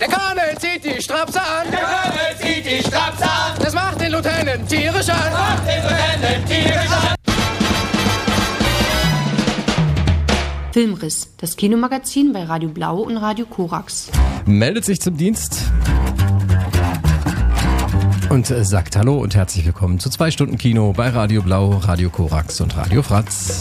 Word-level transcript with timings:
Der 0.00 0.08
Colonel 0.08 0.56
zieht 0.58 0.82
die 0.82 1.02
Strapse 1.02 1.38
an. 1.38 1.70
Der 1.70 1.80
Colonel 1.80 2.36
zieht 2.40 2.64
die 2.64 2.82
Strapse 2.88 3.24
an. 3.24 3.52
Das 3.62 3.74
macht 3.74 4.00
den 4.00 4.12
Lieutenant 4.12 4.66
tierisch 4.66 5.10
an. 5.10 5.18
Das 5.24 5.32
macht 5.32 5.68
den 5.68 5.82
Lieutenant 5.82 6.46
tierisch 6.46 6.90
an. 6.90 7.14
Filmriss, 10.72 11.34
das 11.36 11.54
Kinomagazin 11.56 12.32
bei 12.32 12.44
Radio 12.44 12.70
Blau 12.70 13.00
und 13.00 13.18
Radio 13.18 13.44
Korax. 13.44 14.10
Meldet 14.46 14.86
sich 14.86 15.02
zum 15.02 15.18
Dienst 15.18 15.64
und 18.30 18.50
äh, 18.50 18.64
sagt 18.64 18.96
Hallo 18.96 19.18
und 19.18 19.34
herzlich 19.34 19.66
willkommen 19.66 19.98
zu 19.98 20.08
zwei 20.08 20.30
Stunden 20.30 20.56
Kino 20.56 20.94
bei 20.96 21.10
Radio 21.10 21.42
Blau, 21.42 21.72
Radio 21.72 22.08
Korax 22.08 22.62
und 22.62 22.74
Radio 22.74 23.02
Fratz. 23.02 23.60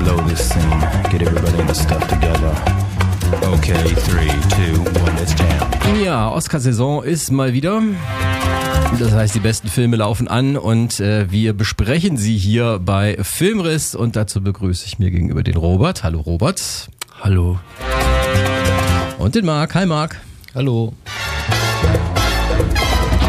Blow 0.00 0.16
this 0.26 0.48
scene. 0.48 0.80
Get 1.10 1.22
everybody 1.22 1.60
in 1.60 1.66
the 1.68 1.74
stuff 1.74 2.06
together. 2.08 2.52
Okay, 3.52 3.94
three, 4.08 4.30
two, 4.56 4.80
one, 5.00 5.14
let's 5.16 5.34
jam. 5.34 6.02
Ja, 6.02 6.30
Oscar-Saison 6.30 7.04
ist 7.04 7.30
mal 7.30 7.52
wieder. 7.52 7.82
Das 8.98 9.12
heißt, 9.12 9.34
die 9.34 9.40
besten 9.40 9.68
Filme 9.68 9.96
laufen 9.96 10.26
an 10.26 10.56
und 10.56 11.00
äh, 11.00 11.30
wir 11.30 11.52
besprechen 11.52 12.16
sie 12.16 12.36
hier 12.36 12.80
bei 12.82 13.18
Filmriss 13.22 13.94
und 13.94 14.16
dazu 14.16 14.42
begrüße 14.42 14.86
ich 14.86 14.98
mir 14.98 15.10
gegenüber 15.10 15.42
den 15.42 15.56
Robert. 15.56 16.02
Hallo 16.02 16.20
Robert. 16.20 16.88
Hallo. 17.20 17.58
Und 19.18 19.34
den 19.34 19.44
Marc. 19.44 19.74
Hi 19.74 19.86
Marc. 19.86 20.20
Hallo. 20.54 20.94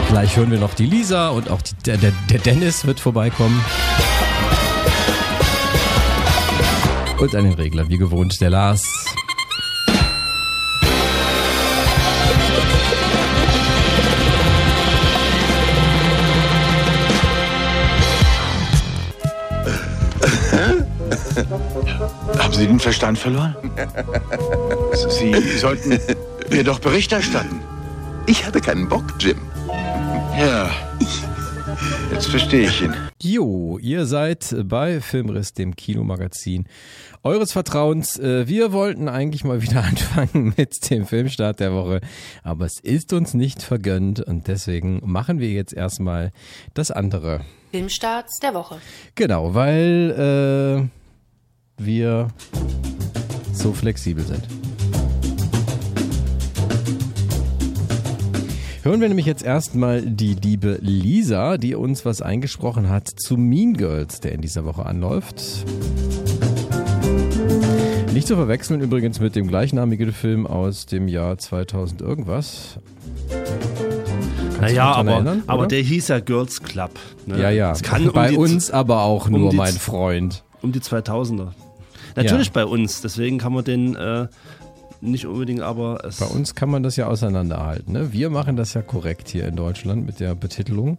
Gleich 0.10 0.36
hören 0.36 0.52
wir 0.52 0.60
noch 0.60 0.74
die 0.74 0.86
Lisa 0.86 1.30
und 1.30 1.50
auch 1.50 1.62
die, 1.62 1.74
der, 1.86 1.98
der, 1.98 2.12
der 2.30 2.40
Dennis 2.40 2.86
wird 2.86 3.00
vorbeikommen. 3.00 3.62
Und 7.22 7.36
an 7.36 7.44
den 7.44 7.54
Regler, 7.54 7.88
wie 7.88 8.00
gewohnt, 8.00 8.42
der 8.42 8.50
Lars. 8.50 8.82
Haben 22.40 22.54
Sie 22.54 22.66
den 22.66 22.80
Verstand 22.80 23.20
verloren? 23.20 23.56
Sie 25.10 25.40
sollten 25.60 26.00
mir 26.50 26.64
doch 26.64 26.80
Bericht 26.80 27.12
erstatten. 27.12 27.62
Ich 28.26 28.44
hatte 28.48 28.60
keinen 28.60 28.90
Bock, 28.90 29.04
Jim. 29.20 29.38
Ja, 30.40 30.72
jetzt 32.22 32.30
verstehe 32.30 32.68
ich 32.68 32.84
ihn. 32.84 32.94
Jo, 33.20 33.80
ihr 33.80 34.06
seid 34.06 34.56
bei 34.66 35.02
Filmriss, 35.02 35.54
dem 35.54 35.76
Kinomagazin 35.76 36.66
eures 37.24 37.52
Vertrauens. 37.52 38.20
Äh, 38.20 38.48
Wir 38.48 38.72
wollten 38.74 39.10
eigentlich 39.10 39.44
mal 39.44 39.64
wieder 39.64 39.84
anfangen 39.84 40.54
mit 40.56 40.88
dem 40.92 41.08
Filmstart 41.08 41.60
der 41.60 41.74
Woche, 41.74 42.00
aber 42.44 42.66
es 42.66 42.80
ist 42.80 43.12
uns 43.14 43.34
nicht 43.34 43.64
vergönnt 43.64 44.20
und 44.20 44.48
deswegen 44.48 45.02
machen 45.04 45.40
wir 45.40 45.50
jetzt 45.50 45.74
erstmal 45.74 46.32
das 46.76 46.92
andere. 46.92 47.42
Filmstarts 47.72 48.38
der 48.40 48.54
Woche. 48.54 48.78
Genau, 49.16 49.56
weil 49.56 50.90
äh, 51.80 51.84
wir 51.84 52.28
so 53.52 53.74
flexibel 53.74 54.24
sind. 54.24 54.48
Hören 58.84 59.00
wir 59.00 59.10
nämlich 59.10 59.28
jetzt 59.28 59.44
erstmal 59.44 60.02
die 60.02 60.34
liebe 60.34 60.80
Lisa, 60.82 61.58
die 61.58 61.76
uns 61.76 62.04
was 62.04 62.24
eingesprochen 62.24 62.90
hat 62.90 63.08
zu 63.08 63.38
Mean 63.38 63.74
Girls, 63.76 64.22
der 64.22 64.32
in 64.32 64.42
dieser 64.42 64.66
Woche 64.66 64.88
anläuft. 64.88 65.66
Nicht 68.12 68.26
zu 68.28 68.36
verwechseln 68.36 68.82
übrigens 68.82 69.20
mit 69.20 69.36
dem 69.36 69.48
gleichnamigen 69.48 70.12
Film 70.12 70.48
aus 70.48 70.88
dem 70.88 71.08
Jahr 71.08 71.38
2000 71.38 72.02
irgendwas. 72.02 72.80
Naja, 74.60 74.92
aber, 74.94 75.12
erinnern, 75.12 75.44
aber 75.46 75.68
der 75.68 75.82
hieß 75.82 76.08
ja 76.08 76.20
Girls 76.20 76.64
Club. 76.64 76.92
Ne? 77.28 77.40
Ja, 77.40 77.52
ja. 77.52 77.74
Um 77.98 78.12
bei 78.12 78.36
uns 78.36 78.72
aber 78.72 79.04
auch 79.04 79.30
nur, 79.30 79.54
mein 79.54 79.74
Freund. 79.74 80.44
Um 80.64 80.72
die 80.72 80.80
2000er. 80.80 81.50
Natürlich 82.16 82.48
Ja. 82.48 82.54
bei 82.54 82.66
uns, 82.66 83.02
deswegen 83.02 83.38
kann 83.38 83.54
man 83.54 83.64
den 83.64 83.96
äh, 83.96 84.28
nicht 85.02 85.26
unbedingt, 85.26 85.62
aber 85.62 86.06
es 86.06 86.20
Bei 86.20 86.28
uns 86.28 86.56
kann 86.56 86.70
man 86.70 86.84
das 86.84 86.96
ja 86.96 87.08
auseinanderhalten. 87.08 87.94
Ne? 87.94 88.14
Wir 88.14 88.30
machen 88.30 88.56
das 88.56 88.74
ja 88.74 88.82
korrekt 88.82 89.30
hier 89.30 89.48
in 89.48 89.56
Deutschland 89.56 90.06
mit 90.06 90.20
der 90.20 90.36
Betitelung. 90.36 90.98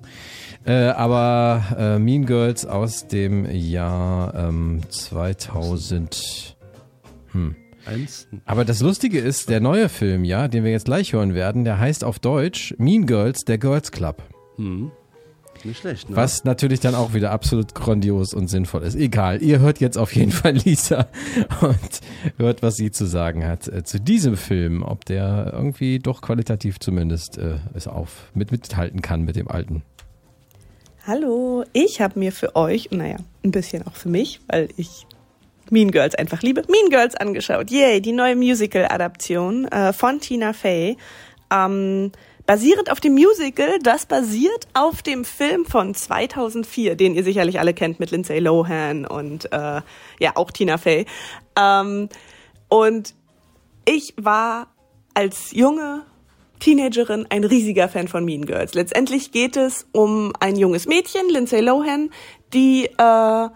Äh, 0.64 0.88
aber 0.88 1.62
äh, 1.78 1.98
Mean 1.98 2.26
Girls 2.26 2.66
aus 2.66 3.06
dem 3.06 3.50
Jahr 3.50 4.34
ähm, 4.34 4.80
2000. 4.88 6.56
eins. 7.86 8.28
Aber 8.44 8.64
das 8.64 8.80
Lustige 8.80 9.18
ist, 9.18 9.48
der 9.48 9.60
neue 9.60 9.88
Film, 9.88 10.24
ja, 10.24 10.48
den 10.48 10.64
wir 10.64 10.70
jetzt 10.70 10.84
gleich 10.86 11.12
hören 11.12 11.34
werden, 11.34 11.64
der 11.64 11.78
heißt 11.78 12.04
auf 12.04 12.18
Deutsch 12.18 12.74
Mean 12.78 13.06
Girls, 13.06 13.40
der 13.44 13.58
Girls 13.58 13.90
Club. 13.90 14.22
Nicht 15.64 15.80
schlecht, 15.80 16.10
ne? 16.10 16.16
Was 16.16 16.44
natürlich 16.44 16.80
dann 16.80 16.94
auch 16.94 17.14
wieder 17.14 17.30
absolut 17.30 17.74
grandios 17.74 18.34
und 18.34 18.48
sinnvoll 18.48 18.82
ist. 18.82 18.94
Egal, 18.94 19.42
ihr 19.42 19.60
hört 19.60 19.80
jetzt 19.80 19.96
auf 19.96 20.14
jeden 20.14 20.32
Fall 20.32 20.52
Lisa 20.52 21.08
und 21.60 22.00
hört, 22.36 22.62
was 22.62 22.76
sie 22.76 22.90
zu 22.90 23.06
sagen 23.06 23.46
hat 23.46 23.68
äh, 23.68 23.84
zu 23.84 24.00
diesem 24.00 24.36
Film, 24.36 24.82
ob 24.82 25.04
der 25.04 25.50
irgendwie 25.52 25.98
doch 25.98 26.20
qualitativ 26.20 26.80
zumindest 26.80 27.38
äh, 27.38 27.56
es 27.74 27.86
auf 27.86 28.30
mit 28.34 28.50
mithalten 28.52 29.02
kann 29.02 29.22
mit 29.22 29.36
dem 29.36 29.48
alten. 29.48 29.82
Hallo, 31.06 31.64
ich 31.72 32.00
habe 32.00 32.18
mir 32.18 32.30
für 32.30 32.54
euch, 32.54 32.90
naja, 32.92 33.16
ein 33.44 33.50
bisschen 33.50 33.84
auch 33.86 33.94
für 33.94 34.08
mich, 34.08 34.40
weil 34.48 34.68
ich 34.76 35.06
Mean 35.70 35.90
Girls 35.90 36.14
einfach 36.14 36.42
liebe, 36.42 36.62
Mean 36.68 36.90
Girls 36.90 37.16
angeschaut. 37.16 37.70
Yay, 37.70 38.00
die 38.00 38.12
neue 38.12 38.36
Musical-Adaption 38.36 39.66
äh, 39.66 39.92
von 39.92 40.20
Tina 40.20 40.52
Fey. 40.52 40.96
Ähm, 41.50 42.12
basierend 42.46 42.90
auf 42.90 43.00
dem 43.00 43.14
Musical, 43.14 43.78
das 43.82 44.06
basiert 44.06 44.68
auf 44.74 45.02
dem 45.02 45.24
Film 45.24 45.64
von 45.64 45.94
2004, 45.94 46.96
den 46.96 47.14
ihr 47.14 47.24
sicherlich 47.24 47.58
alle 47.58 47.74
kennt 47.74 48.00
mit 48.00 48.10
Lindsay 48.10 48.38
Lohan 48.38 49.06
und 49.06 49.52
äh, 49.52 49.80
ja, 50.18 50.32
auch 50.34 50.50
Tina 50.50 50.78
Fey. 50.78 51.06
Ähm, 51.56 52.08
und 52.68 53.14
ich 53.84 54.14
war 54.16 54.68
als 55.14 55.52
junge 55.52 56.02
Teenagerin 56.60 57.26
ein 57.28 57.44
riesiger 57.44 57.88
Fan 57.88 58.08
von 58.08 58.24
Mean 58.24 58.46
Girls. 58.46 58.74
Letztendlich 58.74 59.32
geht 59.32 59.56
es 59.56 59.86
um 59.92 60.32
ein 60.38 60.56
junges 60.56 60.86
Mädchen, 60.86 61.28
Lindsay 61.28 61.60
Lohan, 61.60 62.10
die 62.52 62.86
äh, 62.86 63.48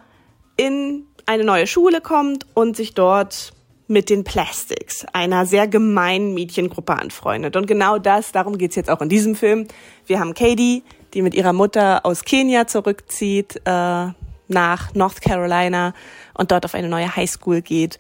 in 0.57 1.07
eine 1.27 1.45
neue 1.45 1.67
Schule 1.67 2.01
kommt 2.01 2.47
und 2.55 2.77
sich 2.77 2.95
dort 2.95 3.53
mit 3.89 4.11
den 4.11 4.25
Plastics, 4.25 5.07
einer 5.13 5.47
sehr 5.47 5.69
gemeinen 5.69 6.35
Mädchengruppe 6.35 6.95
anfreundet. 6.95 7.57
Und 7.57 7.67
genau 7.67 7.99
das, 7.99 8.33
darum 8.33 8.59
geht's 8.59 8.77
jetzt 8.77 8.91
auch 8.91 9.01
in 9.01 9.09
diesem 9.09 9.37
Film. 9.37 9.69
Wir 10.07 10.19
haben 10.19 10.35
Katie, 10.35 10.83
die 11.15 11.23
mit 11.23 11.35
ihrer 11.35 11.53
Mutter 11.53 12.05
aus 12.05 12.25
Kenia 12.25 12.67
zurückzieht 12.67 13.61
äh, 13.65 14.09
nach 14.49 14.95
North 14.95 15.21
Carolina 15.21 15.95
und 16.35 16.51
dort 16.51 16.65
auf 16.65 16.75
eine 16.75 16.89
neue 16.89 17.15
Highschool 17.15 17.63
geht 17.63 17.99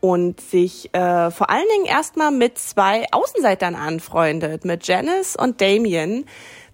und 0.00 0.40
sich 0.40 0.94
äh, 0.94 1.30
vor 1.30 1.50
allen 1.50 1.66
Dingen 1.74 1.86
erstmal 1.86 2.30
mit 2.30 2.58
zwei 2.58 3.06
Außenseitern 3.10 3.74
anfreundet, 3.74 4.64
mit 4.64 4.86
Janice 4.86 5.36
und 5.36 5.60
Damien, 5.60 6.26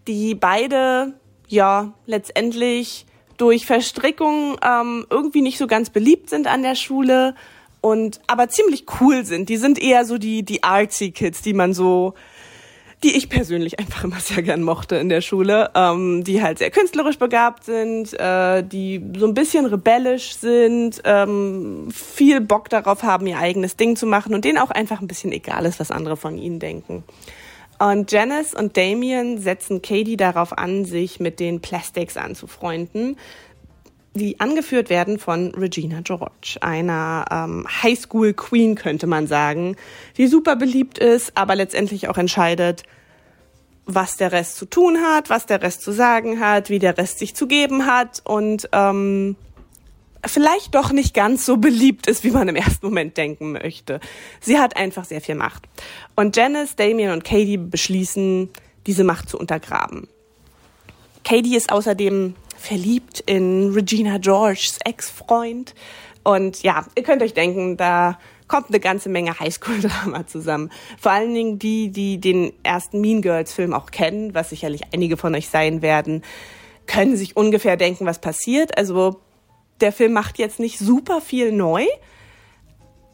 die 0.06 0.34
beide 0.34 1.14
ja 1.48 1.92
letztendlich 2.06 3.06
durch 3.36 3.66
Verstrickung 3.66 4.56
ähm, 4.62 5.06
irgendwie 5.10 5.42
nicht 5.42 5.58
so 5.58 5.66
ganz 5.66 5.90
beliebt 5.90 6.30
sind 6.30 6.46
an 6.46 6.62
der 6.62 6.74
Schule 6.74 7.34
und 7.82 8.20
aber 8.26 8.48
ziemlich 8.48 8.87
cool 9.00 9.26
sind. 9.26 9.50
Die 9.50 9.59
sind 9.59 9.78
eher 9.78 10.06
so 10.06 10.16
die 10.16 10.43
die 10.43 10.62
artsy 10.62 11.10
Kids, 11.10 11.43
die 11.43 11.53
man 11.53 11.75
so 11.75 12.15
die 13.03 13.16
ich 13.16 13.28
persönlich 13.28 13.81
einfach 13.81 14.04
immer 14.04 14.20
sehr 14.20 14.43
gern 14.43 14.62
mochte 14.62 14.97
in 14.97 15.09
der 15.09 15.20
Schule, 15.20 15.70
ähm, 15.75 16.22
die 16.25 16.42
halt 16.42 16.59
sehr 16.59 16.71
künstlerisch 16.71 17.19
begabt 17.19 17.65
sind, 17.65 18.19
äh, 18.19 18.62
die 18.62 19.03
so 19.19 19.26
ein 19.26 19.34
bisschen 19.34 19.66
rebellisch 19.66 20.37
sind, 20.37 21.03
ähm, 21.04 21.88
viel 21.91 22.41
Bock 22.41 22.69
darauf 22.69 23.03
haben, 23.03 23.26
ihr 23.26 23.38
eigenes 23.38 23.77
Ding 23.77 23.97
zu 23.97 24.06
machen 24.06 24.34
und 24.34 24.45
denen 24.45 24.59
auch 24.59 24.71
einfach 24.71 25.01
ein 25.01 25.09
bisschen 25.09 25.33
egal 25.33 25.66
ist, 25.66 25.80
was 25.80 25.91
andere 25.91 26.16
von 26.16 26.39
ihnen 26.39 26.60
denken. 26.60 27.03
Und 27.78 28.12
Janice 28.12 28.54
und 28.54 28.77
Damien 28.77 29.39
setzen 29.39 29.83
Katie 29.83 30.16
darauf 30.16 30.56
an, 30.56 30.84
sich 30.84 31.18
mit 31.18 31.41
den 31.41 31.60
Plastics 31.60 32.16
anzufreunden, 32.16 33.16
die 34.14 34.41
angeführt 34.41 34.91
werden 34.91 35.18
von 35.18 35.54
Regina 35.54 36.00
George, 36.03 36.59
einer 36.60 37.24
ähm, 37.30 37.66
Highschool 37.82 38.34
Queen, 38.34 38.74
könnte 38.74 39.06
man 39.06 39.26
sagen, 39.26 39.76
die 40.16 40.26
super 40.26 40.56
beliebt 40.56 40.98
ist, 40.98 41.36
aber 41.36 41.54
letztendlich 41.54 42.09
auch 42.09 42.18
entscheidet, 42.18 42.82
was 43.86 44.16
der 44.16 44.32
Rest 44.32 44.56
zu 44.56 44.66
tun 44.66 44.98
hat, 44.98 45.30
was 45.30 45.47
der 45.47 45.62
Rest 45.62 45.82
zu 45.82 45.92
sagen 45.92 46.41
hat, 46.41 46.70
wie 46.70 46.78
der 46.78 46.98
Rest 46.98 47.18
sich 47.18 47.34
zu 47.34 47.47
geben 47.47 47.86
hat 47.86 48.22
und 48.24 48.68
ähm, 48.72 49.36
vielleicht 50.24 50.74
doch 50.74 50.92
nicht 50.92 51.15
ganz 51.15 51.44
so 51.44 51.56
beliebt 51.56 52.06
ist, 52.06 52.22
wie 52.22 52.30
man 52.30 52.48
im 52.48 52.56
ersten 52.56 52.86
Moment 52.86 53.16
denken 53.16 53.53
möchte. 53.53 53.98
Sie 54.41 54.58
hat 54.58 54.76
einfach 54.76 55.04
sehr 55.04 55.20
viel 55.20 55.34
Macht. 55.34 55.65
Und 56.15 56.36
Janice, 56.36 56.76
Damien 56.76 57.12
und 57.12 57.24
Katie 57.24 57.56
beschließen, 57.56 58.50
diese 58.86 59.04
Macht 59.04 59.28
zu 59.28 59.38
untergraben. 59.38 60.08
Katie 61.24 61.56
ist 61.56 61.72
außerdem 61.72 62.34
verliebt 62.62 63.20
in 63.26 63.72
Regina 63.72 64.18
Georges 64.18 64.78
Ex-Freund. 64.84 65.74
Und 66.22 66.62
ja, 66.62 66.86
ihr 66.94 67.03
könnt 67.03 67.22
euch 67.22 67.34
denken, 67.34 67.76
da 67.76 68.18
kommt 68.47 68.68
eine 68.68 68.80
ganze 68.80 69.09
Menge 69.09 69.38
Highschool-Drama 69.38 70.26
zusammen. 70.26 70.70
Vor 70.98 71.12
allen 71.12 71.34
Dingen 71.34 71.59
die, 71.59 71.91
die 71.91 72.18
den 72.20 72.53
ersten 72.62 73.00
Mean 73.00 73.22
Girls-Film 73.22 73.72
auch 73.72 73.91
kennen, 73.91 74.34
was 74.34 74.50
sicherlich 74.50 74.82
einige 74.92 75.16
von 75.16 75.34
euch 75.34 75.48
sein 75.48 75.82
werden, 75.82 76.22
können 76.86 77.16
sich 77.16 77.36
ungefähr 77.36 77.76
denken, 77.76 78.06
was 78.06 78.20
passiert. 78.20 78.76
Also 78.76 79.20
der 79.80 79.92
Film 79.92 80.12
macht 80.12 80.38
jetzt 80.38 80.60
nicht 80.60 80.78
super 80.78 81.20
viel 81.20 81.50
neu, 81.50 81.86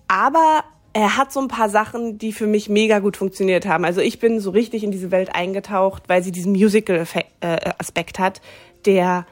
aber 0.08 0.64
er 0.92 1.16
hat 1.16 1.32
so 1.32 1.40
ein 1.40 1.48
paar 1.48 1.68
Sachen, 1.68 2.18
die 2.18 2.32
für 2.32 2.46
mich 2.46 2.68
mega 2.68 2.98
gut 2.98 3.16
funktioniert 3.16 3.66
haben. 3.66 3.84
Also 3.84 4.00
ich 4.00 4.18
bin 4.18 4.40
so 4.40 4.50
richtig 4.50 4.82
in 4.82 4.90
diese 4.90 5.10
Welt 5.10 5.34
eingetaucht, 5.34 6.02
weil 6.08 6.22
sie 6.22 6.32
diesen 6.32 6.52
Musical-Aspekt 6.52 8.18
hat, 8.18 8.40
der 8.84 9.26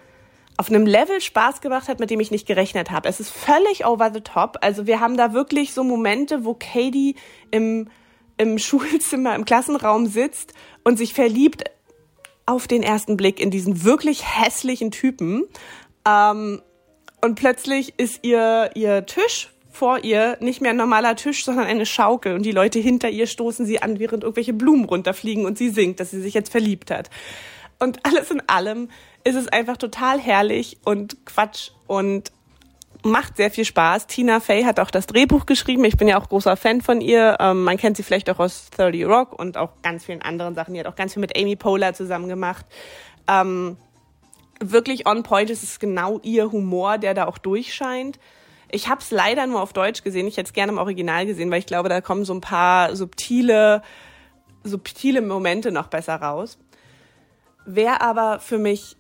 auf 0.56 0.70
einem 0.70 0.87
Level 0.87 1.20
Spaß 1.20 1.61
gemacht 1.61 1.88
hat, 1.88 2.00
mit 2.00 2.11
dem 2.11 2.20
ich 2.20 2.31
nicht 2.31 2.47
gerechnet 2.47 2.91
habe. 2.91 3.08
Es 3.08 3.20
ist 3.20 3.31
völlig 3.31 3.85
over 3.87 4.11
the 4.12 4.20
top. 4.20 4.58
Also 4.62 4.87
wir 4.87 5.00
haben 5.00 5.17
da 5.17 5.32
wirklich 5.32 5.75
so 5.75 5.85
Momente, 5.85 6.44
wo 6.44 6.55
Katie 6.55 7.17
im, 7.50 7.88
im 8.38 8.58
Schulzimmer, 8.58 9.35
im 9.35 9.44
Klassenraum 9.44 10.06
sitzt 10.06 10.55
und 10.85 10.97
sich 10.97 11.14
verliebt 11.14 11.64
auf 12.47 12.69
den 12.69 12.82
ersten 12.82 13.17
Blick 13.17 13.41
in 13.41 13.50
diesen 13.50 13.85
wirklich 13.85 14.25
hässlichen 14.25 14.91
Typen. 14.91 15.44
Ähm, 16.06 16.62
und 17.20 17.35
plötzlich 17.35 17.94
ist 17.99 18.20
ihr, 18.23 18.70
ihr 18.75 19.05
Tisch 19.05 19.50
vor 19.76 20.05
ihr 20.05 20.38
nicht 20.41 20.62
mehr 20.62 20.70
ein 20.70 20.76
normaler 20.76 21.17
Tisch, 21.17 21.44
sondern 21.44 21.67
eine 21.67 21.85
Schaukel 21.85 22.35
und 22.35 22.44
die 22.44 22.53
Leute 22.53 22.79
hinter 22.79 23.11
ihr 23.11 23.26
stoßen 23.26 23.67
sie 23.67 23.82
an, 23.82 23.99
während 23.99 24.23
irgendwelche 24.23 24.55
Blumen 24.55 24.87
runterfliegen 24.87 25.44
und 25.44 25.58
sie 25.58 25.69
singt, 25.69 26.00
dass 26.00 26.12
sie 26.12 26.23
sich 26.23 26.32
jetzt 26.32 26.50
verliebt 26.50 26.91
hat. 26.91 27.11
Und 27.79 28.06
alles 28.06 28.31
in 28.31 28.41
allem 28.49 28.88
ist 29.26 29.34
es 29.34 29.49
einfach 29.49 29.76
total 29.76 30.20
herrlich 30.20 30.78
und 30.84 31.26
Quatsch 31.26 31.70
und 31.88 32.31
macht 33.02 33.37
sehr 33.37 33.50
viel 33.50 33.64
Spaß. 33.64 34.06
Tina 34.06 34.38
Fey 34.38 34.62
hat 34.62 34.78
auch 34.78 34.90
das 34.90 35.06
Drehbuch 35.06 35.46
geschrieben. 35.46 35.84
Ich 35.84 35.96
bin 35.96 36.06
ja 36.06 36.17
auch 36.20 36.28
großer 36.28 36.56
Fan 36.56 36.81
von 36.81 37.00
ihr. 37.00 37.37
Ähm, 37.40 37.64
man 37.64 37.76
kennt 37.76 37.96
sie 37.96 38.05
vielleicht 38.05 38.31
auch 38.31 38.38
aus 38.38 38.70
30 38.70 39.05
Rock 39.05 39.37
und 39.37 39.56
auch 39.56 39.70
ganz 39.82 40.05
vielen 40.05 40.23
anderen 40.23 40.55
Sachen. 40.55 40.75
Die 40.75 40.81
hat 40.81 40.87
auch 40.87 40.94
ganz 40.94 41.14
viel 41.14 41.20
mit 41.20 41.37
Amy 41.37 41.56
Poehler 41.56 41.93
zusammen 41.93 42.28
gemacht. 42.28 42.67
Ähm, 43.26 43.76
wirklich 44.61 45.08
on 45.08 45.25
point. 45.25 45.50
Es 45.50 45.64
ist 45.64 45.81
genau 45.81 46.20
ihr 46.22 46.52
Humor, 46.52 46.99
der 46.99 47.12
da 47.12 47.26
auch 47.26 47.38
durchscheint. 47.38 48.20
Ich 48.70 48.88
habe 48.88 49.00
es 49.00 49.11
leider 49.11 49.49
nur 49.49 49.61
auf 49.61 49.72
Deutsch 49.72 50.05
gesehen. 50.05 50.29
Ich 50.29 50.37
hätte 50.37 50.46
es 50.46 50.52
gerne 50.52 50.70
im 50.70 50.79
Original 50.79 51.26
gesehen, 51.26 51.50
weil 51.50 51.58
ich 51.58 51.67
glaube, 51.67 51.88
da 51.88 52.00
kommen 52.00 52.25
so 52.25 52.32
ein 52.32 52.40
paar 52.40 52.94
subtile, 52.94 53.82
subtile 54.62 55.20
Momente 55.20 55.72
noch 55.72 55.88
besser 55.88 56.14
raus. 56.14 56.58
Wer 57.64 58.02
aber 58.02 58.38
für 58.38 58.58
mich 58.58 58.96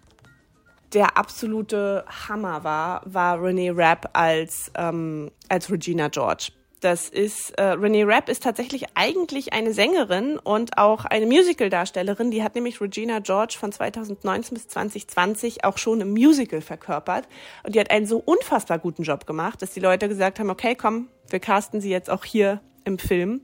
der 0.92 1.16
absolute 1.16 2.04
Hammer 2.28 2.64
war, 2.64 3.02
war 3.04 3.42
Renee 3.42 3.70
Rapp 3.70 4.10
als, 4.12 4.70
ähm, 4.76 5.30
als 5.48 5.70
Regina 5.70 6.08
George. 6.08 6.48
Das 6.80 7.08
ist, 7.08 7.58
äh, 7.58 7.62
Renee 7.62 8.04
Rapp 8.04 8.28
ist 8.28 8.42
tatsächlich 8.42 8.84
eigentlich 8.94 9.54
eine 9.54 9.72
Sängerin 9.72 10.38
und 10.38 10.76
auch 10.76 11.06
eine 11.06 11.26
Musical-Darstellerin. 11.26 12.30
Die 12.30 12.42
hat 12.42 12.54
nämlich 12.54 12.80
Regina 12.80 13.20
George 13.20 13.56
von 13.58 13.72
2019 13.72 14.54
bis 14.54 14.68
2020 14.68 15.64
auch 15.64 15.78
schon 15.78 16.02
im 16.02 16.10
Musical 16.10 16.60
verkörpert. 16.60 17.26
Und 17.64 17.74
die 17.74 17.80
hat 17.80 17.90
einen 17.90 18.06
so 18.06 18.18
unfassbar 18.18 18.78
guten 18.78 19.04
Job 19.04 19.26
gemacht, 19.26 19.62
dass 19.62 19.72
die 19.72 19.80
Leute 19.80 20.08
gesagt 20.08 20.38
haben, 20.38 20.50
okay, 20.50 20.74
komm, 20.74 21.08
wir 21.30 21.40
casten 21.40 21.80
sie 21.80 21.90
jetzt 21.90 22.10
auch 22.10 22.24
hier 22.24 22.60
im 22.84 22.98
Film. 22.98 23.40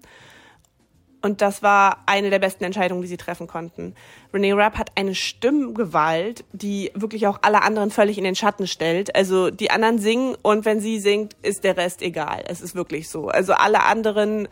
Und 1.22 1.40
das 1.40 1.62
war 1.62 2.02
eine 2.06 2.30
der 2.30 2.40
besten 2.40 2.64
Entscheidungen, 2.64 3.00
die 3.00 3.08
sie 3.08 3.16
treffen 3.16 3.46
konnten. 3.46 3.94
Renee 4.34 4.52
Rapp 4.52 4.76
hat 4.76 4.90
eine 4.96 5.14
Stimmgewalt, 5.14 6.44
die 6.52 6.90
wirklich 6.94 7.28
auch 7.28 7.38
alle 7.42 7.62
anderen 7.62 7.92
völlig 7.92 8.18
in 8.18 8.24
den 8.24 8.34
Schatten 8.34 8.66
stellt. 8.66 9.14
Also 9.14 9.50
die 9.50 9.70
anderen 9.70 9.98
singen 9.98 10.36
und 10.42 10.64
wenn 10.64 10.80
sie 10.80 10.98
singt, 10.98 11.36
ist 11.42 11.62
der 11.62 11.76
Rest 11.76 12.02
egal. 12.02 12.44
Es 12.48 12.60
ist 12.60 12.74
wirklich 12.74 13.08
so. 13.08 13.28
Also 13.28 13.52
alle 13.52 13.84
anderen 13.84 14.48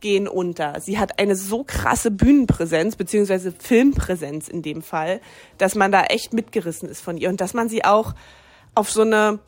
gehen 0.00 0.28
unter. 0.28 0.80
Sie 0.80 0.98
hat 0.98 1.18
eine 1.18 1.36
so 1.36 1.64
krasse 1.64 2.10
Bühnenpräsenz, 2.10 2.96
beziehungsweise 2.96 3.52
Filmpräsenz 3.52 4.48
in 4.48 4.62
dem 4.62 4.82
Fall, 4.82 5.20
dass 5.58 5.74
man 5.74 5.92
da 5.92 6.04
echt 6.04 6.32
mitgerissen 6.32 6.88
ist 6.88 7.00
von 7.00 7.18
ihr 7.18 7.28
und 7.28 7.40
dass 7.40 7.52
man 7.52 7.68
sie 7.68 7.84
auch 7.84 8.14
auf 8.74 8.90
so 8.90 9.02
eine 9.02 9.40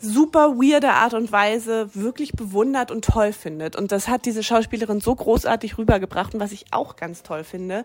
super 0.00 0.56
weirde 0.56 0.90
Art 0.90 1.14
und 1.14 1.32
Weise 1.32 1.94
wirklich 1.94 2.32
bewundert 2.32 2.90
und 2.90 3.04
toll 3.04 3.32
findet. 3.32 3.76
Und 3.76 3.92
das 3.92 4.08
hat 4.08 4.26
diese 4.26 4.42
Schauspielerin 4.42 5.00
so 5.00 5.14
großartig 5.14 5.78
rübergebracht. 5.78 6.34
Und 6.34 6.40
was 6.40 6.52
ich 6.52 6.66
auch 6.72 6.96
ganz 6.96 7.22
toll 7.22 7.44
finde, 7.44 7.84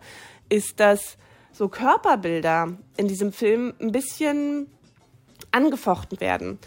ist, 0.49 0.79
dass 0.79 1.17
so 1.53 1.69
Körperbilder 1.69 2.77
in 2.97 3.07
diesem 3.07 3.33
Film 3.33 3.73
ein 3.79 3.91
bisschen 3.91 4.67
angefochten 5.51 6.19
werden. 6.19 6.59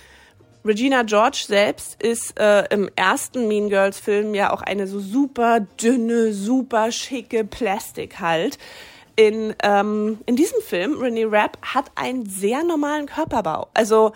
Regina 0.64 1.02
George 1.02 1.44
selbst 1.46 2.02
ist 2.02 2.38
äh, 2.38 2.64
im 2.70 2.88
ersten 2.96 3.48
Mean 3.48 3.68
Girls 3.68 3.98
Film 3.98 4.34
ja 4.34 4.50
auch 4.52 4.62
eine 4.62 4.86
so 4.86 4.98
super 4.98 5.60
dünne, 5.60 6.32
super 6.32 6.90
schicke 6.90 7.44
Plastik 7.44 8.18
halt. 8.20 8.58
In, 9.16 9.54
ähm, 9.62 10.18
in 10.26 10.36
diesem 10.36 10.60
Film, 10.62 10.98
Renee 10.98 11.24
Rapp 11.24 11.58
hat 11.62 11.90
einen 11.94 12.26
sehr 12.26 12.64
normalen 12.64 13.06
Körperbau. 13.06 13.68
Also 13.74 14.12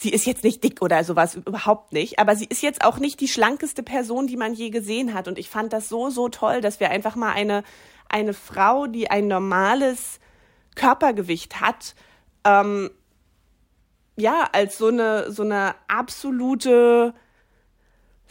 sie 0.00 0.10
ist 0.10 0.24
jetzt 0.24 0.44
nicht 0.44 0.64
dick 0.64 0.80
oder 0.80 1.04
sowas, 1.04 1.34
überhaupt 1.34 1.92
nicht. 1.92 2.18
Aber 2.18 2.34
sie 2.34 2.46
ist 2.46 2.62
jetzt 2.62 2.82
auch 2.82 2.98
nicht 2.98 3.20
die 3.20 3.28
schlankeste 3.28 3.82
Person, 3.82 4.26
die 4.26 4.38
man 4.38 4.54
je 4.54 4.70
gesehen 4.70 5.12
hat. 5.12 5.28
Und 5.28 5.38
ich 5.38 5.50
fand 5.50 5.72
das 5.74 5.90
so, 5.90 6.08
so 6.08 6.30
toll, 6.30 6.62
dass 6.62 6.80
wir 6.80 6.90
einfach 6.90 7.16
mal 7.16 7.32
eine, 7.32 7.62
eine 8.08 8.32
Frau, 8.32 8.86
die 8.86 9.10
ein 9.10 9.28
normales 9.28 10.18
Körpergewicht 10.74 11.60
hat, 11.60 11.94
ähm, 12.44 12.90
ja, 14.16 14.48
als 14.52 14.78
so 14.78 14.88
eine, 14.88 15.30
so 15.30 15.42
eine 15.42 15.74
absolute 15.88 17.14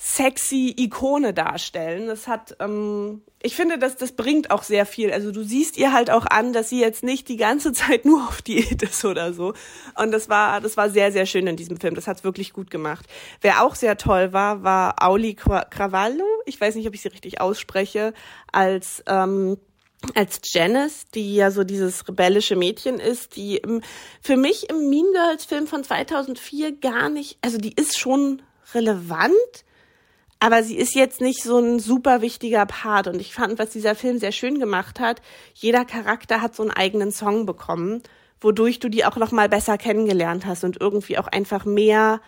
sexy 0.02 0.74
Ikone 0.78 1.34
darstellen. 1.34 2.08
Das 2.08 2.28
hat, 2.28 2.56
ähm, 2.62 3.22
ich 3.44 3.56
finde, 3.56 3.78
dass 3.78 3.98
das 3.98 4.14
bringt 4.14 4.50
auch 4.50 4.64
sehr 4.64 4.86
viel. 4.86 5.12
Also 5.12 5.32
du 5.32 5.44
siehst 5.44 5.78
ihr 5.78 5.92
halt 5.92 6.10
auch 6.10 6.26
an, 6.26 6.54
dass 6.54 6.70
sie 6.70 6.80
jetzt 6.80 7.04
nicht 7.04 7.28
die 7.28 7.36
ganze 7.36 7.74
Zeit 7.74 8.06
nur 8.06 8.26
auf 8.30 8.42
Diät 8.42 8.82
ist 8.82 9.04
oder 9.04 9.34
so. 9.34 9.54
Und 9.96 10.12
das 10.12 10.30
war, 10.30 10.62
das 10.62 10.78
war 10.78 10.90
sehr, 10.90 11.12
sehr 11.12 11.26
schön 11.26 11.48
in 11.48 11.58
diesem 11.58 11.78
Film. 11.78 11.96
Das 11.96 12.08
hat's 12.08 12.24
wirklich 12.24 12.54
gut 12.54 12.72
gemacht. 12.72 13.06
Wer 13.42 13.62
auch 13.62 13.76
sehr 13.76 13.98
toll 13.98 14.32
war, 14.32 14.64
war 14.64 15.04
Auli 15.04 15.36
Cravallo. 15.36 16.26
Ich 16.46 16.60
weiß 16.60 16.76
nicht, 16.76 16.88
ob 16.88 16.94
ich 16.94 17.02
sie 17.02 17.10
richtig 17.10 17.42
ausspreche, 17.42 18.14
als 18.54 19.04
ähm, 19.06 19.58
als 20.16 20.40
Janice, 20.46 21.08
die 21.14 21.36
ja 21.36 21.52
so 21.52 21.66
dieses 21.66 22.08
rebellische 22.08 22.56
Mädchen 22.56 23.02
ist, 23.02 23.36
die 23.36 23.58
im, 23.58 23.82
für 24.22 24.38
mich 24.38 24.70
im 24.70 24.90
Mean 24.90 25.12
Girls 25.12 25.44
Film 25.44 25.68
von 25.68 25.84
2004 25.84 26.78
gar 26.78 27.10
nicht, 27.10 27.38
also 27.42 27.58
die 27.58 27.74
ist 27.74 28.00
schon 28.00 28.42
relevant, 28.74 29.66
aber 30.40 30.64
sie 30.64 30.78
ist 30.78 30.96
jetzt 30.96 31.22
nicht 31.22 31.44
so 31.44 31.60
ein 31.60 31.80
super 31.80 32.22
wichtiger 32.22 32.66
Part. 32.66 33.08
Und 33.08 33.20
ich 33.20 33.34
fand, 33.34 33.60
was 33.60 33.72
dieser 33.72 33.96
Film 33.96 34.20
sehr 34.20 34.32
schön 34.32 34.60
gemacht 34.60 35.00
hat, 35.00 35.22
jeder 35.54 35.86
Charakter 35.86 36.42
hat 36.42 36.56
so 36.56 36.64
einen 36.64 36.72
eigenen 36.72 37.12
Song 37.12 37.46
bekommen, 37.46 38.02
wodurch 38.40 38.80
du 38.80 38.90
die 38.90 39.04
auch 39.04 39.18
noch 39.18 39.32
mal 39.32 39.50
besser 39.50 39.78
kennengelernt 39.78 40.46
hast 40.46 40.64
und 40.64 40.80
irgendwie 40.80 41.18
auch 41.18 41.28
einfach 41.28 41.66
mehr 41.66 42.22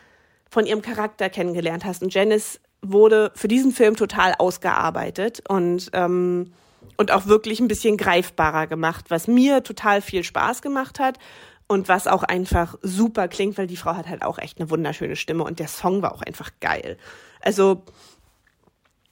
von 0.49 0.65
ihrem 0.65 0.81
Charakter 0.81 1.29
kennengelernt 1.29 1.85
hast. 1.85 2.03
Und 2.03 2.13
Janice 2.13 2.59
wurde 2.81 3.31
für 3.35 3.47
diesen 3.47 3.71
Film 3.71 3.95
total 3.95 4.33
ausgearbeitet 4.37 5.43
und 5.47 5.89
ähm, 5.93 6.51
und 6.97 7.11
auch 7.11 7.27
wirklich 7.27 7.59
ein 7.59 7.67
bisschen 7.67 7.97
greifbarer 7.97 8.67
gemacht, 8.67 9.05
was 9.09 9.27
mir 9.27 9.63
total 9.63 10.01
viel 10.01 10.23
Spaß 10.23 10.61
gemacht 10.61 10.99
hat 10.99 11.17
und 11.67 11.87
was 11.87 12.07
auch 12.07 12.23
einfach 12.23 12.75
super 12.81 13.27
klingt, 13.27 13.57
weil 13.57 13.67
die 13.67 13.77
Frau 13.77 13.95
hat 13.95 14.07
halt 14.07 14.23
auch 14.23 14.37
echt 14.37 14.59
eine 14.59 14.69
wunderschöne 14.69 15.15
Stimme 15.15 15.43
und 15.43 15.59
der 15.59 15.67
Song 15.67 16.01
war 16.01 16.13
auch 16.13 16.21
einfach 16.21 16.51
geil. 16.59 16.97
Also 17.41 17.83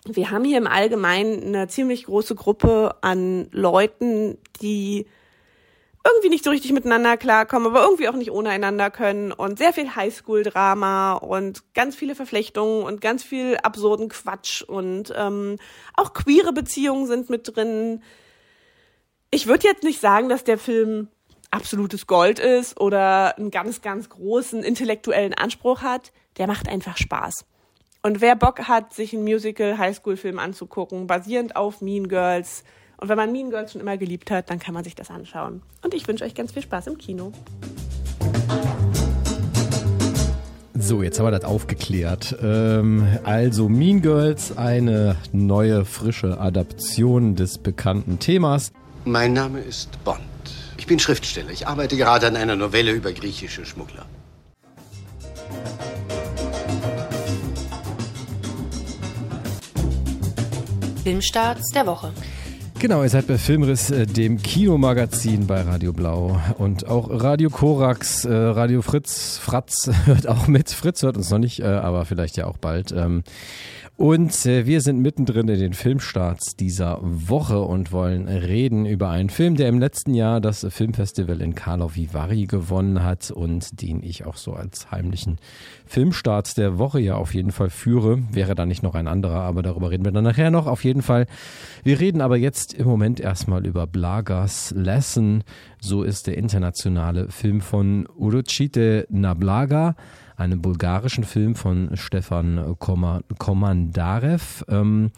wir 0.06 0.32
haben 0.32 0.44
hier 0.44 0.58
im 0.58 0.68
Allgemeinen 0.68 1.44
eine 1.44 1.68
ziemlich 1.68 2.06
große 2.06 2.36
Gruppe 2.36 2.96
an 3.02 3.48
Leuten, 3.52 4.38
die 4.62 5.06
irgendwie 6.06 6.30
nicht 6.30 6.44
so 6.44 6.50
richtig 6.50 6.72
miteinander 6.72 7.18
klarkommen, 7.18 7.68
aber 7.68 7.84
irgendwie 7.84 8.08
auch 8.08 8.16
nicht 8.16 8.32
ohne 8.32 8.50
einander 8.50 8.90
können 8.90 9.32
und 9.32 9.58
sehr 9.58 9.74
viel 9.74 9.96
Highschool-Drama 9.96 11.14
und 11.14 11.74
ganz 11.74 11.96
viele 11.96 12.16
Verflechtungen 12.16 12.84
und 12.84 13.02
ganz 13.02 13.24
viel 13.24 13.58
absurden 13.58 14.10
Quatsch 14.10 14.62
und 14.62 15.14
ähm, 15.16 15.58
auch 15.96 16.14
queere 16.14 16.54
Beziehungen 16.54 17.06
sind 17.06 17.30
mit 17.30 17.56
drin. 17.56 18.02
Ich 19.30 19.48
würde 19.48 19.68
jetzt 19.68 19.84
nicht 19.84 20.00
sagen, 20.00 20.30
dass 20.30 20.44
der 20.44 20.58
Film 20.58 21.10
absolutes 21.52 22.08
Gold 22.08 22.40
ist 22.40 22.80
oder 22.80 23.38
einen 23.38 23.52
ganz, 23.52 23.82
ganz 23.82 24.10
großen 24.10 24.64
intellektuellen 24.64 25.34
Anspruch 25.34 25.82
hat. 25.82 26.12
Der 26.38 26.48
macht 26.48 26.70
einfach 26.70 26.98
Spaß. 26.98 27.46
Und 28.02 28.22
wer 28.22 28.38
Bock 28.38 28.70
hat, 28.70 28.94
sich 28.94 29.14
einen 29.14 29.26
Musical-Highschool-Film 29.26 30.40
anzugucken, 30.40 31.06
basierend 31.06 31.58
auf 31.58 31.82
Mean 31.82 32.08
Girls, 32.08 32.64
und 32.96 33.10
wenn 33.10 33.18
man 33.18 33.32
Mean 33.34 33.50
Girls 33.50 33.74
schon 33.74 33.82
immer 33.82 33.98
geliebt 33.98 34.32
hat, 34.32 34.50
dann 34.50 34.60
kann 34.60 34.74
man 34.74 34.86
sich 34.86 34.96
das 34.96 35.10
anschauen. 35.10 35.62
Und 35.84 35.94
ich 35.94 36.08
wünsche 36.08 36.24
euch 36.24 36.34
ganz 36.34 36.54
viel 36.54 36.62
Spaß 36.62 36.88
im 36.88 36.98
Kino. 36.98 37.34
So, 40.74 41.04
jetzt 41.04 41.20
haben 41.20 41.26
wir 41.26 41.32
das 41.32 41.44
aufgeklärt. 41.44 42.38
Ähm, 42.42 43.06
also 43.26 43.68
Mean 43.68 44.02
Girls, 44.02 44.58
eine 44.58 45.18
neue, 45.34 45.84
frische 45.84 46.40
Adaption 46.40 47.36
des 47.36 47.58
bekannten 47.58 48.20
Themas. 48.20 48.72
Mein 49.04 49.34
Name 49.34 49.60
ist 49.60 50.02
Bond. 50.06 50.22
Ich 50.78 50.88
bin 50.88 51.00
Schriftsteller. 51.00 51.52
Ich 51.52 51.68
arbeite 51.68 51.98
gerade 51.98 52.28
an 52.28 52.38
einer 52.38 52.56
Novelle 52.56 52.92
über 52.92 53.12
griechische 53.12 53.66
Schmuggler. 53.66 54.06
Filmstarts 61.10 61.72
der 61.72 61.88
Woche. 61.88 62.12
Genau, 62.78 63.02
ihr 63.02 63.10
seid 63.10 63.26
bei 63.26 63.40
Filmriss, 63.40 63.90
äh, 63.90 64.06
dem 64.06 64.40
Kinomagazin 64.40 65.48
bei 65.48 65.64
Radio 65.64 65.92
Blau 65.92 66.40
und 66.60 66.88
auch 66.88 67.10
Radio 67.10 67.50
Korax, 67.50 68.26
äh, 68.26 68.32
Radio 68.32 68.84
Fritz, 68.84 69.40
Fratz 69.40 69.90
hört 70.06 70.28
auch 70.28 70.46
mit. 70.46 70.70
Fritz 70.70 71.02
hört 71.02 71.18
uns 71.18 71.32
noch 71.32 71.40
nicht, 71.40 71.62
äh, 71.62 71.66
aber 71.66 72.06
vielleicht 72.06 72.38
ja 72.38 72.46
auch 72.46 72.58
bald. 72.58 72.94
Und 74.00 74.46
äh, 74.46 74.66
wir 74.66 74.80
sind 74.80 75.02
mittendrin 75.02 75.50
in 75.50 75.60
den 75.60 75.74
Filmstarts 75.74 76.56
dieser 76.56 77.00
Woche 77.02 77.60
und 77.60 77.92
wollen 77.92 78.30
reden 78.30 78.86
über 78.86 79.10
einen 79.10 79.30
Film, 79.30 79.58
der 79.58 79.68
im 79.68 79.78
letzten 79.78 80.14
Jahr 80.14 80.40
das 80.40 80.66
Filmfestival 80.70 81.42
in 81.42 81.54
Karlovy 81.54 82.14
Vary 82.14 82.46
gewonnen 82.46 83.04
hat 83.04 83.30
und 83.30 83.82
den 83.82 84.02
ich 84.02 84.26
auch 84.26 84.38
so 84.38 84.54
als 84.54 84.90
heimlichen 84.90 85.38
Filmstart 85.86 86.56
der 86.58 86.78
Woche 86.78 87.02
ja 87.02 87.16
auf 87.16 87.34
jeden 87.34 87.52
Fall 87.52 87.70
führe. 87.70 88.20
Wäre 88.32 88.56
da 88.56 88.66
nicht 88.66 88.84
noch 88.84 88.96
ein 88.96 89.10
anderer, 89.10 89.42
aber 89.42 89.64
darüber 89.64 89.92
reden 89.92 90.06
wir 90.06 90.14
dann 90.14 90.24
nachher 90.24 90.50
noch. 90.50 90.66
Auf 90.66 90.86
jeden 90.86 91.02
Fall. 91.02 91.26
Wir 91.84 92.00
reden 92.00 92.22
aber 92.22 92.38
jetzt 92.38 92.74
im 92.74 92.88
Moment 92.88 93.20
erstmal 93.20 93.66
über 93.66 93.86
Blagas 93.86 94.74
Lesson. 94.78 95.44
So 95.82 96.04
ist 96.04 96.28
der 96.28 96.38
internationale 96.38 97.28
Film 97.28 97.60
von 97.60 98.08
Uruchite 98.16 99.08
Nablaga 99.10 99.98
einem 100.40 100.62
bulgarischen 100.62 101.24
Film 101.24 101.56
von 101.56 101.92
Stefan 101.96 102.76
Komandarev. 102.80 104.64
Ähm, 104.70 105.12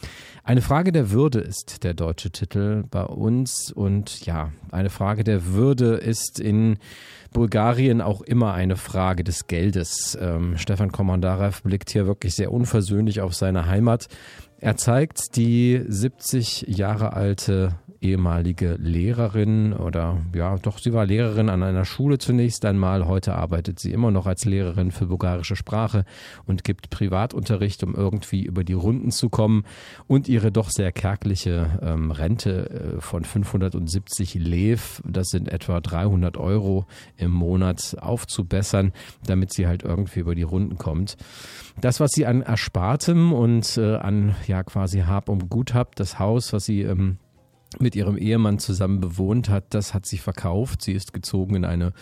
eine 0.44 0.62
Frage 0.62 0.92
der 0.92 1.12
Würde 1.12 1.40
ist 1.40 1.84
der 1.84 1.94
deutsche 1.94 2.32
Titel 2.32 2.84
bei 2.90 3.04
uns 3.04 3.72
und 3.72 4.26
ja, 4.26 4.52
eine 4.72 4.90
Frage 4.90 5.24
der 5.24 5.46
Würde 5.54 5.96
ist 5.96 6.40
in 6.40 6.78
Bulgarien 7.32 8.02
auch 8.02 8.22
immer 8.22 8.54
eine 8.54 8.76
Frage 8.76 9.24
des 9.24 9.48
Geldes. 9.48 10.18
Ähm, 10.20 10.58
Stefan 10.58 10.92
Komandarev 10.92 11.62
blickt 11.62 11.92
hier 11.92 12.08
wirklich 12.08 12.36
sehr 12.36 12.52
unversöhnlich 12.52 13.22
auf 13.22 13.36
seine 13.36 13.68
Heimat. 13.68 14.08
Er 14.58 14.76
zeigt 14.76 15.36
die 15.38 15.84
70 15.88 16.66
Jahre 16.68 17.14
alte 17.14 17.76
ehemalige 18.02 18.78
Lehrerin 18.80 19.74
oder 19.74 20.18
ja, 20.34 20.58
doch, 20.58 20.80
sie 20.80 20.92
war 20.92 21.06
Lehrerin 21.06 21.50
an 21.50 21.62
einer 21.62 21.86
Schule 21.86 22.18
zunächst 22.18 22.66
einmal. 22.66 23.08
Heute 23.08 23.36
arbeitet 23.36 23.80
sie 23.80 23.92
immer 23.92 24.10
noch 24.10 24.26
als 24.26 24.44
Lehrerin 24.46 24.92
für 24.92 25.06
bulgarische 25.06 25.56
Sprache 25.56 26.04
und 26.46 26.64
gibt 26.64 26.90
Privatunterricht, 26.90 27.84
um 27.84 27.94
irgendwie 27.94 28.44
über 28.44 28.64
die 28.64 28.74
Runden 28.74 29.12
zu 29.12 29.30
kommen 29.30 29.64
und 30.08 30.28
ihre 30.28 30.52
doch 30.52 30.72
sehr 30.72 30.92
kärgliche 30.92 31.80
ähm, 31.82 32.10
Rente 32.10 32.96
äh, 32.98 33.02
von 33.02 33.24
570 33.24 34.34
Lev, 34.36 35.02
das 35.06 35.28
sind 35.28 35.48
etwa 35.48 35.80
300 35.80 36.38
Euro 36.38 36.88
im 37.18 37.32
Monat, 37.32 37.96
aufzubessern, 38.00 38.94
damit 39.26 39.54
sie 39.54 39.68
halt 39.68 39.84
irgendwie 39.84 40.22
über 40.22 40.34
die 40.34 40.42
Runden 40.42 40.78
kommt. 40.78 41.18
Das, 41.80 42.00
was 42.00 42.12
sie 42.12 42.26
an 42.26 42.42
Erspartem 42.42 43.32
und 43.32 43.78
äh, 43.78 43.96
an 43.96 44.36
ja 44.48 44.64
quasi 44.64 45.02
Hab 45.02 45.30
und 45.30 45.50
Gut 45.50 45.74
habt, 45.74 46.00
das 46.00 46.18
Haus, 46.18 46.52
was 46.52 46.66
sie 46.66 46.82
ähm, 46.82 47.18
mit 47.80 47.96
ihrem 47.96 48.18
Ehemann 48.18 48.60
zusammen 48.60 49.00
bewohnt 49.00 49.50
hat, 49.50 49.66
das 49.70 49.94
hat 49.94 50.06
sie 50.06 50.18
verkauft. 50.18 50.82
Sie 50.82 50.94
ist 50.94 51.14
gezogen 51.14 51.56
in 51.56 51.66
eine 51.66 51.94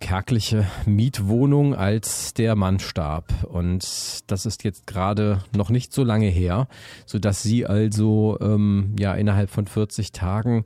kärgliche 0.00 0.66
Mietwohnung, 0.86 1.74
als 1.74 2.32
der 2.34 2.56
Mann 2.56 2.80
starb. 2.80 3.32
Und 3.44 3.84
das 4.26 4.46
ist 4.46 4.64
jetzt 4.64 4.86
gerade 4.86 5.42
noch 5.54 5.70
nicht 5.70 5.92
so 5.92 6.04
lange 6.04 6.28
her, 6.28 6.68
so 7.06 7.18
dass 7.18 7.42
sie 7.42 7.66
also 7.66 8.38
ähm, 8.40 8.94
ja 8.98 9.14
innerhalb 9.14 9.50
von 9.50 9.66
40 9.66 10.12
Tagen 10.12 10.64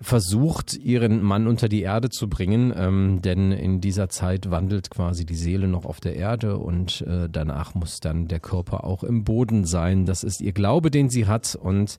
versucht, 0.00 0.74
ihren 0.74 1.22
Mann 1.22 1.46
unter 1.46 1.68
die 1.68 1.82
Erde 1.82 2.10
zu 2.10 2.28
bringen, 2.28 2.72
ähm, 2.76 3.22
denn 3.22 3.52
in 3.52 3.80
dieser 3.80 4.08
Zeit 4.08 4.50
wandelt 4.50 4.90
quasi 4.90 5.24
die 5.24 5.36
Seele 5.36 5.68
noch 5.68 5.84
auf 5.84 6.00
der 6.00 6.16
Erde 6.16 6.58
und 6.58 7.02
äh, 7.02 7.28
danach 7.30 7.74
muss 7.74 8.00
dann 8.00 8.28
der 8.28 8.40
Körper 8.40 8.84
auch 8.84 9.04
im 9.04 9.24
Boden 9.24 9.64
sein. 9.64 10.04
Das 10.04 10.24
ist 10.24 10.40
ihr 10.40 10.52
Glaube, 10.52 10.90
den 10.90 11.10
sie 11.10 11.26
hat 11.26 11.54
und 11.54 11.98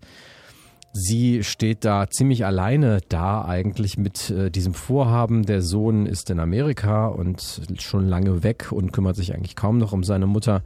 Sie 0.97 1.43
steht 1.43 1.83
da 1.83 2.09
ziemlich 2.09 2.45
alleine 2.45 3.01
da 3.09 3.43
eigentlich 3.43 3.97
mit 3.97 4.29
äh, 4.29 4.49
diesem 4.49 4.73
Vorhaben. 4.73 5.45
Der 5.45 5.61
Sohn 5.61 6.05
ist 6.05 6.29
in 6.29 6.39
Amerika 6.39 7.07
und 7.07 7.63
schon 7.79 8.07
lange 8.07 8.43
weg 8.43 8.71
und 8.71 8.93
kümmert 8.93 9.17
sich 9.17 9.35
eigentlich 9.35 9.57
kaum 9.57 9.77
noch 9.77 9.91
um 9.91 10.05
seine 10.05 10.25
Mutter. 10.25 10.63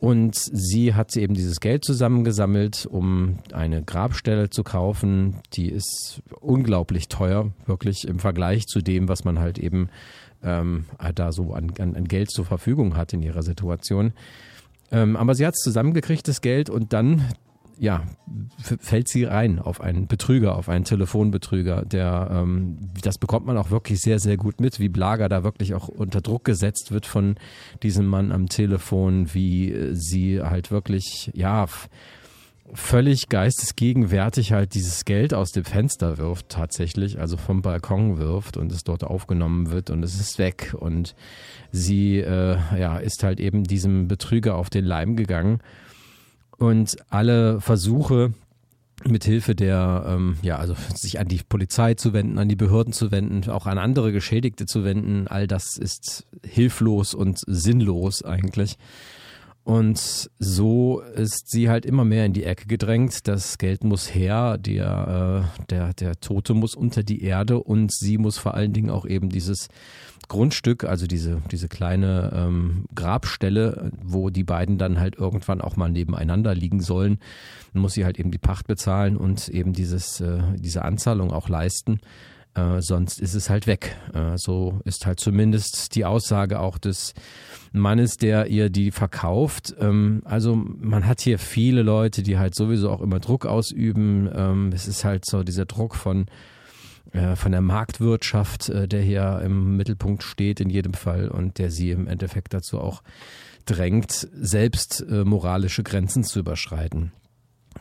Und 0.00 0.34
sie 0.36 0.92
hat 0.92 1.16
eben 1.16 1.32
dieses 1.32 1.60
Geld 1.60 1.82
zusammengesammelt, 1.86 2.84
um 2.84 3.38
eine 3.54 3.82
Grabstelle 3.82 4.50
zu 4.50 4.64
kaufen. 4.64 5.36
Die 5.54 5.70
ist 5.70 6.20
unglaublich 6.42 7.08
teuer, 7.08 7.50
wirklich 7.64 8.06
im 8.06 8.18
Vergleich 8.18 8.66
zu 8.66 8.82
dem, 8.82 9.08
was 9.08 9.24
man 9.24 9.38
halt 9.38 9.58
eben 9.58 9.88
ähm, 10.42 10.84
da 11.14 11.32
so 11.32 11.54
an, 11.54 11.72
an, 11.78 11.96
an 11.96 12.04
Geld 12.04 12.30
zur 12.30 12.44
Verfügung 12.44 12.98
hat 12.98 13.14
in 13.14 13.22
ihrer 13.22 13.42
Situation. 13.42 14.12
Ähm, 14.92 15.16
aber 15.16 15.34
sie 15.34 15.46
hat 15.46 15.54
es 15.54 15.62
zusammengekriegt, 15.62 16.28
das 16.28 16.42
Geld, 16.42 16.68
und 16.68 16.92
dann 16.92 17.24
ja, 17.78 18.02
fällt 18.58 19.08
sie 19.08 19.24
rein 19.24 19.58
auf 19.58 19.80
einen 19.80 20.06
Betrüger, 20.06 20.56
auf 20.56 20.68
einen 20.68 20.84
Telefonbetrüger, 20.84 21.84
der, 21.84 22.28
ähm, 22.32 22.78
das 23.02 23.18
bekommt 23.18 23.46
man 23.46 23.56
auch 23.56 23.70
wirklich 23.70 24.00
sehr, 24.00 24.18
sehr 24.18 24.36
gut 24.36 24.60
mit, 24.60 24.80
wie 24.80 24.88
Blager 24.88 25.28
da 25.28 25.44
wirklich 25.44 25.74
auch 25.74 25.88
unter 25.88 26.20
Druck 26.20 26.44
gesetzt 26.44 26.90
wird 26.90 27.06
von 27.06 27.36
diesem 27.82 28.06
Mann 28.06 28.32
am 28.32 28.48
Telefon, 28.48 29.32
wie 29.32 29.90
sie 29.92 30.42
halt 30.42 30.70
wirklich, 30.70 31.30
ja, 31.34 31.66
völlig 32.74 33.28
geistesgegenwärtig 33.28 34.52
halt 34.52 34.74
dieses 34.74 35.04
Geld 35.04 35.32
aus 35.32 35.52
dem 35.52 35.64
Fenster 35.64 36.18
wirft 36.18 36.50
tatsächlich, 36.50 37.18
also 37.18 37.36
vom 37.36 37.62
Balkon 37.62 38.18
wirft 38.18 38.56
und 38.56 38.70
es 38.72 38.84
dort 38.84 39.04
aufgenommen 39.04 39.70
wird 39.70 39.88
und 39.88 40.02
es 40.02 40.20
ist 40.20 40.38
weg. 40.38 40.74
Und 40.78 41.14
sie 41.72 42.18
äh, 42.18 42.58
ja 42.78 42.98
ist 42.98 43.22
halt 43.22 43.40
eben 43.40 43.64
diesem 43.64 44.08
Betrüger 44.08 44.56
auf 44.56 44.68
den 44.68 44.84
Leim 44.84 45.16
gegangen 45.16 45.60
und 46.58 46.96
alle 47.08 47.60
Versuche, 47.60 48.32
mit 49.04 49.24
Hilfe 49.24 49.54
der, 49.54 50.04
ähm, 50.08 50.38
ja, 50.42 50.56
also 50.56 50.74
sich 50.94 51.20
an 51.20 51.28
die 51.28 51.40
Polizei 51.48 51.94
zu 51.94 52.12
wenden, 52.12 52.38
an 52.38 52.48
die 52.48 52.56
Behörden 52.56 52.92
zu 52.92 53.10
wenden, 53.10 53.48
auch 53.48 53.66
an 53.66 53.78
andere 53.78 54.12
Geschädigte 54.12 54.66
zu 54.66 54.84
wenden, 54.84 55.28
all 55.28 55.46
das 55.46 55.76
ist 55.76 56.26
hilflos 56.44 57.14
und 57.14 57.38
sinnlos 57.46 58.24
eigentlich. 58.24 58.76
Und 59.62 60.30
so 60.38 61.00
ist 61.00 61.50
sie 61.50 61.68
halt 61.68 61.84
immer 61.84 62.04
mehr 62.04 62.24
in 62.24 62.32
die 62.32 62.44
Ecke 62.44 62.66
gedrängt. 62.66 63.28
Das 63.28 63.58
Geld 63.58 63.84
muss 63.84 64.14
her, 64.14 64.56
der, 64.56 65.44
äh, 65.60 65.64
der, 65.66 65.92
der 65.92 66.18
Tote 66.20 66.54
muss 66.54 66.74
unter 66.74 67.02
die 67.02 67.22
Erde 67.22 67.62
und 67.62 67.92
sie 67.92 68.16
muss 68.16 68.38
vor 68.38 68.54
allen 68.54 68.72
Dingen 68.72 68.88
auch 68.88 69.04
eben 69.04 69.28
dieses 69.28 69.68
Grundstück, 70.28 70.84
also 70.84 71.06
diese, 71.06 71.42
diese 71.50 71.68
kleine 71.68 72.32
ähm, 72.34 72.84
Grabstelle, 72.94 73.90
wo 74.02 74.30
die 74.30 74.44
beiden 74.44 74.78
dann 74.78 75.00
halt 75.00 75.16
irgendwann 75.16 75.60
auch 75.60 75.76
mal 75.76 75.90
nebeneinander 75.90 76.54
liegen 76.54 76.80
sollen, 76.80 77.18
muss 77.72 77.94
sie 77.94 78.04
halt 78.04 78.18
eben 78.18 78.30
die 78.30 78.38
Pacht 78.38 78.66
bezahlen 78.66 79.16
und 79.16 79.48
eben 79.48 79.72
dieses, 79.72 80.20
äh, 80.20 80.38
diese 80.56 80.84
Anzahlung 80.84 81.32
auch 81.32 81.48
leisten. 81.48 82.00
Äh, 82.54 82.80
sonst 82.80 83.20
ist 83.20 83.34
es 83.34 83.50
halt 83.50 83.66
weg. 83.66 83.96
Äh, 84.14 84.36
so 84.36 84.80
ist 84.84 85.06
halt 85.06 85.20
zumindest 85.20 85.94
die 85.94 86.04
Aussage 86.04 86.60
auch 86.60 86.78
des 86.78 87.14
Mannes, 87.72 88.16
der 88.16 88.46
ihr 88.46 88.70
die 88.70 88.90
verkauft. 88.90 89.74
Ähm, 89.78 90.22
also 90.24 90.56
man 90.56 91.06
hat 91.06 91.20
hier 91.20 91.38
viele 91.38 91.82
Leute, 91.82 92.22
die 92.22 92.38
halt 92.38 92.54
sowieso 92.54 92.90
auch 92.90 93.00
immer 93.00 93.20
Druck 93.20 93.46
ausüben. 93.46 94.28
Ähm, 94.34 94.72
es 94.74 94.88
ist 94.88 95.04
halt 95.04 95.24
so 95.26 95.42
dieser 95.42 95.66
Druck 95.66 95.94
von 95.94 96.26
äh, 97.12 97.36
von 97.36 97.52
der 97.52 97.60
Marktwirtschaft, 97.60 98.68
äh, 98.68 98.88
der 98.88 99.02
hier 99.02 99.40
im 99.44 99.76
Mittelpunkt 99.76 100.22
steht 100.22 100.60
in 100.60 100.70
jedem 100.70 100.94
Fall 100.94 101.28
und 101.28 101.58
der 101.58 101.70
sie 101.70 101.90
im 101.90 102.06
Endeffekt 102.06 102.54
dazu 102.54 102.80
auch 102.80 103.02
drängt, 103.64 104.28
selbst 104.32 105.04
äh, 105.08 105.24
moralische 105.24 105.82
Grenzen 105.82 106.24
zu 106.24 106.40
überschreiten. 106.40 107.12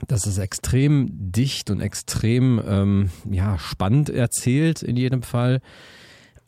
Das 0.08 0.28
ist 0.28 0.38
extrem 0.38 1.10
dicht 1.12 1.70
und 1.70 1.82
extrem 1.82 2.62
ähm, 2.68 3.10
ja, 3.30 3.58
spannend 3.58 4.10
erzählt 4.10 4.84
in 4.84 4.96
jedem 4.96 5.24
Fall 5.24 5.62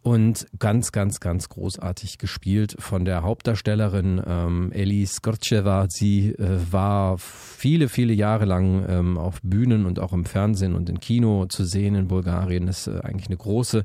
und 0.01 0.48
ganz, 0.58 0.91
ganz, 0.91 1.20
ganz 1.20 1.50
großartig 1.50 2.18
gespielt 2.18 2.75
von 2.79 3.03
der 3.03 3.22
Hauptdarstellerin 3.24 4.22
ähm, 4.25 4.72
Eli 4.72 5.06
Skorcheva. 5.06 5.88
Sie 5.89 6.29
äh, 6.29 6.60
war 6.72 7.18
viele, 7.18 7.89
viele 7.89 8.13
Jahre 8.13 8.46
lang 8.46 8.86
ähm, 8.88 9.18
auf 9.18 9.41
Bühnen 9.44 9.86
und 9.86 10.00
auch 10.00 10.13
im 10.13 10.24
Fernsehen 10.24 10.74
und 10.74 10.89
im 10.89 11.01
Kino 11.01 11.48
zu 11.48 11.65
sehen 11.65 11.96
in 11.96 12.08
Bulgarien. 12.08 12.68
Das 12.68 12.88
ist 12.88 12.96
äh, 12.96 13.01
eigentlich 13.01 13.27
eine 13.27 13.38
große 13.38 13.84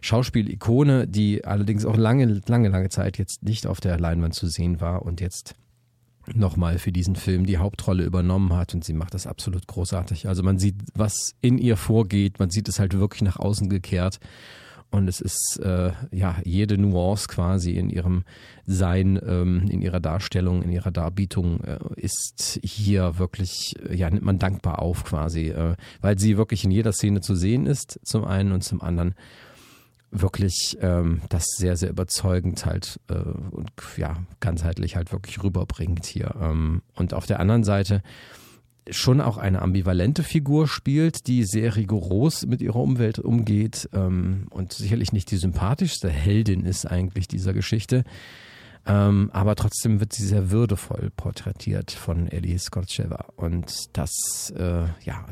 Schauspielikone, 0.00 1.06
die 1.06 1.44
allerdings 1.44 1.84
auch 1.84 1.96
lange, 1.96 2.40
lange, 2.46 2.68
lange 2.70 2.88
Zeit 2.88 3.18
jetzt 3.18 3.42
nicht 3.42 3.66
auf 3.66 3.80
der 3.80 4.00
Leinwand 4.00 4.34
zu 4.34 4.46
sehen 4.46 4.80
war 4.80 5.02
und 5.02 5.20
jetzt 5.20 5.56
nochmal 6.32 6.78
für 6.78 6.92
diesen 6.92 7.16
Film 7.16 7.44
die 7.44 7.58
Hauptrolle 7.58 8.04
übernommen 8.04 8.54
hat 8.54 8.74
und 8.74 8.84
sie 8.84 8.92
macht 8.94 9.12
das 9.12 9.26
absolut 9.26 9.66
großartig. 9.66 10.26
Also 10.26 10.42
man 10.42 10.58
sieht, 10.58 10.76
was 10.94 11.34
in 11.42 11.58
ihr 11.58 11.76
vorgeht, 11.76 12.38
man 12.38 12.50
sieht 12.50 12.68
es 12.68 12.78
halt 12.78 12.98
wirklich 12.98 13.22
nach 13.22 13.38
außen 13.38 13.68
gekehrt 13.68 14.20
und 14.90 15.08
es 15.08 15.20
ist 15.20 15.60
äh, 15.62 15.92
ja 16.10 16.36
jede 16.44 16.76
Nuance 16.76 17.28
quasi 17.28 17.72
in 17.72 17.90
ihrem 17.90 18.24
Sein, 18.66 19.20
ähm, 19.24 19.68
in 19.70 19.82
ihrer 19.82 20.00
Darstellung, 20.00 20.62
in 20.62 20.70
ihrer 20.70 20.90
Darbietung 20.90 21.60
äh, 21.62 21.78
ist 21.96 22.58
hier 22.62 23.18
wirklich, 23.18 23.74
äh, 23.88 23.94
ja, 23.94 24.10
nimmt 24.10 24.24
man 24.24 24.38
dankbar 24.38 24.80
auf 24.80 25.04
quasi, 25.04 25.48
äh, 25.48 25.76
weil 26.00 26.18
sie 26.18 26.36
wirklich 26.36 26.64
in 26.64 26.70
jeder 26.70 26.92
Szene 26.92 27.20
zu 27.20 27.34
sehen 27.34 27.66
ist, 27.66 28.00
zum 28.04 28.24
einen 28.24 28.52
und 28.52 28.62
zum 28.62 28.80
anderen 28.82 29.14
wirklich 30.10 30.76
ähm, 30.80 31.22
das 31.28 31.44
sehr, 31.56 31.76
sehr 31.76 31.90
überzeugend 31.90 32.66
halt 32.66 32.98
äh, 33.08 33.14
und 33.14 33.70
ja, 33.96 34.16
ganzheitlich 34.40 34.96
halt 34.96 35.12
wirklich 35.12 35.42
rüberbringt 35.42 36.04
hier. 36.04 36.34
Ähm, 36.40 36.82
und 36.94 37.14
auf 37.14 37.26
der 37.26 37.38
anderen 37.38 37.62
Seite 37.62 38.02
schon 38.90 39.20
auch 39.20 39.36
eine 39.38 39.62
ambivalente 39.62 40.22
Figur 40.22 40.68
spielt, 40.68 41.26
die 41.26 41.44
sehr 41.44 41.76
rigoros 41.76 42.46
mit 42.46 42.60
ihrer 42.62 42.80
Umwelt 42.80 43.18
umgeht 43.18 43.88
ähm, 43.92 44.46
und 44.50 44.72
sicherlich 44.72 45.12
nicht 45.12 45.30
die 45.30 45.36
sympathischste 45.36 46.08
Heldin 46.08 46.64
ist 46.64 46.86
eigentlich 46.86 47.28
dieser 47.28 47.52
Geschichte. 47.52 48.04
Ähm, 48.86 49.30
aber 49.32 49.56
trotzdem 49.56 50.00
wird 50.00 50.12
sie 50.12 50.26
sehr 50.26 50.50
würdevoll 50.50 51.10
porträtiert 51.14 51.90
von 51.90 52.28
Ellie 52.28 52.58
Skorcheva. 52.58 53.26
Und 53.36 53.96
das, 53.96 54.52
äh, 54.56 54.84
ja, 55.04 55.26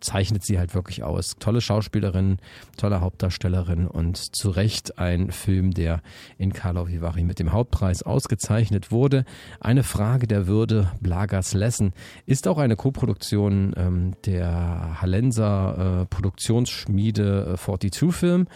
zeichnet 0.00 0.44
sie 0.44 0.58
halt 0.58 0.74
wirklich 0.74 1.02
aus. 1.02 1.36
Tolle 1.38 1.60
Schauspielerin, 1.60 2.38
tolle 2.76 3.00
Hauptdarstellerin 3.00 3.86
und 3.86 4.16
zu 4.16 4.50
Recht 4.50 4.98
ein 4.98 5.30
Film, 5.30 5.72
der 5.72 6.02
in 6.38 6.52
Karlovy 6.52 7.00
Vary 7.00 7.24
mit 7.24 7.38
dem 7.38 7.52
Hauptpreis 7.52 8.02
ausgezeichnet 8.02 8.90
wurde. 8.90 9.24
Eine 9.60 9.82
Frage 9.82 10.26
der 10.26 10.46
Würde, 10.46 10.90
Blagas 11.00 11.54
Lessen, 11.54 11.92
ist 12.26 12.48
auch 12.48 12.58
eine 12.58 12.76
Koproduktion 12.76 13.74
ähm, 13.76 14.14
der 14.24 15.00
Hallenser 15.00 16.02
äh, 16.02 16.06
Produktionsschmiede 16.06 17.52
äh, 17.54 17.56
42 17.56 18.14
Film. 18.14 18.46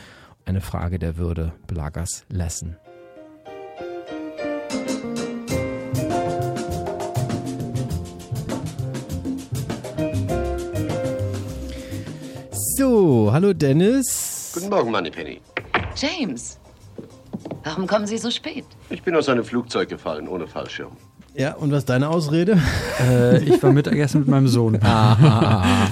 Eine 0.47 0.61
Frage 0.61 0.99
der 0.99 1.17
Würde, 1.17 1.53
Blagas 1.67 2.25
Lessen. 2.29 2.77
Hallo 13.35 13.53
Dennis. 13.53 14.53
Guten 14.55 14.69
Morgen, 14.69 14.93
Moneypenny. 14.93 15.41
James, 15.97 16.61
warum 17.65 17.89
kommen 17.89 18.07
Sie 18.07 18.17
so 18.17 18.31
spät? 18.31 18.65
Ich 18.91 19.03
bin 19.03 19.17
aus 19.17 19.29
einem 19.29 19.45
Flugzeug 19.45 19.89
gefallen, 19.89 20.29
ohne 20.29 20.47
Fallschirm. 20.47 20.93
Ja, 21.35 21.55
und 21.55 21.73
was 21.73 21.79
ist 21.79 21.89
deine 21.89 22.11
Ausrede? 22.11 22.61
Äh, 23.01 23.43
ich 23.43 23.61
war 23.61 23.73
Mittagessen 23.73 24.21
mit 24.21 24.29
meinem 24.29 24.47
Sohn. 24.47 24.79
Ah, 24.85 25.17
ah, 25.21 25.65
ah. 25.65 25.89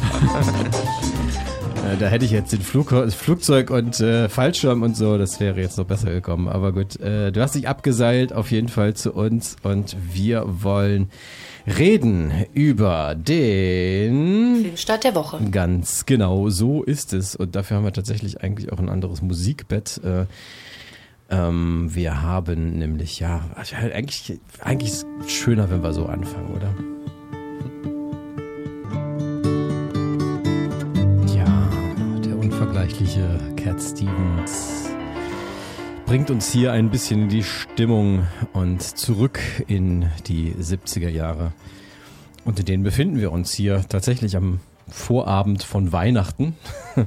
da 1.99 2.07
hätte 2.07 2.25
ich 2.25 2.31
jetzt 2.31 2.53
den 2.53 2.61
Flug, 2.61 2.95
Flugzeug 3.11 3.71
und 3.71 3.99
äh, 3.99 4.29
Fallschirm 4.29 4.83
und 4.83 4.97
so, 4.97 5.19
das 5.19 5.41
wäre 5.41 5.61
jetzt 5.61 5.79
noch 5.79 5.85
besser 5.85 6.13
gekommen. 6.13 6.47
Aber 6.47 6.71
gut, 6.71 7.01
äh, 7.01 7.33
du 7.33 7.43
hast 7.43 7.57
dich 7.57 7.67
abgeseilt 7.67 8.33
auf 8.33 8.53
jeden 8.53 8.69
Fall 8.69 8.95
zu 8.95 9.13
uns 9.13 9.57
und 9.65 9.97
wir 10.13 10.45
wollen 10.47 11.11
reden 11.67 12.33
über 12.55 13.15
den 13.15 14.63
Filmstart 14.63 15.05
der 15.05 15.15
Woche. 15.15 15.39
Ganz 15.51 16.07
genau, 16.07 16.49
so 16.49 16.83
ist 16.83 17.13
es. 17.13 17.37
Und 17.37 17.55
dafür 17.55 17.77
haben 17.77 17.85
wir 17.85 17.93
tatsächlich 17.93 18.43
eigentlich 18.43 18.73
auch 18.73 18.79
ein 18.79 18.89
anderes 18.89 19.23
Musikbett. 19.23 20.01
Äh, 20.05 20.27
ähm, 21.31 21.89
wir 21.95 22.23
haben 22.23 22.79
nämlich, 22.79 23.21
ja, 23.21 23.45
also 23.55 23.77
eigentlich, 23.77 24.39
eigentlich 24.61 24.93
ist 24.93 25.07
es 25.25 25.33
schöner, 25.33 25.71
wenn 25.71 25.83
wir 25.83 25.93
so 25.93 26.07
anfangen, 26.07 26.55
oder? 26.55 26.75
Ja, 31.35 31.69
der 32.25 32.37
unvergleichliche 32.39 33.39
Cat 33.57 33.81
Stevens 33.81 34.82
bringt 36.13 36.31
uns 36.31 36.53
hier 36.53 36.73
ein 36.73 36.91
bisschen 36.91 37.23
in 37.23 37.29
die 37.31 37.43
Stimmung 37.43 38.27
und 38.53 38.83
zurück 38.83 39.41
in 39.67 40.11
die 40.27 40.53
70er 40.53 41.09
Jahre. 41.09 41.55
Und 42.45 42.59
in 42.59 42.67
denen 42.67 42.83
befinden 42.83 43.19
wir 43.19 43.33
uns 43.33 43.55
hier 43.55 43.83
tatsächlich 43.89 44.37
am 44.37 44.61
Vorabend 44.89 45.63
von 45.63 45.91
Weihnachten. 45.91 46.55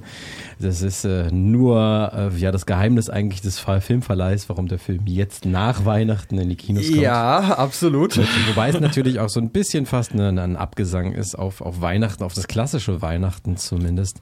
Das 0.57 0.81
ist 0.81 1.03
äh, 1.03 1.29
nur 1.31 2.11
äh, 2.15 2.37
ja 2.37 2.51
das 2.51 2.65
Geheimnis 2.65 3.09
eigentlich 3.09 3.41
des 3.41 3.59
Filmverleihs, 3.59 4.47
warum 4.47 4.69
der 4.69 4.79
Film 4.79 5.01
jetzt 5.05 5.45
nach 5.45 5.83
Weihnachten 5.83 6.39
in 6.39 6.47
die 6.47 6.55
Kinos 6.55 6.87
kommt. 6.87 7.01
Ja, 7.01 7.57
absolut. 7.57 8.17
Wobei 8.47 8.69
es 8.69 8.79
natürlich 8.79 9.19
auch 9.19 9.27
so 9.27 9.41
ein 9.41 9.49
bisschen 9.49 9.85
fast 9.85 10.13
ein, 10.13 10.39
ein 10.39 10.55
Abgesang 10.55 11.11
ist 11.11 11.35
auf, 11.35 11.59
auf 11.59 11.81
Weihnachten, 11.81 12.23
auf 12.23 12.33
das 12.33 12.47
klassische 12.47 13.01
Weihnachten 13.01 13.57
zumindest. 13.57 14.21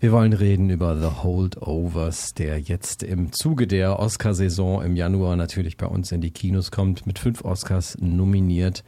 Wir 0.00 0.10
wollen 0.10 0.32
reden 0.32 0.70
über 0.70 0.96
The 0.98 1.22
Holdovers, 1.22 2.34
der 2.34 2.60
jetzt 2.60 3.02
im 3.02 3.32
Zuge 3.32 3.66
der 3.66 4.00
Oscarsaison 4.00 4.82
im 4.82 4.96
Januar 4.96 5.36
natürlich 5.36 5.76
bei 5.76 5.86
uns 5.86 6.10
in 6.10 6.20
die 6.20 6.32
Kinos 6.32 6.72
kommt, 6.72 7.06
mit 7.06 7.18
fünf 7.18 7.44
Oscars 7.44 7.96
nominiert 8.00 8.82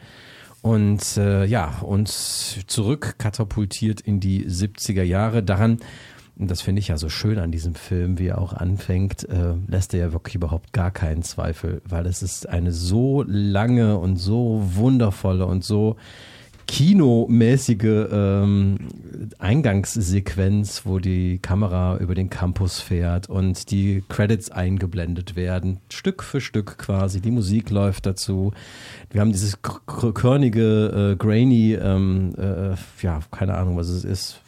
und 0.62 1.16
äh, 1.16 1.44
ja, 1.44 1.78
uns 1.82 2.58
zurück 2.66 3.14
katapultiert 3.18 4.00
in 4.00 4.18
die 4.18 4.46
70er 4.46 5.04
Jahre. 5.04 5.44
Daran, 5.44 5.78
das 6.34 6.60
finde 6.60 6.80
ich 6.80 6.88
ja 6.88 6.98
so 6.98 7.08
schön 7.08 7.38
an 7.38 7.52
diesem 7.52 7.76
Film, 7.76 8.18
wie 8.18 8.26
er 8.26 8.38
auch 8.38 8.52
anfängt, 8.52 9.28
äh, 9.28 9.54
lässt 9.68 9.94
er 9.94 10.00
ja 10.00 10.12
wirklich 10.12 10.34
überhaupt 10.34 10.72
gar 10.72 10.90
keinen 10.90 11.22
Zweifel, 11.22 11.82
weil 11.88 12.06
es 12.06 12.20
ist 12.20 12.48
eine 12.48 12.72
so 12.72 13.22
lange 13.26 13.98
und 13.98 14.16
so 14.16 14.60
wundervolle 14.74 15.46
und 15.46 15.62
so 15.62 15.96
kinomäßige 16.66 18.08
ähm, 18.10 18.76
Eingangssequenz, 19.38 20.82
wo 20.84 20.98
die 20.98 21.38
Kamera 21.38 21.96
über 21.98 22.14
den 22.14 22.30
Campus 22.30 22.80
fährt 22.80 23.28
und 23.28 23.70
die 23.70 24.02
Credits 24.08 24.50
eingeblendet 24.50 25.36
werden, 25.36 25.80
Stück 25.90 26.22
für 26.22 26.40
Stück 26.40 26.78
quasi. 26.78 27.20
Die 27.20 27.30
Musik 27.30 27.70
läuft 27.70 28.06
dazu. 28.06 28.52
Wir 29.10 29.20
haben 29.20 29.32
dieses 29.32 29.58
körnige, 29.62 31.12
äh, 31.12 31.16
grainy, 31.16 31.74
ähm, 31.74 32.34
äh, 32.36 32.74
ja, 33.02 33.20
keine 33.30 33.56
Ahnung, 33.56 33.76
was 33.76 33.88
es 33.88 34.04
ist. 34.04 34.40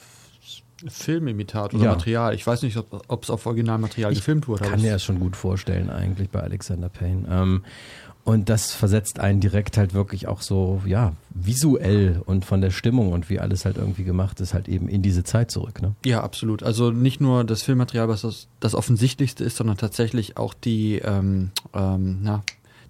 Filmimitat 0.87 1.75
oder 1.75 1.85
ja. 1.85 1.91
Material. 1.91 2.35
Ich 2.35 2.47
weiß 2.47 2.63
nicht, 2.63 2.77
ob 2.77 3.23
es 3.25 3.31
auf 3.31 3.47
Originalmaterial 3.47 4.13
ich 4.13 4.19
gefilmt 4.19 4.47
wurde. 4.47 4.65
Ich 4.65 4.71
kann 4.71 4.81
mir 4.81 4.93
das 4.93 5.03
schon 5.03 5.19
gut 5.19 5.35
vorstellen, 5.35 5.91
eigentlich 5.91 6.31
bei 6.31 6.41
Alexander 6.41 6.89
Payne. 6.89 7.27
Ähm, 7.29 7.65
und 8.29 8.51
das 8.51 8.75
versetzt 8.75 9.21
einen 9.21 9.41
direkt 9.41 9.79
halt 9.79 9.95
wirklich 9.95 10.29
auch 10.29 10.43
so, 10.43 10.83
ja, 10.85 11.15
visuell 11.31 12.21
und 12.27 12.45
von 12.45 12.61
der 12.61 12.71
Stimmung 12.71 13.13
und 13.13 13.31
wie 13.31 13.41
alles 13.41 13.65
halt 13.65 13.79
irgendwie 13.79 14.05
gemacht 14.05 14.39
ist, 14.41 14.53
halt 14.53 14.69
eben 14.69 14.87
in 14.87 15.01
diese 15.01 15.25
Zeit 15.25 15.51
zurück. 15.51 15.81
Ne? 15.81 15.95
Ja, 16.05 16.23
absolut. 16.23 16.63
Also 16.63 16.91
nicht 16.91 17.23
nur 17.23 17.43
das 17.45 17.63
Filmmaterial, 17.63 18.11
was 18.11 18.21
das, 18.21 18.49
das 18.61 18.75
Offensichtlichste 18.75 19.45
ist, 19.45 19.57
sondern 19.57 19.79
tatsächlich 19.79 20.37
auch 20.37 20.53
die, 20.53 20.97
ähm, 20.97 21.53
ähm, 21.73 22.19
na, 22.21 22.43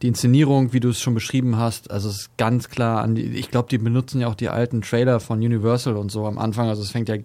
die 0.03 0.09
Inszenierung, 0.09 0.73
wie 0.73 0.81
du 0.81 0.89
es 0.89 1.01
schon 1.01 1.15
beschrieben 1.15 1.57
hast. 1.57 1.93
Also 1.93 2.09
es 2.09 2.23
ist 2.23 2.37
ganz 2.37 2.69
klar 2.69 3.03
an 3.03 3.15
die, 3.15 3.23
ich 3.23 3.49
glaube, 3.49 3.69
die 3.69 3.79
benutzen 3.79 4.21
ja 4.21 4.27
auch 4.27 4.35
die 4.35 4.49
alten 4.49 4.83
Trailer 4.83 5.21
von 5.21 5.39
Universal 5.39 5.97
und 5.97 6.11
so 6.11 6.27
am 6.27 6.39
Anfang. 6.39 6.69
Also 6.69 6.83
es 6.83 6.91
fängt 6.91 7.09
ja 7.09 7.19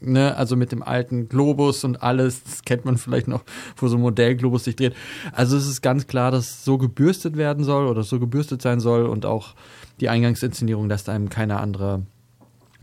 ne, 0.00 0.36
also 0.36 0.56
mit 0.56 0.72
dem 0.72 0.82
alten 0.82 1.28
Globus 1.28 1.84
und 1.84 2.02
alles, 2.02 2.42
das 2.42 2.62
kennt 2.62 2.84
man 2.84 2.96
vielleicht 2.98 3.28
noch, 3.28 3.42
wo 3.76 3.88
so 3.88 3.96
ein 3.96 4.02
Modellglobus 4.02 4.64
sich 4.64 4.76
dreht. 4.76 4.94
Also 5.32 5.56
es 5.56 5.66
ist 5.68 5.82
ganz 5.82 6.06
klar, 6.06 6.30
dass 6.30 6.64
so 6.64 6.78
gebürstet 6.78 7.36
werden 7.36 7.64
soll 7.64 7.86
oder 7.86 8.02
so 8.02 8.18
gebürstet 8.18 8.62
sein 8.62 8.80
soll 8.80 9.06
und 9.06 9.26
auch 9.26 9.54
die 10.00 10.08
Eingangsinszenierung 10.08 10.88
lässt 10.88 11.08
einem 11.08 11.28
keine 11.28 11.60
andere, 11.60 12.02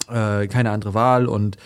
äh, 0.09 0.47
keine 0.47 0.71
andere 0.71 0.93
Wahl 0.93 1.27
und 1.27 1.57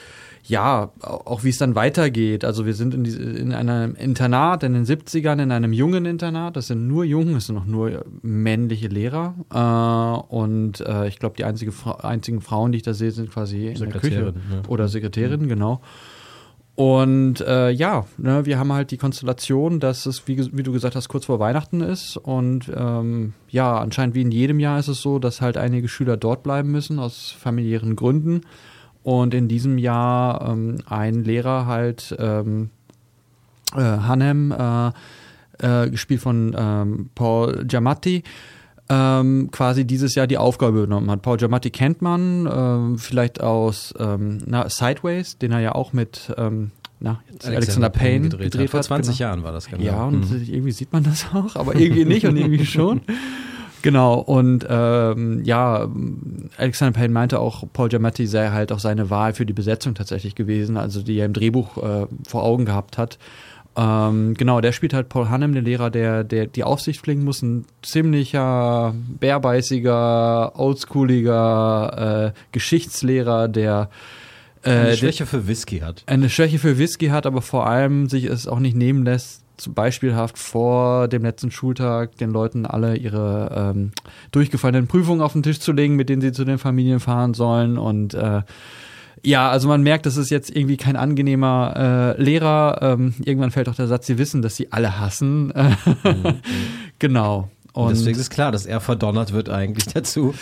ja, 0.52 0.92
auch 1.00 1.46
wie 1.46 1.50
es 1.50 1.58
dann 1.58 1.76
weitergeht. 1.76 2.44
Also 2.44 2.66
wir 2.66 2.74
sind 2.74 2.94
in, 2.94 3.06
die, 3.06 3.12
in 3.12 3.54
einem 3.54 3.96
Internat 3.96 4.64
in 4.64 4.74
den 4.74 4.84
70ern, 4.84 5.42
in 5.42 5.50
einem 5.50 5.72
jungen 5.72 6.06
Internat. 6.06 6.58
Das 6.58 6.68
sind 6.68 6.90
nur 6.90 7.06
Jungen, 7.06 7.36
das 7.36 7.46
sind 7.46 7.56
noch 7.56 7.66
nur 7.66 8.04
männliche 8.22 8.90
Lehrer. 8.90 9.34
Äh, 9.50 10.34
und 10.36 10.82
äh, 10.82 11.08
ich 11.08 11.20
glaube, 11.20 11.38
die 11.38 11.46
einzige, 11.46 11.72
einzigen 12.04 12.42
Frauen, 12.42 12.74
die 12.74 12.80
ich 12.80 12.84
da 12.84 12.94
sehe, 12.94 13.12
sind 13.12 13.32
quasi 13.32 13.68
in 13.68 13.80
der 13.80 14.02
Küche. 14.02 14.34
Ja. 14.52 14.70
Oder 14.70 14.90
Sekretärin, 14.90 15.44
mhm. 15.44 15.48
genau. 15.48 15.82
Und 16.76 17.40
äh, 17.40 17.70
ja, 17.70 18.06
ne, 18.18 18.46
wir 18.46 18.60
haben 18.60 18.74
halt 18.74 18.92
die 18.92 18.98
Konstellation, 18.98 19.80
dass 19.80 20.06
es, 20.06 20.28
wie, 20.28 20.38
wie, 20.58 20.64
du 20.64 20.74
gesagt 20.74 20.98
hast, 20.98 21.08
kurz 21.08 21.26
vor 21.26 21.40
Weihnachten 21.40 21.80
ist. 21.80 22.18
Und 22.18 22.70
ähm, 22.76 23.34
ja, 23.48 23.78
anscheinend 23.78 24.16
wie 24.16 24.22
in 24.22 24.32
jedem 24.32 24.60
Jahr 24.60 24.80
ist 24.80 24.90
es 24.90 25.02
so, 25.02 25.18
dass 25.18 25.40
halt 25.40 25.56
einige 25.56 25.88
Schüler 25.88 26.18
dort 26.18 26.44
bleiben 26.44 26.72
müssen 26.72 27.00
aus 27.00 27.32
familiären 27.32 27.96
Gründen. 27.96 28.42
Und 29.04 29.34
in 29.34 29.48
diesem 29.48 29.78
Jahr 29.78 30.50
ähm, 30.50 30.78
ein 30.86 31.24
Lehrer 31.24 31.66
halt, 31.66 32.16
ähm, 32.20 32.70
äh, 33.76 33.82
Hanem, 33.82 34.52
äh, 34.52 34.92
äh, 35.60 35.90
gespielt 35.90 36.22
von 36.22 36.56
ähm, 36.58 37.10
Paul 37.16 37.66
Giamatti, 37.66 38.24
ähm, 38.90 39.50
quasi 39.52 39.86
dieses 39.86 40.16
Jahr 40.16 40.28
die 40.28 40.38
Aufgabe 40.38 40.80
übernommen 40.80 41.10
hat. 41.10 41.22
Paul 41.22 41.38
Giamatti 41.38 41.70
kennt 41.72 42.02
man 42.02 42.48
ähm, 42.52 42.98
vielleicht 42.98 43.42
aus 43.42 43.94
ähm, 43.98 44.40
na, 44.46 44.70
Sideways, 44.70 45.38
den 45.38 45.52
er 45.52 45.60
ja 45.60 45.76
auch 45.76 45.94
mit 45.94 46.34
na, 47.04 47.20
Alexander, 47.30 47.58
Alexander 47.58 47.90
Payne 47.90 48.30
gedreht, 48.30 48.52
gedreht 48.52 48.68
hat. 48.68 48.72
Vor 48.72 48.82
20 48.82 49.18
genau. 49.18 49.30
Jahren 49.30 49.44
war 49.44 49.52
das 49.52 49.68
genau. 49.68 49.84
Ja, 49.84 50.04
und 50.04 50.30
mhm. 50.30 50.46
irgendwie 50.48 50.72
sieht 50.72 50.94
man 50.94 51.04
das 51.04 51.26
auch, 51.34 51.56
aber 51.56 51.76
irgendwie 51.76 52.06
nicht 52.06 52.26
und 52.26 52.38
irgendwie 52.38 52.66
schon. 52.66 53.02
Genau, 53.82 54.16
und 54.20 54.66
ähm, 54.70 55.44
ja, 55.44 55.88
Alexander 56.58 56.98
Payne 56.98 57.14
meinte 57.14 57.40
auch, 57.40 57.64
Paul 57.74 57.90
Giamatti 57.90 58.28
sei 58.28 58.50
halt 58.50 58.72
auch 58.72 58.80
seine 58.80 59.10
Wahl 59.10 59.34
für 59.34 59.46
die 59.46 59.54
Besetzung 59.54 59.96
tatsächlich 59.96 60.36
gewesen, 60.36 60.78
also 60.78 61.02
die 61.02 61.18
er 61.18 61.26
im 61.26 61.34
Drehbuch 61.34 61.78
äh, 61.78 62.08
vor 62.28 62.44
Augen 62.44 62.66
gehabt 62.66 62.98
hat. 62.98 63.18
Ähm, 63.76 64.34
genau, 64.34 64.60
der 64.60 64.74
spielt 64.74 64.94
halt 64.94 65.08
Paul 65.08 65.30
Hannem, 65.30 65.54
den 65.54 65.64
Lehrer, 65.64 65.90
der, 65.90 66.24
der 66.24 66.46
die 66.48 66.64
Aufsicht 66.64 67.02
pflegen 67.02 67.24
muss, 67.24 67.42
ein 67.42 67.66
ziemlicher, 67.82 68.94
bärbeißiger, 69.20 70.60
oldschooliger 70.60 72.34
äh, 72.34 72.40
Geschichtslehrer, 72.52 73.48
der 73.48 73.90
äh, 74.64 74.72
eine 74.72 74.98
Schwäche 74.98 75.26
für 75.26 75.48
Whisky 75.48 75.80
hat. 75.80 76.04
Eine 76.06 76.30
Schwäche 76.30 76.60
für 76.60 76.78
Whisky 76.78 77.08
hat, 77.08 77.26
aber 77.26 77.42
vor 77.42 77.66
allem 77.66 78.10
sich 78.10 78.26
es 78.26 78.48
auch 78.48 78.60
nicht 78.60 78.76
nehmen 78.76 79.06
lässt, 79.06 79.41
beispielhaft 79.70 80.38
vor 80.38 81.08
dem 81.08 81.24
letzten 81.24 81.52
Schultag 81.52 82.16
den 82.18 82.32
Leuten 82.32 82.66
alle 82.66 82.96
ihre 82.96 83.74
ähm, 83.76 83.92
durchgefallenen 84.32 84.88
Prüfungen 84.88 85.22
auf 85.22 85.34
den 85.34 85.44
Tisch 85.44 85.60
zu 85.60 85.72
legen, 85.72 85.96
mit 85.96 86.10
denen 86.10 86.22
sie 86.22 86.32
zu 86.32 86.46
den 86.46 86.58
Familien 86.58 87.00
fahren 87.00 87.34
sollen 87.34 87.78
und 87.78 88.14
äh, 88.14 88.42
ja, 89.24 89.50
also 89.50 89.68
man 89.68 89.84
merkt, 89.84 90.06
das 90.06 90.18
ist 90.18 90.32
jetzt 90.32 90.56
irgendwie 90.56 90.78
kein 90.78 90.96
angenehmer 90.96 92.16
äh, 92.18 92.22
Lehrer. 92.22 92.80
Ähm, 92.82 93.14
irgendwann 93.24 93.52
fällt 93.52 93.70
auch 93.70 93.76
der 93.76 93.88
Satz, 93.88 94.08
sie 94.08 94.18
wissen, 94.18 94.42
dass 94.42 94.56
sie 94.56 94.72
alle 94.72 95.00
hassen. 95.00 95.54
Mhm. 96.04 96.40
genau. 97.00 97.50
Und, 97.74 97.92
deswegen 97.92 98.20
ist 98.20 98.30
klar, 98.30 98.52
dass 98.52 98.66
er 98.66 98.82
verdonnert 98.82 99.32
wird 99.32 99.50
eigentlich 99.50 99.86
dazu, 99.94 100.34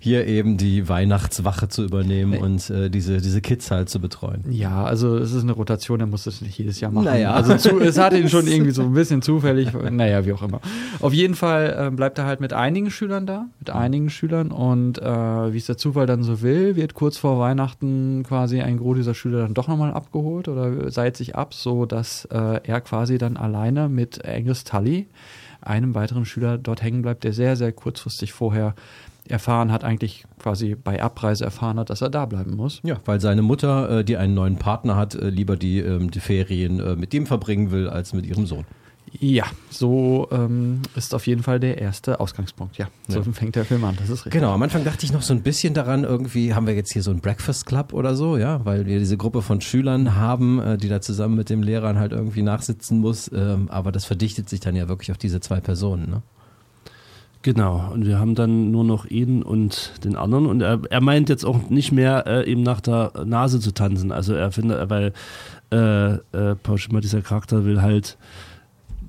hier 0.00 0.26
eben 0.26 0.58
die 0.58 0.86
Weihnachtswache 0.86 1.68
zu 1.68 1.82
übernehmen 1.82 2.36
und 2.36 2.68
äh, 2.68 2.90
diese, 2.90 3.22
diese 3.22 3.40
Kids 3.40 3.70
halt 3.70 3.88
zu 3.88 4.00
betreuen. 4.00 4.44
Ja, 4.50 4.84
also 4.84 5.16
es 5.16 5.32
ist 5.32 5.44
eine 5.44 5.52
Rotation, 5.52 6.00
er 6.00 6.06
muss 6.06 6.24
das 6.24 6.42
nicht 6.42 6.58
jedes 6.58 6.80
Jahr 6.80 6.90
machen. 6.90 7.06
Naja. 7.06 7.32
Also 7.32 7.56
zu, 7.56 7.80
es 7.80 7.96
hat 7.96 8.12
ihn 8.12 8.28
schon 8.28 8.46
irgendwie 8.46 8.72
so 8.72 8.82
ein 8.82 8.92
bisschen 8.92 9.22
zufällig, 9.22 9.70
naja, 9.90 10.26
wie 10.26 10.32
auch 10.34 10.42
immer. 10.42 10.60
Auf 11.00 11.14
jeden 11.14 11.34
Fall 11.34 11.86
äh, 11.88 11.90
bleibt 11.90 12.18
er 12.18 12.26
halt 12.26 12.40
mit 12.40 12.52
einigen 12.52 12.90
Schülern 12.90 13.24
da, 13.24 13.46
mit 13.58 13.70
einigen 13.70 14.10
Schülern 14.10 14.50
und 14.50 14.98
äh, 14.98 15.52
wie 15.52 15.56
es 15.56 15.64
der 15.64 15.78
Zufall 15.78 16.06
dann 16.06 16.22
so 16.22 16.42
will, 16.42 16.76
wird 16.76 16.92
kurz 16.92 17.16
vor 17.16 17.38
Weihnachten 17.38 18.24
quasi 18.28 18.60
ein 18.60 18.76
Gros 18.76 18.96
dieser 18.96 19.14
Schüler 19.14 19.40
dann 19.40 19.54
doch 19.54 19.68
nochmal 19.68 19.94
abgeholt 19.94 20.48
oder 20.48 20.90
seit 20.90 21.16
sich 21.16 21.34
ab, 21.34 21.54
so 21.54 21.86
dass 21.86 22.26
äh, 22.26 22.60
er 22.62 22.82
quasi 22.82 23.16
dann 23.16 23.38
alleine 23.38 23.88
mit 23.88 24.22
Angus 24.24 24.64
Tully 24.64 25.06
einem 25.64 25.94
weiteren 25.94 26.24
Schüler 26.24 26.58
dort 26.58 26.82
hängen 26.82 27.02
bleibt, 27.02 27.24
der 27.24 27.32
sehr, 27.32 27.56
sehr 27.56 27.72
kurzfristig 27.72 28.32
vorher 28.32 28.74
erfahren 29.28 29.72
hat, 29.72 29.84
eigentlich 29.84 30.24
quasi 30.38 30.74
bei 30.74 31.02
Abreise 31.02 31.44
erfahren 31.44 31.78
hat, 31.78 31.90
dass 31.90 32.02
er 32.02 32.10
da 32.10 32.26
bleiben 32.26 32.56
muss. 32.56 32.80
Ja, 32.84 33.00
weil 33.04 33.20
seine 33.20 33.42
Mutter, 33.42 34.00
äh, 34.00 34.04
die 34.04 34.16
einen 34.16 34.34
neuen 34.34 34.56
Partner 34.56 34.96
hat, 34.96 35.14
äh, 35.14 35.30
lieber 35.30 35.56
die, 35.56 35.78
ähm, 35.78 36.10
die 36.10 36.20
Ferien 36.20 36.78
äh, 36.80 36.96
mit 36.96 37.14
ihm 37.14 37.26
verbringen 37.26 37.70
will, 37.70 37.88
als 37.88 38.12
mit 38.12 38.26
ihrem 38.26 38.46
Sohn. 38.46 38.66
Ja, 39.20 39.44
so 39.70 40.28
ähm, 40.32 40.82
ist 40.96 41.14
auf 41.14 41.26
jeden 41.26 41.42
Fall 41.42 41.60
der 41.60 41.78
erste 41.78 42.18
Ausgangspunkt. 42.18 42.78
Ja, 42.78 42.88
so 43.06 43.20
ja. 43.20 43.32
fängt 43.32 43.54
der 43.54 43.64
Film 43.64 43.84
an. 43.84 43.94
Das 43.96 44.08
ist 44.08 44.26
richtig. 44.26 44.32
Genau, 44.32 44.52
am 44.52 44.62
Anfang 44.62 44.82
dachte 44.82 45.06
ich 45.06 45.12
noch 45.12 45.22
so 45.22 45.32
ein 45.32 45.42
bisschen 45.42 45.72
daran, 45.72 46.02
irgendwie 46.02 46.52
haben 46.52 46.66
wir 46.66 46.74
jetzt 46.74 46.92
hier 46.92 47.02
so 47.02 47.12
ein 47.12 47.20
Breakfast 47.20 47.66
Club 47.66 47.92
oder 47.92 48.16
so, 48.16 48.36
ja, 48.36 48.64
weil 48.64 48.86
wir 48.86 48.98
diese 48.98 49.16
Gruppe 49.16 49.42
von 49.42 49.60
Schülern 49.60 50.16
haben, 50.16 50.60
äh, 50.60 50.78
die 50.78 50.88
da 50.88 51.00
zusammen 51.00 51.36
mit 51.36 51.48
dem 51.48 51.62
Lehrern 51.62 51.98
halt 51.98 52.10
irgendwie 52.10 52.42
nachsitzen 52.42 52.98
muss. 52.98 53.30
Ähm, 53.32 53.68
aber 53.70 53.92
das 53.92 54.04
verdichtet 54.04 54.48
sich 54.48 54.58
dann 54.58 54.74
ja 54.74 54.88
wirklich 54.88 55.12
auf 55.12 55.18
diese 55.18 55.40
zwei 55.40 55.60
Personen, 55.60 56.10
ne? 56.10 56.22
Genau, 57.42 57.90
und 57.92 58.06
wir 58.06 58.18
haben 58.18 58.34
dann 58.34 58.70
nur 58.70 58.84
noch 58.84 59.04
ihn 59.04 59.42
und 59.42 59.92
den 60.02 60.16
anderen. 60.16 60.46
Und 60.46 60.62
er, 60.62 60.80
er 60.88 61.02
meint 61.02 61.28
jetzt 61.28 61.44
auch 61.44 61.68
nicht 61.68 61.92
mehr, 61.92 62.26
äh, 62.26 62.50
ihm 62.50 62.62
nach 62.62 62.80
der 62.80 63.12
Nase 63.26 63.60
zu 63.60 63.72
tanzen. 63.74 64.12
Also 64.12 64.32
er 64.32 64.50
findet, 64.50 64.88
weil 64.88 65.12
äh, 65.70 66.14
äh, 66.14 66.54
Paul 66.62 66.78
Schimmer, 66.78 67.02
dieser 67.02 67.20
Charakter, 67.20 67.66
will 67.66 67.82
halt 67.82 68.16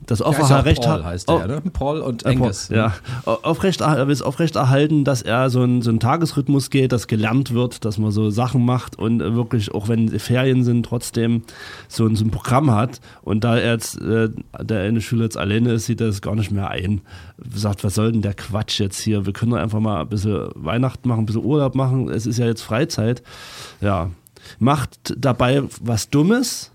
das 0.07 0.21
aufrecht 0.21 0.81
Paul 0.81 1.03
heißt 1.03 1.29
der, 1.29 1.35
oh, 1.35 1.47
ne? 1.47 1.61
Paul 1.73 2.01
und 2.01 2.25
Angus. 2.25 2.67
Paul, 2.67 2.77
ja, 2.77 2.93
aufrecht, 3.25 3.81
es 3.81 4.21
aufrecht 4.21 4.55
erhalten, 4.55 5.03
dass 5.03 5.21
er 5.21 5.49
so 5.49 5.63
ein, 5.63 5.81
so 5.81 5.89
ein 5.89 5.99
Tagesrhythmus 5.99 6.69
geht, 6.69 6.91
dass 6.91 7.07
gelernt 7.07 7.53
wird, 7.53 7.85
dass 7.85 7.97
man 7.97 8.11
so 8.11 8.29
Sachen 8.29 8.65
macht 8.65 8.97
und 8.97 9.19
wirklich, 9.19 9.73
auch 9.73 9.87
wenn 9.87 10.09
Ferien 10.19 10.63
sind, 10.63 10.85
trotzdem 10.85 11.43
so 11.87 12.05
ein, 12.05 12.15
so 12.15 12.25
ein 12.25 12.31
Programm 12.31 12.71
hat. 12.71 12.99
Und 13.21 13.43
da 13.43 13.57
er 13.57 13.73
jetzt, 13.73 13.99
äh, 14.01 14.29
der 14.61 14.81
eine 14.81 15.01
Schüler 15.01 15.23
jetzt 15.23 15.37
alleine 15.37 15.73
ist, 15.73 15.85
sieht 15.85 16.01
er 16.01 16.07
das 16.07 16.21
gar 16.21 16.35
nicht 16.35 16.51
mehr 16.51 16.69
ein. 16.69 17.01
Sagt, 17.53 17.83
was 17.83 17.95
soll 17.95 18.11
denn 18.11 18.21
der 18.21 18.33
Quatsch 18.33 18.79
jetzt 18.79 18.99
hier? 18.99 19.25
Wir 19.25 19.33
können 19.33 19.51
doch 19.51 19.57
einfach 19.57 19.79
mal 19.79 20.01
ein 20.01 20.09
bisschen 20.09 20.49
Weihnachten 20.55 21.07
machen, 21.07 21.21
ein 21.21 21.25
bisschen 21.25 21.45
Urlaub 21.45 21.75
machen. 21.75 22.09
Es 22.09 22.25
ist 22.25 22.37
ja 22.37 22.45
jetzt 22.45 22.61
Freizeit. 22.61 23.23
Ja. 23.81 24.11
Macht 24.59 25.15
dabei 25.17 25.63
was 25.81 26.11
Dummes, 26.11 26.71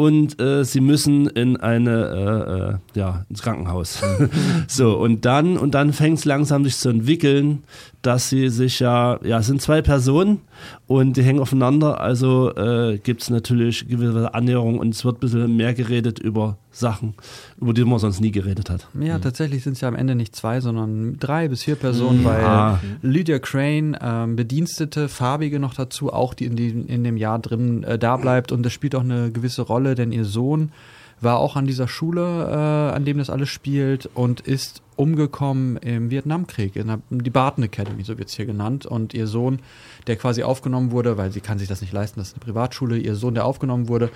und 0.00 0.40
äh, 0.40 0.64
sie 0.64 0.80
müssen 0.80 1.26
in 1.26 1.58
eine 1.58 2.80
äh, 2.94 2.96
äh, 2.96 2.98
ja 2.98 3.26
ins 3.28 3.42
Krankenhaus. 3.42 4.00
so 4.66 4.96
und 4.96 5.26
dann 5.26 5.58
und 5.58 5.74
dann 5.74 5.92
fängt 5.92 6.20
es 6.20 6.24
langsam 6.24 6.64
sich 6.64 6.78
zu 6.78 6.88
entwickeln, 6.88 7.64
dass 8.02 8.28
sie 8.28 8.48
sich 8.48 8.80
ja 8.80 9.18
ja 9.22 9.38
es 9.38 9.46
sind 9.46 9.60
zwei 9.60 9.82
Personen 9.82 10.40
und 10.86 11.16
die 11.16 11.22
hängen 11.22 11.40
aufeinander. 11.40 12.00
Also 12.00 12.54
äh, 12.54 12.98
gibt 12.98 13.22
es 13.22 13.30
natürlich 13.30 13.88
gewisse 13.88 14.32
Annäherungen 14.34 14.78
und 14.78 14.94
es 14.94 15.04
wird 15.04 15.18
ein 15.18 15.20
bisschen 15.20 15.56
mehr 15.56 15.74
geredet 15.74 16.18
über 16.18 16.56
Sachen, 16.72 17.14
über 17.60 17.74
die 17.74 17.84
man 17.84 17.98
sonst 17.98 18.20
nie 18.20 18.30
geredet 18.30 18.70
hat. 18.70 18.86
Ja, 18.98 19.18
mhm. 19.18 19.22
tatsächlich 19.22 19.62
sind 19.62 19.74
es 19.74 19.80
ja 19.80 19.88
am 19.88 19.96
Ende 19.96 20.14
nicht 20.14 20.34
zwei, 20.36 20.60
sondern 20.60 21.18
drei 21.18 21.48
bis 21.48 21.64
vier 21.64 21.76
Personen, 21.76 22.20
mhm. 22.20 22.24
weil 22.24 22.44
ah. 22.44 22.80
Lydia 23.02 23.38
Crane, 23.38 23.96
ähm, 24.00 24.36
Bedienstete, 24.36 25.08
Farbige 25.08 25.58
noch 25.58 25.74
dazu, 25.74 26.12
auch 26.12 26.34
die 26.34 26.46
in, 26.46 26.56
die 26.56 26.68
in 26.68 27.04
dem 27.04 27.16
Jahr 27.16 27.38
drin 27.38 27.82
äh, 27.82 27.98
da 27.98 28.16
bleibt 28.16 28.52
und 28.52 28.62
das 28.62 28.72
spielt 28.72 28.94
auch 28.94 29.02
eine 29.02 29.30
gewisse 29.30 29.62
Rolle, 29.62 29.94
denn 29.94 30.12
ihr 30.12 30.24
Sohn 30.24 30.70
war 31.20 31.38
auch 31.38 31.56
an 31.56 31.66
dieser 31.66 31.88
Schule, 31.88 32.22
äh, 32.22 32.94
an 32.94 33.04
dem 33.04 33.18
das 33.18 33.30
alles 33.30 33.48
spielt 33.48 34.08
und 34.14 34.40
ist 34.40 34.82
umgekommen 35.00 35.78
im 35.78 36.10
Vietnamkrieg, 36.10 36.76
in 36.76 36.88
der, 36.88 37.00
die 37.08 37.30
Barton 37.30 37.64
Academy, 37.64 38.04
so 38.04 38.18
wird 38.18 38.28
es 38.28 38.34
hier 38.34 38.44
genannt. 38.44 38.84
Und 38.84 39.14
ihr 39.14 39.26
Sohn, 39.26 39.60
der 40.06 40.16
quasi 40.16 40.42
aufgenommen 40.42 40.90
wurde, 40.90 41.16
weil 41.16 41.32
sie 41.32 41.40
kann 41.40 41.58
sich 41.58 41.68
das 41.68 41.80
nicht 41.80 41.94
leisten, 41.94 42.20
das 42.20 42.28
ist 42.28 42.34
eine 42.34 42.44
Privatschule, 42.44 42.98
ihr 42.98 43.14
Sohn, 43.14 43.34
der 43.34 43.46
aufgenommen 43.46 43.88
wurde, 43.88 44.10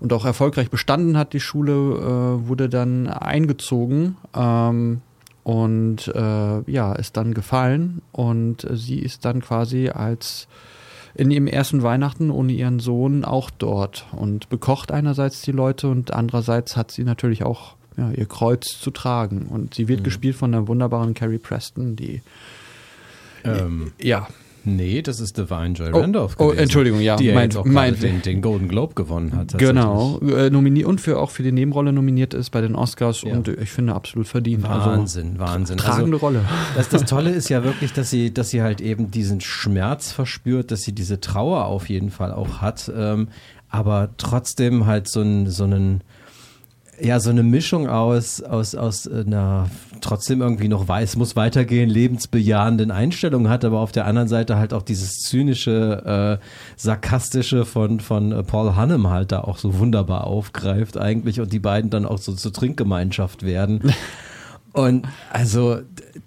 und 0.00 0.14
auch 0.14 0.24
erfolgreich 0.24 0.70
bestanden 0.70 1.18
hat, 1.18 1.34
die 1.34 1.40
Schule, 1.40 1.72
äh, 1.72 2.48
wurde 2.48 2.70
dann 2.70 3.06
eingezogen 3.06 4.16
ähm, 4.34 5.02
und 5.44 6.08
äh, 6.08 6.70
ja, 6.70 6.94
ist 6.94 7.18
dann 7.18 7.34
gefallen 7.34 8.00
und 8.10 8.66
sie 8.72 8.98
ist 8.98 9.26
dann 9.26 9.42
quasi 9.42 9.90
als 9.90 10.48
in 11.14 11.30
ihrem 11.30 11.48
ersten 11.48 11.82
Weihnachten 11.82 12.30
ohne 12.30 12.52
ihren 12.52 12.78
Sohn 12.78 13.26
auch 13.26 13.50
dort 13.50 14.06
und 14.12 14.48
bekocht 14.48 14.90
einerseits 14.90 15.42
die 15.42 15.52
Leute 15.52 15.88
und 15.88 16.14
andererseits 16.14 16.78
hat 16.78 16.92
sie 16.92 17.04
natürlich 17.04 17.42
auch 17.42 17.76
ja, 18.00 18.10
ihr 18.12 18.26
Kreuz 18.26 18.80
zu 18.80 18.90
tragen 18.90 19.46
und 19.48 19.74
sie 19.74 19.88
wird 19.88 20.00
mhm. 20.00 20.04
gespielt 20.04 20.36
von 20.36 20.52
der 20.52 20.66
wunderbaren 20.66 21.14
Carrie 21.14 21.38
Preston, 21.38 21.96
die 21.96 22.22
ähm, 23.44 23.92
ja 24.00 24.28
Nee, 24.64 25.00
das 25.00 25.20
ist 25.20 25.38
Divine 25.38 25.72
Joy 25.72 25.90
oh, 25.92 26.00
Randolph. 26.00 26.36
Oh, 26.38 26.50
Entschuldigung, 26.50 27.00
ja. 27.00 27.16
Die 27.16 27.26
ja 27.26 27.34
mein, 27.34 27.50
mein, 27.64 27.98
den, 27.98 28.20
den, 28.20 28.42
Golden 28.42 28.68
Globe 28.68 28.94
gewonnen 28.94 29.34
hat. 29.34 29.56
Genau. 29.56 30.18
Äh, 30.20 30.50
nominiert 30.50 30.86
und 30.86 31.00
für 31.00 31.18
auch 31.18 31.30
für 31.30 31.42
die 31.42 31.52
Nebenrolle 31.52 31.92
nominiert 31.92 32.34
ist 32.34 32.50
bei 32.50 32.60
den 32.60 32.74
Oscars 32.74 33.22
ja. 33.22 33.32
und 33.32 33.48
ich 33.48 33.70
finde 33.70 33.94
absolut 33.94 34.28
verdient. 34.28 34.62
Wahnsinn, 34.64 35.38
also, 35.38 35.52
Wahnsinn. 35.52 35.78
Tragende 35.78 36.16
also, 36.16 36.26
Rolle. 36.26 36.44
Das, 36.76 36.88
das 36.90 37.04
Tolle 37.04 37.30
ist 37.30 37.48
ja 37.48 37.64
wirklich, 37.64 37.92
dass 37.92 38.10
sie, 38.10 38.34
dass 38.34 38.50
sie 38.50 38.62
halt 38.62 38.80
eben 38.80 39.10
diesen 39.10 39.40
Schmerz 39.40 40.12
verspürt, 40.12 40.70
dass 40.70 40.82
sie 40.82 40.92
diese 40.92 41.20
Trauer 41.20 41.64
auf 41.64 41.88
jeden 41.88 42.10
Fall 42.10 42.32
auch 42.32 42.60
hat, 42.60 42.92
ähm, 42.94 43.28
aber 43.70 44.10
trotzdem 44.18 44.84
halt 44.86 45.08
so, 45.08 45.22
ein, 45.22 45.48
so 45.48 45.64
einen 45.64 46.02
ja, 47.02 47.20
so 47.20 47.30
eine 47.30 47.42
Mischung 47.42 47.88
aus, 47.88 48.42
aus, 48.42 48.74
aus 48.74 49.08
einer 49.08 49.70
trotzdem 50.00 50.40
irgendwie 50.40 50.68
noch 50.68 50.88
weiß, 50.88 51.16
muss 51.16 51.36
weitergehen, 51.36 51.90
lebensbejahenden 51.90 52.90
Einstellung 52.90 53.48
hat, 53.48 53.64
aber 53.64 53.80
auf 53.80 53.92
der 53.92 54.06
anderen 54.06 54.28
Seite 54.28 54.56
halt 54.56 54.72
auch 54.72 54.82
dieses 54.82 55.20
zynische, 55.20 56.38
äh, 56.40 56.44
sarkastische 56.76 57.64
von, 57.64 58.00
von 58.00 58.44
Paul 58.46 58.76
Hannem 58.76 59.10
halt 59.10 59.32
da 59.32 59.40
auch 59.40 59.58
so 59.58 59.78
wunderbar 59.78 60.26
aufgreift 60.26 60.96
eigentlich 60.96 61.40
und 61.40 61.52
die 61.52 61.58
beiden 61.58 61.90
dann 61.90 62.06
auch 62.06 62.18
so 62.18 62.32
zur 62.32 62.52
Trinkgemeinschaft 62.52 63.42
werden. 63.44 63.92
Und 64.72 65.06
also 65.32 65.80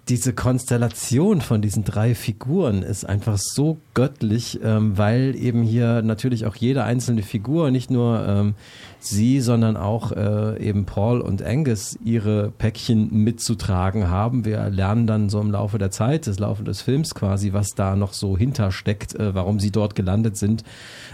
diese 0.08 0.34
Konstellation 0.34 1.40
von 1.40 1.62
diesen 1.62 1.84
drei 1.84 2.14
Figuren 2.14 2.82
ist 2.82 3.04
einfach 3.04 3.38
so 3.38 3.78
göttlich, 3.94 4.60
ähm, 4.62 4.98
weil 4.98 5.34
eben 5.34 5.62
hier 5.62 6.02
natürlich 6.02 6.44
auch 6.44 6.54
jede 6.56 6.84
einzelne 6.84 7.22
Figur, 7.22 7.70
nicht 7.70 7.90
nur 7.90 8.26
ähm, 8.26 8.54
sie, 8.98 9.40
sondern 9.40 9.78
auch 9.78 10.12
äh, 10.12 10.62
eben 10.62 10.84
Paul 10.84 11.22
und 11.22 11.42
Angus 11.42 11.98
ihre 12.04 12.50
Päckchen 12.50 13.08
mitzutragen 13.12 14.08
haben. 14.10 14.44
Wir 14.44 14.68
lernen 14.68 15.06
dann 15.06 15.30
so 15.30 15.40
im 15.40 15.50
Laufe 15.50 15.78
der 15.78 15.90
Zeit, 15.90 16.26
des 16.26 16.38
Laufe 16.38 16.64
des 16.64 16.82
Films 16.82 17.14
quasi, 17.14 17.54
was 17.54 17.70
da 17.74 17.96
noch 17.96 18.12
so 18.12 18.36
hintersteckt, 18.36 19.14
äh, 19.14 19.34
warum 19.34 19.58
sie 19.58 19.70
dort 19.70 19.94
gelandet 19.94 20.36
sind, 20.36 20.64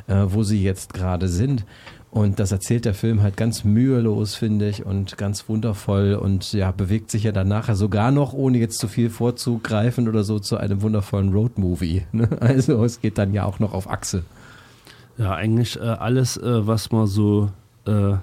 äh, 0.08 0.24
wo 0.26 0.42
sie 0.42 0.62
jetzt 0.62 0.94
gerade 0.94 1.28
sind. 1.28 1.64
Und 2.10 2.40
das 2.40 2.50
erzählt 2.50 2.86
der 2.86 2.94
Film 2.94 3.22
halt 3.22 3.36
ganz 3.36 3.62
mühelos, 3.62 4.34
finde 4.34 4.68
ich, 4.68 4.84
und 4.84 5.16
ganz 5.16 5.48
wundervoll 5.48 6.14
und 6.14 6.52
ja, 6.52 6.72
bewegt 6.72 7.10
sich 7.10 7.22
ja 7.22 7.30
dann 7.30 7.46
nachher 7.46 7.76
sogar 7.76 8.10
noch, 8.10 8.32
ohne 8.32 8.58
jetzt 8.58 8.80
zu 8.80 8.88
viel 8.88 9.10
vorzugreifen 9.10 10.08
oder 10.08 10.24
so, 10.24 10.40
zu 10.40 10.56
einem 10.56 10.82
wundervollen 10.82 11.32
Roadmovie. 11.32 12.02
Ne? 12.12 12.28
Also 12.40 12.84
es 12.84 13.00
geht 13.00 13.16
dann 13.16 13.32
ja 13.32 13.44
auch 13.44 13.60
noch 13.60 13.74
auf 13.74 13.88
Achse. 13.88 14.24
Ja, 15.18 15.34
eigentlich 15.34 15.76
äh, 15.76 15.82
alles, 15.82 16.36
äh, 16.36 16.66
was 16.66 16.90
man 16.90 17.06
so 17.06 17.50
äh, 17.86 18.14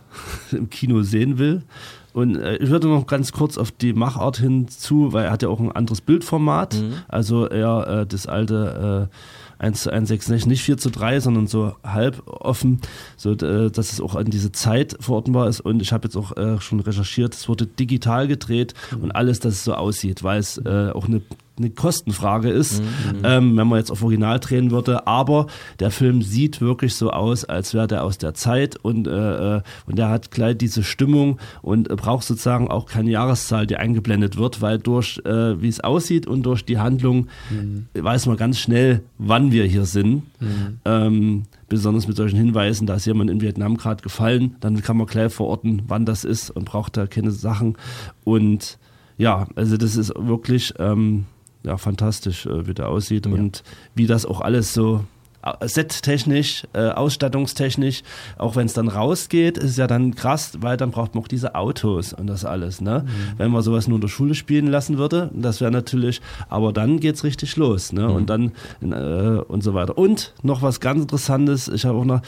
im 0.51 0.69
Kino 0.69 1.03
sehen 1.03 1.37
will. 1.37 1.63
Und 2.11 2.35
äh, 2.35 2.57
ich 2.57 2.69
würde 2.69 2.87
noch 2.87 3.07
ganz 3.07 3.31
kurz 3.31 3.57
auf 3.57 3.71
die 3.71 3.93
Machart 3.93 4.37
hinzu, 4.37 5.13
weil 5.13 5.25
er 5.25 5.31
hat 5.31 5.43
ja 5.43 5.49
auch 5.49 5.59
ein 5.59 5.71
anderes 5.71 6.01
Bildformat. 6.01 6.75
Mhm. 6.75 6.93
Also 7.07 7.47
eher 7.47 7.87
äh, 7.87 8.05
das 8.05 8.27
alte 8.27 9.09
äh, 9.09 9.15
1 9.59 9.83
zu 9.83 9.91
1, 9.91 10.07
6, 10.07 10.29
nicht 10.45 10.61
4 10.61 10.77
zu 10.77 10.89
3, 10.89 11.19
sondern 11.19 11.47
so 11.47 11.75
halb 11.83 12.21
offen, 12.27 12.81
so 13.15 13.31
äh, 13.31 13.71
dass 13.71 13.91
es 13.91 14.01
auch 14.01 14.15
an 14.15 14.25
diese 14.25 14.51
Zeit 14.51 14.95
verortenbar 14.99 15.47
ist. 15.47 15.61
Und 15.61 15.81
ich 15.81 15.91
habe 15.91 16.07
jetzt 16.07 16.15
auch 16.15 16.35
äh, 16.37 16.59
schon 16.59 16.79
recherchiert, 16.79 17.33
es 17.33 17.49
wurde 17.49 17.65
digital 17.65 18.27
gedreht 18.27 18.73
mhm. 18.91 19.03
und 19.03 19.11
alles, 19.11 19.39
dass 19.39 19.53
es 19.53 19.63
so 19.63 19.73
aussieht, 19.73 20.23
weil 20.23 20.39
es 20.39 20.57
äh, 20.57 20.91
auch 20.93 21.07
eine 21.07 21.21
eine 21.57 21.69
Kostenfrage 21.69 22.49
ist, 22.49 22.81
mhm. 22.81 23.21
ähm, 23.23 23.57
wenn 23.57 23.67
man 23.67 23.79
jetzt 23.79 23.91
auf 23.91 24.03
Original 24.03 24.39
drehen 24.39 24.71
würde. 24.71 25.07
Aber 25.07 25.47
der 25.79 25.91
Film 25.91 26.21
sieht 26.21 26.61
wirklich 26.61 26.95
so 26.95 27.11
aus, 27.11 27.45
als 27.45 27.73
wäre 27.73 27.87
der 27.87 28.03
aus 28.03 28.17
der 28.17 28.33
Zeit 28.33 28.75
und, 28.77 29.07
äh, 29.07 29.57
äh 29.57 29.61
und 29.85 29.97
der 29.97 30.09
hat 30.09 30.31
gleich 30.31 30.57
diese 30.57 30.83
Stimmung 30.83 31.39
und 31.61 31.87
braucht 31.89 32.23
sozusagen 32.23 32.69
auch 32.69 32.85
keine 32.85 33.11
Jahreszahl, 33.11 33.67
die 33.67 33.77
eingeblendet 33.77 34.37
wird, 34.37 34.61
weil 34.61 34.77
durch, 34.77 35.19
äh, 35.25 35.61
wie 35.61 35.67
es 35.67 35.79
aussieht 35.79 36.27
und 36.27 36.43
durch 36.43 36.65
die 36.65 36.79
Handlung 36.79 37.27
mhm. 37.49 37.87
weiß 37.93 38.25
man 38.27 38.37
ganz 38.37 38.59
schnell, 38.59 39.01
wann 39.17 39.51
wir 39.51 39.65
hier 39.65 39.85
sind. 39.85 40.23
Mhm. 40.39 40.79
Ähm, 40.85 41.43
besonders 41.69 42.07
mit 42.07 42.15
solchen 42.15 42.37
Hinweisen, 42.37 42.87
da 42.87 42.95
ist 42.95 43.05
jemand 43.05 43.29
in 43.29 43.41
Vietnam 43.41 43.77
gerade 43.77 44.01
gefallen, 44.01 44.55
dann 44.59 44.81
kann 44.81 44.97
man 44.97 45.07
gleich 45.07 45.33
verorten, 45.33 45.83
wann 45.87 46.05
das 46.05 46.23
ist 46.23 46.49
und 46.49 46.65
braucht 46.65 46.97
da 46.97 47.07
keine 47.07 47.31
Sachen. 47.31 47.77
Und 48.23 48.77
ja, 49.17 49.47
also 49.55 49.77
das 49.77 49.95
ist 49.95 50.13
wirklich 50.15 50.73
ähm, 50.79 51.25
ja, 51.67 51.77
fantastisch, 51.77 52.45
äh, 52.45 52.65
wie 52.67 52.73
der 52.73 52.89
aussieht 52.89 53.25
ja. 53.25 53.31
und 53.33 53.63
wie 53.93 54.07
das 54.07 54.25
auch 54.25 54.41
alles 54.41 54.73
so 54.73 55.03
äh, 55.43 55.67
settechnisch, 55.67 56.63
äh, 56.73 56.89
ausstattungstechnisch, 56.89 58.03
auch 58.37 58.55
wenn 58.55 58.65
es 58.65 58.73
dann 58.73 58.87
rausgeht, 58.87 59.57
ist 59.57 59.77
ja 59.77 59.85
dann 59.85 60.15
krass, 60.15 60.57
weil 60.61 60.77
dann 60.77 60.91
braucht 60.91 61.13
man 61.13 61.23
auch 61.23 61.27
diese 61.27 61.55
Autos 61.55 62.13
und 62.13 62.27
das 62.27 62.45
alles. 62.45 62.79
Ne? 62.79 63.05
Mhm. 63.05 63.11
Wenn 63.37 63.51
man 63.51 63.61
sowas 63.61 63.87
nur 63.87 63.97
in 63.97 64.01
der 64.01 64.07
Schule 64.07 64.33
spielen 64.33 64.67
lassen 64.67 64.97
würde, 64.97 65.29
das 65.33 65.59
wäre 65.59 65.71
natürlich, 65.71 66.21
aber 66.47 66.71
dann 66.71 66.99
geht 66.99 67.15
es 67.15 67.23
richtig 67.23 67.57
los. 67.57 67.91
Ne? 67.91 68.07
Mhm. 68.07 68.15
Und 68.15 68.29
dann 68.29 68.51
äh, 68.81 69.41
und 69.41 69.61
so 69.61 69.73
weiter. 69.73 69.97
Und 69.97 70.33
noch 70.41 70.61
was 70.61 70.79
ganz 70.79 71.01
Interessantes, 71.01 71.67
ich 71.67 71.85
habe 71.85 71.99
auch 71.99 72.05
noch 72.05 72.21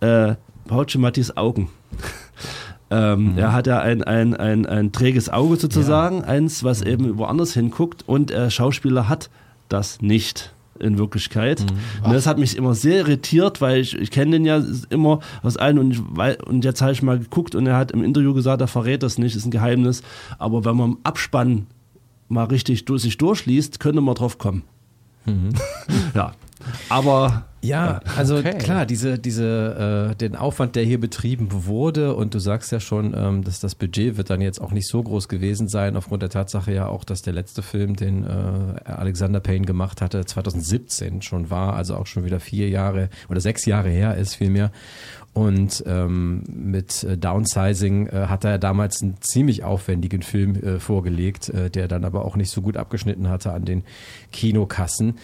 äh, 0.00 0.36
Paul 0.66 0.86
Augen. 1.34 1.68
Ähm, 2.94 3.32
mhm. 3.32 3.38
Er 3.38 3.52
hat 3.52 3.66
ja 3.66 3.80
ein, 3.80 4.02
ein, 4.04 4.34
ein, 4.34 4.66
ein 4.66 4.92
träges 4.92 5.28
Auge 5.28 5.56
sozusagen, 5.56 6.18
ja. 6.18 6.24
eins, 6.24 6.62
was 6.62 6.82
mhm. 6.84 6.90
eben 6.90 7.18
woanders 7.18 7.52
hinguckt 7.54 8.04
und 8.06 8.30
der 8.30 8.50
Schauspieler 8.50 9.08
hat 9.08 9.30
das 9.68 10.00
nicht 10.00 10.52
in 10.78 10.98
Wirklichkeit. 10.98 11.60
Mhm. 11.60 12.12
Das 12.12 12.26
hat 12.26 12.38
mich 12.38 12.56
immer 12.56 12.74
sehr 12.74 12.98
irritiert, 12.98 13.60
weil 13.60 13.80
ich, 13.80 13.98
ich 13.98 14.10
kenne 14.10 14.32
den 14.32 14.44
ja 14.44 14.62
immer 14.90 15.20
aus 15.42 15.56
allen 15.56 15.78
und, 15.78 15.90
ich, 15.92 16.00
weil, 16.08 16.36
und 16.46 16.64
jetzt 16.64 16.82
habe 16.82 16.92
ich 16.92 17.02
mal 17.02 17.18
geguckt 17.18 17.54
und 17.54 17.66
er 17.66 17.76
hat 17.76 17.90
im 17.90 18.04
Interview 18.04 18.32
gesagt, 18.32 18.60
er 18.60 18.68
verrät 18.68 19.02
das 19.02 19.18
nicht, 19.18 19.34
ist 19.34 19.44
ein 19.44 19.50
Geheimnis. 19.50 20.02
Aber 20.38 20.64
wenn 20.64 20.76
man 20.76 20.92
im 20.92 20.98
Abspann 21.02 21.66
mal 22.28 22.44
richtig 22.44 22.84
durch, 22.84 23.02
sich 23.02 23.18
durchliest, 23.18 23.80
könnte 23.80 24.00
man 24.00 24.14
drauf 24.14 24.38
kommen. 24.38 24.62
Mhm. 25.26 25.50
ja, 26.14 26.32
aber 26.88 27.44
ja, 27.64 28.00
also 28.16 28.36
okay. 28.36 28.58
klar, 28.58 28.84
diese, 28.84 29.18
diese, 29.18 30.10
äh, 30.12 30.14
den 30.16 30.36
Aufwand, 30.36 30.76
der 30.76 30.84
hier 30.84 31.00
betrieben 31.00 31.48
wurde, 31.50 32.14
und 32.14 32.34
du 32.34 32.38
sagst 32.38 32.70
ja 32.72 32.78
schon, 32.78 33.14
ähm, 33.16 33.42
dass 33.42 33.58
das 33.58 33.74
Budget 33.74 34.18
wird 34.18 34.28
dann 34.28 34.42
jetzt 34.42 34.60
auch 34.60 34.70
nicht 34.70 34.86
so 34.86 35.02
groß 35.02 35.28
gewesen 35.28 35.68
sein, 35.68 35.96
aufgrund 35.96 36.22
der 36.22 36.28
Tatsache 36.28 36.74
ja 36.74 36.88
auch, 36.88 37.04
dass 37.04 37.22
der 37.22 37.32
letzte 37.32 37.62
Film, 37.62 37.96
den 37.96 38.24
äh, 38.24 38.28
Alexander 38.84 39.40
Payne 39.40 39.64
gemacht 39.64 40.02
hatte, 40.02 40.26
2017 40.26 41.22
schon 41.22 41.48
war, 41.48 41.74
also 41.74 41.96
auch 41.96 42.06
schon 42.06 42.24
wieder 42.26 42.38
vier 42.38 42.68
Jahre 42.68 43.08
oder 43.30 43.40
sechs 43.40 43.64
Jahre 43.64 43.88
her 43.88 44.16
ist 44.16 44.34
vielmehr. 44.34 44.70
Und 45.32 45.82
ähm, 45.86 46.44
mit 46.46 47.02
äh, 47.02 47.16
Downsizing 47.16 48.06
äh, 48.06 48.26
hat 48.28 48.44
er 48.44 48.58
damals 48.58 49.02
einen 49.02 49.16
ziemlich 49.20 49.64
aufwendigen 49.64 50.22
Film 50.22 50.54
äh, 50.54 50.78
vorgelegt, 50.78 51.48
äh, 51.48 51.70
der 51.70 51.88
dann 51.88 52.04
aber 52.04 52.24
auch 52.24 52.36
nicht 52.36 52.50
so 52.50 52.62
gut 52.62 52.76
abgeschnitten 52.76 53.28
hatte 53.28 53.52
an 53.52 53.64
den 53.64 53.84
Kinokassen. 54.32 55.14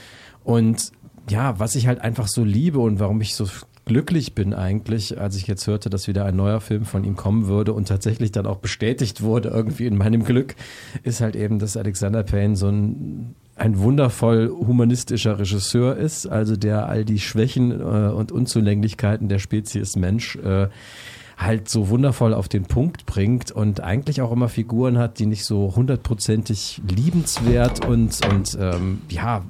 Und 0.42 0.92
ja, 1.30 1.58
was 1.58 1.74
ich 1.74 1.86
halt 1.86 2.00
einfach 2.00 2.28
so 2.28 2.44
liebe 2.44 2.78
und 2.80 3.00
warum 3.00 3.20
ich 3.20 3.34
so 3.34 3.46
glücklich 3.86 4.34
bin 4.34 4.54
eigentlich, 4.54 5.20
als 5.20 5.36
ich 5.36 5.46
jetzt 5.46 5.66
hörte, 5.66 5.90
dass 5.90 6.06
wieder 6.06 6.24
ein 6.24 6.36
neuer 6.36 6.60
Film 6.60 6.84
von 6.84 7.02
ihm 7.04 7.16
kommen 7.16 7.46
würde 7.46 7.72
und 7.72 7.88
tatsächlich 7.88 8.30
dann 8.30 8.46
auch 8.46 8.58
bestätigt 8.58 9.22
wurde 9.22 9.48
irgendwie 9.48 9.86
in 9.86 9.96
meinem 9.96 10.24
Glück, 10.24 10.54
ist 11.02 11.20
halt 11.20 11.34
eben, 11.34 11.58
dass 11.58 11.76
Alexander 11.76 12.22
Payne 12.22 12.56
so 12.56 12.68
ein, 12.68 13.34
ein 13.56 13.78
wundervoll 13.78 14.48
humanistischer 14.48 15.38
Regisseur 15.38 15.96
ist, 15.96 16.26
also 16.26 16.56
der 16.56 16.88
all 16.88 17.04
die 17.04 17.18
Schwächen 17.18 17.72
äh, 17.72 18.10
und 18.10 18.32
Unzulänglichkeiten 18.32 19.28
der 19.28 19.38
Spezies 19.38 19.96
Mensch 19.96 20.36
äh, 20.36 20.68
halt 21.40 21.68
so 21.68 21.88
wundervoll 21.88 22.34
auf 22.34 22.48
den 22.48 22.66
Punkt 22.66 23.06
bringt 23.06 23.50
und 23.50 23.80
eigentlich 23.80 24.20
auch 24.20 24.30
immer 24.30 24.48
Figuren 24.48 24.98
hat, 24.98 25.18
die 25.18 25.26
nicht 25.26 25.44
so 25.44 25.74
hundertprozentig 25.74 26.82
liebenswert 26.86 27.86
und, 27.86 28.20
und 28.30 28.58
ähm, 28.60 29.00
ja, 29.08 29.42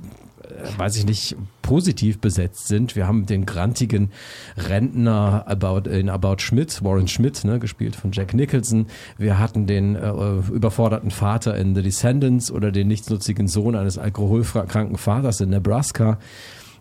weiß 0.76 0.96
ich 0.96 1.06
nicht, 1.06 1.36
positiv 1.62 2.18
besetzt 2.18 2.68
sind. 2.68 2.96
Wir 2.96 3.06
haben 3.06 3.26
den 3.26 3.46
grantigen 3.46 4.10
Rentner 4.56 5.44
about, 5.46 5.88
in 5.88 6.08
About 6.08 6.38
Schmidt, 6.38 6.82
Warren 6.82 7.08
Schmidt, 7.08 7.44
ne, 7.44 7.58
gespielt 7.58 7.96
von 7.96 8.12
Jack 8.12 8.34
Nicholson. 8.34 8.86
Wir 9.18 9.38
hatten 9.38 9.66
den 9.66 9.96
äh, 9.96 10.10
überforderten 10.52 11.10
Vater 11.10 11.56
in 11.56 11.74
The 11.74 11.82
Descendants 11.82 12.50
oder 12.50 12.72
den 12.72 12.88
nichtsnutzigen 12.88 13.48
Sohn 13.48 13.76
eines 13.76 13.98
alkoholkranken 13.98 14.96
Vaters 14.96 15.40
in 15.40 15.50
Nebraska. 15.50 16.18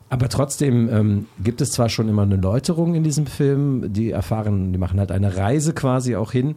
Aber 0.09 0.27
trotzdem 0.27 0.89
ähm, 0.89 1.25
gibt 1.43 1.61
es 1.61 1.71
zwar 1.71 1.89
schon 1.89 2.09
immer 2.09 2.23
eine 2.23 2.37
Läuterung 2.37 2.95
in 2.95 3.03
diesem 3.03 3.27
Film, 3.27 3.93
die 3.93 4.09
erfahren, 4.09 4.73
die 4.73 4.79
machen 4.79 4.99
halt 4.99 5.11
eine 5.11 5.37
Reise 5.37 5.73
quasi 5.73 6.15
auch 6.15 6.31
hin 6.31 6.55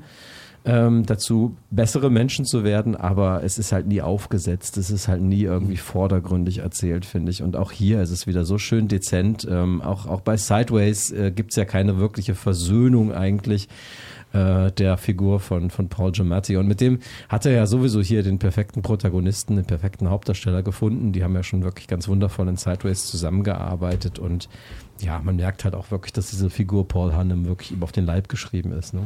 ähm, 0.65 1.05
dazu, 1.07 1.57
bessere 1.71 2.11
Menschen 2.11 2.45
zu 2.45 2.63
werden, 2.63 2.95
aber 2.95 3.43
es 3.43 3.59
ist 3.59 3.73
halt 3.73 3.87
nie 3.87 4.01
aufgesetzt, 4.01 4.77
es 4.77 4.91
ist 4.91 5.09
halt 5.09 5.23
nie 5.23 5.43
irgendwie 5.43 5.77
vordergründig 5.77 6.59
erzählt, 6.59 7.05
finde 7.05 7.33
ich. 7.33 7.43
Und 7.43 7.57
auch 7.57 7.73
hier 7.73 8.01
ist 8.01 8.11
es 8.11 8.27
wieder 8.27 8.45
so 8.45 8.59
schön 8.59 8.89
dezent. 8.89 9.47
Ähm, 9.51 9.83
auch, 9.83 10.07
auch 10.07 10.21
bei 10.21 10.37
Sideways 10.37 11.11
äh, 11.11 11.33
gibt 11.33 11.51
es 11.51 11.57
ja 11.57 11.65
keine 11.65 11.99
wirkliche 11.99 12.35
Versöhnung 12.35 13.13
eigentlich 13.13 13.69
äh, 14.33 14.71
der 14.73 14.97
Figur 14.99 15.41
von, 15.41 15.71
von 15.71 15.89
Paul 15.89 16.13
Giamatti. 16.13 16.57
Und 16.57 16.69
mit 16.69 16.81
dem 16.81 17.01
hat 17.29 17.45
er 17.45 17.53
ja 17.53 17.67
sowieso 17.67 18.01
hier 18.01 18.23
den 18.23 18.39
perfekten 18.39 18.83
Protagonisten, 18.83 19.57
den 19.57 19.65
perfekten 19.65 20.11
Hauptdarsteller 20.11 20.63
gefunden. 20.63 21.13
Die 21.13 21.25
haben 21.25 21.35
ja 21.35 21.43
schon 21.43 21.65
wirklich 21.65 21.89
ganz 21.89 22.07
wundervoll 22.09 22.49
in 22.49 22.57
Sideways 22.57 23.07
zusammengearbeitet 23.07 24.19
und 24.19 24.49
ja, 25.01 25.21
man 25.23 25.37
merkt 25.37 25.65
halt 25.65 25.75
auch 25.75 25.91
wirklich, 25.91 26.13
dass 26.13 26.31
diese 26.31 26.49
Figur 26.49 26.87
Paul 26.87 27.13
Hannem 27.13 27.47
wirklich 27.47 27.73
ihm 27.73 27.83
auf 27.83 27.91
den 27.91 28.07
Leib 28.07 28.29
geschrieben 28.29 28.71
ist. 28.73 28.95
Ne? 28.95 29.03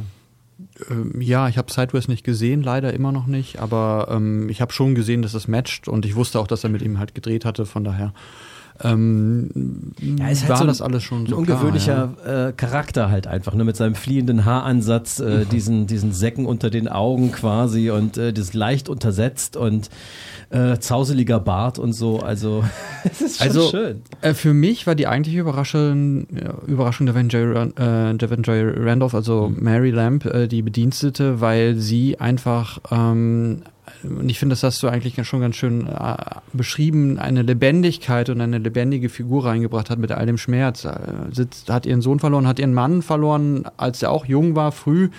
Ähm, 0.89 1.19
ja, 1.21 1.47
ich 1.47 1.57
habe 1.57 1.71
Sideways 1.71 2.07
nicht 2.07 2.23
gesehen, 2.23 2.63
leider 2.63 2.93
immer 2.93 3.11
noch 3.11 3.27
nicht, 3.27 3.59
aber 3.59 4.07
ähm, 4.11 4.49
ich 4.49 4.61
habe 4.61 4.73
schon 4.73 4.95
gesehen, 4.95 5.21
dass 5.21 5.33
es 5.33 5.47
matcht 5.47 5.87
und 5.87 6.05
ich 6.05 6.15
wusste 6.15 6.39
auch, 6.39 6.47
dass 6.47 6.63
er 6.63 6.69
mit 6.69 6.81
ihm 6.81 6.99
halt 6.99 7.15
gedreht 7.15 7.45
hatte, 7.45 7.65
von 7.65 7.83
daher 7.83 8.13
ähm, 8.83 9.93
ja, 9.99 10.29
ist 10.29 10.41
halt 10.41 10.49
war 10.49 10.57
so 10.57 10.65
das 10.65 10.81
alles 10.81 11.03
schon 11.03 11.25
so 11.25 11.35
ein 11.35 11.39
ungewöhnlicher 11.39 12.13
klar, 12.21 12.35
ja. 12.35 12.47
äh, 12.49 12.53
Charakter 12.53 13.09
halt 13.09 13.27
einfach, 13.27 13.53
ne, 13.53 13.63
mit 13.63 13.75
seinem 13.75 13.95
fliehenden 13.95 14.45
Haaransatz, 14.45 15.19
äh, 15.19 15.45
mhm. 15.45 15.49
diesen, 15.49 15.87
diesen 15.87 16.13
Säcken 16.13 16.45
unter 16.45 16.69
den 16.69 16.87
Augen 16.87 17.31
quasi 17.31 17.89
und 17.89 18.17
äh, 18.17 18.33
das 18.33 18.53
leicht 18.53 18.89
untersetzt 18.89 19.57
und 19.57 19.89
äh, 20.49 20.77
zauseliger 20.79 21.39
Bart 21.39 21.79
und 21.79 21.93
so. 21.93 22.19
Also 22.19 22.63
es 23.03 23.21
ist 23.21 23.37
schon 23.37 23.47
also, 23.47 23.69
schön. 23.69 24.01
Äh, 24.21 24.33
für 24.33 24.53
mich 24.53 24.87
war 24.87 24.95
die 24.95 25.07
eigentliche 25.07 25.39
Überraschung, 25.39 26.27
ja, 26.33 26.53
Überraschung 26.67 27.05
der 27.05 27.15
Van 27.15 27.29
Joy, 27.29 27.71
äh, 27.75 28.89
Randolph, 28.89 29.13
also 29.13 29.49
mhm. 29.49 29.63
Mary 29.63 29.91
Lamb, 29.91 30.25
äh, 30.25 30.47
die 30.47 30.61
Bedienstete, 30.61 31.41
weil 31.41 31.75
sie 31.75 32.19
einfach 32.19 32.79
ähm, 32.91 33.63
und 34.03 34.29
ich 34.29 34.39
finde, 34.39 34.53
das 34.53 34.63
hast 34.63 34.81
du 34.83 34.87
eigentlich 34.87 35.25
schon 35.27 35.41
ganz 35.41 35.55
schön 35.55 35.87
äh, 35.87 36.15
beschrieben, 36.53 37.19
eine 37.19 37.41
Lebendigkeit 37.41 38.29
und 38.29 38.41
eine 38.41 38.57
lebendige 38.57 39.09
Figur 39.09 39.45
reingebracht 39.45 39.89
hat 39.89 39.99
mit 39.99 40.11
all 40.11 40.25
dem 40.25 40.37
Schmerz. 40.37 40.85
Äh, 40.85 40.97
sitzt, 41.31 41.69
hat 41.69 41.85
ihren 41.85 42.01
Sohn 42.01 42.19
verloren, 42.19 42.47
hat 42.47 42.59
ihren 42.59 42.73
Mann 42.73 43.01
verloren, 43.01 43.65
als 43.77 44.03
er 44.03 44.11
auch 44.11 44.25
jung 44.25 44.55
war, 44.55 44.71
früh 44.71 45.09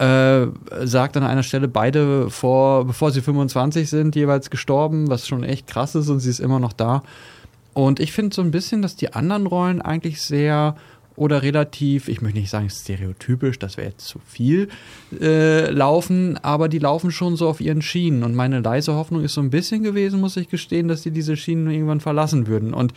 äh, 0.00 0.46
sagt 0.84 1.18
an 1.18 1.24
einer 1.24 1.42
Stelle, 1.42 1.68
beide 1.68 2.30
vor, 2.30 2.86
bevor 2.86 3.10
sie 3.10 3.20
25 3.20 3.90
sind, 3.90 4.16
jeweils 4.16 4.48
gestorben, 4.48 5.10
was 5.10 5.28
schon 5.28 5.44
echt 5.44 5.66
krass 5.66 5.94
ist 5.94 6.08
und 6.08 6.20
sie 6.20 6.30
ist 6.30 6.40
immer 6.40 6.58
noch 6.58 6.72
da. 6.72 7.02
Und 7.74 8.00
ich 8.00 8.12
finde 8.12 8.34
so 8.34 8.40
ein 8.40 8.50
bisschen, 8.50 8.80
dass 8.80 8.96
die 8.96 9.12
anderen 9.12 9.46
Rollen 9.46 9.82
eigentlich 9.82 10.22
sehr 10.22 10.74
oder 11.20 11.42
relativ, 11.42 12.08
ich 12.08 12.22
möchte 12.22 12.38
nicht 12.38 12.48
sagen 12.48 12.70
stereotypisch, 12.70 13.58
das 13.58 13.76
wäre 13.76 13.90
jetzt 13.90 14.06
zu 14.06 14.18
viel, 14.24 14.68
äh, 15.20 15.70
laufen, 15.70 16.38
aber 16.38 16.70
die 16.70 16.78
laufen 16.78 17.10
schon 17.10 17.36
so 17.36 17.46
auf 17.46 17.60
ihren 17.60 17.82
Schienen. 17.82 18.22
Und 18.22 18.34
meine 18.34 18.60
leise 18.60 18.94
Hoffnung 18.94 19.22
ist 19.22 19.34
so 19.34 19.42
ein 19.42 19.50
bisschen 19.50 19.82
gewesen, 19.82 20.18
muss 20.18 20.38
ich 20.38 20.48
gestehen, 20.48 20.88
dass 20.88 21.02
die 21.02 21.10
diese 21.10 21.36
Schienen 21.36 21.70
irgendwann 21.70 22.00
verlassen 22.00 22.46
würden. 22.46 22.72
Und 22.72 22.94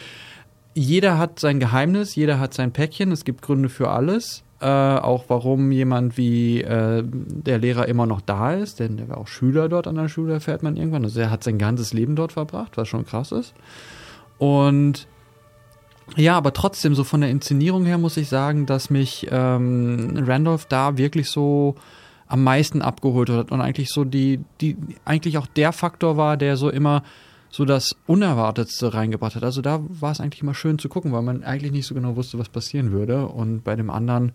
jeder 0.74 1.18
hat 1.18 1.38
sein 1.38 1.60
Geheimnis, 1.60 2.16
jeder 2.16 2.40
hat 2.40 2.54
sein 2.54 2.72
Päckchen, 2.72 3.12
es 3.12 3.26
gibt 3.26 3.42
Gründe 3.42 3.68
für 3.68 3.90
alles 3.90 4.46
äh, 4.62 4.66
auch 4.66 5.26
warum 5.28 5.74
jemand 5.74 6.18
wie 6.18 6.62
äh, 6.62 7.04
der 7.06 7.58
Lehrer 7.58 7.90
immer 7.90 8.06
noch 8.06 8.22
da 8.22 8.54
ist, 8.54 8.80
denn 8.80 8.96
der 8.96 9.10
war 9.10 9.18
auch 9.18 9.28
Schüler 9.28 9.68
dort 9.68 9.88
an 9.88 9.96
der 9.96 10.08
Schule, 10.08 10.32
erfährt 10.32 10.64
man 10.64 10.78
irgendwann. 10.78 11.04
Also 11.04 11.20
er 11.20 11.30
hat 11.30 11.44
sein 11.44 11.58
ganzes 11.58 11.92
Leben 11.92 12.16
dort 12.16 12.32
verbracht, 12.32 12.78
was 12.78 12.88
schon 12.88 13.06
krass 13.06 13.34
ist. 13.34 13.54
Und 14.38 15.08
ja, 16.16 16.36
aber 16.38 16.54
trotzdem, 16.54 16.96
so 16.96 17.04
von 17.04 17.22
der 17.22 17.30
Inszenierung 17.30 17.86
her 17.86 17.98
muss 17.98 18.18
ich 18.18 18.30
sagen, 18.30 18.66
dass 18.66 18.90
mich 18.90 19.28
ähm, 19.32 20.24
Randolph 20.26 20.66
da 20.66 20.98
wirklich 20.98 21.30
so 21.30 21.76
am 22.28 22.44
meisten 22.44 22.82
abgeholt 22.82 23.30
hat 23.30 23.52
und 23.52 23.62
eigentlich 23.62 23.90
so 23.90 24.04
die, 24.04 24.40
die, 24.62 24.78
eigentlich 25.06 25.38
auch 25.38 25.48
der 25.48 25.72
Faktor 25.72 26.18
war, 26.18 26.38
der 26.38 26.58
so 26.58 26.70
immer 26.70 27.04
so 27.50 27.66
das 27.66 27.96
Unerwartetste 28.08 28.94
reingebracht 28.94 29.36
hat. 29.36 29.44
Also 29.44 29.62
da 29.62 29.82
war 29.88 30.12
es 30.12 30.20
eigentlich 30.20 30.42
immer 30.42 30.56
schön 30.56 30.80
zu 30.80 30.90
gucken, 30.90 31.12
weil 31.12 31.22
man 31.22 31.44
eigentlich 31.44 31.72
nicht 31.72 31.86
so 31.86 31.94
genau 31.94 32.16
wusste, 32.16 32.40
was 32.40 32.50
passieren 32.50 32.92
würde. 32.92 33.28
Und 33.28 33.64
bei 33.64 33.76
dem 33.76 33.92
anderen, 33.92 34.32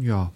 ja, 0.00 0.32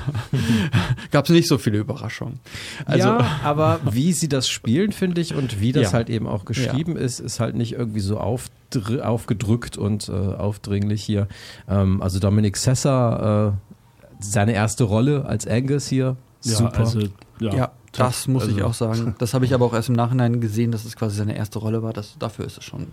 gab 1.10 1.24
es 1.26 1.30
nicht 1.30 1.48
so 1.48 1.58
viele 1.58 1.78
Überraschungen. 1.78 2.40
Also, 2.84 3.08
ja, 3.08 3.40
aber 3.44 3.80
wie 3.90 4.12
sie 4.12 4.28
das 4.28 4.48
spielen, 4.48 4.92
finde 4.92 5.20
ich, 5.20 5.34
und 5.34 5.60
wie 5.60 5.72
das 5.72 5.84
Ja. 5.84 5.92
halt 5.94 6.10
eben 6.10 6.26
auch 6.26 6.44
geschrieben 6.44 6.96
ist, 6.96 7.20
ist 7.20 7.40
halt 7.40 7.54
nicht 7.56 7.72
irgendwie 7.72 8.00
so 8.00 8.18
aufdr 8.18 9.06
aufgedrückt 9.06 9.76
und 9.76 10.08
äh, 10.08 10.12
aufdringlich 10.12 11.02
hier. 11.02 11.28
Ähm, 11.68 12.00
also 12.02 12.18
Dominic 12.18 12.56
Sessa, 12.56 13.52
äh, 13.54 13.72
seine 14.20 14.52
erste 14.52 14.84
Rolle 14.84 15.24
als 15.26 15.46
Angus 15.46 15.86
hier, 15.88 16.16
Ja, 16.44 16.56
super. 16.56 16.78
also, 16.78 17.00
Ja, 17.40 17.54
ja. 17.54 17.72
das 17.92 18.28
muss 18.28 18.46
ich 18.46 18.54
Also- 18.62 18.66
auch 18.66 18.74
sagen. 18.74 19.14
Das 19.18 19.34
habe 19.34 19.44
ich 19.44 19.52
aber 19.54 19.66
auch 19.66 19.74
erst 19.74 19.88
im 19.88 19.94
Nachhinein 19.94 20.40
gesehen, 20.40 20.72
dass 20.72 20.84
es 20.84 20.96
quasi 20.96 21.16
seine 21.16 21.36
erste 21.36 21.58
Rolle 21.58 21.82
war. 21.82 21.92
Das, 21.92 22.16
dafür 22.18 22.44
ist 22.46 22.58
es 22.58 22.64
schon 22.64 22.86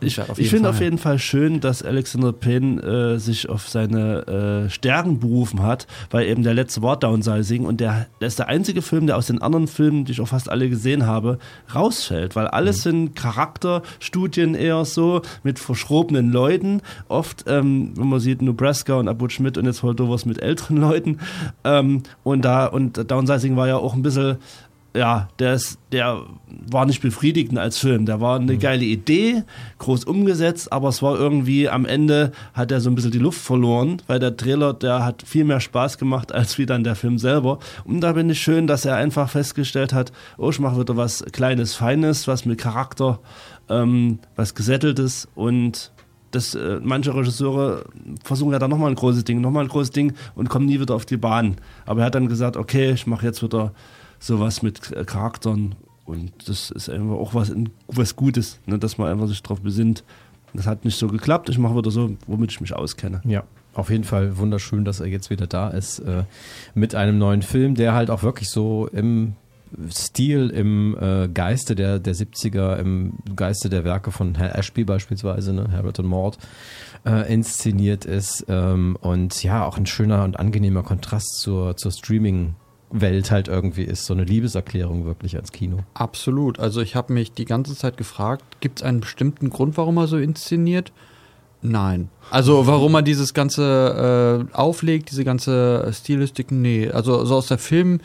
Ich, 0.00 0.20
auf 0.20 0.30
ich 0.30 0.36
jeden 0.38 0.48
finde 0.50 0.68
auf 0.68 0.80
jeden 0.80 0.98
Fall 0.98 1.18
schön, 1.18 1.60
dass 1.60 1.82
Alexander 1.82 2.32
Payne 2.32 2.82
äh, 2.82 3.18
sich 3.18 3.48
auf 3.48 3.68
seine 3.68 4.66
äh, 4.66 4.70
Stärken 4.70 5.18
berufen 5.18 5.62
hat, 5.62 5.86
weil 6.10 6.26
eben 6.26 6.42
der 6.42 6.54
letzte 6.54 6.82
Wort 6.82 7.02
Downsizing 7.02 7.64
und 7.64 7.80
der, 7.80 8.06
der 8.20 8.28
ist 8.28 8.38
der 8.38 8.48
einzige 8.48 8.82
Film, 8.82 9.06
der 9.06 9.16
aus 9.16 9.28
den 9.28 9.40
anderen 9.40 9.68
Filmen, 9.68 10.04
die 10.04 10.12
ich 10.12 10.20
auch 10.20 10.28
fast 10.28 10.50
alle 10.50 10.68
gesehen 10.68 11.06
habe, 11.06 11.38
rausfällt, 11.74 12.36
weil 12.36 12.48
alles 12.48 12.82
sind 12.82 13.16
Charakterstudien 13.16 14.54
eher 14.54 14.84
so 14.84 15.22
mit 15.42 15.58
verschrobenen 15.58 16.30
Leuten. 16.30 16.82
Oft, 17.08 17.44
ähm, 17.46 17.92
wenn 17.96 18.08
man 18.08 18.20
sieht, 18.20 18.42
Nebraska 18.42 18.94
und 18.94 19.08
Abu 19.08 19.28
Schmidt 19.28 19.56
und 19.56 19.64
jetzt 19.64 19.82
Holdovers 19.82 20.26
mit 20.26 20.42
älteren 20.42 20.76
Leuten. 20.78 21.18
Ähm, 21.64 22.02
und 22.24 22.44
da, 22.44 22.66
und 22.66 23.10
Downsizing 23.10 23.56
war 23.56 23.68
ja 23.68 23.76
auch 23.76 23.94
ein 23.94 24.02
bisschen 24.02 24.36
ja, 24.94 25.28
der, 25.38 25.54
ist, 25.54 25.78
der 25.90 26.22
war 26.70 26.84
nicht 26.84 27.00
befriedigend 27.00 27.58
als 27.58 27.78
Film. 27.78 28.04
Der 28.04 28.20
war 28.20 28.38
eine 28.38 28.58
geile 28.58 28.84
Idee, 28.84 29.42
groß 29.78 30.04
umgesetzt, 30.04 30.70
aber 30.70 30.88
es 30.88 31.02
war 31.02 31.18
irgendwie 31.18 31.68
am 31.68 31.86
Ende 31.86 32.32
hat 32.52 32.70
er 32.70 32.80
so 32.80 32.90
ein 32.90 32.94
bisschen 32.94 33.10
die 33.10 33.18
Luft 33.18 33.40
verloren, 33.40 34.02
weil 34.06 34.18
der 34.18 34.36
Trailer, 34.36 34.74
der 34.74 35.04
hat 35.04 35.22
viel 35.26 35.44
mehr 35.44 35.60
Spaß 35.60 35.96
gemacht 35.96 36.32
als 36.32 36.58
wie 36.58 36.66
dann 36.66 36.84
der 36.84 36.94
Film 36.94 37.18
selber. 37.18 37.58
Und 37.84 38.00
da 38.00 38.12
bin 38.12 38.28
ich 38.28 38.40
schön, 38.40 38.66
dass 38.66 38.84
er 38.84 38.96
einfach 38.96 39.30
festgestellt 39.30 39.92
hat, 39.92 40.12
oh, 40.36 40.50
ich 40.50 40.58
mache 40.58 40.80
wieder 40.80 40.96
was 40.96 41.24
Kleines, 41.32 41.74
Feines, 41.74 42.28
was 42.28 42.44
mit 42.44 42.58
Charakter, 42.58 43.20
ähm, 43.70 44.18
was 44.36 44.54
Gesätteltes 44.54 45.26
und 45.34 45.92
das, 46.32 46.54
äh, 46.54 46.80
manche 46.82 47.14
Regisseure 47.14 47.84
versuchen 48.24 48.52
ja 48.52 48.58
dann 48.58 48.70
nochmal 48.70 48.90
ein 48.90 48.96
großes 48.96 49.24
Ding, 49.24 49.40
nochmal 49.40 49.64
ein 49.64 49.68
großes 49.68 49.90
Ding 49.90 50.14
und 50.34 50.48
kommen 50.48 50.66
nie 50.66 50.80
wieder 50.80 50.94
auf 50.94 51.04
die 51.04 51.18
Bahn. 51.18 51.56
Aber 51.84 52.00
er 52.00 52.06
hat 52.06 52.14
dann 52.14 52.28
gesagt, 52.28 52.56
okay, 52.56 52.92
ich 52.92 53.06
mache 53.06 53.26
jetzt 53.26 53.42
wieder 53.42 53.72
sowas 54.22 54.62
mit 54.62 54.80
Charakteren 55.06 55.74
und 56.04 56.32
das 56.46 56.70
ist 56.70 56.88
einfach 56.88 57.14
auch 57.14 57.34
was, 57.34 57.52
was 57.88 58.16
Gutes, 58.16 58.58
ne, 58.66 58.78
dass 58.78 58.98
man 58.98 59.08
einfach 59.08 59.28
sich 59.28 59.42
darauf 59.42 59.60
besinnt. 59.60 60.04
Das 60.54 60.66
hat 60.66 60.84
nicht 60.84 60.98
so 60.98 61.08
geklappt, 61.08 61.48
ich 61.48 61.58
mache 61.58 61.76
wieder 61.76 61.90
so, 61.90 62.14
womit 62.26 62.52
ich 62.52 62.60
mich 62.60 62.74
auskenne. 62.74 63.22
Ja, 63.24 63.44
auf 63.74 63.90
jeden 63.90 64.04
Fall 64.04 64.36
wunderschön, 64.36 64.84
dass 64.84 65.00
er 65.00 65.06
jetzt 65.06 65.30
wieder 65.30 65.46
da 65.46 65.68
ist 65.68 66.00
äh, 66.00 66.24
mit 66.74 66.94
einem 66.94 67.18
neuen 67.18 67.42
Film, 67.42 67.74
der 67.74 67.94
halt 67.94 68.10
auch 68.10 68.22
wirklich 68.22 68.50
so 68.50 68.86
im 68.88 69.34
Stil, 69.90 70.50
im 70.50 70.96
äh, 71.00 71.28
Geiste 71.28 71.74
der, 71.74 71.98
der 71.98 72.14
70er, 72.14 72.76
im 72.76 73.14
Geiste 73.34 73.70
der 73.70 73.84
Werke 73.84 74.10
von 74.10 74.34
Herr 74.34 74.56
Ashby 74.58 74.84
beispielsweise, 74.84 75.54
ne, 75.54 75.70
Harold 75.72 75.98
und 75.98 76.06
Mord, 76.06 76.38
äh, 77.06 77.32
inszeniert 77.32 78.04
ist 78.04 78.44
ähm, 78.48 78.96
und 79.00 79.42
ja, 79.42 79.64
auch 79.64 79.78
ein 79.78 79.86
schöner 79.86 80.24
und 80.24 80.38
angenehmer 80.38 80.82
Kontrast 80.82 81.38
zur, 81.40 81.76
zur 81.78 81.92
Streaming-Welt 82.92 83.30
halt 83.30 83.48
irgendwie 83.48 83.84
ist, 83.84 84.06
so 84.06 84.14
eine 84.14 84.24
Liebeserklärung 84.24 85.04
wirklich 85.04 85.36
als 85.36 85.52
Kino. 85.52 85.78
Absolut. 85.94 86.58
Also 86.58 86.80
ich 86.80 86.94
habe 86.94 87.12
mich 87.12 87.32
die 87.32 87.44
ganze 87.44 87.74
Zeit 87.76 87.96
gefragt, 87.96 88.44
gibt 88.60 88.80
es 88.80 88.84
einen 88.84 89.00
bestimmten 89.00 89.50
Grund, 89.50 89.76
warum 89.76 89.96
er 89.96 90.06
so 90.06 90.18
inszeniert? 90.18 90.92
Nein. 91.62 92.08
Also 92.30 92.66
warum 92.66 92.94
er 92.94 93.02
dieses 93.02 93.34
ganze 93.34 94.48
äh, 94.52 94.56
auflegt, 94.56 95.10
diese 95.10 95.24
ganze 95.24 95.90
Stilistik, 95.92 96.50
nee. 96.50 96.90
Also 96.90 97.24
so 97.24 97.36
aus 97.36 97.46
der 97.46 97.58
Film 97.58 98.00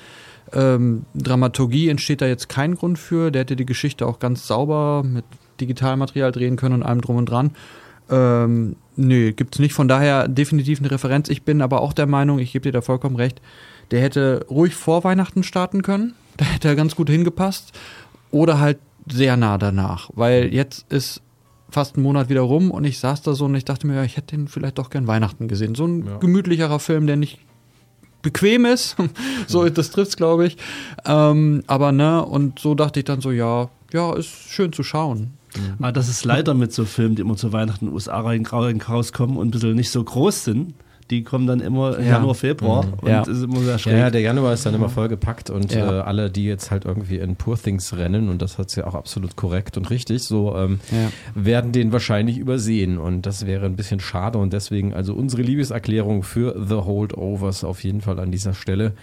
ähm, 0.54 1.06
Dramaturgie 1.16 1.90
entsteht 1.90 2.22
da 2.22 2.28
jetzt 2.28 2.50
kein 2.50 2.76
Grund 2.76 3.00
für. 3.00 3.32
Der 3.32 3.42
hätte 3.42 3.56
die 3.56 3.66
Geschichte 3.66 4.06
auch 4.06 4.20
ganz 4.20 4.48
sauber 4.48 5.04
mit 5.04 5.26
Digitalmaterial 5.60 6.32
drehen 6.32 6.56
können 6.56 6.76
und 6.76 6.84
allem 6.84 7.02
drum 7.02 7.18
und 7.18 7.26
dran. 7.26 7.52
Ähm, 8.10 8.76
nö, 8.96 9.34
gibt's 9.34 9.60
nicht. 9.60 9.74
Von 9.74 9.88
daher 9.88 10.28
definitiv 10.28 10.80
eine 10.80 10.92
Referenz. 10.92 11.28
Ich 11.30 11.44
bin 11.44 11.62
aber 11.62 11.82
auch 11.82 11.94
der 11.94 12.06
Meinung, 12.06 12.40
ich 12.40 12.54
gebe 12.54 12.64
dir 12.64 12.72
da 12.72 12.82
vollkommen 12.82 13.16
recht, 13.16 13.42
der 13.92 14.02
hätte 14.02 14.46
ruhig 14.50 14.76
vor 14.76 15.04
Weihnachten 15.04 15.44
starten 15.44 15.82
können. 15.82 16.14
Da 16.38 16.46
hätte 16.46 16.68
er 16.68 16.76
ganz 16.76 16.96
gut 16.96 17.10
hingepasst. 17.10 17.72
Oder 18.32 18.60
halt 18.60 18.78
sehr 19.10 19.38
nah 19.38 19.58
danach. 19.58 20.10
Weil 20.14 20.54
jetzt 20.54 20.86
ist 20.92 21.22
fast 21.70 21.98
ein 21.98 22.02
Monat 22.02 22.30
wieder 22.30 22.42
rum 22.42 22.72
und 22.72 22.84
ich 22.86 23.00
saß 23.00 23.22
da 23.24 23.34
so 23.34 23.46
und 23.46 23.56
ich 23.56 23.66
dachte 23.66 23.88
mir, 23.88 23.96
ja, 23.96 24.04
ich 24.04 24.18
hätte 24.18 24.36
den 24.36 24.48
vielleicht 24.48 24.78
doch 24.78 24.90
gern 24.90 25.08
Weihnachten 25.08 25.48
gesehen. 25.48 25.76
So 25.76 25.86
ein 25.86 26.06
Ja. 26.06 26.18
gemütlicherer 26.18 26.80
Film, 26.80 27.08
der 27.08 27.16
nicht 27.18 27.40
bequem 28.22 28.66
ist. 28.66 28.96
so, 29.48 29.68
das 29.70 29.92
trifft's, 29.92 30.18
glaube 30.18 30.48
ich. 30.48 30.58
Ähm, 31.06 31.64
aber 31.68 31.92
ne, 31.92 32.24
und 32.26 32.60
so 32.60 32.76
dachte 32.76 33.00
ich 33.00 33.06
dann 33.06 33.22
so, 33.22 33.32
ja, 33.32 33.70
ja, 33.94 34.14
ist 34.16 34.28
schön 34.50 34.74
zu 34.74 34.84
schauen. 34.84 35.34
Aber 35.80 35.92
das 35.92 36.08
ist 36.08 36.24
leider 36.26 36.54
mit 36.54 36.72
so 36.74 36.86
Filmen, 36.86 37.16
die 37.16 37.22
immer 37.22 37.36
zu 37.36 37.52
Weihnachten 37.52 37.86
in 37.86 37.92
den 37.92 37.96
USA 37.96 38.20
rauskommen 38.20 39.38
und 39.38 39.48
ein 39.48 39.52
bisschen 39.52 39.76
nicht 39.76 39.90
so 39.90 40.04
groß 40.04 40.44
sind. 40.44 40.74
Die 41.10 41.24
kommen 41.24 41.48
dann 41.48 41.62
immer 41.62 42.00
Ja. 42.00 42.16
Januar, 42.18 42.36
Februar 42.36 42.86
Mhm. 42.86 42.94
und 43.02 43.10
Ja. 43.10 43.22
ist 43.22 43.42
immer 43.44 43.60
sehr 43.62 43.78
schräg. 43.80 43.94
Ja, 43.98 44.10
der 44.10 44.22
Januar 44.22 44.54
ist 44.54 44.66
dann 44.66 44.74
immer 44.74 44.90
vollgepackt 44.90 45.50
und 45.50 45.74
äh, 45.74 45.80
alle, 45.80 46.30
die 46.30 46.44
jetzt 46.46 46.70
halt 46.70 46.84
irgendwie 46.86 47.18
in 47.18 47.36
Poor 47.38 47.58
Things 47.58 47.96
rennen, 47.96 48.30
und 48.30 48.42
das 48.42 48.58
hat's 48.58 48.76
ja 48.76 48.86
auch 48.88 48.96
absolut 48.96 49.36
korrekt 49.38 49.78
und 49.78 49.90
richtig, 49.90 50.24
so 50.24 50.56
ähm, 50.58 50.80
werden 51.34 51.72
den 51.72 51.92
wahrscheinlich 51.94 52.38
übersehen 52.38 52.98
und 52.98 53.26
das 53.26 53.46
wäre 53.46 53.66
ein 53.68 53.76
bisschen 53.78 54.00
schade 54.00 54.38
und 54.38 54.52
deswegen 54.54 54.94
also 54.94 55.14
unsere 55.14 55.42
Liebeserklärung 55.44 56.24
für 56.24 56.56
The 56.68 56.76
Holdovers 56.76 57.64
auf 57.64 57.84
jeden 57.84 58.02
Fall 58.02 58.20
an 58.20 58.32
dieser 58.32 58.54
Stelle. 58.54 58.94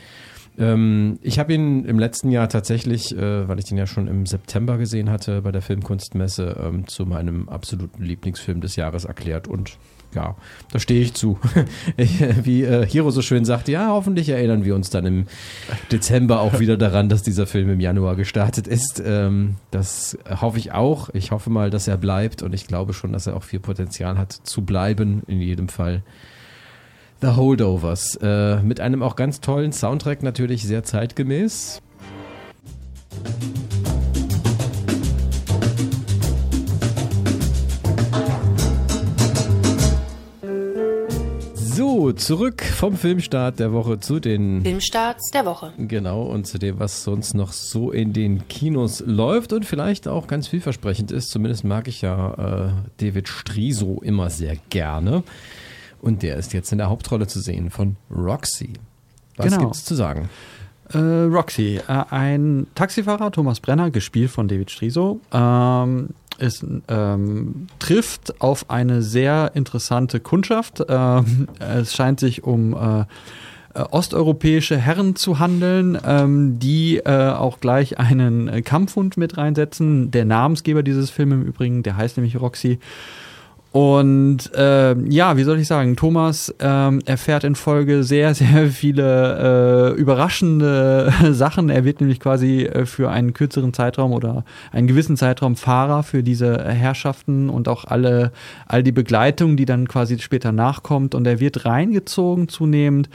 Ähm, 0.59 1.19
ich 1.23 1.39
habe 1.39 1.53
ihn 1.55 1.85
im 1.85 1.99
letzten 1.99 2.31
Jahr 2.31 2.49
tatsächlich, 2.49 3.17
äh, 3.17 3.49
weil 3.49 3.59
ich 3.59 3.65
den 3.65 3.79
ja 3.79 3.87
schon 3.87 4.07
im 4.07 4.25
September 4.27 4.79
gesehen 4.79 5.11
hatte 5.11 5.43
bei 5.43 5.51
der 5.53 5.63
Filmkunstmesse, 5.63 6.57
ähm, 6.65 6.87
zu 6.87 7.07
meinem 7.07 7.49
absoluten 7.49 8.03
Lieblingsfilm 8.05 8.61
des 8.61 8.77
Jahres 8.77 9.05
erklärt 9.05 9.49
und 9.49 9.79
ja, 10.15 10.37
da 10.73 10.79
stehe 10.79 11.01
ich 11.01 11.15
zu. 11.15 11.39
Äh, 11.97 12.07
Wie 12.43 12.63
äh, 12.63 12.87
Hiro 12.87 13.11
so 13.11 13.23
schön 13.23 13.45
sagt, 13.45 13.69
ja, 13.69 13.89
hoffentlich 13.89 14.29
erinnern 14.29 14.65
wir 14.65 14.75
uns 14.75 14.91
dann 14.91 15.07
im 15.07 15.27
Dezember 15.93 16.41
auch 16.41 16.59
wieder 16.59 16.77
daran, 16.77 17.09
dass 17.09 17.23
dieser 17.23 17.47
Film 17.47 17.71
im 17.71 17.81
Januar 17.81 18.17
gestartet 18.17 18.67
ist. 18.67 19.03
Ähm, 19.05 19.57
das 19.71 20.19
hoffe 20.41 20.59
ich 20.59 20.73
auch. 20.73 21.11
Ich 21.13 21.31
hoffe 21.31 21.51
mal, 21.51 21.71
dass 21.71 21.89
er 21.89 21.97
bleibt 21.97 22.43
und 22.43 22.53
ich 22.53 22.67
glaube 22.67 22.95
schon, 22.95 23.13
dass 23.13 23.27
er 23.27 23.37
auch 23.37 23.45
viel 23.45 23.61
Potenzial 23.61 24.19
hat 24.19 24.33
zu 24.33 24.63
bleiben, 24.63 25.23
in 25.27 25.41
jedem 25.41 25.69
Fall. 25.69 26.03
The 27.21 27.29
Holdovers. 27.29 28.17
Äh, 28.17 28.63
mit 28.63 28.81
einem 28.81 29.03
auch 29.03 29.17
ganz 29.17 29.41
tollen 29.41 29.73
Soundtrack, 29.73 30.23
natürlich 30.23 30.65
sehr 30.65 30.85
zeitgemäß. 30.85 31.81
So, 41.75 42.13
zurück 42.13 42.63
vom 42.63 42.97
Filmstart 42.97 43.59
der 43.59 43.73
Woche 43.73 43.99
zu 43.99 44.21
den 44.21 44.63
Filmstarts 44.63 45.31
der 45.33 45.45
Woche. 45.45 45.73
Genau, 45.77 46.23
und 46.23 46.47
zu 46.47 46.59
dem, 46.59 46.79
was 46.79 47.03
sonst 47.03 47.35
noch 47.35 47.53
so 47.53 47.91
in 47.91 48.13
den 48.13 48.47
Kinos 48.47 49.03
läuft 49.05 49.53
und 49.53 49.65
vielleicht 49.65 50.07
auch 50.07 50.27
ganz 50.29 50.47
vielversprechend 50.47 51.11
ist. 51.11 51.31
Zumindest 51.31 51.65
mag 51.65 51.89
ich 51.89 52.03
ja 52.03 52.69
äh, 52.69 52.71
David 52.99 53.29
Striso 53.29 54.01
immer 54.03 54.31
sehr 54.31 54.57
gerne. 54.71 55.25
Und 56.01 56.23
der 56.23 56.37
ist 56.37 56.53
jetzt 56.53 56.71
in 56.71 56.79
der 56.79 56.91
Hauptrolle 56.91 57.27
zu 57.27 57.41
sehen 57.41 57.71
von 57.71 57.97
Roxy. 58.11 58.75
Was 59.37 59.47
Genau. 59.47 59.59
gibt's 59.65 59.85
zu 59.85 59.95
sagen? 59.97 60.29
Äh, 60.93 60.99
Roxy, 60.99 61.81
äh, 61.89 62.05
ein 62.11 62.67
Taxifahrer, 62.75 63.33
Thomas 63.33 63.59
Brenner, 63.59 63.91
gespielt 63.91 64.31
von 64.31 64.47
David 64.49 64.71
Striso, 64.71 65.19
ähm, 65.33 66.11
ist, 66.39 66.65
ähm, 66.89 67.67
trifft 67.79 68.41
auf 68.41 68.71
eine 68.71 69.03
sehr 69.03 69.53
interessante 69.55 70.21
Kundschaft. 70.21 70.83
Ähm, 70.89 71.49
es 71.59 71.95
scheint 71.95 72.21
sich 72.21 72.45
um 72.45 72.75
äh, 72.75 73.05
äh, 73.75 73.81
osteuropäische 73.91 74.77
Herren 74.77 75.17
zu 75.17 75.41
handeln, 75.41 75.99
ähm, 76.07 76.61
die 76.61 76.99
äh, 76.99 77.31
auch 77.31 77.59
gleich 77.59 77.99
einen 77.99 78.63
Kampfhund 78.63 79.17
mit 79.17 79.37
reinsetzen. 79.37 80.13
Der 80.13 80.25
Namensgeber 80.25 80.85
dieses 80.85 81.11
Films 81.11 81.35
im 81.35 81.43
Übrigen, 81.43 81.83
der 81.83 81.97
heißt 81.97 82.17
nämlich 82.17 82.41
Roxy. 82.41 82.79
Und 83.75 84.53
ähm, 84.55 85.11
ja, 85.11 85.37
wie 85.37 85.43
soll 85.43 85.59
ich 85.59 85.67
sagen, 85.67 85.97
Thomas 85.97 86.55
ähm, 86.61 87.01
erfährt 87.07 87.43
in 87.43 87.57
Folge 87.57 88.05
sehr, 88.05 88.33
sehr 88.35 88.69
viele 88.69 89.95
äh, 89.97 90.01
überraschende 90.01 91.13
Sachen. 91.33 91.71
Er 91.71 91.85
wird 91.85 92.01
nämlich 92.01 92.21
quasi 92.21 92.67
äh, 92.67 92.87
für 92.87 93.11
einen 93.11 93.35
kürzeren 93.35 93.73
Zeitraum 93.73 94.13
oder 94.13 94.45
einen 94.71 94.87
gewissen 94.87 95.17
Zeitraum 95.17 95.57
Fahrer 95.57 96.05
für 96.05 96.23
diese 96.23 96.63
Herrschaften 96.63 97.51
und 97.51 97.67
auch 97.67 97.85
alle, 97.85 98.31
all 98.67 98.85
die 98.85 98.93
Begleitung, 98.93 99.57
die 99.57 99.65
dann 99.65 99.89
quasi 99.89 100.21
später 100.21 100.53
nachkommt. 100.53 101.17
Und 101.17 101.27
er 101.27 101.41
wird 101.41 101.67
reingezogen 101.67 102.49
zunehmend 102.49 103.09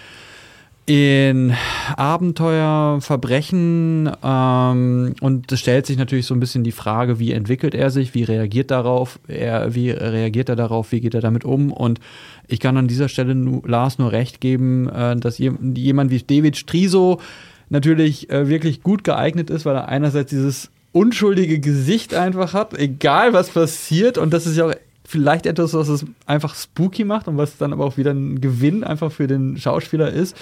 in 0.90 1.54
Abenteuer, 1.98 3.00
Verbrechen 3.00 4.12
ähm, 4.24 5.14
und 5.22 5.52
es 5.52 5.60
stellt 5.60 5.86
sich 5.86 5.98
natürlich 5.98 6.26
so 6.26 6.34
ein 6.34 6.40
bisschen 6.40 6.64
die 6.64 6.72
Frage, 6.72 7.20
wie 7.20 7.32
entwickelt 7.32 7.76
er 7.76 7.92
sich, 7.92 8.16
wie 8.16 8.24
reagiert 8.24 8.72
darauf, 8.72 9.20
er, 9.28 9.76
wie 9.76 9.92
reagiert 9.92 10.50
er 10.50 10.56
darauf, 10.56 10.92
wie 10.92 11.00
geht 11.00 11.14
er 11.14 11.22
damit 11.22 11.46
um? 11.46 11.72
Und 11.72 12.00
ich 12.48 12.60
kann 12.60 12.76
an 12.76 12.88
dieser 12.88 13.08
Stelle 13.08 13.36
nu, 13.36 13.62
Lars 13.68 14.00
nur 14.00 14.12
recht 14.12 14.42
geben, 14.42 14.90
äh, 14.90 15.16
dass 15.16 15.38
jemand 15.38 16.10
wie 16.10 16.24
David 16.24 16.58
Striso 16.58 17.22
natürlich 17.70 18.32
äh, 18.32 18.50
wirklich 18.50 18.82
gut 18.82 19.04
geeignet 19.04 19.52
ist, 19.52 19.68
weil 19.68 19.76
er 19.76 19.90
einerseits 19.90 20.32
dieses 20.32 20.72
unschuldige 20.92 21.60
Gesicht 21.60 22.16
einfach 22.16 22.54
hat, 22.56 22.74
egal 22.74 23.32
was 23.34 23.52
passiert. 23.52 24.18
Und 24.18 24.34
das 24.34 24.48
ist 24.48 24.58
ja 24.58 24.66
auch 24.66 24.74
vielleicht 25.06 25.46
etwas, 25.46 25.76
was 25.76 25.88
es 25.88 26.04
einfach 26.26 26.56
spooky 26.56 27.06
macht 27.06 27.28
und 27.28 27.38
was 27.38 27.58
dann 27.58 27.74
aber 27.74 27.86
auch 27.86 27.98
wieder 27.98 28.10
ein 28.10 28.42
Gewinn 28.42 28.84
einfach 28.84 29.12
für 29.12 29.28
den 29.28 29.58
Schauspieler 29.58 30.12
ist 30.12 30.36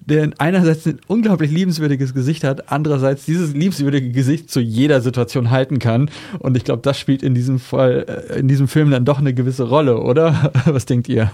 der 0.00 0.30
einerseits 0.38 0.86
ein 0.86 1.00
unglaublich 1.06 1.50
liebenswürdiges 1.50 2.14
Gesicht 2.14 2.44
hat, 2.44 2.70
andererseits 2.70 3.24
dieses 3.24 3.54
liebenswürdige 3.54 4.10
Gesicht 4.10 4.50
zu 4.50 4.60
jeder 4.60 5.00
Situation 5.00 5.50
halten 5.50 5.78
kann. 5.78 6.10
Und 6.38 6.56
ich 6.56 6.64
glaube, 6.64 6.82
das 6.82 6.98
spielt 6.98 7.22
in 7.22 7.34
diesem 7.34 7.58
Fall, 7.58 8.28
äh, 8.30 8.38
in 8.38 8.48
diesem 8.48 8.68
Film 8.68 8.90
dann 8.90 9.04
doch 9.04 9.18
eine 9.18 9.34
gewisse 9.34 9.64
Rolle, 9.64 10.00
oder? 10.00 10.52
Was 10.66 10.86
denkt 10.86 11.08
ihr? 11.08 11.30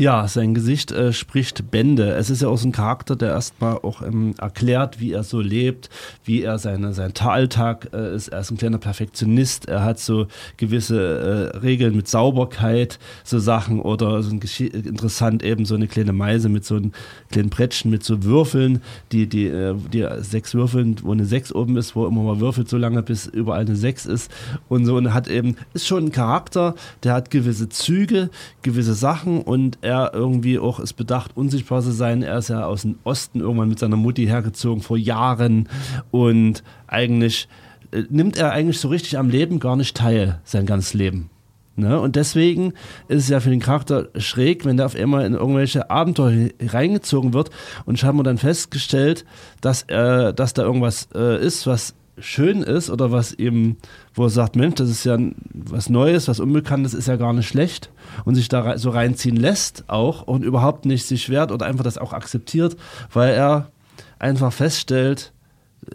Ja, 0.00 0.28
sein 0.28 0.54
Gesicht 0.54 0.92
äh, 0.92 1.12
spricht 1.12 1.72
Bände. 1.72 2.12
Es 2.14 2.30
ist 2.30 2.40
ja 2.40 2.46
auch 2.46 2.56
so 2.56 2.68
ein 2.68 2.72
Charakter, 2.72 3.16
der 3.16 3.30
erstmal 3.30 3.78
auch 3.78 4.00
ähm, 4.00 4.32
erklärt, 4.38 5.00
wie 5.00 5.10
er 5.10 5.24
so 5.24 5.40
lebt, 5.40 5.90
wie 6.22 6.42
er 6.42 6.60
seine, 6.60 6.92
sein 6.92 7.12
Alltag 7.18 7.88
äh, 7.92 8.14
ist. 8.14 8.28
Er 8.28 8.38
ist 8.38 8.52
ein 8.52 8.58
kleiner 8.58 8.78
Perfektionist. 8.78 9.66
Er 9.66 9.82
hat 9.82 9.98
so 9.98 10.28
gewisse 10.56 11.50
äh, 11.52 11.56
Regeln 11.58 11.96
mit 11.96 12.06
Sauberkeit, 12.06 13.00
so 13.24 13.40
Sachen 13.40 13.80
oder 13.80 14.22
so 14.22 14.30
ein 14.30 14.40
interessant 14.40 15.42
eben 15.42 15.64
so 15.64 15.74
eine 15.74 15.88
kleine 15.88 16.12
Meise 16.12 16.48
mit 16.48 16.64
so 16.64 16.76
einem 16.76 16.92
kleinen 17.32 17.50
Brettchen 17.50 17.90
mit 17.90 18.04
so 18.04 18.22
Würfeln, 18.22 18.80
die, 19.10 19.26
die, 19.26 19.48
äh, 19.48 19.74
die 19.92 20.06
sechs 20.20 20.54
Würfeln, 20.54 20.94
wo 21.02 21.10
eine 21.10 21.24
sechs 21.24 21.52
oben 21.52 21.76
ist, 21.76 21.96
wo 21.96 22.06
immer 22.06 22.22
mal 22.22 22.38
würfelt, 22.38 22.68
so 22.68 22.76
lange 22.76 23.02
bis 23.02 23.26
überall 23.26 23.62
eine 23.62 23.74
sechs 23.74 24.06
ist 24.06 24.30
und 24.68 24.84
so. 24.84 24.96
Und 24.96 25.12
hat 25.12 25.26
eben, 25.26 25.56
ist 25.74 25.88
schon 25.88 26.04
ein 26.04 26.12
Charakter, 26.12 26.76
der 27.02 27.14
hat 27.14 27.32
gewisse 27.32 27.68
Züge, 27.68 28.30
gewisse 28.62 28.94
Sachen 28.94 29.42
und 29.42 29.76
er 29.88 30.12
irgendwie 30.12 30.58
auch 30.58 30.80
ist 30.80 30.92
bedacht, 30.92 31.34
unsichtbar 31.34 31.80
zu 31.82 31.90
sein. 31.90 32.22
Er 32.22 32.38
ist 32.38 32.48
ja 32.48 32.66
aus 32.66 32.82
dem 32.82 32.98
Osten 33.04 33.40
irgendwann 33.40 33.70
mit 33.70 33.78
seiner 33.78 33.96
Mutti 33.96 34.26
hergezogen 34.26 34.82
vor 34.82 34.98
Jahren 34.98 35.68
und 36.10 36.62
eigentlich 36.86 37.48
äh, 37.90 38.02
nimmt 38.10 38.36
er 38.36 38.52
eigentlich 38.52 38.78
so 38.80 38.88
richtig 38.88 39.16
am 39.16 39.30
Leben 39.30 39.60
gar 39.60 39.76
nicht 39.76 39.96
teil, 39.96 40.40
sein 40.44 40.66
ganzes 40.66 40.92
Leben. 40.92 41.30
Ne? 41.76 41.98
Und 41.98 42.16
deswegen 42.16 42.74
ist 43.06 43.24
es 43.24 43.28
ja 43.28 43.40
für 43.40 43.50
den 43.50 43.60
Charakter 43.60 44.08
schräg, 44.16 44.64
wenn 44.64 44.76
der 44.76 44.86
auf 44.86 44.96
einmal 44.96 45.24
in 45.24 45.34
irgendwelche 45.34 45.90
Abenteuer 45.90 46.50
reingezogen 46.60 47.32
wird. 47.32 47.50
Und 47.86 47.94
ich 47.94 48.04
habe 48.04 48.16
mir 48.16 48.24
dann 48.24 48.36
festgestellt, 48.36 49.24
dass, 49.60 49.82
er, 49.82 50.32
dass 50.32 50.54
da 50.54 50.62
irgendwas 50.62 51.08
äh, 51.14 51.40
ist, 51.40 51.66
was 51.66 51.94
schön 52.20 52.62
ist 52.62 52.90
oder 52.90 53.12
was 53.12 53.32
eben, 53.32 53.76
wo 54.14 54.24
er 54.24 54.30
sagt, 54.30 54.56
Mensch, 54.56 54.76
das 54.76 54.90
ist 54.90 55.04
ja 55.04 55.18
was 55.52 55.88
Neues, 55.88 56.28
was 56.28 56.40
Unbekanntes, 56.40 56.94
ist 56.94 57.08
ja 57.08 57.16
gar 57.16 57.32
nicht 57.32 57.48
schlecht 57.48 57.90
und 58.24 58.34
sich 58.34 58.48
da 58.48 58.78
so 58.78 58.90
reinziehen 58.90 59.36
lässt 59.36 59.84
auch 59.88 60.22
und 60.22 60.42
überhaupt 60.44 60.84
nicht 60.84 61.06
sich 61.06 61.28
wehrt 61.28 61.52
oder 61.52 61.66
einfach 61.66 61.84
das 61.84 61.98
auch 61.98 62.12
akzeptiert, 62.12 62.76
weil 63.12 63.34
er 63.34 63.70
einfach 64.18 64.52
feststellt, 64.52 65.32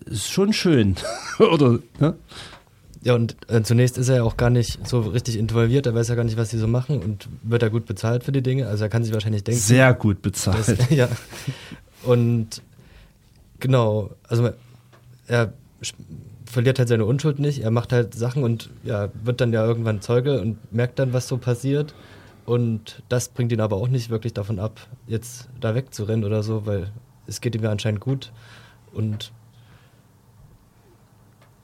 ist 0.06 0.30
schon 0.30 0.54
schön, 0.54 0.96
oder? 1.40 1.80
Ne? 2.00 2.16
Ja, 3.04 3.16
und 3.16 3.36
äh, 3.50 3.62
zunächst 3.64 3.98
ist 3.98 4.08
er 4.08 4.18
ja 4.18 4.24
auch 4.24 4.38
gar 4.38 4.50
nicht 4.50 4.88
so 4.88 5.02
richtig 5.02 5.38
involviert, 5.38 5.86
er 5.86 5.94
weiß 5.94 6.08
ja 6.08 6.16
gar 6.16 6.24
nicht, 6.24 6.38
was 6.38 6.52
sie 6.52 6.58
so 6.58 6.68
machen 6.68 7.02
und 7.02 7.28
wird 7.44 7.62
er 7.62 7.70
gut 7.70 7.86
bezahlt 7.86 8.24
für 8.24 8.32
die 8.32 8.42
Dinge, 8.42 8.68
also 8.68 8.86
er 8.86 8.90
kann 8.90 9.04
sich 9.04 9.14
wahrscheinlich 9.14 9.44
denken. 9.44 9.60
Sehr 9.60 9.94
gut 9.94 10.22
bezahlt. 10.22 10.68
Dass, 10.68 10.90
ja. 10.90 11.10
Und 12.04 12.62
genau, 13.60 14.12
also 14.28 14.52
er 15.28 15.54
verliert 16.46 16.80
halt 16.80 16.90
seine 16.90 17.06
Unschuld 17.06 17.40
nicht. 17.40 17.62
Er 17.64 17.72
macht 17.72 17.92
halt 17.92 18.14
Sachen 18.14 18.44
und 18.44 18.70
ja, 18.84 19.10
wird 19.24 19.42
dann 19.42 19.54
ja 19.54 19.66
irgendwann 19.66 20.02
Zeuge 20.02 20.42
und 20.42 20.74
merkt 20.74 21.00
dann, 21.00 21.14
was 21.14 21.28
so 21.28 21.38
passiert. 21.38 21.94
Und 22.46 23.02
das 23.10 23.30
bringt 23.30 23.52
ihn 23.52 23.62
aber 23.62 23.78
auch 23.78 23.88
nicht 23.88 24.10
wirklich 24.10 24.34
davon 24.34 24.60
ab, 24.60 24.88
jetzt 25.08 25.50
da 25.60 25.76
wegzurennen 25.76 26.26
oder 26.26 26.44
so, 26.44 26.66
weil 26.66 26.92
es 27.26 27.42
geht 27.42 27.56
ihm 27.56 27.64
ja 27.64 27.72
anscheinend 27.72 28.02
gut. 28.02 28.32
Und 28.94 29.32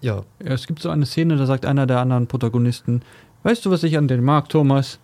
ja. 0.02 0.24
ja. 0.42 0.52
Es 0.52 0.68
gibt 0.68 0.82
so 0.82 0.90
eine 0.90 1.06
Szene, 1.06 1.36
da 1.36 1.46
sagt 1.46 1.66
einer 1.66 1.86
der 1.86 2.00
anderen 2.00 2.28
Protagonisten, 2.28 3.02
weißt 3.44 3.66
du, 3.66 3.72
was 3.72 3.84
ich 3.84 3.98
an 3.98 4.08
den 4.08 4.24
mag, 4.24 4.50
Thomas? 4.50 5.00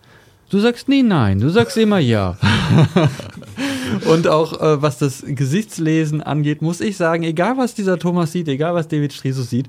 Du 0.48 0.58
sagst 0.60 0.88
nie 0.88 1.02
nein, 1.02 1.40
du 1.40 1.48
sagst 1.50 1.76
immer 1.76 1.98
ja. 1.98 2.38
Und 4.06 4.28
auch 4.28 4.60
äh, 4.60 4.82
was 4.82 4.98
das 4.98 5.24
Gesichtslesen 5.26 6.22
angeht, 6.22 6.62
muss 6.62 6.80
ich 6.80 6.96
sagen, 6.96 7.22
egal 7.22 7.56
was 7.56 7.74
dieser 7.74 7.98
Thomas 7.98 8.32
sieht, 8.32 8.48
egal 8.48 8.74
was 8.74 8.88
David 8.88 9.12
Strisus 9.12 9.50
sieht, 9.50 9.68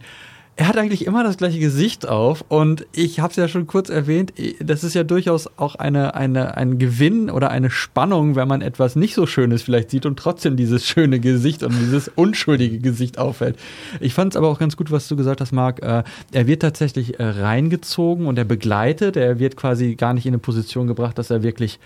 er 0.60 0.68
hat 0.68 0.76
eigentlich 0.76 1.06
immer 1.06 1.24
das 1.24 1.38
gleiche 1.38 1.60
Gesicht 1.60 2.08
auf 2.08 2.44
und 2.50 2.88
ich 2.92 3.20
habe 3.20 3.30
es 3.30 3.38
ja 3.38 3.48
schon 3.48 3.68
kurz 3.68 3.90
erwähnt, 3.90 4.34
das 4.60 4.84
ist 4.84 4.96
ja 4.96 5.04
durchaus 5.04 5.48
auch 5.58 5.76
eine, 5.76 6.16
eine, 6.16 6.58
ein 6.58 6.80
Gewinn 6.80 7.30
oder 7.30 7.52
eine 7.52 7.70
Spannung, 7.70 8.36
wenn 8.36 8.48
man 8.48 8.64
etwas 8.64 8.96
nicht 8.96 9.14
so 9.14 9.28
Schönes 9.28 9.62
vielleicht 9.62 9.92
sieht 9.92 10.08
und 10.08 10.18
trotzdem 10.18 10.58
dieses 10.58 10.84
schöne 10.88 11.20
Gesicht 11.20 11.62
und 11.62 11.78
dieses 11.80 12.08
unschuldige 12.08 12.80
Gesicht 12.80 13.20
auffällt. 13.20 13.56
Ich 14.00 14.16
fand 14.16 14.34
es 14.34 14.38
aber 14.38 14.48
auch 14.48 14.58
ganz 14.58 14.76
gut, 14.76 14.90
was 14.90 15.08
du 15.08 15.16
gesagt 15.16 15.42
hast, 15.42 15.52
Marc. 15.52 15.84
Äh, 15.84 16.04
er 16.32 16.48
wird 16.48 16.64
tatsächlich 16.64 17.20
äh, 17.20 17.24
reingezogen 17.24 18.26
und 18.26 18.40
er 18.40 18.46
begleitet, 18.46 19.16
er 19.16 19.38
wird 19.38 19.58
quasi 19.58 19.94
gar 19.94 20.16
nicht 20.16 20.26
in 20.26 20.32
eine 20.32 20.40
Position 20.40 20.88
gebracht, 20.88 21.20
dass 21.20 21.30
er 21.30 21.44
wirklich 21.44 21.80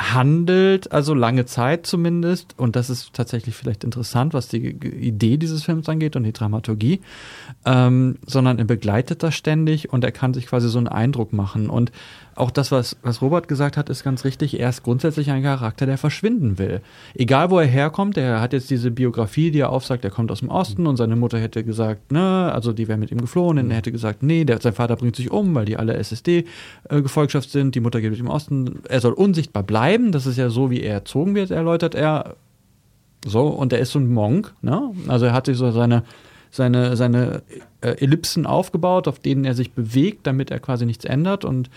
handelt, 0.00 0.92
also 0.92 1.14
lange 1.14 1.46
Zeit 1.46 1.86
zumindest, 1.86 2.54
und 2.58 2.76
das 2.76 2.90
ist 2.90 3.12
tatsächlich 3.12 3.54
vielleicht 3.54 3.84
interessant, 3.84 4.34
was 4.34 4.48
die 4.48 4.68
Idee 4.68 5.36
dieses 5.36 5.64
Films 5.64 5.88
angeht 5.88 6.16
und 6.16 6.24
die 6.24 6.32
Dramaturgie, 6.32 7.00
ähm, 7.64 8.18
sondern 8.26 8.58
er 8.58 8.64
begleitet 8.64 9.22
das 9.22 9.34
ständig 9.34 9.92
und 9.92 10.04
er 10.04 10.12
kann 10.12 10.34
sich 10.34 10.46
quasi 10.46 10.68
so 10.68 10.78
einen 10.78 10.88
Eindruck 10.88 11.32
machen. 11.32 11.70
Und 11.70 11.92
auch 12.40 12.50
das, 12.50 12.72
was, 12.72 12.96
was 13.02 13.22
Robert 13.22 13.46
gesagt 13.48 13.76
hat, 13.76 13.88
ist 13.90 14.02
ganz 14.02 14.24
richtig. 14.24 14.58
Er 14.58 14.68
ist 14.70 14.82
grundsätzlich 14.82 15.30
ein 15.30 15.42
Charakter, 15.42 15.86
der 15.86 15.98
verschwinden 15.98 16.58
will. 16.58 16.80
Egal, 17.14 17.50
wo 17.50 17.58
er 17.58 17.66
herkommt, 17.66 18.16
er 18.16 18.40
hat 18.40 18.52
jetzt 18.52 18.70
diese 18.70 18.90
Biografie, 18.90 19.50
die 19.50 19.60
er 19.60 19.70
aufsagt, 19.70 20.04
er 20.04 20.10
kommt 20.10 20.32
aus 20.32 20.40
dem 20.40 20.48
Osten 20.48 20.86
und 20.86 20.96
seine 20.96 21.16
Mutter 21.16 21.38
hätte 21.38 21.62
gesagt, 21.62 22.10
ne, 22.10 22.50
also 22.52 22.72
die 22.72 22.88
wäre 22.88 22.98
mit 22.98 23.10
ihm 23.10 23.20
geflohen 23.20 23.58
und 23.58 23.70
er 23.70 23.76
hätte 23.76 23.92
gesagt, 23.92 24.22
nee, 24.22 24.44
der, 24.44 24.60
sein 24.60 24.72
Vater 24.72 24.96
bringt 24.96 25.16
sich 25.16 25.30
um, 25.30 25.54
weil 25.54 25.66
die 25.66 25.76
alle 25.76 25.94
SSD-Gefolgschaft 25.94 27.48
äh, 27.48 27.52
sind, 27.52 27.74
die 27.74 27.80
Mutter 27.80 28.00
geht 28.00 28.10
mit 28.10 28.18
ihm 28.18 28.28
Osten. 28.28 28.80
Er 28.88 29.00
soll 29.00 29.12
unsichtbar 29.12 29.62
bleiben, 29.62 30.10
das 30.10 30.26
ist 30.26 30.38
ja 30.38 30.50
so, 30.50 30.70
wie 30.70 30.80
er 30.80 30.94
erzogen 30.94 31.34
wird, 31.34 31.50
erläutert 31.50 31.94
er. 31.94 32.36
So, 33.26 33.48
und 33.48 33.72
er 33.72 33.80
ist 33.80 33.92
so 33.92 33.98
ein 33.98 34.08
Monk, 34.08 34.54
ne? 34.62 34.92
Also 35.06 35.26
er 35.26 35.34
hat 35.34 35.44
sich 35.44 35.58
so 35.58 35.70
seine 35.70 36.04
seine, 36.50 36.96
seine 36.96 37.42
äh, 37.80 37.90
Ellipsen 38.02 38.46
aufgebaut, 38.46 39.08
auf 39.08 39.18
denen 39.18 39.44
er 39.44 39.54
sich 39.54 39.72
bewegt, 39.72 40.26
damit 40.26 40.50
er 40.50 40.58
quasi 40.58 40.84
nichts 40.84 41.04
ändert. 41.04 41.44
Und 41.44 41.70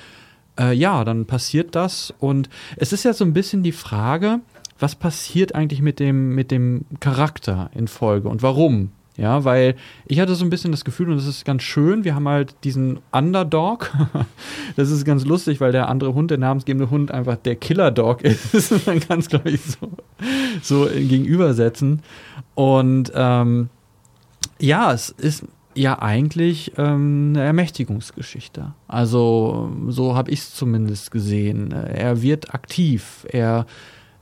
äh, 0.60 0.74
ja, 0.74 1.04
dann 1.04 1.26
passiert 1.26 1.76
das. 1.76 2.14
Und 2.20 2.50
es 2.78 2.94
ist 2.94 3.04
ja 3.04 3.14
so 3.14 3.26
ein 3.26 3.34
bisschen 3.34 3.64
die 3.64 3.72
Frage, 3.72 4.40
was 4.80 4.96
passiert 4.96 5.56
eigentlich 5.56 5.82
mit 5.82 6.00
dem, 6.00 6.36
mit 6.36 6.52
dem 6.52 6.86
Charakter 7.00 7.70
in 7.74 7.88
Folge 7.88 8.30
und 8.30 8.42
warum? 8.42 8.92
Ja, 9.16 9.46
weil 9.46 9.76
ich 10.08 10.20
hatte 10.20 10.34
so 10.34 10.44
ein 10.44 10.50
bisschen 10.50 10.72
das 10.72 10.84
Gefühl, 10.84 11.12
und 11.12 11.18
das 11.18 11.28
ist 11.28 11.46
ganz 11.46 11.62
schön, 11.62 12.04
wir 12.04 12.16
haben 12.16 12.28
halt 12.28 12.56
diesen 12.64 13.00
Underdog. 13.12 13.92
das 14.76 14.90
ist 14.90 15.06
ganz 15.06 15.24
lustig, 15.24 15.62
weil 15.62 15.72
der 15.72 15.88
andere 15.88 16.16
Hund, 16.16 16.32
der 16.32 16.40
namensgebende 16.40 16.90
Hund, 16.90 17.12
einfach 17.12 17.36
der 17.36 17.56
Killer-Dog 17.56 18.22
ist. 18.54 18.88
Man 18.88 19.00
kann 19.00 19.20
es, 19.20 19.30
glaube 19.30 19.52
ich, 19.52 19.62
so, 19.62 19.92
so 20.64 20.86
gegenübersetzen. 20.92 22.02
Und 22.56 23.12
ähm, 23.14 23.70
ja, 24.60 24.92
es 24.92 25.10
ist 25.10 25.46
ja 25.76 26.02
eigentlich 26.02 26.74
ähm, 26.78 27.34
eine 27.36 27.44
Ermächtigungsgeschichte. 27.44 28.74
Also 28.88 29.72
so 29.88 30.16
habe 30.16 30.32
ich 30.32 30.40
es 30.40 30.56
zumindest 30.56 31.12
gesehen. 31.12 31.72
Er 31.72 32.22
wird 32.22 32.54
aktiv, 32.54 33.26
er 33.30 33.66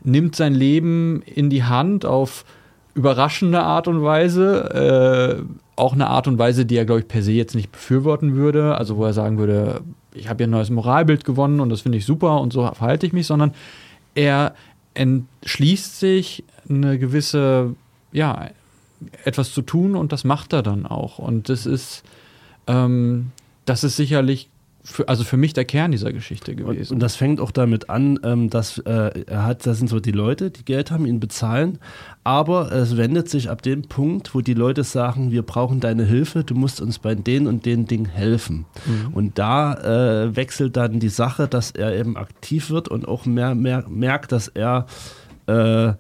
nimmt 0.04 0.36
sein 0.36 0.54
Leben 0.54 1.22
in 1.24 1.50
die 1.50 1.64
Hand 1.64 2.06
auf 2.06 2.46
überraschende 2.94 3.62
Art 3.62 3.88
und 3.88 4.04
Weise, 4.04 5.46
äh, 5.46 5.62
auch 5.76 5.94
eine 5.94 6.08
Art 6.08 6.28
und 6.28 6.38
Weise, 6.38 6.66
die 6.66 6.76
er, 6.76 6.86
glaube 6.86 7.02
ich, 7.02 7.08
per 7.08 7.24
se 7.24 7.32
jetzt 7.32 7.56
nicht 7.56 7.72
befürworten 7.72 8.36
würde, 8.36 8.76
also 8.76 8.98
wo 8.98 9.06
er 9.06 9.14
sagen 9.14 9.38
würde, 9.38 9.82
ich 10.14 10.28
habe 10.28 10.38
hier 10.38 10.48
ein 10.48 10.52
neues 10.52 10.70
Moralbild 10.70 11.24
gewonnen 11.24 11.60
und 11.60 11.70
das 11.70 11.82
finde 11.82 11.98
ich 11.98 12.06
super 12.06 12.42
und 12.42 12.52
so 12.52 12.70
verhalte 12.74 13.06
ich 13.06 13.14
mich, 13.14 13.28
sondern 13.28 13.54
er 14.14 14.56
entschließt 14.94 16.00
sich 16.00 16.44
eine 16.70 17.00
gewisse, 17.00 17.76
ja, 18.12 18.50
etwas 19.24 19.54
zu 19.54 19.62
tun 19.62 19.96
und 19.96 20.12
das 20.12 20.24
macht 20.24 20.54
er 20.54 20.64
dann 20.64 20.86
auch. 20.86 21.20
Und 21.20 21.50
das 21.50 21.66
ist, 21.66 22.04
ähm, 22.68 23.32
das 23.66 23.84
ist 23.84 23.96
sicherlich 23.96 24.50
für, 24.84 25.08
also 25.08 25.24
für 25.24 25.38
mich 25.38 25.54
der 25.54 25.66
Kern 25.66 25.92
dieser 25.92 26.12
Geschichte 26.12 26.56
gewesen. 26.56 26.90
Und, 26.90 26.96
und 26.96 27.00
das 27.00 27.16
fängt 27.16 27.40
auch 27.40 27.52
damit 27.52 27.90
an, 27.90 28.20
ähm, 28.24 28.50
dass 28.50 28.80
äh, 28.80 29.24
er 29.28 29.46
hat, 29.46 29.66
das 29.66 29.78
sind 29.78 29.90
so 29.90 30.00
die 30.00 30.12
Leute, 30.12 30.50
die 30.50 30.66
Geld 30.66 30.92
haben, 30.92 31.06
ihn 31.06 31.20
bezahlen, 31.20 31.78
aber 32.24 32.72
es 32.72 32.98
wendet 32.98 33.30
sich 33.30 33.50
ab 33.50 33.62
dem 33.62 33.84
Punkt, 33.84 34.34
wo 34.34 34.42
die 34.42 34.54
Leute 34.54 34.84
sagen, 34.84 35.32
wir 35.32 35.44
brauchen 35.44 35.80
deine 35.80 36.04
Hilfe, 36.04 36.44
du 36.44 36.56
musst 36.56 36.82
uns 36.82 37.00
bei 37.00 37.16
den 37.16 37.48
und 37.48 37.66
den 37.66 37.86
Dingen 37.86 38.06
helfen. 38.06 38.66
Mhm. 38.86 39.14
Und 39.14 39.40
da 39.40 39.74
äh, 40.24 40.36
wechselt 40.36 40.78
dann 40.78 41.00
die 41.00 41.10
Sache, 41.10 41.48
dass 41.48 41.72
er 41.72 41.96
eben 41.96 42.18
aktiv 42.18 42.70
wird 42.70 42.88
und 42.88 43.08
auch 43.08 43.26
mehr, 43.26 43.54
mehr 43.56 43.86
merkt, 43.88 44.32
dass 44.32 44.48
er 44.48 44.88
äh, 45.48 45.94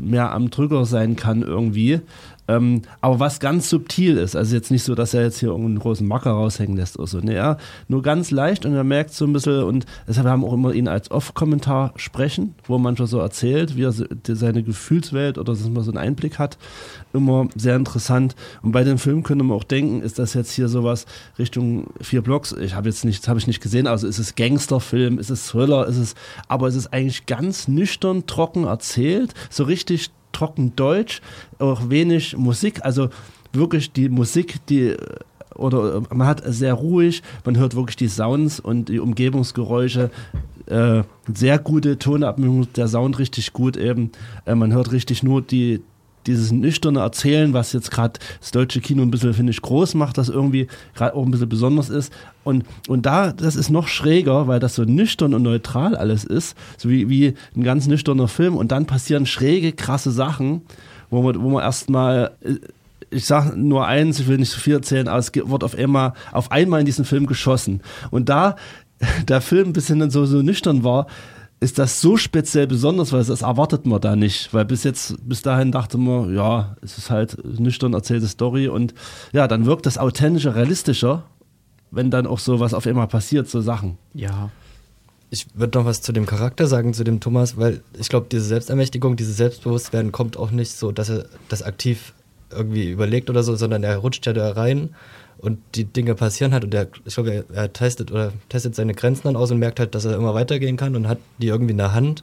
mehr 0.00 0.32
am 0.32 0.50
Drücker 0.50 0.84
sein 0.84 1.16
kann 1.16 1.42
irgendwie. 1.42 2.00
Ähm, 2.48 2.82
aber 3.00 3.20
was 3.20 3.38
ganz 3.38 3.70
subtil 3.70 4.16
ist, 4.16 4.34
also 4.34 4.56
jetzt 4.56 4.70
nicht 4.72 4.82
so, 4.82 4.94
dass 4.96 5.14
er 5.14 5.22
jetzt 5.22 5.38
hier 5.38 5.50
irgendeinen 5.50 5.78
großen 5.78 6.06
Macker 6.06 6.32
raushängen 6.32 6.76
lässt 6.76 6.98
oder 6.98 7.06
so. 7.06 7.18
Nee, 7.20 7.36
ja, 7.36 7.56
nur 7.86 8.02
ganz 8.02 8.32
leicht 8.32 8.66
und 8.66 8.74
er 8.74 8.82
merkt 8.82 9.14
so 9.14 9.24
ein 9.24 9.32
bisschen, 9.32 9.62
und 9.62 9.86
deshalb 10.08 10.26
haben 10.26 10.42
wir 10.42 10.48
auch 10.48 10.54
immer 10.54 10.72
ihn 10.72 10.88
als 10.88 11.10
Off-Kommentar 11.10 11.92
sprechen, 11.96 12.54
wo 12.64 12.78
man 12.78 12.96
schon 12.96 13.06
so 13.06 13.18
erzählt, 13.18 13.76
wie 13.76 13.84
er 13.84 13.92
seine 13.92 14.62
Gefühlswelt 14.64 15.38
oder 15.38 15.52
dass 15.52 15.68
man 15.68 15.84
so 15.84 15.92
einen 15.92 15.98
Einblick 15.98 16.38
hat. 16.38 16.58
Immer 17.12 17.48
sehr 17.54 17.76
interessant. 17.76 18.34
Und 18.62 18.72
bei 18.72 18.82
dem 18.82 18.98
Film 18.98 19.22
könnte 19.22 19.44
man 19.44 19.56
auch 19.56 19.64
denken, 19.64 20.02
ist 20.02 20.18
das 20.18 20.34
jetzt 20.34 20.52
hier 20.52 20.68
sowas 20.68 21.06
Richtung 21.38 21.88
vier 22.00 22.22
Blocks? 22.22 22.52
Ich 22.52 22.74
habe 22.74 22.88
jetzt 22.88 23.04
nichts, 23.04 23.28
habe 23.28 23.38
ich 23.38 23.46
nicht 23.46 23.62
gesehen. 23.62 23.86
Also 23.86 24.06
ist 24.08 24.18
es 24.18 24.34
Gangsterfilm, 24.34 25.18
ist 25.18 25.30
es 25.30 25.46
Thriller, 25.46 25.86
ist 25.86 25.98
es, 25.98 26.14
aber 26.48 26.66
es 26.66 26.74
ist 26.74 26.92
eigentlich 26.92 27.26
ganz 27.26 27.68
nüchtern, 27.68 28.26
trocken 28.26 28.64
erzählt, 28.64 29.34
so 29.50 29.64
richtig 29.64 30.10
trocken 30.32 30.74
Deutsch, 30.76 31.20
auch 31.58 31.88
wenig 31.88 32.36
Musik, 32.36 32.84
also 32.84 33.08
wirklich 33.52 33.92
die 33.92 34.08
Musik, 34.08 34.64
die 34.66 34.96
oder 35.54 36.02
man 36.12 36.26
hat 36.26 36.42
sehr 36.46 36.74
ruhig, 36.74 37.22
man 37.44 37.58
hört 37.58 37.76
wirklich 37.76 37.96
die 37.96 38.08
Sounds 38.08 38.58
und 38.60 38.88
die 38.88 38.98
Umgebungsgeräusche, 38.98 40.10
äh, 40.66 41.02
sehr 41.32 41.58
gute 41.58 41.98
Tonabmischung, 41.98 42.72
der 42.74 42.88
Sound 42.88 43.18
richtig 43.18 43.52
gut 43.52 43.76
eben, 43.76 44.12
äh, 44.46 44.54
man 44.54 44.72
hört 44.72 44.92
richtig 44.92 45.22
nur 45.22 45.42
die, 45.42 45.82
dieses 46.26 46.52
nüchterne 46.52 47.00
Erzählen, 47.00 47.52
was 47.52 47.72
jetzt 47.72 47.90
gerade 47.90 48.20
das 48.40 48.50
deutsche 48.50 48.80
Kino 48.80 49.02
ein 49.02 49.10
bisschen, 49.10 49.34
finde 49.34 49.50
ich, 49.50 49.62
groß 49.62 49.94
macht, 49.94 50.18
das 50.18 50.28
irgendwie 50.28 50.68
gerade 50.94 51.14
auch 51.14 51.24
ein 51.24 51.30
bisschen 51.30 51.48
besonders 51.48 51.88
ist. 51.88 52.12
Und, 52.44 52.64
und 52.88 53.06
da, 53.06 53.32
das 53.32 53.56
ist 53.56 53.70
noch 53.70 53.88
schräger, 53.88 54.48
weil 54.48 54.60
das 54.60 54.74
so 54.74 54.84
nüchtern 54.84 55.34
und 55.34 55.42
neutral 55.42 55.96
alles 55.96 56.24
ist, 56.24 56.56
so 56.76 56.88
wie, 56.88 57.08
wie 57.08 57.34
ein 57.56 57.62
ganz 57.62 57.86
nüchterner 57.86 58.28
Film. 58.28 58.56
Und 58.56 58.72
dann 58.72 58.86
passieren 58.86 59.26
schräge, 59.26 59.72
krasse 59.72 60.10
Sachen, 60.10 60.62
wo 61.10 61.22
man, 61.22 61.42
wo 61.42 61.50
man 61.50 61.62
erstmal 61.62 62.32
äh, 62.42 62.54
ich 63.12 63.26
sage 63.26 63.56
nur 63.58 63.86
eins, 63.86 64.18
ich 64.20 64.26
will 64.26 64.38
nicht 64.38 64.50
so 64.50 64.58
viel 64.58 64.74
erzählen, 64.74 65.06
aber 65.06 65.18
es 65.18 65.32
wird 65.34 65.64
auf 65.64 65.76
einmal, 65.76 66.14
auf 66.32 66.50
einmal 66.50 66.80
in 66.80 66.86
diesen 66.86 67.04
Film 67.04 67.26
geschossen. 67.26 67.82
Und 68.10 68.28
da 68.28 68.56
der 69.28 69.40
Film 69.40 69.68
ein 69.68 69.72
bisschen 69.72 70.10
so, 70.10 70.24
so 70.24 70.42
nüchtern 70.42 70.84
war, 70.84 71.06
ist 71.62 71.78
das 71.78 72.00
so 72.00 72.16
speziell 72.16 72.66
besonders, 72.66 73.12
weil 73.12 73.24
das 73.24 73.42
erwartet 73.42 73.86
man 73.86 74.00
da 74.00 74.16
nicht. 74.16 74.52
Weil 74.52 74.64
bis 74.64 74.82
jetzt, 74.82 75.16
bis 75.26 75.42
dahin 75.42 75.70
dachte 75.70 75.96
man, 75.96 76.34
ja, 76.34 76.76
es 76.82 76.98
ist 76.98 77.08
halt 77.08 77.38
nüchtern 77.58 77.94
erzählte 77.94 78.26
Story 78.26 78.66
und 78.66 78.94
ja, 79.32 79.46
dann 79.46 79.64
wirkt 79.64 79.86
das 79.86 79.96
authentischer, 79.96 80.56
realistischer, 80.56 81.24
wenn 81.92 82.10
dann 82.10 82.26
auch 82.26 82.40
so 82.40 82.58
was 82.58 82.74
auf 82.74 82.86
einmal 82.86 83.06
passiert, 83.06 83.48
so 83.48 83.60
Sachen. 83.60 83.96
Ja. 84.12 84.50
Ich 85.30 85.46
würde 85.54 85.78
noch 85.78 85.86
was 85.86 86.02
zu 86.02 86.12
dem 86.12 86.26
Charakter 86.26 86.66
sagen, 86.66 86.92
zu 86.94 87.04
dem 87.04 87.20
Thomas, 87.20 87.56
weil 87.56 87.82
ich 87.98 88.08
glaube, 88.08 88.26
diese 88.30 88.44
Selbstermächtigung, 88.44 89.16
dieses 89.16 89.36
Selbstbewusstwerden 89.36 90.10
kommt 90.10 90.36
auch 90.36 90.50
nicht 90.50 90.72
so, 90.72 90.90
dass 90.90 91.10
er 91.10 91.26
das 91.48 91.62
aktiv 91.62 92.12
irgendwie 92.50 92.90
überlegt 92.90 93.30
oder 93.30 93.44
so, 93.44 93.54
sondern 93.54 93.84
er 93.84 93.96
rutscht 93.98 94.26
ja 94.26 94.32
da 94.32 94.50
rein 94.50 94.90
und 95.42 95.58
die 95.74 95.84
Dinge 95.84 96.14
passieren 96.14 96.52
halt 96.52 96.64
und 96.64 96.72
er, 96.72 96.86
ich 97.04 97.14
glaube, 97.14 97.32
er, 97.32 97.44
er, 97.52 97.72
testet 97.72 98.12
oder 98.12 98.32
testet 98.48 98.76
seine 98.76 98.94
Grenzen 98.94 99.22
dann 99.24 99.36
aus 99.36 99.50
und 99.50 99.58
merkt 99.58 99.80
halt, 99.80 99.94
dass 99.94 100.04
er 100.04 100.14
immer 100.14 100.34
weitergehen 100.34 100.76
kann 100.76 100.94
und 100.94 101.08
hat 101.08 101.18
die 101.38 101.48
irgendwie 101.48 101.72
in 101.72 101.78
der 101.78 101.92
Hand 101.92 102.22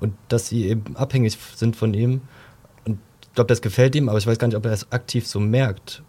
und 0.00 0.14
dass 0.28 0.48
sie 0.48 0.66
eben 0.66 0.96
abhängig 0.96 1.36
sind 1.54 1.76
von 1.76 1.92
ihm. 1.92 2.22
Und 2.86 2.98
ich 3.22 3.34
glaube, 3.34 3.48
das 3.48 3.60
gefällt 3.60 3.94
ihm, 3.94 4.08
aber 4.08 4.16
ich 4.16 4.26
weiß 4.26 4.38
gar 4.38 4.48
nicht, 4.48 4.56
ob 4.56 4.64
er 4.64 4.72
es 4.72 4.90
aktiv 4.92 5.26
so 5.26 5.40
merkt. 5.40 6.02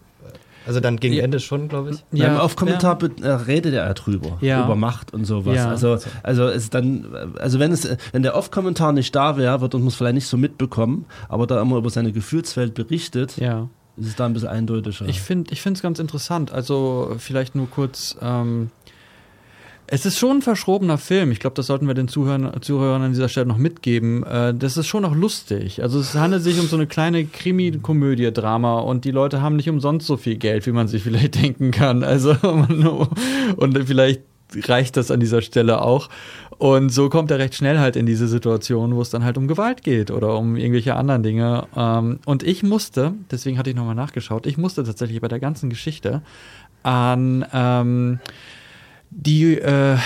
Also 0.65 0.79
dann 0.79 0.97
gegen 0.97 1.13
ja. 1.13 1.23
Ende 1.23 1.41
schon, 1.41 1.67
glaube 1.67 1.91
ich. 1.91 2.03
Ja, 2.17 2.39
auf 2.39 2.55
Kommentar 2.55 2.97
ja. 3.21 3.35
redet 3.35 3.73
er 3.73 3.93
drüber, 3.93 4.37
ja. 4.39 4.63
über 4.63 4.75
Macht 4.75 5.13
und 5.13 5.25
sowas. 5.25 5.57
Ja. 5.57 5.69
Also, 5.69 5.99
also 6.23 6.47
ist 6.47 6.73
dann, 6.73 7.33
also 7.37 7.59
wenn 7.59 7.73
es, 7.73 7.87
wenn 8.13 8.23
der 8.23 8.35
Off-Kommentar 8.35 8.93
nicht 8.93 9.13
da 9.13 9.37
wäre, 9.37 9.59
wird 9.59 9.75
uns 9.75 9.93
vielleicht 9.93 10.15
nicht 10.15 10.27
so 10.27 10.37
mitbekommen, 10.37 11.05
aber 11.27 11.45
da 11.47 11.61
immer 11.61 11.75
über 11.75 11.89
seine 11.89 12.13
Gefühlswelt 12.13 12.73
berichtet, 12.73 13.35
ja 13.37 13.67
ist 13.97 14.07
es 14.07 14.15
da 14.15 14.25
ein 14.25 14.33
bisschen 14.33 14.49
eindeutiger. 14.49 15.07
Ich 15.07 15.21
finde 15.21 15.53
es 15.53 15.81
ganz 15.81 15.99
interessant. 15.99 16.51
Also 16.51 17.15
vielleicht 17.17 17.55
nur 17.55 17.69
kurz. 17.69 18.17
Ähm, 18.21 18.71
es 19.87 20.05
ist 20.05 20.17
schon 20.17 20.37
ein 20.37 20.41
verschrobener 20.41 20.97
Film. 20.97 21.31
Ich 21.31 21.39
glaube, 21.39 21.53
das 21.55 21.67
sollten 21.67 21.85
wir 21.87 21.93
den 21.93 22.07
Zuhörern, 22.07 22.59
Zuhörern 22.61 23.03
an 23.03 23.11
dieser 23.11 23.29
Stelle 23.29 23.45
noch 23.45 23.57
mitgeben. 23.57 24.23
Äh, 24.23 24.53
das 24.53 24.77
ist 24.77 24.87
schon 24.87 25.05
auch 25.05 25.13
lustig. 25.13 25.83
Also 25.83 25.99
es 25.99 26.15
handelt 26.15 26.41
sich 26.43 26.59
um 26.59 26.65
so 26.65 26.75
eine 26.75 26.87
kleine 26.87 27.25
Krimi-Komödie-Drama 27.25 28.79
und 28.79 29.05
die 29.05 29.11
Leute 29.11 29.41
haben 29.41 29.55
nicht 29.55 29.69
umsonst 29.69 30.07
so 30.07 30.17
viel 30.17 30.37
Geld, 30.37 30.65
wie 30.65 30.71
man 30.71 30.87
sich 30.87 31.03
vielleicht 31.03 31.35
denken 31.41 31.71
kann. 31.71 32.03
Also 32.03 32.31
und 33.57 33.77
vielleicht 33.85 34.21
reicht 34.53 34.97
das 34.97 35.11
an 35.11 35.19
dieser 35.19 35.41
Stelle 35.41 35.81
auch. 35.81 36.09
Und 36.57 36.89
so 36.89 37.09
kommt 37.09 37.31
er 37.31 37.39
recht 37.39 37.55
schnell 37.55 37.79
halt 37.79 37.95
in 37.95 38.05
diese 38.05 38.27
Situation, 38.27 38.95
wo 38.95 39.01
es 39.01 39.09
dann 39.09 39.25
halt 39.25 39.37
um 39.37 39.47
Gewalt 39.47 39.83
geht 39.83 40.09
oder 40.09 40.37
um 40.37 40.55
irgendwelche 40.55 40.95
anderen 40.95 41.23
Dinge. 41.23 41.67
Ähm, 41.75 42.19
und 42.25 42.43
ich 42.43 42.63
musste, 42.63 43.13
deswegen 43.29 43.57
hatte 43.57 43.69
ich 43.69 43.75
nochmal 43.75 43.95
nachgeschaut, 43.95 44.45
ich 44.45 44.57
musste 44.57 44.83
tatsächlich 44.83 45.19
bei 45.19 45.27
der 45.27 45.39
ganzen 45.39 45.69
Geschichte 45.69 46.21
an 46.83 47.45
ähm, 47.53 48.19
die 49.09 49.57
äh, 49.57 49.97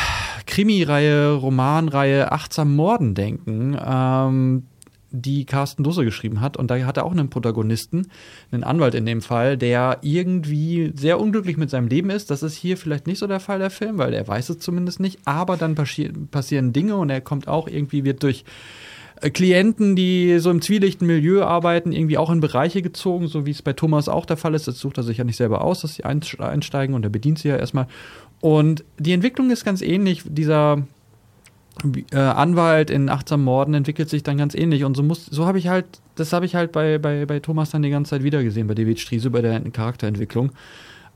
Krimireihe, 0.47 1.33
Romanreihe 1.33 2.31
Achtsam 2.31 2.75
Morden 2.75 3.13
denken. 3.13 3.77
Ähm, 3.83 4.63
die 5.11 5.45
Carsten 5.45 5.83
Dusse 5.83 6.05
geschrieben 6.05 6.41
hat. 6.41 6.57
Und 6.57 6.69
da 6.71 6.77
hat 6.85 6.97
er 6.97 7.05
auch 7.05 7.11
einen 7.11 7.29
Protagonisten, 7.29 8.07
einen 8.51 8.63
Anwalt 8.63 8.95
in 8.95 9.05
dem 9.05 9.21
Fall, 9.21 9.57
der 9.57 9.99
irgendwie 10.01 10.91
sehr 10.95 11.19
unglücklich 11.19 11.57
mit 11.57 11.69
seinem 11.69 11.87
Leben 11.87 12.09
ist. 12.09 12.31
Das 12.31 12.43
ist 12.43 12.55
hier 12.55 12.77
vielleicht 12.77 13.07
nicht 13.07 13.19
so 13.19 13.27
der 13.27 13.39
Fall 13.39 13.59
der 13.59 13.69
Film, 13.69 13.97
weil 13.97 14.13
er 14.13 14.27
weiß 14.27 14.49
es 14.49 14.59
zumindest 14.59 14.99
nicht. 14.99 15.19
Aber 15.25 15.57
dann 15.57 15.75
passi 15.75 16.11
passieren 16.31 16.73
Dinge 16.73 16.95
und 16.95 17.09
er 17.09 17.21
kommt 17.21 17.47
auch 17.47 17.67
irgendwie, 17.67 18.03
wird 18.03 18.23
durch 18.23 18.43
äh, 19.21 19.29
Klienten, 19.29 19.95
die 19.95 20.39
so 20.39 20.51
im 20.51 20.61
zwielichten 20.61 21.07
Milieu 21.07 21.43
arbeiten, 21.43 21.91
irgendwie 21.91 22.17
auch 22.17 22.29
in 22.29 22.39
Bereiche 22.39 22.81
gezogen, 22.81 23.27
so 23.27 23.45
wie 23.45 23.51
es 23.51 23.61
bei 23.61 23.73
Thomas 23.73 24.09
auch 24.09 24.25
der 24.25 24.37
Fall 24.37 24.53
ist. 24.53 24.67
Das 24.67 24.79
sucht 24.79 24.97
er 24.97 25.03
sich 25.03 25.17
ja 25.17 25.23
nicht 25.23 25.37
selber 25.37 25.61
aus, 25.61 25.81
dass 25.81 25.95
sie 25.95 26.03
einsteigen 26.03 26.95
und 26.95 27.03
er 27.03 27.09
bedient 27.09 27.39
sie 27.39 27.49
ja 27.49 27.57
erstmal. 27.57 27.87
Und 28.41 28.83
die 28.97 29.13
Entwicklung 29.13 29.51
ist 29.51 29.65
ganz 29.65 29.81
ähnlich. 29.81 30.23
Dieser 30.25 30.83
äh, 32.11 32.17
Anwalt 32.17 32.89
in 32.89 33.09
achtsam 33.09 33.43
Morden 33.43 33.73
entwickelt 33.73 34.09
sich 34.09 34.23
dann 34.23 34.37
ganz 34.37 34.55
ähnlich. 34.55 34.83
Und 34.83 34.95
so 34.95 35.03
muss, 35.03 35.25
so 35.25 35.45
habe 35.45 35.59
ich 35.59 35.67
halt, 35.67 35.85
das 36.15 36.33
habe 36.33 36.45
ich 36.45 36.55
halt 36.55 36.71
bei, 36.71 36.97
bei, 36.97 37.25
bei 37.25 37.39
Thomas 37.39 37.71
dann 37.71 37.81
die 37.81 37.89
ganze 37.89 38.11
Zeit 38.11 38.23
wieder 38.23 38.43
gesehen, 38.43 38.67
bei 38.67 38.75
David 38.75 38.99
Striese, 38.99 39.29
bei 39.29 39.41
der 39.41 39.59
Charakterentwicklung. 39.71 40.51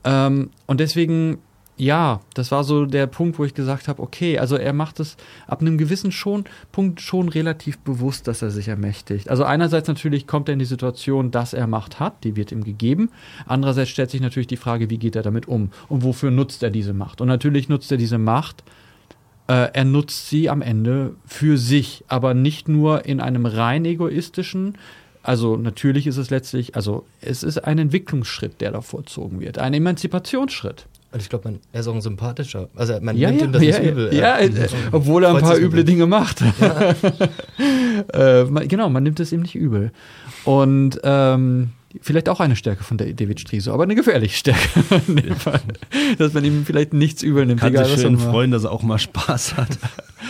Ähm, 0.04 0.50
und 0.66 0.80
deswegen, 0.80 1.38
ja, 1.76 2.20
das 2.34 2.52
war 2.52 2.62
so 2.62 2.86
der 2.86 3.06
Punkt, 3.06 3.38
wo 3.38 3.44
ich 3.44 3.54
gesagt 3.54 3.88
habe, 3.88 4.00
okay, 4.00 4.38
also 4.38 4.56
er 4.56 4.72
macht 4.72 5.00
es 5.00 5.16
ab 5.46 5.60
einem 5.60 5.76
gewissen 5.76 6.12
schon, 6.12 6.44
Punkt 6.70 7.00
schon 7.00 7.28
relativ 7.28 7.78
bewusst, 7.78 8.28
dass 8.28 8.42
er 8.42 8.50
sich 8.50 8.68
ermächtigt. 8.68 9.28
Also 9.28 9.44
einerseits 9.44 9.88
natürlich 9.88 10.26
kommt 10.26 10.48
er 10.48 10.52
in 10.52 10.60
die 10.60 10.64
Situation, 10.64 11.30
dass 11.30 11.52
er 11.52 11.66
Macht 11.66 11.98
hat, 11.98 12.22
die 12.22 12.36
wird 12.36 12.52
ihm 12.52 12.62
gegeben. 12.62 13.10
Andererseits 13.46 13.90
stellt 13.90 14.10
sich 14.10 14.20
natürlich 14.20 14.46
die 14.46 14.56
Frage, 14.56 14.88
wie 14.90 14.98
geht 14.98 15.16
er 15.16 15.22
damit 15.22 15.48
um 15.48 15.70
und 15.88 16.04
wofür 16.04 16.30
nutzt 16.30 16.62
er 16.62 16.70
diese 16.70 16.94
Macht? 16.94 17.20
Und 17.20 17.28
natürlich 17.28 17.68
nutzt 17.68 17.90
er 17.90 17.98
diese 17.98 18.18
Macht, 18.18 18.62
äh, 19.46 19.70
er 19.72 19.84
nutzt 19.84 20.28
sie 20.28 20.48
am 20.48 20.62
Ende 20.62 21.14
für 21.26 21.58
sich, 21.58 22.04
aber 22.08 22.34
nicht 22.34 22.68
nur 22.68 23.04
in 23.04 23.20
einem 23.20 23.46
rein 23.46 23.84
egoistischen, 23.84 24.78
also 25.24 25.56
natürlich 25.56 26.06
ist 26.06 26.18
es 26.18 26.28
letztlich, 26.28 26.76
also 26.76 27.06
es 27.22 27.42
ist 27.42 27.58
ein 27.58 27.78
Entwicklungsschritt, 27.78 28.60
der 28.60 28.72
da 28.72 28.82
vorzogen 28.82 29.40
wird, 29.40 29.58
ein 29.58 29.72
Emanzipationsschritt. 29.72 30.86
Und 31.12 31.22
ich 31.22 31.30
glaube, 31.30 31.48
man 31.48 31.60
er 31.72 31.80
ist 31.80 31.88
auch 31.88 31.94
ein 31.94 32.02
sympathischer. 32.02 32.68
Also 32.74 32.98
man 33.00 33.16
ja, 33.16 33.30
nimmt 33.30 33.40
ja, 33.40 33.46
ihm 33.46 33.52
das 33.52 33.62
ja, 33.62 33.78
nicht 33.78 33.90
übel. 33.90 34.14
Ja, 34.14 34.40
ja, 34.40 34.66
obwohl 34.92 35.24
er 35.24 35.34
ein 35.34 35.40
paar 35.40 35.56
üble 35.56 35.84
Dinge 35.84 36.06
macht. 36.06 36.42
Ja. 36.60 36.94
äh, 38.40 38.44
man, 38.44 38.68
genau, 38.68 38.90
man 38.90 39.02
nimmt 39.02 39.20
es 39.20 39.32
ihm 39.32 39.42
nicht 39.42 39.54
übel. 39.54 39.92
Und 40.44 41.00
ähm, 41.04 41.70
Vielleicht 42.00 42.28
auch 42.28 42.40
eine 42.40 42.56
Stärke 42.56 42.82
von 42.82 42.96
David 42.96 43.40
Striso, 43.40 43.72
aber 43.72 43.84
eine 43.84 43.94
gefährliche 43.94 44.36
Stärke. 44.36 44.80
dass 46.18 46.32
man 46.32 46.44
ihm 46.44 46.66
vielleicht 46.66 46.92
nichts 46.92 47.22
übel 47.22 47.46
nimmt. 47.46 47.60
Kann 47.60 47.72
egal, 47.72 47.86
sich 47.86 48.00
schön 48.00 48.18
freuen, 48.18 48.50
dass 48.50 48.64
er 48.64 48.72
auch 48.72 48.82
mal 48.82 48.98
Spaß 48.98 49.56
hat. 49.56 49.78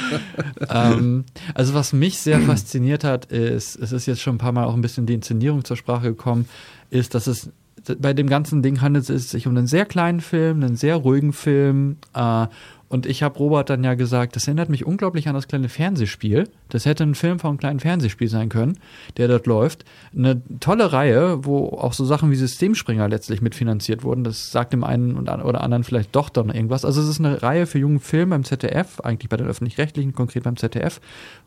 ähm, 0.68 1.24
also 1.54 1.74
was 1.74 1.92
mich 1.92 2.18
sehr 2.18 2.40
fasziniert 2.42 3.04
hat, 3.04 3.26
ist, 3.26 3.76
es 3.76 3.92
ist 3.92 4.06
jetzt 4.06 4.20
schon 4.20 4.36
ein 4.36 4.38
paar 4.38 4.52
Mal 4.52 4.64
auch 4.64 4.74
ein 4.74 4.82
bisschen 4.82 5.06
die 5.06 5.14
Inszenierung 5.14 5.64
zur 5.64 5.76
Sprache 5.76 6.08
gekommen, 6.08 6.46
ist, 6.90 7.14
dass 7.14 7.26
es 7.26 7.50
bei 7.98 8.12
dem 8.12 8.28
ganzen 8.28 8.62
Ding 8.62 8.80
handelt 8.80 9.08
es 9.10 9.30
sich 9.30 9.46
um 9.46 9.56
einen 9.56 9.66
sehr 9.66 9.84
kleinen 9.84 10.20
Film, 10.20 10.62
einen 10.62 10.76
sehr 10.76 10.96
ruhigen 10.96 11.32
Film. 11.32 11.96
Äh, 12.14 12.46
und 12.94 13.06
ich 13.06 13.24
habe 13.24 13.36
Robert 13.38 13.70
dann 13.70 13.82
ja 13.82 13.94
gesagt, 13.94 14.36
das 14.36 14.46
erinnert 14.46 14.68
mich 14.68 14.86
unglaublich 14.86 15.26
an 15.26 15.34
das 15.34 15.48
kleine 15.48 15.68
Fernsehspiel. 15.68 16.48
Das 16.68 16.86
hätte 16.86 17.02
ein 17.02 17.16
Film 17.16 17.40
vom 17.40 17.58
kleinen 17.58 17.80
Fernsehspiel 17.80 18.28
sein 18.28 18.50
können, 18.50 18.78
der 19.16 19.26
dort 19.26 19.48
läuft. 19.48 19.84
Eine 20.16 20.40
tolle 20.60 20.92
Reihe, 20.92 21.44
wo 21.44 21.70
auch 21.70 21.92
so 21.92 22.04
Sachen 22.04 22.30
wie 22.30 22.36
Systemspringer 22.36 23.08
letztlich 23.08 23.42
mitfinanziert 23.42 24.04
wurden. 24.04 24.22
Das 24.22 24.52
sagt 24.52 24.72
dem 24.72 24.84
einen 24.84 25.18
oder 25.18 25.60
anderen 25.60 25.82
vielleicht 25.82 26.14
doch 26.14 26.28
dann 26.28 26.50
irgendwas. 26.50 26.84
Also 26.84 27.02
es 27.02 27.08
ist 27.08 27.18
eine 27.18 27.42
Reihe 27.42 27.66
für 27.66 27.80
jungen 27.80 27.98
Film 27.98 28.30
beim 28.30 28.44
ZDF, 28.44 29.00
eigentlich 29.00 29.28
bei 29.28 29.38
den 29.38 29.48
öffentlich-rechtlichen, 29.48 30.12
konkret 30.12 30.44
beim 30.44 30.56
ZDF, 30.56 31.00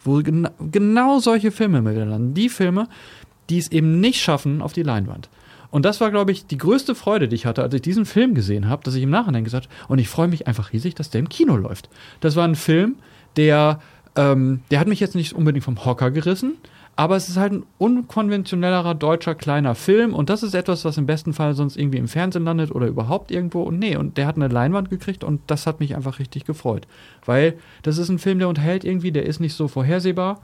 wo 0.03 0.17
gen 0.17 0.49
genau 0.69 1.19
solche 1.19 1.51
Filme 1.51 1.81
mit 1.81 1.95
landen. 1.95 2.33
Die 2.33 2.49
Filme, 2.49 2.89
die 3.49 3.59
es 3.59 3.71
eben 3.71 4.01
nicht 4.01 4.19
schaffen 4.19 4.61
auf 4.61 4.73
die 4.73 4.83
Leinwand. 4.83 5.29
Und 5.77 5.83
das 5.83 6.01
war, 6.01 6.09
glaube 6.09 6.31
ich, 6.31 6.47
die 6.47 6.57
größte 6.57 6.95
Freude, 6.95 7.27
die 7.27 7.35
ich 7.35 7.45
hatte, 7.45 7.61
als 7.61 7.71
ich 7.71 7.83
diesen 7.83 8.07
Film 8.07 8.33
gesehen 8.33 8.67
habe, 8.67 8.83
dass 8.83 8.95
ich 8.95 9.03
im 9.03 9.11
Nachhinein 9.11 9.43
gesagt 9.43 9.67
habe, 9.67 9.93
und 9.93 9.99
ich 9.99 10.09
freue 10.09 10.27
mich 10.27 10.47
einfach 10.47 10.73
riesig, 10.73 10.95
dass 10.95 11.11
der 11.11 11.19
im 11.19 11.29
Kino 11.29 11.55
läuft. 11.55 11.87
Das 12.19 12.35
war 12.35 12.47
ein 12.47 12.55
Film, 12.55 12.95
der, 13.35 13.79
ähm, 14.15 14.61
der 14.71 14.79
hat 14.79 14.87
mich 14.87 14.99
jetzt 14.99 15.13
nicht 15.13 15.33
unbedingt 15.33 15.63
vom 15.63 15.85
Hocker 15.85 16.09
gerissen, 16.09 16.55
aber 16.95 17.15
es 17.15 17.29
ist 17.29 17.37
halt 17.37 17.53
ein 17.53 17.63
unkonventionellerer 17.77 18.95
deutscher 18.95 19.35
kleiner 19.35 19.75
Film 19.75 20.15
und 20.15 20.31
das 20.31 20.41
ist 20.41 20.55
etwas, 20.55 20.83
was 20.83 20.97
im 20.97 21.05
besten 21.05 21.31
Fall 21.31 21.53
sonst 21.53 21.77
irgendwie 21.77 21.99
im 21.99 22.07
Fernsehen 22.07 22.45
landet 22.45 22.71
oder 22.71 22.87
überhaupt 22.87 23.29
irgendwo. 23.29 23.61
Und 23.61 23.77
nee, 23.77 23.95
und 23.95 24.17
der 24.17 24.25
hat 24.25 24.35
eine 24.35 24.47
Leinwand 24.47 24.89
gekriegt 24.89 25.23
und 25.23 25.41
das 25.45 25.67
hat 25.67 25.79
mich 25.79 25.95
einfach 25.95 26.17
richtig 26.17 26.45
gefreut, 26.45 26.87
weil 27.23 27.53
das 27.83 27.99
ist 27.99 28.09
ein 28.09 28.17
Film, 28.17 28.39
der 28.39 28.49
unterhält 28.49 28.83
irgendwie, 28.83 29.11
der 29.11 29.27
ist 29.27 29.39
nicht 29.39 29.53
so 29.53 29.67
vorhersehbar, 29.67 30.41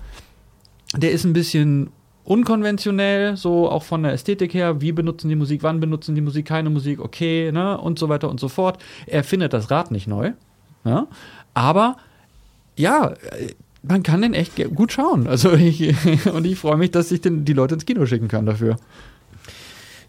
der 0.96 1.10
ist 1.10 1.24
ein 1.24 1.34
bisschen 1.34 1.90
unkonventionell, 2.26 3.36
so 3.38 3.70
auch 3.70 3.84
von 3.84 4.04
der 4.04 4.14
Ästhetik 4.14 4.54
her, 4.54 4.82
wie 4.82 4.92
benutzen 4.92 5.30
die 5.30 5.36
Musik, 5.36 5.64
wann 5.64 5.80
benutzen 5.80 6.16
die 6.16 6.22
Musik, 6.22 6.46
keine 6.46 6.70
Musik, 6.70 7.00
okay, 7.00 7.52
ne, 7.52 7.78
und 7.78 8.00
so 8.00 8.10
weiter 8.10 8.30
und 8.30 8.40
so 8.40 8.48
fort. 8.48 8.82
Er 9.08 9.24
findet 9.24 9.54
das 9.54 9.70
Rad 9.72 9.92
nicht 9.92 10.08
neu, 10.08 10.32
ne? 10.84 11.08
aber 11.54 11.98
ja, 12.76 13.14
man 13.84 14.02
kann 14.02 14.22
den 14.22 14.34
echt 14.34 14.56
gut 14.74 14.94
schauen. 14.94 15.28
Also 15.28 15.54
ich, 15.54 15.94
und 16.34 16.46
ich 16.46 16.58
freue 16.58 16.78
mich, 16.78 16.92
dass 16.92 17.12
ich 17.12 17.22
den, 17.22 17.46
die 17.46 17.54
Leute 17.54 17.76
ins 17.76 17.86
Kino 17.86 18.06
schicken 18.06 18.28
kann 18.28 18.46
dafür. 18.46 18.78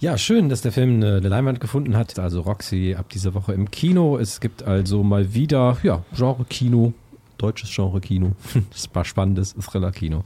Ja, 0.00 0.18
schön, 0.18 0.48
dass 0.48 0.60
der 0.60 0.72
Film 0.72 0.96
eine, 0.96 1.20
Leinwand 1.20 1.60
gefunden 1.60 1.96
hat. 1.96 2.18
Also 2.18 2.42
Roxy 2.42 2.94
ab 2.98 3.08
dieser 3.10 3.34
Woche 3.34 3.52
im 3.52 3.70
Kino. 3.70 4.18
Es 4.18 4.40
gibt 4.40 4.62
also 4.62 5.02
mal 5.02 5.34
wieder, 5.34 5.78
ja, 5.82 6.04
Genre-Kino, 6.14 6.92
deutsches 7.38 7.70
Genre-Kino. 7.74 8.32
Das 8.70 8.88
war 8.94 9.04
spannendes 9.04 9.54
Thriller-Kino 9.54 10.24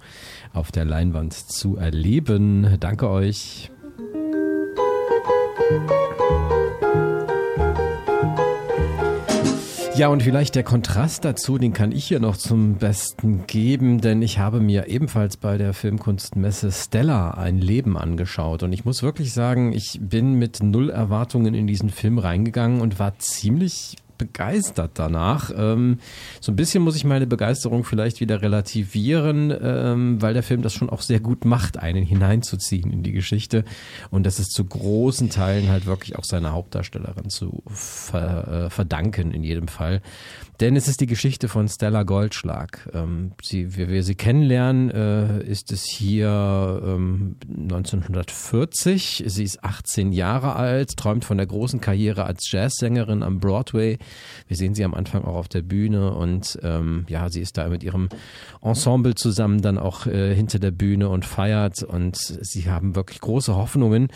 auf 0.53 0.73
der 0.73 0.85
Leinwand 0.85 1.35
zu 1.35 1.77
erleben. 1.77 2.77
Danke 2.81 3.09
euch. 3.09 3.71
Ja, 9.99 10.07
und 10.07 10.23
vielleicht 10.23 10.55
der 10.55 10.63
Kontrast 10.63 11.25
dazu, 11.25 11.59
den 11.59 11.73
kann 11.73 11.91
ich 11.91 12.05
hier 12.05 12.21
noch 12.21 12.37
zum 12.37 12.77
Besten 12.77 13.49
geben, 13.49 14.01
denn 14.01 14.23
ich 14.23 14.39
habe 14.39 14.61
mir 14.61 14.87
ebenfalls 14.87 15.37
bei 15.37 15.59
der 15.59 15.75
Filmkunstmesse 15.75 16.71
Stella 16.71 17.33
ein 17.33 17.59
Leben 17.59 17.99
angeschaut. 17.99 18.63
Und 18.63 18.73
ich 18.73 18.85
muss 18.85 19.03
wirklich 19.03 19.33
sagen, 19.33 19.73
ich 19.73 19.99
bin 20.01 20.35
mit 20.35 20.63
null 20.63 20.91
Erwartungen 20.91 21.53
in 21.53 21.67
diesen 21.67 21.91
Film 21.91 22.19
reingegangen 22.19 22.81
und 22.81 23.01
war 23.01 23.19
ziemlich 23.19 23.97
begeistert 24.19 24.93
danach. 24.95 25.51
Ähm, 25.57 25.99
so 26.41 26.53
ein 26.53 26.57
bisschen 26.57 26.83
muss 26.83 26.97
ich 26.97 27.05
meine 27.05 27.27
Begeisterung 27.27 27.85
vielleicht 27.85 28.21
wieder 28.21 28.43
relativieren, 28.43 29.55
ähm, 29.61 30.21
weil 30.21 30.35
der 30.35 30.43
Film 30.43 30.63
das 30.63 30.75
schon 30.75 30.91
auch 30.91 31.01
sehr 31.01 31.21
gut 31.21 31.45
macht, 31.45 31.79
einen 31.79 32.05
hineinzuziehen 32.05 32.93
in 32.93 33.03
die 33.03 33.13
Geschichte. 33.13 33.65
Und 34.11 34.25
das 34.25 34.39
ist 34.39 34.53
zu 34.53 34.65
großen 34.65 35.31
Teilen 35.31 35.69
halt 35.69 35.87
wirklich 35.87 36.17
auch 36.17 36.25
seiner 36.25 36.53
Hauptdarstellerin 36.53 37.31
zu 37.31 37.63
ver, 37.67 38.67
äh, 38.67 38.71
verdanken 38.71 39.33
in 39.33 39.45
jedem 39.45 39.69
Fall. 39.69 40.03
Denn 40.61 40.75
es 40.75 40.89
ist 40.89 41.01
die 41.01 41.07
Geschichte 41.07 41.47
von 41.47 41.69
Stella 41.69 42.03
Goldschlag. 42.03 42.89
Ähm, 42.93 43.33
sie, 43.41 43.77
wie 43.77 43.89
wir 43.89 44.03
sie 44.03 44.17
kennenlernen, 44.17 44.91
äh, 44.91 45.45
ist 45.45 45.71
es 45.71 45.85
hier 45.85 46.83
ähm, 46.85 47.37
1940. 47.49 49.23
Sie 49.27 49.45
ist 49.45 49.63
18 49.63 50.11
Jahre 50.11 50.57
alt, 50.57 50.97
träumt 50.97 51.25
von 51.25 51.37
der 51.37 51.47
großen 51.47 51.81
Karriere 51.81 52.25
als 52.25 52.51
Jazzsängerin 52.51 53.23
am 53.23 53.39
Broadway. 53.39 53.99
Wir 54.47 54.57
sehen 54.57 54.75
sie 54.75 54.85
am 54.85 54.95
Anfang 54.95 55.25
auch 55.25 55.37
auf 55.37 55.49
der 55.49 55.63
Bühne 55.63 56.13
und 56.13 56.59
ähm, 56.63 57.05
ja, 57.09 57.29
sie 57.29 57.41
ist 57.41 57.59
da 57.59 57.69
mit 57.69 57.83
ihrem 57.83 58.09
Ensemble 58.63 59.15
zusammen 59.15 59.61
dann 59.63 59.79
auch 59.79 60.07
äh, 60.07 60.35
hinter 60.35 60.59
der 60.59 60.71
Bühne 60.71 61.09
und 61.09 61.25
feiert 61.25 61.83
und 61.83 62.17
sie 62.17 62.71
haben 62.71 62.95
wirklich 62.97 63.21
große 63.21 63.55
Hoffnungen 63.55 64.09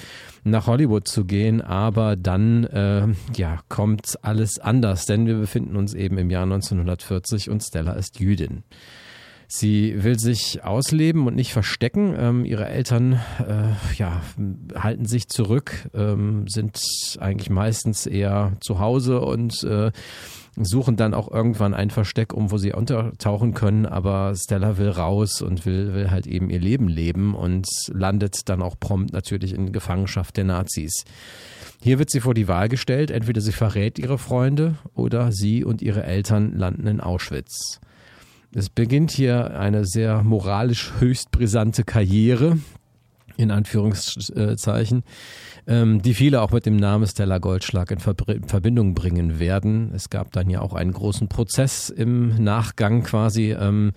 nach 0.44 0.66
Hollywood 0.66 1.06
zu 1.06 1.24
gehen, 1.24 1.60
aber 1.60 2.16
dann 2.16 2.64
äh, 2.64 3.06
ja 3.36 3.60
kommt 3.68 4.18
alles 4.22 4.58
anders, 4.58 5.06
denn 5.06 5.26
wir 5.26 5.36
befinden 5.36 5.76
uns 5.76 5.94
eben 5.94 6.18
im 6.18 6.30
Jahr 6.30 6.44
1940 6.44 7.50
und 7.50 7.62
Stella 7.62 7.92
ist 7.92 8.20
Jüdin. 8.20 8.62
Sie 9.54 10.02
will 10.02 10.18
sich 10.18 10.64
ausleben 10.64 11.26
und 11.26 11.34
nicht 11.34 11.52
verstecken. 11.52 12.16
Ähm, 12.18 12.46
ihre 12.46 12.68
Eltern 12.68 13.20
äh, 13.38 13.98
ja, 13.98 14.22
halten 14.74 15.04
sich 15.04 15.28
zurück, 15.28 15.90
ähm, 15.92 16.48
sind 16.48 16.80
eigentlich 17.20 17.50
meistens 17.50 18.06
eher 18.06 18.56
zu 18.62 18.78
Hause 18.78 19.20
und 19.20 19.62
äh, 19.64 19.92
suchen 20.56 20.96
dann 20.96 21.12
auch 21.12 21.30
irgendwann 21.30 21.74
ein 21.74 21.90
Versteck, 21.90 22.32
um 22.32 22.50
wo 22.50 22.56
sie 22.56 22.72
untertauchen 22.72 23.52
können. 23.52 23.84
Aber 23.84 24.32
Stella 24.36 24.78
will 24.78 24.88
raus 24.88 25.42
und 25.42 25.66
will, 25.66 25.92
will 25.92 26.10
halt 26.10 26.26
eben 26.26 26.48
ihr 26.48 26.60
Leben 26.60 26.88
leben 26.88 27.34
und 27.34 27.68
landet 27.92 28.48
dann 28.48 28.62
auch 28.62 28.80
prompt 28.80 29.12
natürlich 29.12 29.52
in 29.52 29.70
Gefangenschaft 29.70 30.38
der 30.38 30.44
Nazis. 30.44 31.04
Hier 31.82 31.98
wird 31.98 32.08
sie 32.08 32.20
vor 32.20 32.32
die 32.32 32.48
Wahl 32.48 32.70
gestellt, 32.70 33.10
entweder 33.10 33.42
sie 33.42 33.52
verrät 33.52 33.98
ihre 33.98 34.16
Freunde 34.16 34.76
oder 34.94 35.30
sie 35.30 35.62
und 35.62 35.82
ihre 35.82 36.04
Eltern 36.04 36.56
landen 36.56 36.86
in 36.86 37.00
Auschwitz. 37.02 37.82
Es 38.54 38.68
beginnt 38.68 39.10
hier 39.10 39.58
eine 39.58 39.86
sehr 39.86 40.22
moralisch 40.22 40.92
höchst 40.98 41.30
brisante 41.30 41.84
Karriere, 41.84 42.58
in 43.38 43.50
Anführungszeichen, 43.50 45.04
ähm, 45.66 46.02
die 46.02 46.12
viele 46.12 46.42
auch 46.42 46.50
mit 46.50 46.66
dem 46.66 46.76
Namen 46.76 47.06
Stella 47.06 47.38
Goldschlag 47.38 47.90
in 47.90 47.98
Verbindung 47.98 48.92
bringen 48.92 49.38
werden. 49.38 49.90
Es 49.94 50.10
gab 50.10 50.32
dann 50.32 50.50
ja 50.50 50.60
auch 50.60 50.74
einen 50.74 50.92
großen 50.92 51.28
Prozess 51.28 51.88
im 51.88 52.44
Nachgang 52.44 53.04
quasi, 53.04 53.52
ähm, 53.52 53.92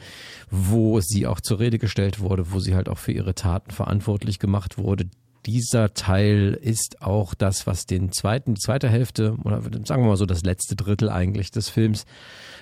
wo 0.50 1.02
sie 1.02 1.28
auch 1.28 1.42
zur 1.42 1.60
Rede 1.60 1.78
gestellt 1.78 2.22
wurde, 2.22 2.54
wo 2.54 2.60
sie 2.60 2.76
halt 2.76 2.88
auch 2.88 2.98
für 2.98 3.12
ihre 3.12 3.36
Taten 3.36 3.72
verantwortlich 3.72 4.40
gemacht 4.40 4.78
wurde 4.78 5.06
dieser 5.46 5.94
Teil 5.94 6.58
ist 6.60 7.02
auch 7.02 7.36
das, 7.36 7.68
was 7.68 7.86
den 7.86 8.12
zweiten, 8.12 8.56
die 8.56 8.62
zweite 8.62 8.90
Hälfte 8.90 9.36
oder 9.44 9.62
sagen 9.86 10.04
wir 10.04 10.08
mal 10.08 10.18
so 10.18 10.26
das 10.26 10.44
letzte 10.44 10.76
Drittel 10.76 11.10
eigentlich 11.10 11.52
des 11.52 11.70
Films 11.70 12.06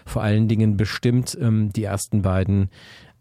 vor 0.06 0.24
allen 0.24 0.48
Dingen 0.48 0.78
bestimmt. 0.78 1.38
Ähm, 1.40 1.72
die 1.74 1.84
ersten 1.84 2.22
beiden 2.22 2.70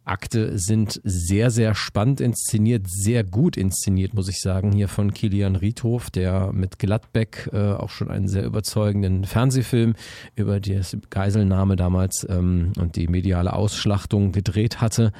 Akte 0.05 0.59
sind 0.59 1.01
sehr, 1.05 1.51
sehr 1.51 1.75
spannend 1.75 2.21
inszeniert, 2.21 2.87
sehr 2.89 3.23
gut 3.23 3.57
inszeniert, 3.57 4.15
muss 4.15 4.29
ich 4.29 4.41
sagen, 4.41 4.73
hier 4.73 4.89
von 4.89 5.15
Kilian 5.15 5.55
Riedhof, 5.55 6.11
der 6.11 6.53
mit 6.53 6.81
Gladbeck 6.81 7.49
äh, 7.53 7.73
auch 7.73 7.91
schon 7.91 8.11
einen 8.11 8.27
sehr 8.27 8.45
überzeugenden 8.45 9.25
Fernsehfilm 9.25 9.95
über 10.35 10.59
die 10.59 10.81
Geiselnahme 11.11 11.77
damals 11.77 12.27
ähm, 12.29 12.73
und 12.79 12.97
die 12.97 13.07
mediale 13.07 13.53
Ausschlachtung 13.53 14.33
gedreht 14.33 14.81
hatte. 14.81 15.13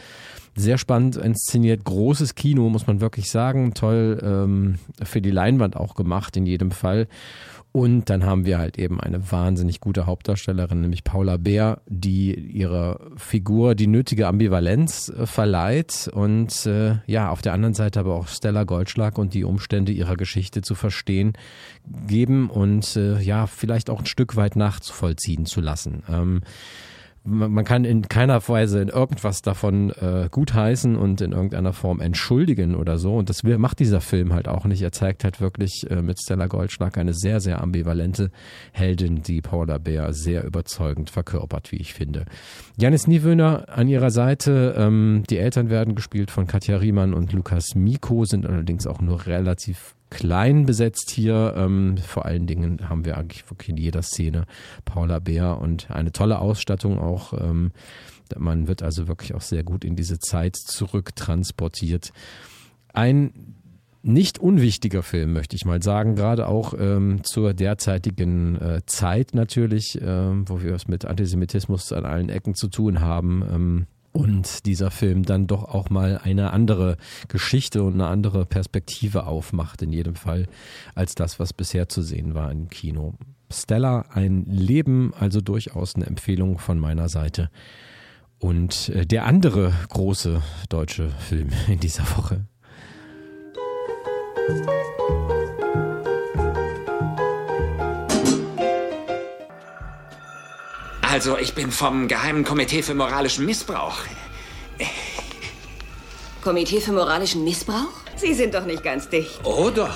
Sehr 0.57 0.79
spannend 0.79 1.17
inszeniert, 1.17 1.85
großes 1.85 2.35
Kino, 2.35 2.69
muss 2.69 2.87
man 2.87 3.01
wirklich 3.01 3.31
sagen. 3.31 3.75
Toll 3.75 4.21
ähm, 4.23 4.79
für 5.03 5.23
die 5.23 5.31
Leinwand 5.31 5.77
auch 5.77 5.95
gemacht 5.95 6.37
in 6.37 6.45
jedem 6.45 6.73
Fall. 6.73 7.07
Und 7.73 8.11
dann 8.11 8.27
haben 8.27 8.45
wir 8.45 8.59
halt 8.59 8.79
eben 8.79 9.01
eine 9.01 9.33
wahnsinnig 9.33 9.81
gute 9.81 10.05
Hauptdarstellerin, 10.05 10.83
nämlich 10.83 11.05
Paula 11.05 11.39
Bär, 11.39 11.81
die 11.87 12.35
ihrer 12.35 13.01
Figur 13.17 13.75
die 13.75 13.87
nötige 13.87 14.27
Ambivalenz 14.27 15.09
äh, 15.09 15.25
verleiht 15.27 16.11
und 16.13 16.67
äh, 16.67 16.97
ja, 17.07 17.31
auf 17.31 17.41
der 17.41 17.55
anderen 17.55 17.73
Seite 17.73 18.01
aber 18.01 18.15
auch 18.15 18.29
Stella 18.29 18.65
Goldschlag 18.65 19.17
und 19.17 19.33
die 19.33 19.45
Umstände 19.45 19.91
ihrer 19.91 20.17
Geschichte 20.17 20.61
zu 20.61 20.75
verstehen 20.75 21.33
geben 22.07 22.51
und 22.51 22.95
äh, 22.97 23.19
ja, 23.21 23.47
vielleicht 23.47 23.89
auch 23.89 24.01
ein 24.01 24.07
Stück 24.07 24.37
weit 24.37 24.55
nachzuvollziehen 24.55 25.47
zu 25.47 25.63
lassen. 25.63 26.03
Ähm, 26.11 26.43
man 27.25 27.65
kann 27.65 27.85
in 27.85 28.09
keiner 28.09 28.47
Weise 28.49 28.81
in 28.81 28.89
irgendwas 28.89 29.43
davon 29.43 29.91
äh, 29.91 30.29
gutheißen 30.31 30.97
und 30.97 31.21
in 31.21 31.33
irgendeiner 31.33 31.73
Form 31.73 32.01
entschuldigen 32.01 32.75
oder 32.75 32.99
so. 32.99 33.17
Und 33.17 33.29
das 33.29 33.45
macht 33.45 33.79
dieser 33.79 34.01
Film 34.01 34.33
halt 34.33 34.49
auch 34.49 34.65
nicht. 34.65 34.83
Er 34.83 34.91
zeigt 34.91 35.23
halt 35.23 35.41
wirklich 35.41 35.89
äh, 35.89 36.03
mit 36.03 36.21
Stella 36.21 36.49
Goldschlag 36.49 36.99
eine 36.99 37.15
sehr, 37.15 37.41
sehr 37.41 37.61
ambivalente 37.61 38.31
Heldin, 38.73 39.23
die 39.23 39.41
Paula 39.41 39.79
Bär 39.79 40.13
sehr 40.13 40.45
überzeugend 40.45 41.11
verkörpert, 41.11 41.71
wie 41.71 41.77
ich 41.77 41.95
finde. 41.95 42.25
Janis 42.77 43.07
Niewöhner 43.07 43.67
an 43.69 43.87
ihrer 43.89 44.11
Seite. 44.11 44.75
Ähm, 44.77 45.23
die 45.31 45.39
Eltern 45.39 45.71
werden 45.71 45.95
gespielt 45.95 46.31
von 46.33 46.49
Katja 46.49 46.79
Riemann 46.79 47.15
und 47.15 47.33
Lukas 47.33 47.75
Miko, 47.77 48.25
sind 48.25 48.47
allerdings 48.47 48.87
auch 48.87 49.01
nur 49.01 49.27
relativ 49.27 49.95
klein 50.13 50.67
besetzt 50.67 51.11
hier. 51.11 51.55
Ähm, 51.57 51.97
vor 51.97 52.27
allen 52.27 52.47
Dingen 52.47 52.89
haben 52.89 53.05
wir 53.05 53.17
eigentlich 53.17 53.49
wirklich 53.51 53.71
in 53.71 53.79
jeder 53.79 54.03
Szene 54.03 54.45
Paula 54.85 55.19
Bär 55.19 55.59
und 55.59 55.91
eine 55.91 56.13
tolle 56.13 56.39
Ausstattung 56.39 56.99
auch. 56.99 57.33
Ähm, 57.33 57.73
man 58.37 58.69
wird 58.69 58.83
also 58.83 59.09
wirklich 59.09 59.35
auch 59.35 59.41
sehr 59.41 59.65
gut 59.65 59.85
in 59.85 59.97
diese 59.97 60.19
Zeit 60.19 60.57
zurücktransportiert. 60.57 62.13
Ein 62.93 63.57
nicht 64.03 64.39
unwichtiger 64.39 65.03
Film, 65.03 65.33
möchte 65.33 65.57
ich 65.57 65.65
mal 65.65 65.83
sagen, 65.83 66.15
gerade 66.15 66.47
auch 66.49 66.75
ähm, 66.79 67.25
zur 67.25 67.55
derzeitigen 67.55 68.57
äh, 68.61 68.81
Zeit 68.85 69.35
natürlich, 69.35 70.01
äh, 70.01 70.49
wo 70.49 70.61
wir 70.61 70.75
es 70.75 70.89
mit 70.89 71.05
Antisemitismus 71.05 71.93
an 71.93 72.05
allen 72.05 72.29
Ecken 72.29 72.55
zu 72.55 72.69
tun 72.69 73.01
haben. 73.01 73.43
Ähm, 73.51 73.87
und 74.13 74.67
dieser 74.67 74.91
Film 74.91 75.25
dann 75.25 75.47
doch 75.47 75.65
auch 75.65 75.91
mal 75.91 76.21
eine 76.23 76.53
andere 76.53 76.97
Geschichte 77.29 77.83
und 77.83 77.95
eine 77.95 78.07
andere 78.07 78.47
Perspektive 78.47 79.27
aufmacht, 79.27 79.83
in 79.83 79.93
jedem 79.93 80.15
Fall, 80.15 80.47
als 80.95 81.15
das, 81.15 81.39
was 81.41 81.53
bisher 81.53 81.89
zu 81.89 82.03
sehen 82.03 82.35
war 82.35 82.51
im 82.51 82.69
Kino. 82.69 83.15
Stella, 83.51 84.07
ein 84.13 84.45
Leben, 84.45 85.13
also 85.19 85.41
durchaus 85.41 85.95
eine 85.95 86.07
Empfehlung 86.07 86.59
von 86.59 86.79
meiner 86.79 87.09
Seite. 87.09 87.51
Und 88.39 88.89
äh, 88.91 89.07
der 89.07 89.27
andere 89.27 89.73
große 89.89 90.43
deutsche 90.69 91.11
Film 91.11 91.51
in 91.69 91.81
dieser 91.81 92.05
Woche. 92.17 92.47
Also, 101.13 101.37
ich 101.37 101.53
bin 101.53 101.71
vom 101.71 102.09
Geheimen 102.09 102.43
Komitee 102.43 102.83
für 102.83 102.95
moralischen 102.95 103.45
Missbrauch. 103.45 103.99
Komitee 106.43 106.81
für 106.81 106.93
moralischen 106.93 107.45
Missbrauch? 107.45 107.93
Sie 108.17 108.33
sind 108.33 108.55
doch 108.55 108.65
nicht 108.65 108.83
ganz 108.83 109.11
dicht. 109.11 109.39
Oh 109.45 109.69
doch. 109.69 109.95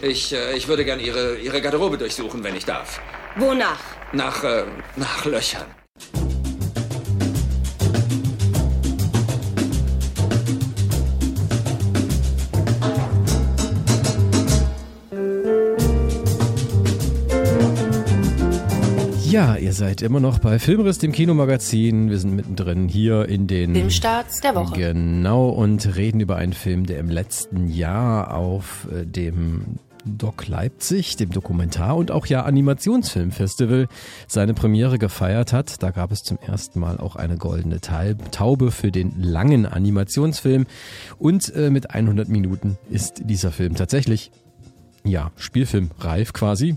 Ich, 0.00 0.32
äh, 0.32 0.56
ich 0.56 0.68
würde 0.68 0.84
gern 0.84 1.00
Ihre, 1.00 1.38
Ihre 1.38 1.60
Garderobe 1.60 1.98
durchsuchen, 1.98 2.44
wenn 2.44 2.54
ich 2.54 2.64
darf. 2.64 3.00
Wonach? 3.34 3.80
Nach, 4.12 4.44
äh, 4.44 4.64
nach 4.94 5.24
Löchern. 5.24 5.66
Ja, 19.34 19.56
ihr 19.56 19.72
seid 19.72 20.00
immer 20.00 20.20
noch 20.20 20.38
bei 20.38 20.60
Filmriss, 20.60 20.98
dem 20.98 21.10
Kinomagazin. 21.10 22.08
Wir 22.08 22.18
sind 22.18 22.36
mittendrin 22.36 22.86
hier 22.86 23.28
in 23.28 23.48
den 23.48 23.74
Filmstarts 23.74 24.40
der 24.40 24.54
Woche. 24.54 24.78
Genau 24.78 25.48
und 25.48 25.96
reden 25.96 26.20
über 26.20 26.36
einen 26.36 26.52
Film, 26.52 26.86
der 26.86 27.00
im 27.00 27.10
letzten 27.10 27.66
Jahr 27.66 28.32
auf 28.32 28.86
äh, 28.94 29.04
dem 29.04 29.80
Doc 30.04 30.46
Leipzig, 30.46 31.16
dem 31.16 31.30
Dokumentar- 31.30 31.96
und 31.96 32.12
auch 32.12 32.26
ja 32.26 32.44
Animationsfilmfestival, 32.44 33.88
seine 34.28 34.54
Premiere 34.54 35.00
gefeiert 35.00 35.52
hat. 35.52 35.82
Da 35.82 35.90
gab 35.90 36.12
es 36.12 36.22
zum 36.22 36.38
ersten 36.38 36.78
Mal 36.78 36.98
auch 36.98 37.16
eine 37.16 37.36
goldene 37.36 37.80
Taube 37.80 38.70
für 38.70 38.92
den 38.92 39.20
langen 39.20 39.66
Animationsfilm. 39.66 40.64
Und 41.18 41.52
äh, 41.56 41.70
mit 41.70 41.90
100 41.90 42.28
Minuten 42.28 42.78
ist 42.88 43.22
dieser 43.24 43.50
Film 43.50 43.74
tatsächlich, 43.74 44.30
ja, 45.02 45.32
Spielfilm 45.34 45.90
reif 45.98 46.32
quasi. 46.32 46.76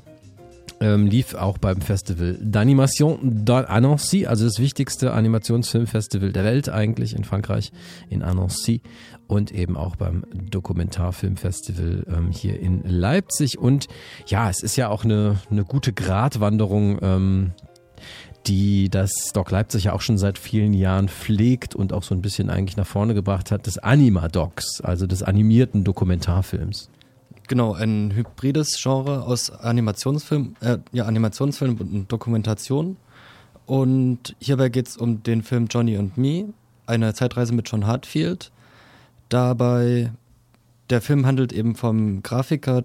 Ähm, 0.79 1.07
lief 1.07 1.33
auch 1.33 1.57
beim 1.57 1.81
Festival 1.81 2.37
d'Animation 2.39 3.43
d'Annecy, 3.45 4.27
also 4.27 4.45
das 4.45 4.59
wichtigste 4.59 5.11
Animationsfilmfestival 5.11 6.31
der 6.31 6.43
Welt 6.43 6.69
eigentlich 6.69 7.15
in 7.15 7.23
Frankreich, 7.23 7.71
in 8.09 8.21
Annecy 8.21 8.81
und 9.25 9.51
eben 9.51 9.75
auch 9.75 9.95
beim 9.95 10.23
Dokumentarfilmfestival 10.31 12.05
ähm, 12.07 12.31
hier 12.31 12.59
in 12.59 12.83
Leipzig. 12.83 13.57
Und 13.57 13.87
ja, 14.27 14.49
es 14.49 14.61
ist 14.61 14.75
ja 14.75 14.89
auch 14.89 15.03
eine, 15.03 15.39
eine 15.49 15.65
gute 15.65 15.93
Gratwanderung, 15.93 16.99
ähm, 17.01 17.51
die 18.45 18.89
das 18.89 19.11
Doc 19.33 19.51
Leipzig 19.51 19.85
ja 19.85 19.93
auch 19.93 20.01
schon 20.01 20.17
seit 20.17 20.37
vielen 20.37 20.73
Jahren 20.73 21.09
pflegt 21.09 21.75
und 21.75 21.91
auch 21.91 22.03
so 22.03 22.15
ein 22.15 22.21
bisschen 22.21 22.49
eigentlich 22.49 22.77
nach 22.77 22.87
vorne 22.87 23.13
gebracht 23.13 23.51
hat, 23.51 23.65
des 23.65 23.77
Anima-Docs, 23.77 24.81
also 24.81 25.07
des 25.07 25.23
animierten 25.23 25.83
Dokumentarfilms. 25.83 26.89
Genau, 27.47 27.73
ein 27.73 28.13
hybrides 28.13 28.77
Genre 28.81 29.23
aus 29.23 29.49
Animationsfilm, 29.49 30.55
äh, 30.59 30.79
ja, 30.91 31.05
Animationsfilm 31.05 31.77
und 31.77 32.11
Dokumentation. 32.11 32.97
Und 33.65 34.35
hierbei 34.39 34.69
geht 34.69 34.87
es 34.89 34.97
um 34.97 35.23
den 35.23 35.43
Film 35.43 35.67
Johnny 35.69 35.97
and 35.97 36.17
Me, 36.17 36.53
eine 36.85 37.13
Zeitreise 37.13 37.53
mit 37.53 37.69
John 37.69 37.87
Hartfield. 37.87 38.51
Dabei, 39.29 40.11
der 40.89 41.01
Film 41.01 41.25
handelt 41.25 41.53
eben 41.53 41.75
vom 41.75 42.21
Grafiker 42.21 42.83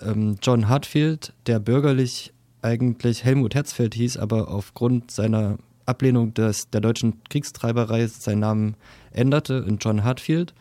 ähm, 0.00 0.36
John 0.42 0.68
Hartfield, 0.68 1.34
der 1.46 1.58
bürgerlich 1.58 2.32
eigentlich 2.62 3.24
Helmut 3.24 3.54
Herzfeld 3.54 3.94
hieß, 3.94 4.16
aber 4.16 4.48
aufgrund 4.48 5.10
seiner 5.10 5.58
Ablehnung 5.86 6.34
des, 6.34 6.70
der 6.70 6.80
deutschen 6.80 7.22
Kriegstreiberei 7.28 8.06
seinen 8.06 8.40
Namen 8.40 8.76
änderte 9.12 9.64
in 9.66 9.78
John 9.78 10.04
Hartfield. 10.04 10.54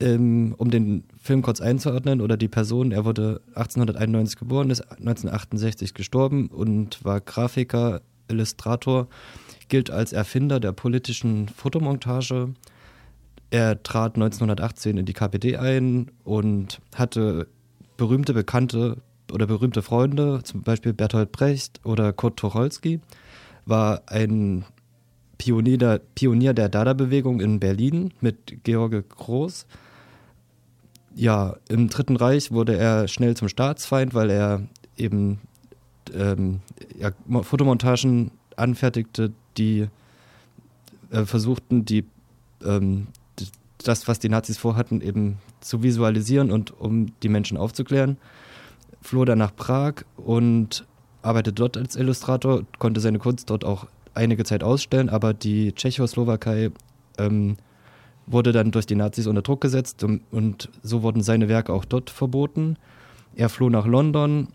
Ähm, 0.00 0.54
um 0.58 0.70
den 0.70 1.04
Film 1.22 1.40
kurz 1.40 1.60
einzuordnen 1.60 2.20
oder 2.20 2.36
die 2.36 2.48
Person, 2.48 2.90
er 2.90 3.04
wurde 3.04 3.40
1891 3.54 4.36
geboren, 4.36 4.70
ist 4.70 4.80
1968 4.80 5.94
gestorben 5.94 6.48
und 6.48 7.04
war 7.04 7.20
Grafiker, 7.20 8.00
Illustrator, 8.26 9.06
gilt 9.68 9.88
als 9.88 10.12
Erfinder 10.12 10.58
der 10.58 10.72
politischen 10.72 11.48
Fotomontage. 11.48 12.52
Er 13.50 13.80
trat 13.84 14.16
1918 14.16 14.98
in 14.98 15.06
die 15.06 15.12
KPD 15.12 15.58
ein 15.58 16.10
und 16.24 16.80
hatte 16.92 17.46
berühmte 17.96 18.34
Bekannte 18.34 18.96
oder 19.32 19.46
berühmte 19.46 19.82
Freunde, 19.82 20.42
zum 20.42 20.62
Beispiel 20.62 20.92
Bertolt 20.92 21.30
Brecht 21.30 21.80
oder 21.84 22.12
Kurt 22.12 22.36
Tucholsky, 22.36 23.00
war 23.64 24.02
ein 24.06 24.64
Pionier 25.38 25.78
der, 25.78 26.00
Pionier 26.16 26.52
der 26.52 26.68
Dada-Bewegung 26.68 27.40
in 27.40 27.60
Berlin 27.60 28.12
mit 28.20 28.64
George 28.64 29.04
Groß 29.04 29.66
ja, 31.14 31.56
im 31.68 31.88
Dritten 31.88 32.16
Reich 32.16 32.52
wurde 32.52 32.76
er 32.76 33.08
schnell 33.08 33.36
zum 33.36 33.48
Staatsfeind, 33.48 34.14
weil 34.14 34.30
er 34.30 34.62
eben 34.96 35.40
ähm, 36.14 36.60
ja, 36.98 37.10
Fotomontagen 37.42 38.30
anfertigte, 38.56 39.32
die 39.56 39.88
äh, 41.10 41.24
versuchten, 41.24 41.84
die, 41.84 42.04
ähm, 42.64 43.08
das, 43.82 44.08
was 44.08 44.18
die 44.18 44.28
Nazis 44.28 44.58
vorhatten, 44.58 45.00
eben 45.00 45.38
zu 45.60 45.82
visualisieren 45.82 46.50
und 46.50 46.78
um 46.78 47.06
die 47.22 47.28
Menschen 47.28 47.56
aufzuklären. 47.56 48.16
Floh 49.00 49.24
dann 49.24 49.38
nach 49.38 49.54
Prag 49.54 50.04
und 50.16 50.86
arbeitete 51.22 51.54
dort 51.54 51.76
als 51.76 51.96
Illustrator, 51.96 52.62
konnte 52.78 53.00
seine 53.00 53.18
Kunst 53.18 53.50
dort 53.50 53.64
auch 53.64 53.86
einige 54.14 54.44
Zeit 54.44 54.62
ausstellen, 54.62 55.08
aber 55.08 55.34
die 55.34 55.72
Tschechoslowakei 55.72 56.70
ähm, 57.18 57.56
wurde 58.26 58.52
dann 58.52 58.70
durch 58.70 58.86
die 58.86 58.94
Nazis 58.94 59.26
unter 59.26 59.42
Druck 59.42 59.60
gesetzt 59.60 60.04
und, 60.04 60.22
und 60.30 60.68
so 60.82 61.02
wurden 61.02 61.22
seine 61.22 61.48
Werke 61.48 61.72
auch 61.72 61.84
dort 61.84 62.10
verboten. 62.10 62.76
Er 63.34 63.48
floh 63.48 63.70
nach 63.70 63.86
London. 63.86 64.48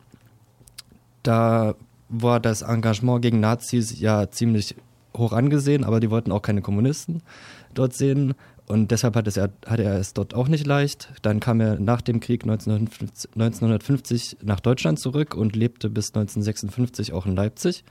Da 1.24 1.76
war 2.10 2.40
das 2.40 2.62
Engagement 2.62 3.22
gegen 3.22 3.40
Nazis 3.40 4.00
ja 4.00 4.30
ziemlich 4.30 4.76
hoch 5.16 5.34
angesehen, 5.34 5.84
aber 5.84 6.00
die 6.00 6.10
wollten 6.10 6.32
auch 6.32 6.42
keine 6.42 6.62
Kommunisten 6.62 7.22
dort 7.74 7.94
sehen. 7.94 8.34
Und 8.68 8.92
deshalb 8.92 9.16
hat 9.16 9.28
es, 9.28 9.38
hatte 9.38 9.84
er 9.84 9.98
es 9.98 10.14
dort 10.14 10.34
auch 10.34 10.50
nicht 10.50 10.68
leicht. 10.68 11.10
Dann 11.22 11.40
kam 11.40 11.62
er 11.62 11.80
nach 11.80 12.02
dem 12.02 12.20
Krieg 12.20 12.44
1950, 12.44 13.32
1950 13.34 14.38
nach 14.44 14.60
Deutschland 14.60 15.00
zurück 15.00 15.36
und 15.36 15.56
lebte 15.56 15.90
bis 15.90 16.10
1956 16.10 17.14
auch 17.14 17.26
in 17.26 17.36
Leipzig 17.36 17.84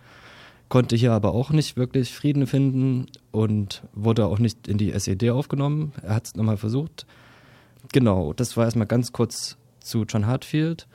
konnte 0.68 0.96
hier 0.96 1.12
aber 1.12 1.32
auch 1.32 1.50
nicht 1.50 1.76
wirklich 1.76 2.12
Frieden 2.12 2.46
finden 2.46 3.06
und 3.30 3.82
wurde 3.92 4.26
auch 4.26 4.38
nicht 4.38 4.68
in 4.68 4.78
die 4.78 4.92
SED 4.92 5.30
aufgenommen. 5.30 5.92
Er 6.02 6.14
hat 6.14 6.26
es 6.26 6.34
nochmal 6.34 6.56
versucht. 6.56 7.06
Genau, 7.92 8.32
das 8.32 8.56
war 8.56 8.64
erstmal 8.64 8.86
ganz 8.86 9.12
kurz 9.12 9.56
zu 9.80 10.04
John 10.04 10.26
Hartfield. 10.26 10.88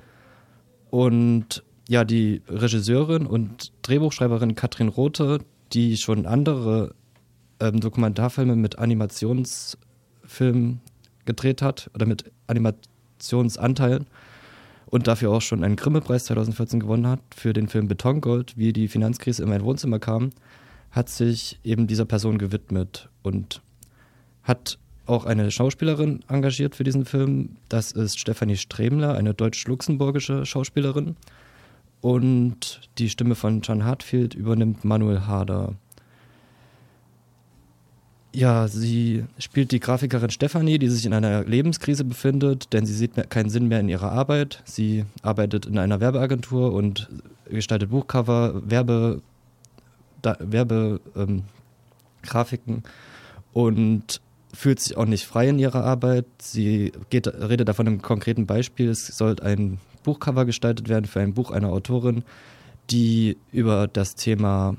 Und 0.90 1.64
ja, 1.88 2.04
die 2.04 2.42
Regisseurin 2.48 3.26
und 3.26 3.72
Drehbuchschreiberin 3.82 4.56
Katrin 4.56 4.90
Rothe, 4.90 5.40
die 5.74 5.98
schon 5.98 6.26
andere 6.26 6.94
ähm, 7.60 7.80
Dokumentarfilme 7.80 8.56
mit 8.56 8.78
Animationsfilmen 8.78 10.82
gedreht 11.26 11.62
hat 11.62 11.90
oder 11.94 12.06
mit 12.06 12.32
Animationsanteilen, 12.48 14.08
und 14.92 15.08
dafür 15.08 15.32
auch 15.32 15.42
schon 15.42 15.64
einen 15.64 15.78
Grimme-Preis 15.78 16.26
2014 16.26 16.82
gewonnen 16.82 17.08
hat 17.08 17.22
für 17.36 17.54
den 17.54 17.68
Film 17.68 17.88
Betongold, 17.88 18.58
wie 18.58 18.74
die 18.74 18.90
Finanzkrise 18.90 19.42
in 19.42 19.50
mein 19.50 19.64
Wohnzimmer 19.64 19.98
kam, 19.98 20.30
hat 20.92 21.10
sich 21.10 21.60
eben 21.64 21.88
dieser 21.88 22.06
Person 22.06 22.38
gewidmet 22.38 23.10
und 23.24 23.62
hat 24.44 24.78
auch 25.06 25.26
eine 25.26 25.50
Schauspielerin 25.50 26.20
engagiert 26.28 26.76
für 26.76 26.84
diesen 26.84 27.06
Film. 27.06 27.56
Das 27.70 27.94
ist 27.94 28.20
Stefanie 28.20 28.58
Stremler, 28.58 29.16
eine 29.16 29.34
deutsch-luxemburgische 29.34 30.46
Schauspielerin. 30.46 31.16
Und 32.02 32.82
die 32.98 33.10
Stimme 33.10 33.36
von 33.36 33.62
John 33.62 33.86
Hartfield 33.86 34.34
übernimmt 34.34 34.84
Manuel 34.84 35.26
Harder. 35.26 35.76
Ja, 38.34 38.70
sie 38.70 39.26
spielt 39.40 39.74
die 39.74 39.82
Grafikerin 39.82 40.30
Stefanie, 40.30 40.80
die 40.80 40.88
sich 40.88 41.06
in 41.06 41.14
einer 41.14 41.44
Lebenskrise 41.44 42.06
befindet, 42.06 42.72
denn 42.72 42.86
sie 42.86 42.94
sieht 42.94 43.30
keinen 43.30 43.50
Sinn 43.50 43.68
mehr 43.68 43.82
in 43.82 43.90
ihrer 43.90 44.12
Arbeit. 44.12 44.62
Sie 44.64 45.04
arbeitet 45.22 45.66
in 45.66 45.78
einer 45.78 46.00
Werbeagentur 46.00 46.72
und 46.72 47.10
gestaltet 47.50 47.90
Buchcover, 47.90 48.62
Werbe, 48.64 49.22
da, 50.22 50.38
Werbe 50.40 51.02
ähm, 51.18 51.44
und 53.52 54.22
fühlt 54.54 54.80
sich 54.80 54.96
auch 54.96 55.06
nicht 55.06 55.26
frei 55.26 55.50
in 55.50 55.60
ihrer 55.60 55.84
Arbeit. 55.84 56.26
Sie 56.42 56.94
geht, 57.10 57.28
redet 57.28 57.68
davon 57.68 57.88
im 57.88 58.02
konkreten 58.02 58.46
Beispiel, 58.46 58.90
es 58.90 59.08
soll 59.08 59.40
ein 59.42 59.78
Buchcover 60.04 60.46
gestaltet 60.46 60.88
werden 60.88 61.06
für 61.06 61.20
ein 61.20 61.34
Buch 61.34 61.52
einer 61.52 61.70
Autorin, 61.70 62.24
die 62.90 63.38
über 63.52 63.88
das 63.88 64.16
Thema 64.16 64.78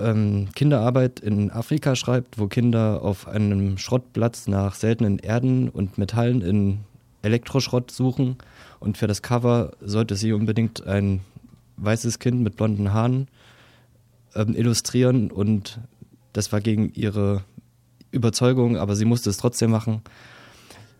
ähm, 0.00 0.48
Kinderarbeit 0.54 1.20
in 1.20 1.50
Afrika 1.50 1.96
schreibt, 1.96 2.38
wo 2.38 2.46
Kinder 2.46 3.02
auf 3.02 3.28
einem 3.28 3.78
Schrottplatz 3.78 4.46
nach 4.46 4.74
seltenen 4.74 5.18
Erden 5.18 5.68
und 5.68 5.98
Metallen 5.98 6.40
in 6.40 6.80
Elektroschrott 7.22 7.90
suchen. 7.90 8.36
Und 8.80 8.98
für 8.98 9.06
das 9.06 9.22
Cover 9.22 9.72
sollte 9.80 10.16
sie 10.16 10.32
unbedingt 10.32 10.86
ein 10.86 11.20
weißes 11.76 12.18
Kind 12.18 12.42
mit 12.42 12.56
blonden 12.56 12.92
Haaren 12.92 13.28
ähm, 14.34 14.54
illustrieren. 14.54 15.30
Und 15.30 15.80
das 16.32 16.52
war 16.52 16.60
gegen 16.60 16.92
ihre 16.94 17.44
Überzeugung, 18.10 18.76
aber 18.76 18.96
sie 18.96 19.04
musste 19.04 19.30
es 19.30 19.36
trotzdem 19.36 19.70
machen. 19.70 20.02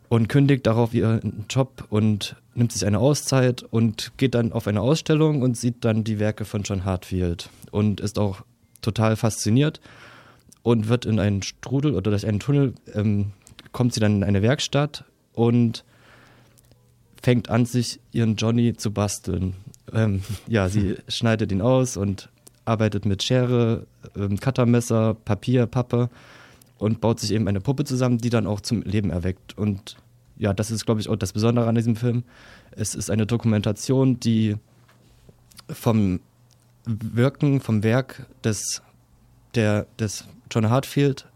Und 0.09 0.29
kündigt 0.29 0.67
darauf 0.67 0.95
ihren 0.95 1.45
Job 1.51 1.85
und 1.91 2.37
nimmt 2.55 2.73
sich 2.73 2.87
eine 2.87 2.99
Auszeit 2.99 3.63
und 3.63 4.13
geht 4.17 4.35
dann 4.35 4.53
auf 4.53 4.67
eine 4.67 4.81
Ausstellung 4.81 5.43
und 5.43 5.57
sieht 5.57 5.85
dann 5.85 6.03
die 6.03 6.19
Werke 6.19 6.47
von 6.47 6.63
John 6.63 6.87
Hartfield 6.87 7.51
und 7.73 8.01
ist 8.01 8.19
auch 8.19 8.43
total 8.83 9.17
fasziniert 9.17 9.81
und 10.63 10.89
wird 10.89 11.07
in 11.07 11.19
einen 11.19 11.43
Strudel 11.43 11.95
oder 11.95 12.11
durch 12.11 12.27
einen 12.27 12.41
Tunnel 12.41 12.75
ähm, 12.95 13.33
kommt 13.73 13.95
sie 13.95 14.01
dann 14.01 14.17
in 14.17 14.25
eine 14.25 14.43
Werkstatt 14.43 15.05
und 15.33 15.85
fängt 17.23 17.49
an, 17.49 17.67
sich 17.67 18.01
ihren 18.13 18.37
Johnny 18.37 18.75
zu 18.75 18.93
basteln. 18.93 19.55
Ähm, 19.93 20.23
ja, 20.47 20.69
sie 20.69 20.97
schneidet 21.09 21.53
ihn 21.53 21.63
aus 21.63 21.97
und 21.97 22.29
arbeitet 22.65 23.07
mit 23.07 23.23
Schere, 23.23 23.87
ähm, 24.17 24.39
Cuttermesser, 24.39 25.15
Papier, 25.15 25.67
Pappe 25.67 26.11
und 26.79 27.01
baut 27.01 27.21
sich 27.21 27.33
eben 27.33 27.49
eine 27.49 27.61
Puppe 27.61 27.85
zusammen, 27.85 28.19
die 28.19 28.31
dann 28.31 28.47
auch 28.47 28.61
zum 28.61 28.83
Leben 28.83 29.11
erweckt. 29.11 29.57
Und 29.57 29.97
ja, 30.37 30.53
das 30.55 30.71
ist, 30.71 30.87
glaube 30.87 31.01
ich, 31.01 31.09
auch 31.09 31.17
das 31.17 31.33
Besondere 31.33 31.67
an 31.67 31.75
diesem 31.75 31.97
Film. 31.97 32.25
Es 32.71 32.95
ist 32.95 33.11
eine 33.11 33.27
Dokumentation, 33.27 34.21
die 34.21 34.57
vom 35.69 36.21
Wirken, 36.89 37.61
vom 37.61 37.83
Werk 37.83 38.27
des, 38.43 38.83
der, 39.55 39.87
des 39.99 40.25
John 40.51 40.71
Hartfield 40.71 41.27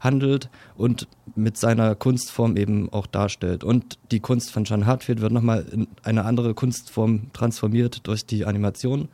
handelt 0.00 0.50
und 0.76 1.06
mit 1.36 1.56
seiner 1.56 1.94
Kunstform 1.94 2.56
eben 2.56 2.92
auch 2.92 3.06
darstellt. 3.06 3.62
Und 3.62 3.98
die 4.10 4.20
Kunst 4.20 4.50
von 4.50 4.64
John 4.64 4.86
Hartfield 4.86 5.20
wird 5.20 5.32
nochmal 5.32 5.66
in 5.70 5.86
eine 6.02 6.24
andere 6.24 6.54
Kunstform 6.54 7.32
transformiert 7.32 8.06
durch 8.06 8.26
die 8.26 8.44
Animation, 8.44 9.08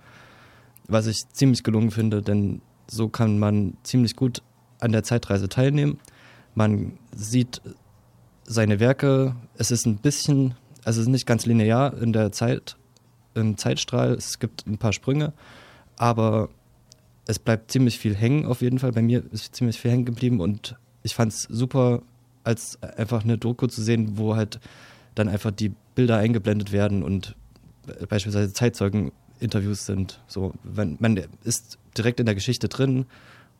was 0.89 1.07
ich 1.07 1.22
ziemlich 1.32 1.62
gelungen 1.62 1.91
finde, 1.91 2.22
denn 2.22 2.62
so 2.87 3.09
kann 3.09 3.39
man 3.39 3.76
ziemlich 3.82 4.16
gut 4.16 4.43
an 4.80 4.93
der 4.93 5.03
Zeitreise 5.03 5.49
teilnehmen. 5.49 5.99
Man 6.55 6.99
sieht 7.14 7.61
seine 8.45 8.80
Werke, 8.80 9.37
es 9.57 9.70
ist 9.70 9.87
ein 9.87 9.97
bisschen, 9.97 10.55
also 10.85 11.01
es 11.01 11.07
ist 11.07 11.12
nicht 11.12 11.26
ganz 11.26 11.47
linear 11.47 11.97
in 11.97 12.12
der 12.12 12.32
Zeit, 12.32 12.76
im 13.35 13.57
Zeitstrahl, 13.57 14.12
es 14.12 14.39
gibt 14.39 14.66
ein 14.66 14.78
paar 14.78 14.93
Sprünge, 14.93 15.32
aber 15.97 16.49
es 17.26 17.38
bleibt 17.38 17.70
ziemlich 17.70 17.99
viel 17.99 18.14
hängen 18.14 18.47
auf 18.47 18.61
jeden 18.61 18.78
Fall. 18.78 18.92
Bei 18.92 19.03
mir 19.03 19.22
ist 19.32 19.55
ziemlich 19.55 19.80
viel 19.80 19.90
hängen 19.90 20.05
geblieben 20.05 20.40
und 20.40 20.76
ich 21.03 21.14
fand 21.14 21.32
es 21.32 21.42
super, 21.42 22.03
als 22.42 22.82
einfach 22.82 23.24
eine 23.24 23.38
Doku 23.38 23.66
zu 23.66 23.82
sehen, 23.82 24.18
wo 24.18 24.36
halt 24.36 24.61
dann 25.14 25.28
einfach 25.28 25.51
die 25.51 25.72
Bilder 25.95 26.18
eingeblendet 26.18 26.72
werden 26.72 27.03
und 27.03 27.36
beispielsweise 28.09 28.53
Zeitzeugen-Interviews 28.53 29.86
sind. 29.86 30.20
So, 30.26 30.53
wenn, 30.62 30.97
man 31.01 31.20
ist 31.45 31.78
direkt 31.97 32.20
in 32.20 32.26
der 32.26 32.34
Geschichte 32.34 32.68
drin 32.68 33.07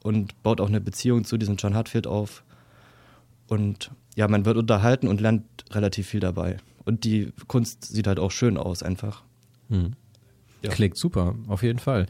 und 0.03 0.43
baut 0.43 0.61
auch 0.61 0.69
eine 0.69 0.81
Beziehung 0.81 1.25
zu 1.25 1.39
diesem 1.39 1.57
John 1.57 1.75
Hartfield 1.75 2.07
auf. 2.07 2.43
Und 3.49 3.91
ja, 4.17 4.29
man 4.29 4.45
wird 4.45 4.57
unterhalten 4.57 5.09
und 5.09 5.21
lernt 5.21 5.45
relativ 5.71 6.09
viel 6.09 6.21
dabei. 6.21 6.59
Und 6.85 7.05
die 7.05 7.33
Kunst 7.47 7.85
sieht 7.85 8.07
halt 8.07 8.19
auch 8.19 8.31
schön 8.31 8.57
aus, 8.57 8.83
einfach. 8.83 9.23
Hm. 9.69 9.93
Ja. 10.65 10.71
Klingt 10.71 10.97
super, 10.97 11.35
auf 11.47 11.63
jeden 11.63 11.79
Fall. 11.79 12.07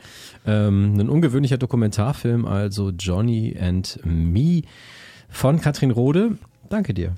Ähm, 0.47 0.95
ein 0.97 1.09
ungewöhnlicher 1.09 1.59
Dokumentarfilm, 1.59 2.47
also 2.47 2.91
Johnny 2.91 3.57
and 3.61 3.99
Me 4.05 4.63
von 5.29 5.61
Katrin 5.61 5.91
Rode. 5.91 6.39
Danke 6.69 6.95
dir. 6.95 7.15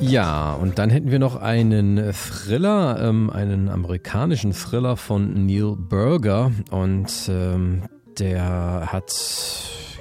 Ja, 0.00 0.54
und 0.54 0.80
dann 0.80 0.90
hätten 0.90 1.12
wir 1.12 1.20
noch 1.20 1.36
einen 1.36 2.12
Thriller, 2.12 2.98
ähm, 3.00 3.30
einen 3.30 3.68
amerikanischen 3.68 4.52
Thriller 4.52 4.96
von 4.96 5.46
Neil 5.46 5.76
Burger. 5.76 6.50
Und 6.70 7.12
ähm, 7.28 7.82
der 8.18 8.90
hat 8.90 9.12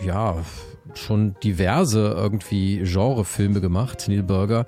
ja 0.06 0.38
schon 0.96 1.36
diverse 1.44 2.10
irgendwie 2.10 2.80
Genrefilme 2.84 3.62
gemacht, 3.62 4.06
Neil 4.08 4.24
Burger. 4.24 4.66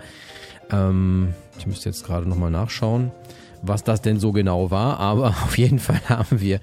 Ähm, 0.71 1.33
ich 1.57 1.67
müsste 1.67 1.89
jetzt 1.89 2.05
gerade 2.05 2.27
nochmal 2.27 2.51
nachschauen, 2.51 3.11
was 3.61 3.83
das 3.83 4.01
denn 4.01 4.19
so 4.19 4.31
genau 4.31 4.71
war, 4.71 4.99
aber 4.99 5.27
auf 5.43 5.57
jeden 5.57 5.79
Fall 5.79 6.01
haben 6.07 6.39
wir 6.39 6.59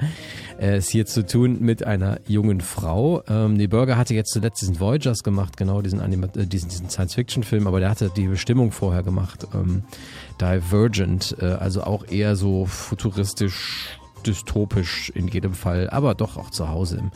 es 0.58 0.88
hier 0.88 1.04
zu 1.04 1.26
tun 1.26 1.58
mit 1.60 1.84
einer 1.84 2.18
jungen 2.26 2.60
Frau. 2.60 3.22
Ähm, 3.28 3.54
Neil 3.54 3.68
Burger 3.68 3.96
hatte 3.96 4.14
jetzt 4.14 4.32
zuletzt 4.32 4.62
diesen 4.62 4.80
Voyagers 4.80 5.22
gemacht, 5.22 5.56
genau 5.56 5.82
diesen, 5.82 6.00
äh, 6.00 6.46
diesen, 6.46 6.68
diesen 6.68 6.88
Science-Fiction-Film, 6.88 7.66
aber 7.66 7.80
der 7.80 7.90
hatte 7.90 8.10
die 8.14 8.28
Bestimmung 8.28 8.72
vorher 8.72 9.02
gemacht. 9.02 9.46
Ähm, 9.54 9.82
Divergent, 10.40 11.36
äh, 11.40 11.46
also 11.46 11.82
auch 11.82 12.06
eher 12.08 12.36
so 12.36 12.66
futuristisch, 12.66 13.98
dystopisch 14.26 15.10
in 15.10 15.28
jedem 15.28 15.54
Fall, 15.54 15.88
aber 15.90 16.14
doch 16.14 16.36
auch 16.36 16.50
zu 16.50 16.68
Hause 16.68 16.98
im 16.98 17.10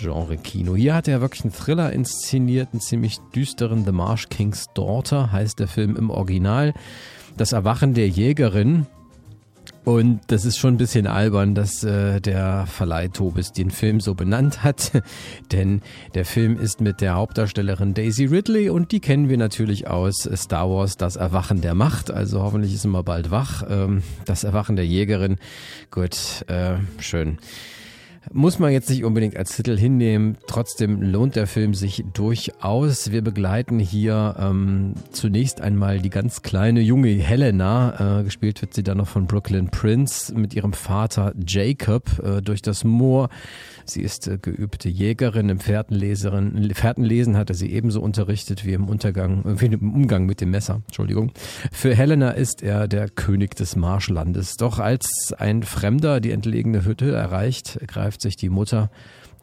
Genre-Kino. 0.00 0.76
Hier 0.76 0.94
hat 0.94 1.08
er 1.08 1.20
wirklich 1.20 1.44
einen 1.44 1.52
Thriller 1.52 1.92
inszeniert, 1.92 2.68
einen 2.72 2.80
ziemlich 2.80 3.18
düsteren 3.34 3.84
The 3.84 3.92
Marsh 3.92 4.28
King's 4.28 4.66
Daughter, 4.74 5.32
heißt 5.32 5.58
der 5.58 5.68
Film 5.68 5.96
im 5.96 6.10
Original. 6.10 6.74
Das 7.36 7.52
Erwachen 7.52 7.94
der 7.94 8.08
Jägerin. 8.08 8.86
Und 9.84 10.20
das 10.26 10.44
ist 10.44 10.58
schon 10.58 10.74
ein 10.74 10.76
bisschen 10.76 11.06
albern, 11.06 11.54
dass 11.54 11.82
äh, 11.82 12.20
der 12.20 12.66
Verleih 12.66 13.08
Tobis 13.08 13.52
den 13.52 13.70
Film 13.70 14.00
so 14.00 14.14
benannt 14.14 14.62
hat. 14.62 14.92
Denn 15.52 15.80
der 16.14 16.26
Film 16.26 16.58
ist 16.58 16.82
mit 16.82 17.00
der 17.00 17.14
Hauptdarstellerin 17.14 17.94
Daisy 17.94 18.26
Ridley 18.26 18.68
und 18.68 18.92
die 18.92 19.00
kennen 19.00 19.30
wir 19.30 19.38
natürlich 19.38 19.86
aus 19.88 20.28
Star 20.34 20.68
Wars 20.68 20.98
Das 20.98 21.16
Erwachen 21.16 21.62
der 21.62 21.74
Macht. 21.74 22.10
Also 22.10 22.42
hoffentlich 22.42 22.74
ist 22.74 22.84
mal 22.84 23.02
bald 23.02 23.30
wach. 23.30 23.64
Ähm, 23.68 24.02
das 24.26 24.44
Erwachen 24.44 24.76
der 24.76 24.86
Jägerin. 24.86 25.36
Gut, 25.90 26.44
äh, 26.48 26.74
schön. 26.98 27.38
Muss 28.32 28.58
man 28.58 28.72
jetzt 28.72 28.90
nicht 28.90 29.04
unbedingt 29.04 29.36
als 29.36 29.56
Titel 29.56 29.76
hinnehmen. 29.76 30.36
Trotzdem 30.46 31.02
lohnt 31.02 31.36
der 31.36 31.46
Film 31.46 31.74
sich 31.74 32.04
durchaus. 32.12 33.10
Wir 33.10 33.22
begleiten 33.22 33.78
hier 33.78 34.36
ähm, 34.38 34.94
zunächst 35.12 35.60
einmal 35.60 36.00
die 36.00 36.10
ganz 36.10 36.42
kleine 36.42 36.80
junge 36.80 37.08
Helena. 37.08 38.20
Äh, 38.20 38.24
gespielt 38.24 38.60
wird 38.60 38.74
sie 38.74 38.82
dann 38.82 38.98
noch 38.98 39.08
von 39.08 39.26
Brooklyn 39.26 39.68
Prince 39.70 40.34
mit 40.34 40.54
ihrem 40.54 40.72
Vater 40.72 41.32
Jacob 41.46 42.18
äh, 42.22 42.42
durch 42.42 42.62
das 42.62 42.84
Moor. 42.84 43.28
Sie 43.84 44.02
ist 44.02 44.28
äh, 44.28 44.38
geübte 44.40 44.88
Jägerin, 44.88 45.48
im 45.48 45.60
Pferdenleserin, 45.60 46.70
Pferdenlesen 46.74 47.36
hatte 47.36 47.54
sie 47.54 47.72
ebenso 47.72 48.00
unterrichtet 48.02 48.66
wie 48.66 48.72
im 48.72 48.88
Untergang, 48.88 49.44
äh, 49.44 49.60
wie 49.60 49.66
im 49.66 49.94
Umgang 49.94 50.26
mit 50.26 50.40
dem 50.40 50.50
Messer. 50.50 50.82
Entschuldigung. 50.86 51.32
Für 51.72 51.94
Helena 51.94 52.30
ist 52.32 52.62
er 52.62 52.88
der 52.88 53.08
König 53.08 53.56
des 53.56 53.76
Marschlandes. 53.76 54.56
Doch 54.56 54.78
als 54.78 55.34
ein 55.36 55.62
Fremder 55.62 56.20
die 56.20 56.32
entlegene 56.32 56.84
Hütte 56.84 57.12
erreicht, 57.12 57.78
greift 57.86 58.17
sich 58.20 58.36
die 58.36 58.48
Mutter 58.48 58.90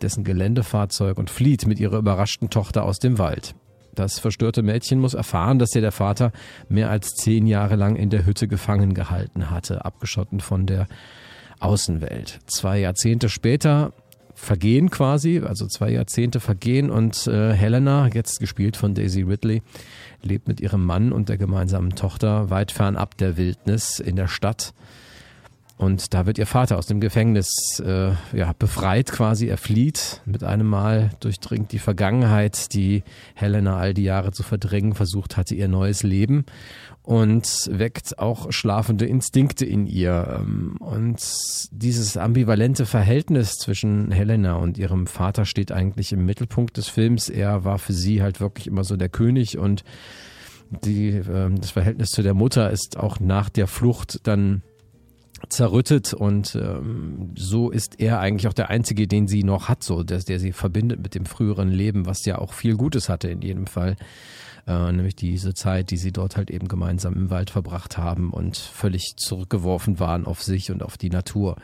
dessen 0.01 0.23
Geländefahrzeug 0.23 1.17
und 1.17 1.30
flieht 1.30 1.65
mit 1.65 1.80
ihrer 1.80 1.97
überraschten 1.97 2.49
Tochter 2.49 2.84
aus 2.84 2.99
dem 2.99 3.17
Wald. 3.17 3.55
Das 3.95 4.19
verstörte 4.19 4.61
Mädchen 4.61 4.99
muss 4.99 5.13
erfahren, 5.13 5.57
dass 5.57 5.73
ihr 5.73 5.82
der 5.82 5.93
Vater 5.93 6.32
mehr 6.67 6.89
als 6.89 7.15
zehn 7.15 7.47
Jahre 7.47 7.76
lang 7.76 7.95
in 7.95 8.09
der 8.09 8.26
Hütte 8.26 8.47
gefangen 8.47 8.93
gehalten 8.93 9.49
hatte, 9.49 9.86
abgeschotten 9.86 10.41
von 10.41 10.65
der 10.65 10.88
Außenwelt. 11.59 12.39
Zwei 12.47 12.80
Jahrzehnte 12.80 13.30
später 13.30 13.93
vergehen 14.34 14.89
quasi, 14.89 15.41
also 15.43 15.65
zwei 15.65 15.91
Jahrzehnte 15.91 16.41
vergehen 16.41 16.89
und 16.89 17.26
äh, 17.28 17.53
Helena, 17.53 18.09
jetzt 18.13 18.41
gespielt 18.41 18.76
von 18.76 18.93
Daisy 18.93 19.21
Ridley, 19.21 19.61
lebt 20.21 20.49
mit 20.49 20.59
ihrem 20.59 20.84
Mann 20.84 21.13
und 21.13 21.30
der 21.30 21.38
gemeinsamen 21.38 21.95
Tochter 21.95 22.49
weit 22.49 22.73
fernab 22.73 23.17
der 23.17 23.38
Wildnis 23.38 23.99
in 23.99 24.17
der 24.17 24.28
Stadt. 24.28 24.73
Und 25.78 26.13
da 26.13 26.26
wird 26.26 26.38
ihr 26.38 26.45
Vater 26.45 26.78
aus 26.78 26.86
dem 26.86 27.01
Gefängnis 27.01 27.82
äh, 27.86 28.11
ja, 28.34 28.53
befreit 28.57 29.11
quasi. 29.11 29.47
Er 29.47 29.57
flieht 29.57 30.21
mit 30.26 30.41
einem 30.41 30.67
Mal, 30.67 31.09
durchdringt 31.19 31.73
die 31.73 31.80
Vergangenheit, 31.80 32.73
die 32.73 33.03
Helena 33.34 33.78
all 33.78 33.93
die 33.93 34.03
Jahre 34.03 34.32
zu 34.32 34.43
verdrängen 34.43 34.93
versucht 34.93 35.36
hatte, 35.36 35.53
ihr 35.53 35.67
neues 35.67 36.03
Leben 36.03 36.45
und 37.03 37.45
weckt 37.69 38.19
auch 38.19 38.51
schlafende 38.53 39.05
Instinkte 39.05 39.65
in 39.65 39.86
ihr. 39.86 40.39
Ähm, 40.39 40.78
und 40.80 41.19
dieses 41.71 42.15
ambivalente 42.15 42.86
Verhältnis 42.86 43.57
zwischen 43.57 44.11
Helena 44.11 44.55
und 44.55 44.78
ihrem 44.78 45.07
Vater 45.07 45.43
steht 45.43 45.73
eigentlich 45.73 46.13
im 46.13 46.26
Mittelpunkt 46.26 46.78
des 46.78 46.88
Films. 46.88 47.28
Er 47.28 47.65
war 47.65 47.80
für 47.80 47.93
sie 47.93 48.21
halt 48.21 48.39
wirklich 48.39 48.67
immer 48.67 48.86
so 48.86 48.95
der 48.95 49.09
König 49.09 49.57
und 49.57 49.84
die, 50.86 51.09
ähm, 51.09 51.59
das 51.59 51.71
Verhältnis 51.71 52.09
zu 52.09 52.23
der 52.23 52.34
Mutter 52.34 52.71
ist 52.71 52.97
auch 52.97 53.19
nach 53.19 53.49
der 53.49 53.67
Flucht 53.67 54.21
dann 54.23 54.63
zerrüttet 55.49 56.13
und 56.13 56.55
ähm, 56.55 57.31
so 57.36 57.69
ist 57.69 57.99
er 57.99 58.19
eigentlich 58.19 58.47
auch 58.47 58.53
der 58.53 58.69
einzige, 58.69 59.07
den 59.07 59.27
sie 59.27 59.43
noch 59.43 59.69
hat, 59.69 59.83
so 59.83 60.03
der, 60.03 60.19
der 60.19 60.39
sie 60.39 60.51
verbindet 60.51 61.01
mit 61.01 61.15
dem 61.15 61.25
früheren 61.25 61.69
Leben, 61.69 62.05
was 62.05 62.25
ja 62.25 62.38
auch 62.38 62.53
viel 62.53 62.75
Gutes 62.75 63.09
hatte 63.09 63.29
in 63.29 63.41
jedem 63.41 63.67
Fall 63.67 63.95
äh, 64.67 64.91
nämlich 64.91 65.15
diese 65.15 65.53
Zeit, 65.53 65.91
die 65.91 65.97
sie 65.97 66.11
dort 66.11 66.38
halt 66.38 66.49
eben 66.49 66.67
gemeinsam 66.67 67.13
im 67.13 67.29
Wald 67.29 67.49
verbracht 67.49 67.97
haben 67.97 68.31
und 68.31 68.57
völlig 68.57 69.15
zurückgeworfen 69.17 69.99
waren 69.99 70.25
auf 70.25 70.41
sich 70.41 70.71
und 70.71 70.83
auf 70.83 70.97
die 70.97 71.09
Natur. 71.09 71.57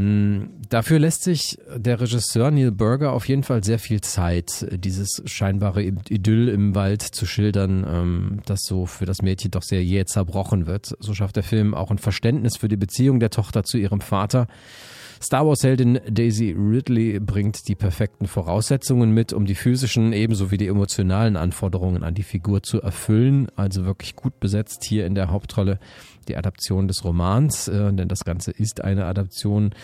Hm, 0.00 0.48
dafür 0.70 0.98
lässt 0.98 1.24
sich 1.24 1.58
der 1.76 2.00
Regisseur 2.00 2.50
Neil 2.50 2.72
Burger 2.72 3.12
auf 3.12 3.28
jeden 3.28 3.42
Fall 3.42 3.62
sehr 3.62 3.78
viel 3.78 4.00
Zeit, 4.00 4.66
dieses 4.72 5.22
scheinbare 5.26 5.82
Idyll 5.82 6.48
im 6.48 6.74
Wald 6.74 7.02
zu 7.02 7.26
schildern, 7.26 7.86
ähm, 7.86 8.40
das 8.46 8.60
so 8.62 8.86
für 8.86 9.04
das 9.04 9.20
Mädchen 9.20 9.50
doch 9.50 9.62
sehr 9.62 9.84
jäh 9.84 10.06
zerbrochen 10.06 10.66
wird. 10.66 10.96
So 11.00 11.12
schafft 11.12 11.36
der 11.36 11.42
Film 11.42 11.74
auch 11.74 11.90
ein 11.90 11.98
Verständnis 11.98 12.56
für 12.56 12.68
die 12.68 12.78
Beziehung 12.78 13.20
der 13.20 13.28
Tochter 13.28 13.62
zu 13.62 13.76
ihrem 13.76 14.00
Vater 14.00 14.46
Star 15.22 15.46
Wars-Heldin 15.46 16.00
Daisy 16.08 16.56
Ridley 16.58 17.20
bringt 17.20 17.68
die 17.68 17.74
perfekten 17.74 18.26
Voraussetzungen 18.26 19.12
mit, 19.12 19.34
um 19.34 19.44
die 19.44 19.54
physischen 19.54 20.14
ebenso 20.14 20.50
wie 20.50 20.56
die 20.56 20.66
emotionalen 20.66 21.36
Anforderungen 21.36 22.02
an 22.04 22.14
die 22.14 22.22
Figur 22.22 22.62
zu 22.62 22.80
erfüllen. 22.80 23.48
Also 23.54 23.84
wirklich 23.84 24.16
gut 24.16 24.40
besetzt 24.40 24.82
hier 24.82 25.04
in 25.04 25.14
der 25.14 25.30
Hauptrolle 25.30 25.78
die 26.30 26.36
Adaption 26.36 26.88
des 26.88 27.04
Romans, 27.04 27.68
äh, 27.68 27.92
denn 27.92 28.08
das 28.08 28.24
Ganze 28.24 28.52
ist 28.52 28.82
eine 28.82 29.06
Adaption 29.06 29.74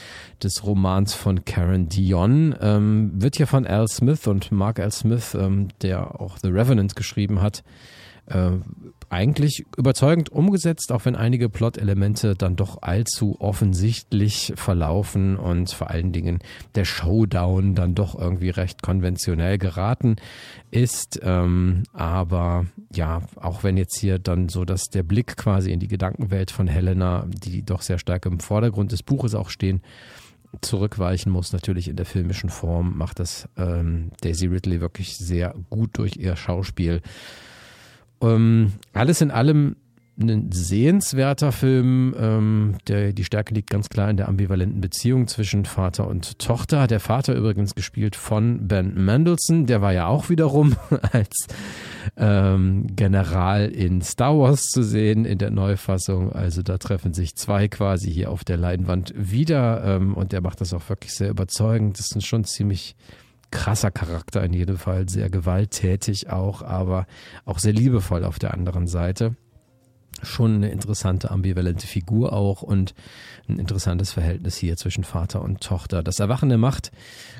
des 0.43 0.65
Romans 0.65 1.13
von 1.13 1.45
Karen 1.45 1.89
Dion. 1.89 2.55
Ähm, 2.61 3.11
wird 3.15 3.37
hier 3.37 3.47
von 3.47 3.67
Al 3.67 3.89
Smith 3.89 4.27
und 4.27 4.53
Mark 4.53 4.79
Al 4.79 4.93
Smith, 4.93 5.35
ähm, 5.35 5.69
der 5.83 6.21
auch 6.21 6.39
The 6.39 6.49
Revenant 6.49 6.95
geschrieben 6.95 7.43
hat, 7.43 7.65
äh, 8.27 8.53
eigentlich 9.09 9.65
überzeugend 9.77 10.31
umgesetzt, 10.31 10.93
auch 10.93 11.05
wenn 11.05 11.17
einige 11.17 11.49
Plot-Elemente 11.49 12.35
dann 12.35 12.57
doch 12.57 12.83
allzu 12.83 13.37
offensichtlich 13.41 14.53
verlaufen 14.57 15.37
und 15.37 15.71
vor 15.73 15.91
allen 15.91 16.13
Dingen 16.13 16.41
der 16.75 16.85
Showdown 16.85 17.75
dann 17.75 17.95
doch 17.95 18.19
irgendwie 18.19 18.51
recht 18.51 18.83
konventionell 18.83 19.59
geraten 19.59 20.17
ist. 20.71 21.21
Ähm, 21.23 21.85
aber 21.93 22.67
ja, 22.95 23.23
auch 23.37 23.63
wenn 23.63 23.77
jetzt 23.77 23.99
hier 23.99 24.19
dann 24.19 24.49
so, 24.49 24.65
dass 24.65 24.85
der 24.85 25.03
Blick 25.03 25.37
quasi 25.37 25.73
in 25.73 25.81
die 25.81 25.89
Gedankenwelt 25.89 26.51
von 26.51 26.67
Helena, 26.67 27.27
die 27.29 27.63
doch 27.63 27.83
sehr 27.83 27.99
stark 27.99 28.27
im 28.27 28.41
Vordergrund 28.41 28.93
des 28.93 29.03
Buches 29.03 29.35
auch 29.35 29.51
stehen, 29.51 29.83
zurückweichen 30.61 31.31
muss, 31.31 31.53
natürlich 31.53 31.89
in 31.89 31.97
der 31.97 32.07
filmischen 32.07 32.51
Form, 32.51 32.97
macht 32.97 33.19
das 33.19 33.49
ähm, 33.57 34.11
Daisy 34.21 34.47
Ridley 34.47 34.81
wirklich 34.81 35.17
sehr 35.17 35.55
gut 35.71 35.91
durch 35.99 36.17
ihr 36.17 36.37
Schauspiel. 36.37 37.03
Ähm, 38.21 38.73
alles 38.93 39.21
in 39.21 39.31
allem 39.31 39.77
ein 40.19 40.51
sehenswerter 40.51 41.53
Film. 41.53 42.15
Ähm, 42.19 42.75
der, 42.89 43.13
die 43.13 43.25
Stärke 43.25 43.55
liegt 43.55 43.71
ganz 43.71 43.89
klar 43.89 44.09
in 44.09 44.17
der 44.17 44.29
ambivalenten 44.29 44.81
Beziehung 44.81 45.29
zwischen 45.29 45.65
Vater 45.65 46.07
und 46.07 46.39
Tochter. 46.39 46.87
Der 46.87 47.01
Vater 47.01 47.35
übrigens 47.35 47.75
gespielt 47.75 48.17
von 48.17 48.67
Ben 48.67 48.95
Mendelssohn. 48.95 49.67
Der 49.67 49.83
war 49.83 49.93
ja 49.93 50.07
auch 50.07 50.31
wiederum 50.31 50.77
als 51.13 51.47
ähm, 52.17 52.87
General 52.97 53.67
in 53.69 54.01
Star 54.01 54.39
Wars 54.39 54.63
zu 54.69 54.83
sehen 54.83 55.27
in 55.27 55.39
der 55.39 55.51
Neufassung. 55.51 56.33
Also 56.33 56.63
da 56.63 56.79
treffen 56.79 57.13
sich 57.13 57.37
zwei 57.37 57.69
quasi 57.69 58.11
hier 58.11 58.31
auf 58.31 58.43
der 58.43 58.57
Leinwand 58.57 59.13
wieder. 59.17 59.85
Ähm, 59.85 60.15
und 60.15 60.33
der 60.33 60.41
macht 60.41 60.63
das 60.63 60.73
auch 60.73 60.89
wirklich 60.89 61.13
sehr 61.13 61.29
überzeugend. 61.29 61.99
Das 61.99 62.13
ist 62.13 62.27
schon 62.27 62.45
ziemlich 62.45 62.97
krasser 63.51 63.91
Charakter 63.91 64.43
in 64.45 64.53
jedem 64.53 64.79
Fall, 64.79 65.09
sehr 65.09 65.31
gewalttätig 65.31 66.31
auch, 66.31 66.63
aber 66.63 67.07
auch 67.45 67.59
sehr 67.59 67.73
liebevoll 67.73 68.25
auf 68.25 68.39
der 68.39 68.55
anderen 68.55 68.87
Seite. 68.87 69.37
Schon 70.23 70.57
eine 70.57 70.71
interessante, 70.71 71.31
ambivalente 71.31 71.87
Figur 71.87 72.33
auch 72.33 72.63
und 72.63 72.95
ein 73.49 73.59
interessantes 73.59 74.13
Verhältnis 74.13 74.57
hier 74.57 74.77
zwischen 74.77 75.05
Vater 75.05 75.43
und 75.43 75.61
Tochter. 75.61 76.03
Das 76.03 76.19
Erwachen 76.21 76.49
der 76.49 76.57
Macht 76.57 76.91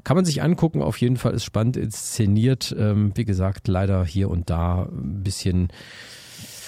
kann 0.05 0.15
man 0.15 0.27
sich 0.27 0.43
angucken, 0.43 0.83
auf 0.83 0.99
jeden 0.99 1.17
Fall 1.17 1.33
ist 1.33 1.45
spannend 1.45 1.79
inszeniert. 1.79 2.77
Ähm, 2.79 3.13
wie 3.15 3.25
gesagt, 3.25 3.67
leider 3.67 4.05
hier 4.05 4.29
und 4.29 4.51
da 4.51 4.83
ein 4.83 5.23
bisschen 5.23 5.69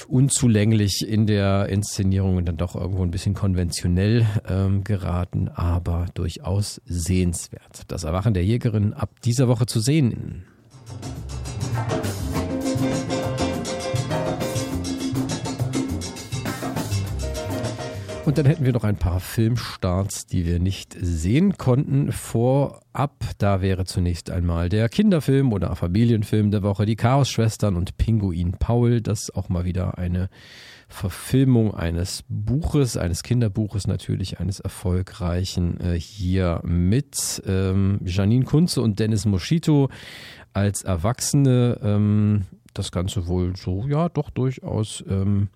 unzulänglich 0.09 1.07
in 1.07 1.27
der 1.27 1.69
Inszenierung 1.69 2.37
und 2.37 2.47
dann 2.47 2.57
doch 2.57 2.75
irgendwo 2.75 3.03
ein 3.03 3.11
bisschen 3.11 3.35
konventionell 3.35 4.27
ähm, 4.49 4.83
geraten, 4.83 5.49
aber 5.49 6.07
durchaus 6.15 6.81
sehenswert. 6.87 7.83
Das 7.89 8.05
Erwachen 8.05 8.35
der 8.35 8.45
Jägerin 8.45 8.95
ab 8.95 9.11
dieser 9.23 9.49
Woche 9.49 9.67
zu 9.67 9.81
sehen. 9.81 10.45
Und 18.29 18.37
dann 18.37 18.45
hätten 18.45 18.67
wir 18.67 18.75
noch 18.75 18.85
ein 18.85 18.99
paar 18.99 19.21
Filmstarts, 19.21 20.27
die 20.27 20.45
wir 20.45 20.59
nicht 20.59 20.95
sehen 21.01 21.57
konnten 21.57 22.13
vorab. 22.13 23.25
Da 23.39 23.63
wäre 23.63 23.87
zunächst 23.87 24.31
einmal 24.31 24.69
der 24.69 24.91
Kinderfilm 24.91 25.51
oder 25.51 25.75
Familienfilm 25.75 26.51
der 26.51 26.63
Woche, 26.63 26.85
die 26.85 26.95
Chaos-Schwestern 26.95 27.75
und 27.75 27.97
Pinguin 27.97 28.53
Paul. 28.53 29.01
Das 29.01 29.35
auch 29.35 29.49
mal 29.49 29.65
wieder 29.65 29.97
eine 29.97 30.29
Verfilmung 30.89 31.75
eines 31.75 32.23
Buches, 32.29 32.99
eines 32.99 33.23
Kinderbuches 33.23 33.87
natürlich, 33.87 34.39
eines 34.39 34.61
erfolgreichen 34.61 35.81
äh, 35.81 35.99
hier 35.99 36.61
mit 36.65 37.43
ähm, 37.47 37.99
Janine 38.05 38.45
Kunze 38.45 38.83
und 38.83 38.99
Dennis 38.99 39.25
Moschito 39.25 39.89
als 40.53 40.83
Erwachsene. 40.83 41.81
Ähm, 41.83 42.43
das 42.75 42.93
Ganze 42.93 43.27
wohl 43.27 43.57
so, 43.57 43.87
ja, 43.89 44.11
doch 44.11 44.29
durchaus 44.29 45.03
ähm, 45.09 45.49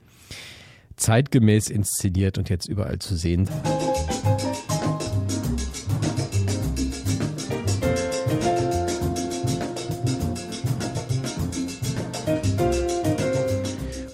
zeitgemäß 0.96 1.70
inszeniert 1.70 2.38
und 2.38 2.48
jetzt 2.48 2.68
überall 2.68 2.98
zu 2.98 3.16
sehen. 3.16 3.48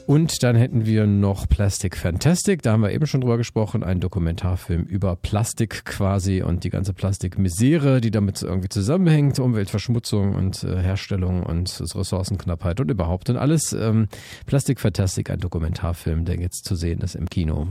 Und 0.09 0.43
dann 0.43 0.57
hätten 0.57 0.87
wir 0.87 1.07
noch 1.07 1.47
Plastic 1.51 1.95
Fantastic, 1.95 2.63
da 2.63 2.73
haben 2.73 2.81
wir 2.81 2.93
eben 2.93 3.07
schon 3.07 3.21
drüber 3.21 3.37
gesprochen, 3.37 3.85
ein 3.85 4.01
Dokumentarfilm 4.01 4.85
über 4.85 5.17
Plastik 5.17 5.85
quasi 5.85 6.41
und 6.41 6.65
die 6.65 6.71
ganze 6.71 6.95
Plastikmisere, 6.95 8.01
die 8.01 8.11
damit 8.11 8.41
irgendwie 8.41 8.71
zusammenhängt, 8.71 9.39
Umweltverschmutzung 9.39 10.35
und 10.35 10.65
äh, 10.65 10.81
Herstellung 10.81 11.43
und 11.43 11.79
Ressourcenknappheit 11.95 12.81
und 12.81 12.91
überhaupt 12.91 13.29
und 13.29 13.37
alles. 13.37 13.75
Ähm, 13.75 14.09
Plastic 14.47 14.81
Fantastic, 14.81 15.29
ein 15.29 15.41
Dokumentarfilm, 15.41 16.25
der 16.25 16.41
jetzt 16.41 16.65
zu 16.65 16.75
sehen 16.75 17.03
ist 17.03 17.15
im 17.15 17.29
Kino. 17.29 17.67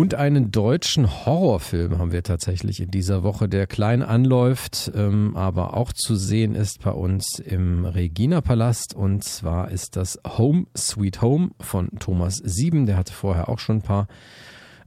Und 0.00 0.14
einen 0.14 0.50
deutschen 0.50 1.26
Horrorfilm 1.26 1.98
haben 1.98 2.10
wir 2.10 2.22
tatsächlich 2.22 2.80
in 2.80 2.90
dieser 2.90 3.22
Woche, 3.22 3.50
der 3.50 3.66
klein 3.66 4.02
anläuft, 4.02 4.90
ähm, 4.94 5.36
aber 5.36 5.76
auch 5.76 5.92
zu 5.92 6.16
sehen 6.16 6.54
ist 6.54 6.82
bei 6.82 6.92
uns 6.92 7.38
im 7.38 7.84
Regina 7.84 8.40
Palast. 8.40 8.94
Und 8.94 9.24
zwar 9.24 9.70
ist 9.70 9.96
das 9.96 10.18
Home 10.26 10.64
Sweet 10.74 11.20
Home 11.20 11.50
von 11.60 11.90
Thomas 11.98 12.36
Sieben. 12.36 12.86
Der 12.86 12.96
hatte 12.96 13.12
vorher 13.12 13.50
auch 13.50 13.58
schon 13.58 13.80
ein 13.80 13.82
paar 13.82 14.08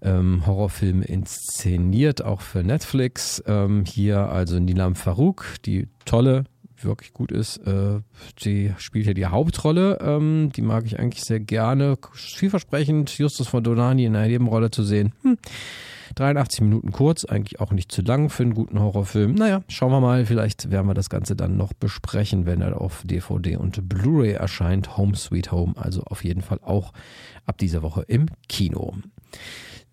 ähm, 0.02 0.48
Horrorfilme 0.48 1.06
inszeniert, 1.06 2.24
auch 2.24 2.42
für 2.42 2.64
Netflix. 2.64 3.44
Ähm, 3.46 3.86
hier 3.86 4.30
also 4.30 4.58
Nilam 4.58 4.96
Farouk, 4.96 5.46
die 5.64 5.90
tolle 6.06 6.46
wirklich 6.86 7.14
gut 7.14 7.32
ist. 7.32 7.58
Äh, 7.58 8.02
die 8.44 8.74
spielt 8.78 9.06
hier 9.06 9.14
die 9.14 9.26
Hauptrolle. 9.26 10.00
Ähm, 10.02 10.52
die 10.56 10.62
mag 10.62 10.86
ich 10.86 11.00
eigentlich 11.00 11.24
sehr 11.24 11.40
gerne. 11.40 11.98
Vielversprechend, 12.14 13.18
Justus 13.18 13.48
von 13.48 13.64
Donani 13.64 14.06
in 14.06 14.16
einer 14.16 14.28
Nebenrolle 14.28 14.72
zu 14.72 14.84
sehen. 14.84 15.14
Hm. 15.24 15.38
83 16.16 16.62
Minuten 16.62 16.92
kurz, 16.92 17.26
eigentlich 17.26 17.60
auch 17.60 17.72
nicht 17.72 17.92
zu 17.92 18.02
lang 18.02 18.30
für 18.30 18.44
einen 18.44 18.54
guten 18.54 18.80
Horrorfilm. 18.80 19.34
Naja, 19.34 19.64
schauen 19.68 19.92
wir 19.92 20.00
mal. 20.00 20.26
Vielleicht 20.26 20.70
werden 20.70 20.88
wir 20.88 20.94
das 20.94 21.10
Ganze 21.10 21.36
dann 21.36 21.58
noch 21.58 21.74
besprechen, 21.74 22.46
wenn 22.46 22.62
er 22.62 22.80
auf 22.80 23.04
DVD 23.04 23.58
und 23.58 23.90
Blu-ray 23.90 24.34
erscheint. 24.34 24.98
Home 24.98 25.16
Sweet 25.16 25.52
Home, 25.52 25.74
also 25.76 26.04
auf 26.04 26.24
jeden 26.24 26.42
Fall 26.42 26.60
auch 26.62 26.94
ab 27.46 27.58
dieser 27.58 27.82
Woche 27.82 28.04
im 28.08 28.28
Kino. 28.48 28.96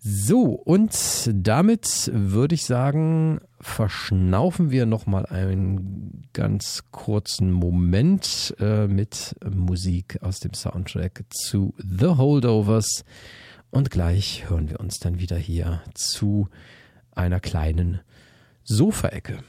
So, 0.03 0.45
und 0.45 1.29
damit 1.31 2.11
würde 2.13 2.55
ich 2.55 2.65
sagen, 2.65 3.39
verschnaufen 3.61 4.71
wir 4.71 4.85
nochmal 4.85 5.25
einen 5.25 6.23
ganz 6.33 6.83
kurzen 6.91 7.51
Moment 7.51 8.55
äh, 8.59 8.87
mit 8.87 9.35
Musik 9.49 10.19
aus 10.21 10.39
dem 10.39 10.53
Soundtrack 10.53 11.23
zu 11.29 11.73
The 11.77 12.07
Holdovers. 12.17 13.03
Und 13.69 13.89
gleich 13.89 14.49
hören 14.49 14.69
wir 14.69 14.79
uns 14.79 14.99
dann 14.99 15.19
wieder 15.19 15.37
hier 15.37 15.81
zu 15.93 16.49
einer 17.15 17.39
kleinen 17.39 18.01
Sofaecke. 18.63 19.39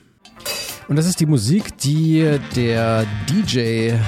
Und 0.88 0.96
das 0.96 1.06
ist 1.06 1.20
die 1.20 1.26
Musik, 1.26 1.78
die 1.78 2.38
der 2.56 3.06
DJ 3.28 3.58
ähm, 3.58 3.98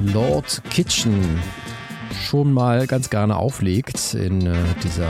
Lord 0.00 0.62
Kitchen 0.70 1.40
schon 2.22 2.52
mal 2.52 2.86
ganz 2.86 3.10
gerne 3.10 3.36
auflegt 3.36 4.14
in 4.14 4.46
äh, 4.46 4.54
dieser 4.82 5.08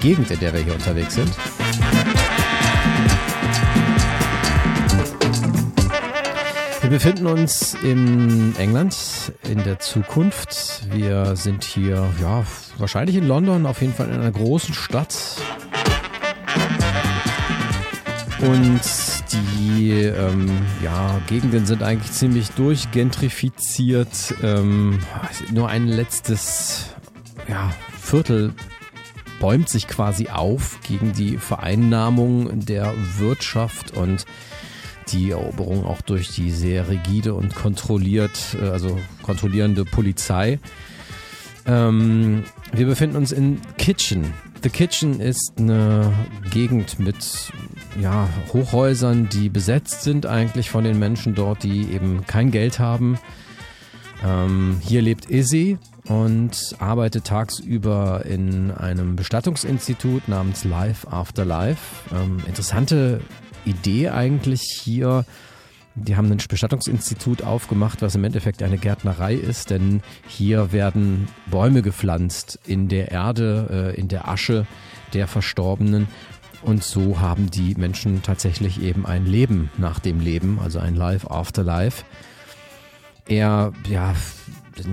Gegend, 0.00 0.30
in 0.30 0.40
der 0.40 0.52
wir 0.52 0.60
hier 0.60 0.74
unterwegs 0.74 1.14
sind. 1.14 1.30
Wir 6.90 6.98
befinden 6.98 7.28
uns 7.28 7.74
in 7.84 8.52
England 8.56 9.32
in 9.48 9.62
der 9.62 9.78
Zukunft. 9.78 10.82
Wir 10.90 11.36
sind 11.36 11.62
hier, 11.62 12.12
ja, 12.20 12.44
wahrscheinlich 12.78 13.14
in 13.14 13.28
London, 13.28 13.64
auf 13.64 13.80
jeden 13.80 13.94
Fall 13.94 14.08
in 14.08 14.14
einer 14.14 14.32
großen 14.32 14.74
Stadt. 14.74 15.14
Und 18.40 18.80
die 19.30 19.92
ähm, 19.92 20.50
ja, 20.82 21.20
Gegenden 21.28 21.64
sind 21.64 21.84
eigentlich 21.84 22.10
ziemlich 22.10 22.50
durchgentrifiziert. 22.50 24.34
Ähm, 24.42 24.98
nur 25.52 25.68
ein 25.68 25.86
letztes 25.86 26.86
ja, 27.46 27.72
Viertel 28.00 28.52
bäumt 29.38 29.68
sich 29.68 29.86
quasi 29.86 30.28
auf 30.28 30.80
gegen 30.82 31.12
die 31.12 31.38
Vereinnahmung 31.38 32.66
der 32.66 32.92
Wirtschaft 33.18 33.96
und 33.96 34.26
die 35.12 35.30
Eroberung 35.30 35.84
auch 35.84 36.00
durch 36.00 36.30
die 36.34 36.50
sehr 36.50 36.88
rigide 36.88 37.34
und 37.34 37.54
kontrolliert, 37.54 38.56
äh, 38.60 38.68
also 38.68 38.98
kontrollierende 39.22 39.84
Polizei. 39.84 40.58
Ähm, 41.66 42.44
wir 42.72 42.86
befinden 42.86 43.16
uns 43.16 43.32
in 43.32 43.60
Kitchen. 43.78 44.32
The 44.62 44.70
Kitchen 44.70 45.20
ist 45.20 45.54
eine 45.58 46.12
Gegend 46.50 46.98
mit 46.98 47.52
ja, 48.00 48.28
Hochhäusern, 48.52 49.28
die 49.28 49.48
besetzt 49.48 50.02
sind 50.02 50.26
eigentlich 50.26 50.70
von 50.70 50.84
den 50.84 50.98
Menschen 50.98 51.34
dort, 51.34 51.62
die 51.62 51.92
eben 51.92 52.26
kein 52.26 52.50
Geld 52.50 52.78
haben. 52.78 53.18
Ähm, 54.22 54.78
hier 54.82 55.00
lebt 55.00 55.30
Izzy 55.30 55.78
und 56.06 56.74
arbeitet 56.78 57.24
tagsüber 57.24 58.24
in 58.26 58.70
einem 58.70 59.16
Bestattungsinstitut 59.16 60.28
namens 60.28 60.64
Life 60.64 61.10
After 61.10 61.44
Life. 61.44 61.80
Ähm, 62.14 62.38
interessante 62.46 63.20
Idee 63.64 64.10
eigentlich 64.10 64.62
hier. 64.62 65.24
Die 65.96 66.16
haben 66.16 66.30
ein 66.30 66.38
Bestattungsinstitut 66.48 67.42
aufgemacht, 67.42 68.00
was 68.00 68.14
im 68.14 68.24
Endeffekt 68.24 68.62
eine 68.62 68.78
Gärtnerei 68.78 69.34
ist, 69.34 69.70
denn 69.70 70.02
hier 70.28 70.72
werden 70.72 71.28
Bäume 71.50 71.82
gepflanzt 71.82 72.58
in 72.66 72.88
der 72.88 73.10
Erde, 73.10 73.92
äh, 73.96 74.00
in 74.00 74.08
der 74.08 74.28
Asche 74.28 74.66
der 75.12 75.26
Verstorbenen. 75.26 76.08
Und 76.62 76.84
so 76.84 77.20
haben 77.20 77.50
die 77.50 77.74
Menschen 77.74 78.22
tatsächlich 78.22 78.82
eben 78.82 79.06
ein 79.06 79.26
Leben 79.26 79.70
nach 79.78 79.98
dem 79.98 80.20
Leben, 80.20 80.58
also 80.62 80.78
ein 80.78 80.94
Life 80.94 81.30
after 81.30 81.64
Life. 81.64 82.04
Er, 83.26 83.72
ja, 83.88 84.14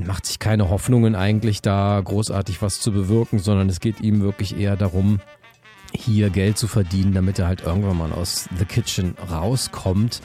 macht 0.06 0.26
sich 0.26 0.40
keine 0.40 0.70
Hoffnungen 0.70 1.16
eigentlich 1.16 1.62
da 1.62 2.02
großartig 2.04 2.62
was 2.62 2.80
zu 2.80 2.92
bewirken, 2.92 3.40
sondern 3.40 3.70
es 3.70 3.80
geht 3.80 4.02
ihm 4.02 4.22
wirklich 4.22 4.58
eher 4.58 4.76
darum, 4.76 5.20
hier 5.98 6.30
Geld 6.30 6.58
zu 6.58 6.68
verdienen, 6.68 7.14
damit 7.14 7.40
er 7.40 7.48
halt 7.48 7.62
irgendwann 7.62 7.98
mal 7.98 8.12
aus 8.12 8.48
The 8.58 8.66
Kitchen 8.66 9.16
rauskommt 9.30 10.22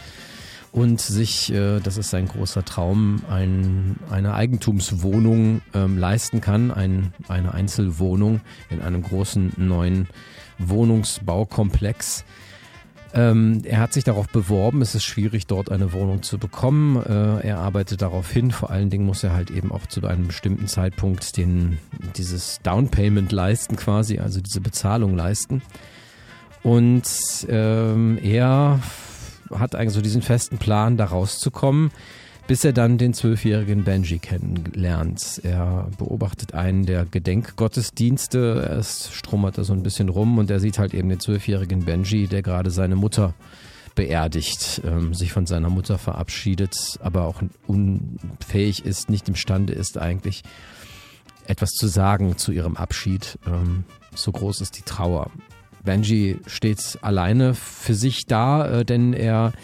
und 0.73 1.01
sich, 1.01 1.53
äh, 1.53 1.81
das 1.81 1.99
ist 1.99 2.11
sein 2.11 2.27
großer 2.27 2.65
Traum, 2.65 3.23
ein, 3.29 3.97
eine 4.11 4.35
Eigentumswohnung 4.35 5.61
ähm, 5.75 5.99
leisten 5.99 6.41
kann, 6.41 6.71
ein, 6.71 7.13
eine 7.29 7.53
Einzelwohnung 7.53 8.41
in 8.71 8.81
einem 8.81 9.03
großen 9.03 9.53
neuen 9.57 10.09
Wohnungsbaukomplex. 10.59 12.25
Ähm, 13.15 13.61
er 13.65 13.79
hat 13.79 13.93
sich 13.93 14.05
darauf 14.05 14.29
beworben, 14.29 14.81
es 14.81 14.95
ist 14.95 15.05
schwierig, 15.05 15.47
dort 15.47 15.71
eine 15.71 15.93
Wohnung 15.93 16.23
zu 16.23 16.39
bekommen. 16.39 16.97
Äh, 16.97 17.47
er 17.47 17.59
arbeitet 17.59 18.01
darauf 18.01 18.31
hin. 18.31 18.51
Vor 18.51 18.71
allen 18.71 18.89
Dingen 18.89 19.05
muss 19.05 19.23
er 19.23 19.35
halt 19.35 19.51
eben 19.51 19.71
auch 19.71 19.87
zu 19.87 20.07
einem 20.07 20.29
bestimmten 20.29 20.67
Zeitpunkt 20.67 21.37
den, 21.37 21.79
dieses 22.17 22.61
Downpayment 22.63 23.31
leisten 23.31 23.77
quasi, 23.77 24.19
also 24.19 24.41
diese 24.41 24.61
Bezahlung 24.61 25.15
leisten. 25.15 25.63
Und 26.63 27.05
ähm, 27.49 28.19
er 28.23 28.81
hat 29.53 29.75
eigentlich 29.75 29.95
so 29.95 30.01
diesen 30.01 30.23
festen 30.23 30.59
Plan, 30.59 30.97
da 30.97 31.07
rauszukommen, 31.07 31.91
bis 32.53 32.65
er 32.65 32.75
dann 32.75 32.99
den 32.99 33.15
zwölfjährigen 33.15 33.83
Benji 33.83 34.19
kennenlernt. 34.19 35.41
Er 35.43 35.89
beobachtet 35.97 36.53
einen 36.53 36.85
der 36.85 37.07
Gedenkgottesdienste, 37.07 38.69
er 38.69 38.83
strummert 38.83 39.57
da 39.57 39.65
so 39.65 39.73
ein 39.73 39.83
bisschen 39.83 40.11
rum 40.11 40.37
und 40.37 40.51
er 40.51 40.61
sieht 40.61 40.79
halt 40.79 40.93
eben 40.93 41.09
den 41.09 41.19
zwölfjährigen 41.19 41.87
Benji, 41.87 42.27
der 42.27 42.43
gerade 42.43 42.71
seine 42.71 42.95
Mutter 42.95 43.33
beerdigt, 43.95 44.83
ähm, 44.85 45.15
sich 45.15 45.33
von 45.33 45.47
seiner 45.47 45.71
Mutter 45.71 45.97
verabschiedet, 45.97 46.77
aber 47.01 47.25
auch 47.25 47.41
unfähig 47.67 48.85
ist, 48.85 49.09
nicht 49.09 49.31
imstande 49.31 49.73
ist 49.73 49.97
eigentlich 49.97 50.43
etwas 51.47 51.71
zu 51.71 51.87
sagen 51.87 52.37
zu 52.37 52.53
ihrem 52.53 52.77
Abschied. 52.77 53.39
Ähm, 53.47 53.85
so 54.15 54.31
groß 54.31 54.61
ist 54.61 54.77
die 54.77 54.83
Trauer. 54.83 55.31
Benji 55.85 56.39
steht 56.47 56.99
alleine 57.01 57.55
für 57.55 57.95
sich 57.95 58.27
da, 58.27 58.81
äh, 58.81 58.85
denn 58.85 59.15
er 59.15 59.55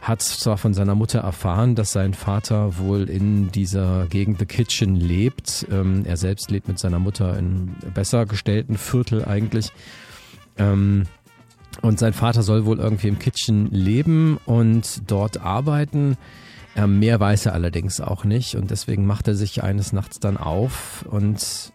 hat 0.00 0.22
zwar 0.22 0.56
von 0.56 0.72
seiner 0.72 0.94
Mutter 0.94 1.20
erfahren, 1.20 1.74
dass 1.74 1.92
sein 1.92 2.14
Vater 2.14 2.78
wohl 2.78 3.10
in 3.10 3.50
dieser 3.52 4.06
Gegend 4.06 4.38
The 4.38 4.46
Kitchen 4.46 4.96
lebt. 4.96 5.66
Ähm, 5.70 6.04
er 6.06 6.16
selbst 6.16 6.50
lebt 6.50 6.68
mit 6.68 6.78
seiner 6.78 6.98
Mutter 6.98 7.38
in 7.38 7.74
besser 7.94 8.24
gestellten 8.24 8.78
Viertel 8.78 9.24
eigentlich. 9.24 9.72
Ähm, 10.56 11.04
und 11.82 11.98
sein 11.98 12.12
Vater 12.12 12.42
soll 12.42 12.64
wohl 12.64 12.78
irgendwie 12.78 13.08
im 13.08 13.18
Kitchen 13.18 13.70
leben 13.70 14.38
und 14.46 15.10
dort 15.10 15.40
arbeiten. 15.40 16.16
Ähm, 16.76 16.98
mehr 16.98 17.20
weiß 17.20 17.46
er 17.46 17.54
allerdings 17.54 18.00
auch 18.00 18.24
nicht 18.24 18.54
und 18.54 18.70
deswegen 18.70 19.06
macht 19.06 19.28
er 19.28 19.34
sich 19.34 19.62
eines 19.62 19.92
Nachts 19.92 20.20
dann 20.20 20.36
auf 20.36 21.04
und 21.10 21.72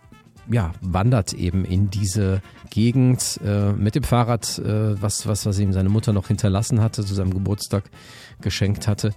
ja, 0.49 0.73
wandert 0.81 1.33
eben 1.33 1.65
in 1.65 1.89
diese 1.89 2.41
Gegend 2.69 3.39
äh, 3.43 3.71
mit 3.71 3.95
dem 3.95 4.03
Fahrrad, 4.03 4.59
äh, 4.59 5.01
was, 5.01 5.27
was, 5.27 5.45
was 5.45 5.59
ihm 5.59 5.73
seine 5.73 5.89
Mutter 5.89 6.13
noch 6.13 6.27
hinterlassen 6.27 6.81
hatte, 6.81 7.05
zu 7.05 7.13
seinem 7.13 7.33
Geburtstag 7.33 7.83
geschenkt 8.41 8.87
hatte. 8.87 9.11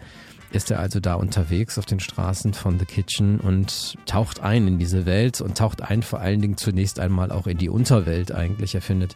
Ist 0.50 0.70
er 0.70 0.78
also 0.78 0.98
da 0.98 1.14
unterwegs 1.14 1.78
auf 1.78 1.84
den 1.84 2.00
Straßen 2.00 2.54
von 2.54 2.78
The 2.78 2.86
Kitchen 2.86 3.38
und 3.38 3.96
taucht 4.06 4.40
ein 4.40 4.66
in 4.66 4.78
diese 4.78 5.04
Welt 5.04 5.42
und 5.42 5.58
taucht 5.58 5.82
ein 5.82 6.02
vor 6.02 6.20
allen 6.20 6.40
Dingen 6.40 6.56
zunächst 6.56 7.00
einmal 7.00 7.30
auch 7.30 7.46
in 7.46 7.58
die 7.58 7.68
Unterwelt 7.68 8.32
eigentlich. 8.32 8.74
Er 8.74 8.80
findet 8.80 9.14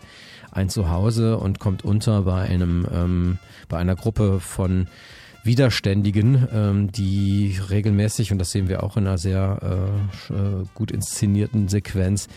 ein 0.50 0.68
Zuhause 0.68 1.38
und 1.38 1.58
kommt 1.58 1.84
unter 1.84 2.22
bei 2.22 2.42
einem, 2.42 2.86
ähm, 2.92 3.38
bei 3.70 3.78
einer 3.78 3.96
Gruppe 3.96 4.40
von 4.40 4.88
Widerständigen, 5.44 6.48
ähm, 6.52 6.92
die 6.92 7.58
regelmäßig, 7.68 8.32
und 8.32 8.38
das 8.38 8.50
sehen 8.50 8.68
wir 8.68 8.82
auch 8.82 8.96
in 8.96 9.06
einer 9.06 9.18
sehr 9.18 10.00
äh, 10.30 10.34
äh, 10.34 10.64
gut 10.74 10.90
inszenierten 10.90 11.68
Sequenz, 11.68 12.28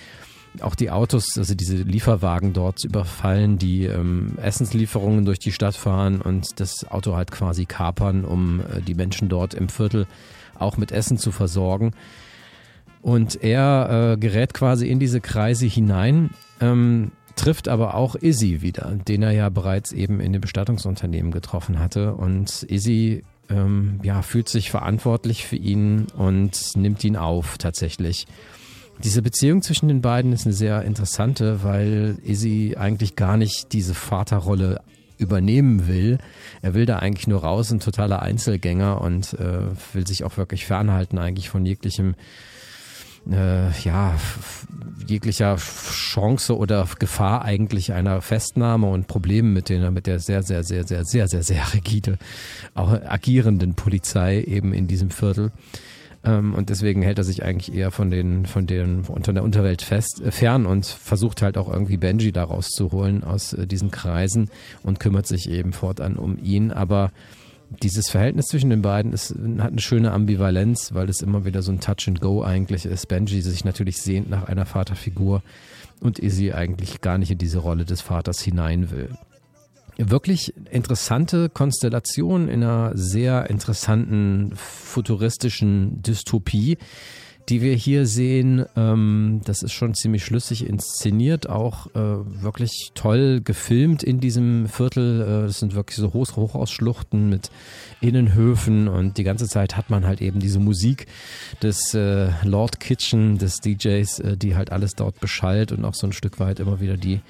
auch 0.62 0.76
die 0.76 0.90
Autos, 0.90 1.38
also 1.38 1.54
diese 1.54 1.76
Lieferwagen 1.76 2.54
dort 2.54 2.84
überfallen, 2.84 3.58
die 3.58 3.86
ähm, 3.86 4.38
Essenslieferungen 4.42 5.26
durch 5.26 5.40
die 5.40 5.52
Stadt 5.52 5.76
fahren 5.76 6.22
und 6.22 6.60
das 6.60 6.90
Auto 6.90 7.16
halt 7.16 7.32
quasi 7.32 7.66
kapern, 7.66 8.26
um 8.26 8.62
äh, 8.62 8.82
die 8.82 8.96
Menschen 8.96 9.30
dort 9.30 9.54
im 9.54 9.70
Viertel 9.70 10.08
auch 10.58 10.78
mit 10.78 10.92
Essen 10.92 11.18
zu 11.18 11.32
versorgen. 11.32 11.92
Und 13.02 13.44
er 13.44 14.14
äh, 14.14 14.18
gerät 14.18 14.54
quasi 14.54 14.88
in 14.88 15.00
diese 15.00 15.22
Kreise 15.22 15.68
hinein. 15.68 16.32
Ähm, 16.60 17.12
trifft 17.36 17.68
aber 17.68 17.96
auch 17.96 18.16
Izzy 18.16 18.62
wieder, 18.62 18.98
den 19.08 19.24
er 19.24 19.32
ja 19.32 19.50
bereits 19.50 19.92
eben 19.92 20.20
in 20.20 20.34
dem 20.34 20.42
Bestattungsunternehmen 20.42 21.32
getroffen 21.32 21.80
hatte. 21.80 22.16
Und 22.16 22.64
Izzy 22.64 23.24
ähm, 23.50 24.00
ja, 24.04 24.22
fühlt 24.22 24.50
sich 24.50 24.72
verantwortlich 24.72 25.46
für 25.46 25.56
ihn 25.56 26.08
und 26.18 26.76
nimmt 26.76 27.04
ihn 27.04 27.16
auf 27.16 27.58
tatsächlich. 27.58 28.28
Diese 29.04 29.22
Beziehung 29.22 29.62
zwischen 29.62 29.90
den 29.90 30.02
beiden 30.02 30.32
ist 30.32 30.46
eine 30.46 30.54
sehr 30.54 30.84
interessante, 30.84 31.64
weil 31.64 32.18
Izzy 32.24 32.76
eigentlich 32.78 33.16
gar 33.16 33.36
nicht 33.36 33.74
diese 33.74 33.94
Vaterrolle 33.94 34.82
übernehmen 35.18 35.88
will. 35.88 36.18
Er 36.62 36.74
will 36.74 36.86
da 36.86 37.00
eigentlich 37.00 37.28
nur 37.28 37.42
raus, 37.42 37.72
ein 37.72 37.80
totaler 37.80 38.22
Einzelgänger 38.22 39.02
und 39.02 39.34
äh, 39.34 39.60
will 39.94 40.08
sich 40.08 40.24
auch 40.24 40.38
wirklich 40.38 40.66
fernhalten 40.66 41.18
eigentlich 41.18 41.50
von 41.50 41.66
jeglichem 41.66 42.16
äh, 43.32 43.72
ja, 43.82 44.16
jeglicher 45.08 45.56
Chance 45.58 46.58
oder 46.58 46.88
Gefahr 47.00 47.44
eigentlich 47.44 47.94
einer 47.94 48.22
Festnahme 48.22 48.88
und 48.88 49.08
Problemen 49.08 49.54
mit 49.54 49.70
der, 49.70 49.92
mit 49.92 50.08
der 50.08 50.20
sehr, 50.20 50.44
sehr, 50.44 50.64
sehr, 50.64 50.84
sehr, 50.84 51.06
sehr, 51.06 51.28
sehr, 51.28 51.44
sehr 51.44 51.74
rigide, 51.74 52.18
auch 52.74 52.92
agierenden 52.92 53.76
Polizei 53.76 54.42
eben 54.42 54.74
in 54.74 54.88
diesem 54.88 55.10
Viertel. 55.10 55.52
Ähm, 56.24 56.54
und 56.56 56.70
deswegen 56.70 57.02
hält 57.02 57.18
er 57.18 57.24
sich 57.24 57.44
eigentlich 57.44 57.76
eher 57.76 57.92
von 57.92 58.10
den, 58.10 58.46
von 58.46 58.66
den, 58.66 59.02
unter 59.02 59.32
der 59.32 59.44
Unterwelt 59.44 59.82
fest, 59.82 60.22
äh, 60.22 60.32
fern 60.32 60.66
und 60.66 60.86
versucht 60.86 61.42
halt 61.42 61.58
auch 61.58 61.72
irgendwie 61.72 61.98
Benji 61.98 62.32
da 62.32 62.44
rauszuholen 62.44 63.24
aus 63.24 63.54
äh, 63.54 63.68
diesen 63.68 63.92
Kreisen 63.92 64.50
und 64.84 65.00
kümmert 65.00 65.28
sich 65.28 65.50
eben 65.50 65.72
fortan 65.72 66.18
um 66.18 66.38
ihn. 66.38 66.72
Aber 66.72 67.12
dieses 67.84 68.10
Verhältnis 68.10 68.48
zwischen 68.48 68.70
den 68.70 68.82
beiden 68.82 69.14
ist, 69.14 69.32
hat 69.32 69.72
eine 69.72 69.82
schöne 69.82 70.12
Ambivalenz, 70.12 70.94
weil 70.94 71.10
es 71.10 71.22
immer 71.22 71.46
wieder 71.46 71.62
so 71.62 71.72
ein 71.72 71.80
Touch 71.80 72.08
and 72.08 72.22
Go 72.22 72.44
eigentlich 72.44 72.86
ist. 72.86 73.08
Benji 73.08 73.42
sich 73.42 73.66
natürlich 73.66 73.98
sehnt 73.98 74.30
nach 74.30 74.44
einer 74.46 74.66
Vaterfigur 74.66 75.42
und 76.00 76.20
Izzy 76.20 76.52
eigentlich 76.52 77.02
gar 77.02 77.18
nicht 77.18 77.32
in 77.32 77.38
diese 77.38 77.60
Rolle 77.60 77.86
des 77.86 78.02
Vaters 78.02 78.42
hinein 78.42 78.92
will. 78.92 79.10
Wirklich 79.98 80.54
interessante 80.70 81.48
Konstellation 81.48 82.50
in 82.50 82.64
einer 82.64 82.92
sehr 82.96 83.50
interessanten 83.50 84.52
futuristischen 84.56 86.02
Dystopie 86.02 86.78
die 87.50 87.62
wir 87.62 87.76
hier 87.76 88.06
sehen, 88.06 88.66
ähm, 88.76 89.42
das 89.46 89.62
ist 89.62 89.74
schon 89.74 89.94
ziemlich 89.94 90.26
schlüssig 90.26 90.68
inszeniert, 90.68 91.48
auch 91.50 91.88
äh, 91.96 92.42
wirklich 92.42 92.92
toll 92.96 93.42
gefilmt 93.44 94.04
in 94.04 94.20
diesem 94.20 94.68
Viertel. 94.68 95.22
Äh, 95.22 95.48
das 95.48 95.60
sind 95.60 95.76
wirklich 95.76 95.98
so 95.98 96.14
Hoch 96.14 96.36
Hochausschluchten 96.36 97.30
mit 97.30 97.52
Innenhöfen 98.02 98.88
und 98.88 99.18
die 99.18 99.24
ganze 99.24 99.48
Zeit 99.48 99.78
hat 99.78 99.90
man 99.90 100.06
halt 100.06 100.22
eben 100.22 100.40
diese 100.40 100.60
Musik 100.60 101.06
des 101.62 101.94
äh, 101.94 102.30
Lord 102.44 102.80
Kitchen, 102.80 103.38
des 103.38 103.58
DJs, 103.58 104.20
äh, 104.20 104.38
die 104.38 104.56
halt 104.56 104.72
alles 104.72 104.94
dort 104.94 105.20
beschallt 105.20 105.72
und 105.72 105.86
auch 105.86 105.94
so 105.94 106.08
ein 106.08 106.14
Stück 106.14 106.40
weit 106.40 106.60
immer 106.60 106.80
wieder 106.80 106.98
die 106.98 107.22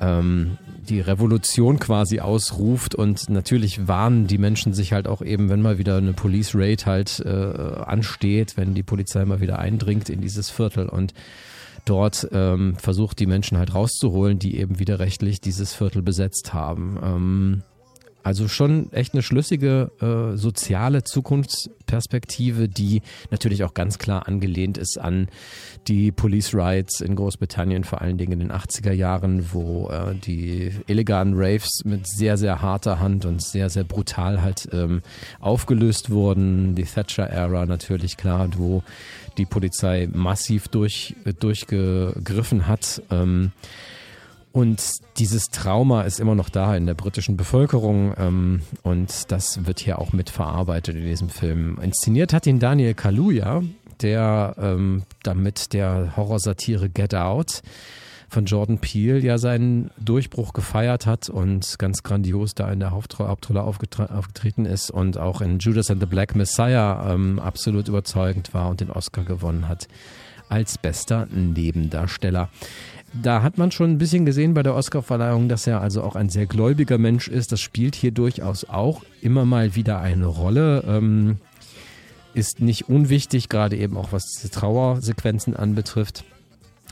ähm, 0.00 0.58
die 0.88 1.00
Revolution 1.00 1.78
quasi 1.78 2.20
ausruft 2.20 2.94
und 2.94 3.28
natürlich 3.30 3.86
warnen 3.86 4.26
die 4.26 4.38
Menschen 4.38 4.72
sich 4.72 4.92
halt 4.92 5.06
auch 5.06 5.22
eben, 5.22 5.48
wenn 5.48 5.62
mal 5.62 5.78
wieder 5.78 5.96
eine 5.96 6.12
Police 6.12 6.54
Raid 6.54 6.86
halt 6.86 7.20
äh, 7.24 7.28
ansteht, 7.28 8.56
wenn 8.56 8.74
die 8.74 8.82
Polizei 8.82 9.24
mal 9.24 9.40
wieder 9.40 9.58
eindringt 9.58 10.08
in 10.08 10.20
dieses 10.20 10.50
Viertel 10.50 10.88
und 10.88 11.14
dort 11.84 12.28
ähm, 12.32 12.76
versucht 12.76 13.18
die 13.18 13.26
Menschen 13.26 13.58
halt 13.58 13.74
rauszuholen, 13.74 14.38
die 14.38 14.56
eben 14.56 14.78
widerrechtlich 14.78 15.40
dieses 15.40 15.74
Viertel 15.74 16.02
besetzt 16.02 16.52
haben. 16.52 16.98
Ähm, 17.02 17.62
Also 18.22 18.48
schon 18.48 18.92
echt 18.92 19.14
eine 19.14 19.22
schlüssige 19.22 19.90
äh, 20.00 20.36
soziale 20.36 21.02
Zukunftsperspektive, 21.02 22.68
die 22.68 23.02
natürlich 23.30 23.64
auch 23.64 23.74
ganz 23.74 23.98
klar 23.98 24.28
angelehnt 24.28 24.78
ist 24.78 24.98
an 24.98 25.28
die 25.88 26.12
Police 26.12 26.54
Riots 26.54 27.00
in 27.00 27.16
Großbritannien, 27.16 27.84
vor 27.84 28.00
allen 28.00 28.18
Dingen 28.18 28.32
in 28.32 28.38
den 28.40 28.52
80er 28.52 28.92
Jahren, 28.92 29.52
wo 29.52 29.88
äh, 29.88 30.14
die 30.14 30.70
illegalen 30.86 31.34
Raves 31.34 31.84
mit 31.84 32.06
sehr, 32.06 32.36
sehr 32.36 32.62
harter 32.62 33.00
Hand 33.00 33.24
und 33.24 33.42
sehr, 33.42 33.70
sehr 33.70 33.84
brutal 33.84 34.42
halt 34.42 34.68
ähm, 34.72 35.02
aufgelöst 35.40 36.10
wurden. 36.10 36.74
Die 36.74 36.84
Thatcher-Ära 36.84 37.66
natürlich 37.66 38.16
klar, 38.16 38.48
wo 38.56 38.82
die 39.38 39.46
Polizei 39.46 40.08
massiv 40.12 40.68
durch, 40.68 41.16
durchgegriffen 41.40 42.66
hat. 42.66 43.02
Ähm, 43.10 43.52
und 44.52 44.82
dieses 45.18 45.48
Trauma 45.48 46.02
ist 46.02 46.20
immer 46.20 46.34
noch 46.34 46.50
da 46.50 46.76
in 46.76 46.86
der 46.86 46.94
britischen 46.94 47.36
Bevölkerung 47.36 48.14
ähm, 48.18 48.62
und 48.82 49.32
das 49.32 49.66
wird 49.66 49.80
hier 49.80 49.98
auch 49.98 50.12
mit 50.12 50.30
verarbeitet 50.30 50.96
in 50.96 51.04
diesem 51.04 51.30
Film. 51.30 51.78
Inszeniert 51.82 52.32
hat 52.32 52.46
ihn 52.46 52.58
Daniel 52.58 52.94
Kaluuya, 52.94 53.62
der 54.02 54.54
ähm, 54.58 55.02
damit 55.22 55.72
der 55.72 56.16
Horrorsatire 56.16 56.90
Get 56.90 57.14
Out 57.14 57.62
von 58.28 58.46
Jordan 58.46 58.78
Peele 58.78 59.18
ja 59.18 59.36
seinen 59.36 59.90
Durchbruch 59.98 60.52
gefeiert 60.54 61.06
hat 61.06 61.28
und 61.28 61.78
ganz 61.78 62.02
grandios 62.02 62.54
da 62.54 62.70
in 62.72 62.80
der 62.80 62.90
Hauptrolle 62.90 63.62
aufgetreten 63.62 64.64
ist 64.64 64.90
und 64.90 65.18
auch 65.18 65.40
in 65.42 65.58
Judas 65.58 65.90
and 65.90 66.00
the 66.00 66.06
Black 66.06 66.34
Messiah 66.34 67.12
ähm, 67.12 67.38
absolut 67.38 67.88
überzeugend 67.88 68.54
war 68.54 68.70
und 68.70 68.80
den 68.80 68.90
Oscar 68.90 69.24
gewonnen 69.24 69.68
hat 69.68 69.86
als 70.48 70.76
bester 70.76 71.26
Nebendarsteller. 71.30 72.50
Da 73.20 73.42
hat 73.42 73.58
man 73.58 73.70
schon 73.70 73.90
ein 73.90 73.98
bisschen 73.98 74.24
gesehen 74.24 74.54
bei 74.54 74.62
der 74.62 74.74
Oscarverleihung, 74.74 75.48
dass 75.48 75.66
er 75.66 75.80
also 75.80 76.02
auch 76.02 76.16
ein 76.16 76.30
sehr 76.30 76.46
gläubiger 76.46 76.96
Mensch 76.96 77.28
ist. 77.28 77.52
Das 77.52 77.60
spielt 77.60 77.94
hier 77.94 78.10
durchaus 78.10 78.64
auch 78.64 79.02
immer 79.20 79.44
mal 79.44 79.74
wieder 79.74 80.00
eine 80.00 80.26
Rolle. 80.26 80.82
Ähm, 80.86 81.36
ist 82.34 82.60
nicht 82.60 82.88
unwichtig, 82.88 83.50
gerade 83.50 83.76
eben 83.76 83.98
auch 83.98 84.12
was 84.12 84.24
diese 84.24 84.50
Trauersequenzen 84.50 85.54
anbetrifft. 85.54 86.24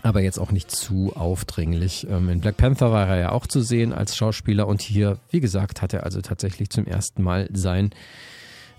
Aber 0.03 0.21
jetzt 0.21 0.39
auch 0.39 0.53
nicht 0.53 0.71
zu 0.71 1.13
aufdringlich. 1.15 2.07
Ähm, 2.11 2.29
in 2.29 2.41
Black 2.41 2.59
Panther 2.59 2.93
war 2.93 3.09
er 3.09 3.19
ja 3.19 3.33
auch 3.33 3.47
zu 3.47 3.63
sehen 3.63 3.95
als 3.95 4.17
Schauspieler 4.17 4.67
und 4.67 4.83
hier, 4.83 5.19
wie 5.31 5.41
gesagt, 5.41 5.81
hat 5.81 5.95
er 5.95 6.05
also 6.05 6.21
tatsächlich 6.21 6.69
zum 6.69 6.87
ersten 6.87 7.23
Mal 7.23 7.49
sein 7.53 7.91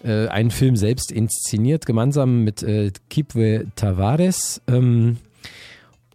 äh, 0.03 0.27
einen 0.27 0.51
Film 0.51 0.76
selbst 0.76 1.11
inszeniert, 1.11 1.85
gemeinsam 1.85 2.43
mit 2.43 2.63
äh, 2.63 2.91
Kipwe 3.09 3.65
Tavares. 3.76 4.61
Ähm, 4.68 5.18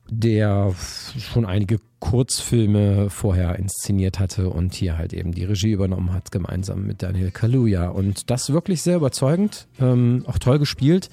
der 0.09 0.75
schon 1.19 1.45
einige 1.45 1.79
Kurzfilme 2.01 3.11
vorher 3.11 3.59
inszeniert 3.59 4.19
hatte 4.19 4.49
und 4.49 4.75
hier 4.75 4.97
halt 4.97 5.13
eben 5.13 5.33
die 5.33 5.45
Regie 5.45 5.73
übernommen 5.73 6.13
hat, 6.13 6.31
gemeinsam 6.31 6.87
mit 6.87 7.03
Daniel 7.03 7.31
Kaluuya. 7.31 7.89
Und 7.89 8.31
das 8.31 8.51
wirklich 8.51 8.83
sehr 8.83 8.97
überzeugend, 8.97 9.67
ähm, 9.81 10.25
auch 10.27 10.39
toll 10.39 10.59
gespielt 10.59 11.11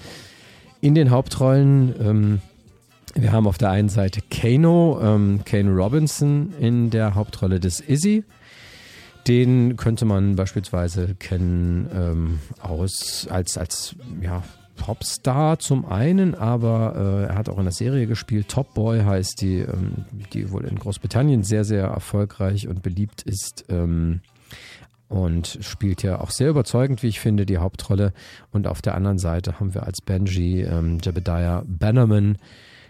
in 0.81 0.93
den 0.93 1.09
Hauptrollen. 1.09 1.95
Ähm, 1.99 2.41
wir 3.15 3.31
haben 3.31 3.47
auf 3.47 3.57
der 3.57 3.69
einen 3.69 3.89
Seite 3.89 4.21
Kano, 4.29 4.99
ähm, 5.01 5.41
Kane 5.45 5.71
Robinson 5.71 6.53
in 6.59 6.89
der 6.89 7.15
Hauptrolle 7.15 7.59
des 7.59 7.79
Izzy. 7.79 8.23
Den 9.27 9.77
könnte 9.77 10.03
man 10.05 10.35
beispielsweise 10.35 11.15
kennen 11.15 11.89
ähm, 11.95 12.39
aus 12.61 13.27
als 13.29 13.57
als 13.57 13.95
ja 14.21 14.43
Popstar 14.75 15.59
zum 15.59 15.85
einen, 15.85 16.35
aber 16.35 16.95
äh, 16.95 17.31
er 17.31 17.35
hat 17.35 17.49
auch 17.49 17.57
in 17.57 17.65
der 17.65 17.73
Serie 17.73 18.07
gespielt. 18.07 18.49
Top 18.49 18.73
Boy 18.73 19.01
heißt 19.01 19.41
die, 19.41 19.59
ähm, 19.59 20.05
die 20.33 20.51
wohl 20.51 20.65
in 20.65 20.77
Großbritannien 20.77 21.43
sehr, 21.43 21.63
sehr 21.63 21.85
erfolgreich 21.85 22.67
und 22.67 22.81
beliebt 22.81 23.21
ist. 23.21 23.65
Ähm, 23.69 24.21
und 25.09 25.59
spielt 25.61 26.01
ja 26.01 26.19
auch 26.19 26.31
sehr 26.31 26.49
überzeugend, 26.49 27.03
wie 27.03 27.07
ich 27.07 27.19
finde, 27.19 27.45
die 27.45 27.59
Hauptrolle. 27.59 28.13
Und 28.51 28.65
auf 28.65 28.81
der 28.81 28.95
anderen 28.95 29.19
Seite 29.19 29.59
haben 29.59 29.75
wir 29.75 29.83
als 29.83 30.01
Benji 30.01 30.63
ähm, 30.63 30.97
Jebediah 31.03 31.63
Bannerman, 31.67 32.39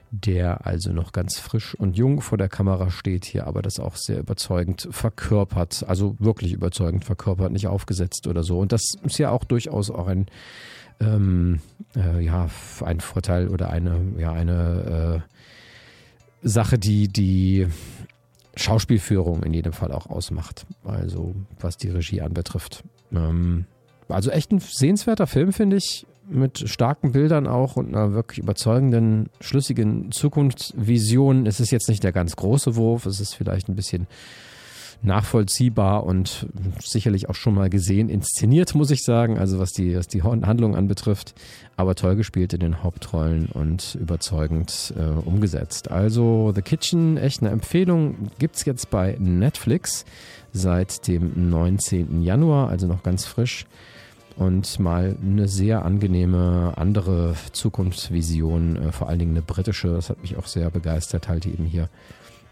der 0.09 0.65
also 0.65 0.93
noch 0.93 1.11
ganz 1.11 1.39
frisch 1.39 1.75
und 1.75 1.97
jung 1.97 2.21
vor 2.21 2.37
der 2.37 2.47
Kamera 2.47 2.91
steht 2.91 3.25
hier, 3.25 3.45
aber 3.45 3.61
das 3.61 3.79
auch 3.79 3.95
sehr 3.97 4.19
überzeugend 4.19 4.87
verkörpert, 4.91 5.83
also 5.87 6.15
wirklich 6.19 6.53
überzeugend 6.53 7.03
verkörpert, 7.03 7.51
nicht 7.51 7.67
aufgesetzt 7.67 8.27
oder 8.27 8.43
so. 8.43 8.59
Und 8.59 8.71
das 8.71 8.93
ist 9.03 9.17
ja 9.17 9.31
auch 9.31 9.43
durchaus 9.43 9.89
auch 9.89 10.07
ein 10.07 10.27
ähm, 10.99 11.59
äh, 11.95 12.23
ja, 12.23 12.49
ein 12.83 12.99
Vorteil 12.99 13.47
oder 13.47 13.69
eine, 13.69 13.99
ja, 14.17 14.31
eine 14.31 15.23
äh, 16.43 16.47
Sache, 16.47 16.77
die 16.77 17.07
die 17.07 17.67
Schauspielführung 18.55 19.43
in 19.43 19.53
jedem 19.53 19.73
Fall 19.73 19.91
auch 19.91 20.07
ausmacht. 20.07 20.65
Also 20.83 21.33
was 21.59 21.77
die 21.77 21.89
Regie 21.89 22.21
anbetrifft. 22.21 22.83
Ähm, 23.11 23.65
also 24.09 24.29
echt 24.29 24.51
ein 24.51 24.59
sehenswerter 24.59 25.27
Film, 25.27 25.53
finde 25.53 25.77
ich, 25.77 26.05
mit 26.29 26.69
starken 26.69 27.11
Bildern 27.11 27.47
auch 27.47 27.75
und 27.75 27.89
einer 27.89 28.13
wirklich 28.13 28.39
überzeugenden, 28.39 29.29
schlüssigen 29.41 30.11
Zukunftsvision. 30.11 31.45
Es 31.45 31.59
ist 31.59 31.71
jetzt 31.71 31.89
nicht 31.89 32.03
der 32.03 32.11
ganz 32.11 32.35
große 32.35 32.75
Wurf, 32.75 33.05
es 33.05 33.19
ist 33.19 33.35
vielleicht 33.35 33.69
ein 33.69 33.75
bisschen 33.75 34.07
nachvollziehbar 35.03 36.05
und 36.05 36.47
sicherlich 36.81 37.29
auch 37.29 37.35
schon 37.35 37.53
mal 37.53 37.69
gesehen, 37.69 38.09
inszeniert, 38.09 38.73
muss 38.73 38.91
ich 38.91 39.03
sagen, 39.03 39.37
also 39.37 39.59
was 39.59 39.71
die, 39.71 39.95
was 39.95 40.07
die 40.07 40.23
Handlung 40.23 40.75
anbetrifft, 40.75 41.35
aber 41.75 41.95
toll 41.95 42.15
gespielt 42.15 42.53
in 42.53 42.61
den 42.61 42.83
Hauptrollen 42.83 43.47
und 43.47 43.95
überzeugend 43.99 44.93
äh, 44.97 45.01
umgesetzt. 45.03 45.91
Also 45.91 46.51
The 46.55 46.61
Kitchen, 46.61 47.17
echt 47.17 47.41
eine 47.41 47.51
Empfehlung, 47.51 48.29
gibt 48.39 48.55
es 48.55 48.65
jetzt 48.65 48.89
bei 48.89 49.17
Netflix 49.19 50.05
seit 50.53 51.07
dem 51.07 51.49
19. 51.49 52.21
Januar, 52.21 52.69
also 52.69 52.87
noch 52.87 53.03
ganz 53.03 53.25
frisch 53.25 53.65
und 54.37 54.79
mal 54.79 55.15
eine 55.21 55.47
sehr 55.47 55.85
angenehme 55.85 56.73
andere 56.75 57.35
Zukunftsvision, 57.51 58.77
äh, 58.77 58.91
vor 58.91 59.09
allen 59.09 59.19
Dingen 59.19 59.31
eine 59.31 59.41
britische, 59.41 59.89
das 59.89 60.09
hat 60.09 60.21
mich 60.21 60.37
auch 60.37 60.47
sehr 60.47 60.69
begeistert, 60.69 61.27
halt 61.27 61.45
eben 61.45 61.65
hier 61.65 61.89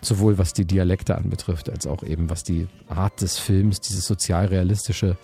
sowohl 0.02 0.38
was 0.38 0.53
die 0.53 0.65
Dialekte 0.65 1.15
anbetrifft, 1.15 1.69
als 1.69 1.88
auch 1.88 2.03
eben 2.03 2.30
was 2.30 2.44
die 2.44 2.68
Art 2.90 3.22
des 3.22 3.38
Films, 3.38 3.82
dieses 3.82 4.06
sozialrealistische, 4.06 5.18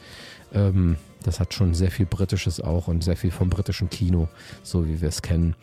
ähm, 0.53 0.97
das 1.23 1.39
hat 1.39 1.53
schon 1.53 1.73
sehr 1.73 1.91
viel 1.91 2.05
Britisches 2.05 2.61
auch 2.61 2.87
und 2.87 3.03
sehr 3.03 3.17
viel 3.17 3.31
vom 3.31 3.49
britischen 3.49 3.89
Kino, 3.89 4.29
so 4.63 4.87
wie 4.87 5.01
wir 5.01 5.09
es 5.09 5.21
kennen. 5.21 5.55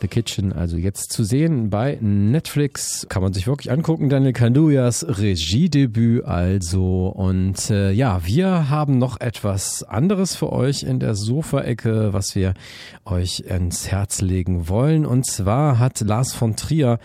The 0.00 0.08
Kitchen, 0.08 0.52
also 0.52 0.76
jetzt 0.76 1.12
zu 1.12 1.24
sehen 1.24 1.70
bei 1.70 1.98
Netflix. 2.00 3.06
Kann 3.08 3.22
man 3.22 3.32
sich 3.32 3.46
wirklich 3.46 3.72
angucken. 3.72 4.08
Daniel 4.08 4.32
Kaluuyas 4.32 5.04
Regiedebüt 5.08 6.24
also. 6.24 7.08
Und 7.08 7.70
äh, 7.70 7.90
ja, 7.90 8.24
wir 8.24 8.70
haben 8.70 8.98
noch 8.98 9.20
etwas 9.20 9.82
anderes 9.82 10.36
für 10.36 10.52
euch 10.52 10.84
in 10.84 11.00
der 11.00 11.14
Sofaecke, 11.14 12.12
was 12.12 12.34
wir 12.34 12.54
euch 13.04 13.40
ins 13.40 13.88
Herz 13.88 14.20
legen 14.20 14.68
wollen. 14.68 15.04
Und 15.04 15.26
zwar 15.26 15.78
hat 15.78 16.00
Lars 16.00 16.32
von 16.32 16.54
Trier 16.54 16.98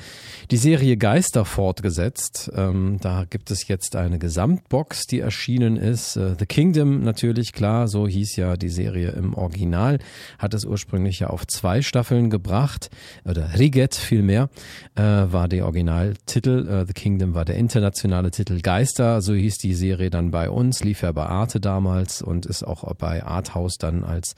die 0.52 0.57
Serie 0.57 0.98
Geister 0.98 1.45
fortgesetzt. 1.45 2.52
Ähm, 2.56 2.98
da 3.02 3.26
gibt 3.28 3.49
es 3.49 3.68
jetzt 3.68 3.95
eine 3.95 4.20
Gesamtbox, 4.20 5.07
die 5.07 5.20
erschienen 5.20 5.78
ist. 5.78 6.15
Äh, 6.15 6.36
The 6.38 6.45
Kingdom 6.45 7.03
natürlich, 7.03 7.53
klar, 7.53 7.88
so 7.88 8.07
hieß 8.07 8.36
ja 8.36 8.56
die 8.56 8.70
Serie 8.70 9.10
im 9.11 9.34
Original. 9.34 9.99
Hat 10.38 10.53
es 10.53 10.65
ursprünglich 10.65 11.20
ja 11.20 11.28
auf 11.28 11.48
zwei 11.48 11.82
Staffeln 11.82 12.30
gebracht. 12.30 12.83
Riget 12.84 12.90
oder 13.26 13.58
Riget 13.58 13.96
vielmehr 13.96 14.50
äh, 14.96 15.02
war 15.02 15.48
der 15.48 15.66
Originaltitel. 15.66 16.68
Äh, 16.68 16.86
The 16.86 16.94
Kingdom 16.94 17.34
war 17.34 17.46
der 17.46 17.56
internationale 17.56 18.32
Titel. 18.32 18.62
Geister, 18.62 19.22
so 19.22 19.34
hieß 19.34 19.58
die 19.58 19.74
Serie 19.74 20.10
dann 20.10 20.32
bei 20.32 20.50
uns, 20.50 20.84
lief 20.84 21.02
ja 21.02 21.12
bei 21.12 21.26
Arte 21.26 21.60
damals 21.60 22.22
und 22.22 22.46
ist 22.46 22.64
auch 22.64 22.94
bei 22.96 23.24
Arthouse 23.24 23.78
dann 23.78 24.04
als 24.04 24.36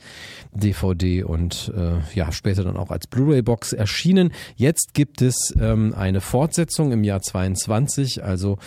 DVD 0.52 1.24
und 1.24 1.72
äh, 1.76 1.98
ja 2.14 2.32
später 2.32 2.64
dann 2.64 2.76
auch 2.76 2.90
als 2.90 3.06
Blu-ray-Box 3.06 3.72
erschienen. 3.72 4.32
Jetzt 4.56 4.94
gibt 4.94 5.22
es 5.22 5.54
ähm, 5.58 5.94
eine 5.96 6.20
Fortsetzung 6.20 6.92
im 6.92 7.04
Jahr 7.04 7.20
22, 7.20 8.22
also 8.22 8.58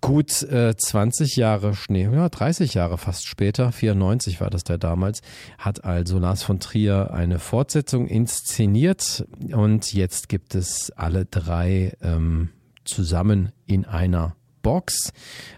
gut 0.00 0.42
äh, 0.42 0.76
20 0.76 1.36
Jahre, 1.36 1.74
nee, 1.88 2.04
ja, 2.04 2.28
30 2.28 2.74
Jahre 2.74 2.98
fast 2.98 3.26
später, 3.26 3.72
94 3.72 4.40
war 4.40 4.50
das 4.50 4.64
da 4.64 4.76
damals, 4.76 5.20
hat 5.58 5.84
also 5.84 6.18
Lars 6.18 6.42
von 6.42 6.60
Trier 6.60 7.12
eine 7.12 7.38
Fortsetzung 7.38 8.06
inszeniert 8.06 9.26
und 9.52 9.92
jetzt 9.92 10.28
gibt 10.28 10.54
es 10.54 10.90
alle 10.96 11.26
drei 11.26 11.96
ähm, 12.02 12.50
zusammen 12.84 13.52
in 13.66 13.84
einer 13.84 14.36
Box 14.62 15.12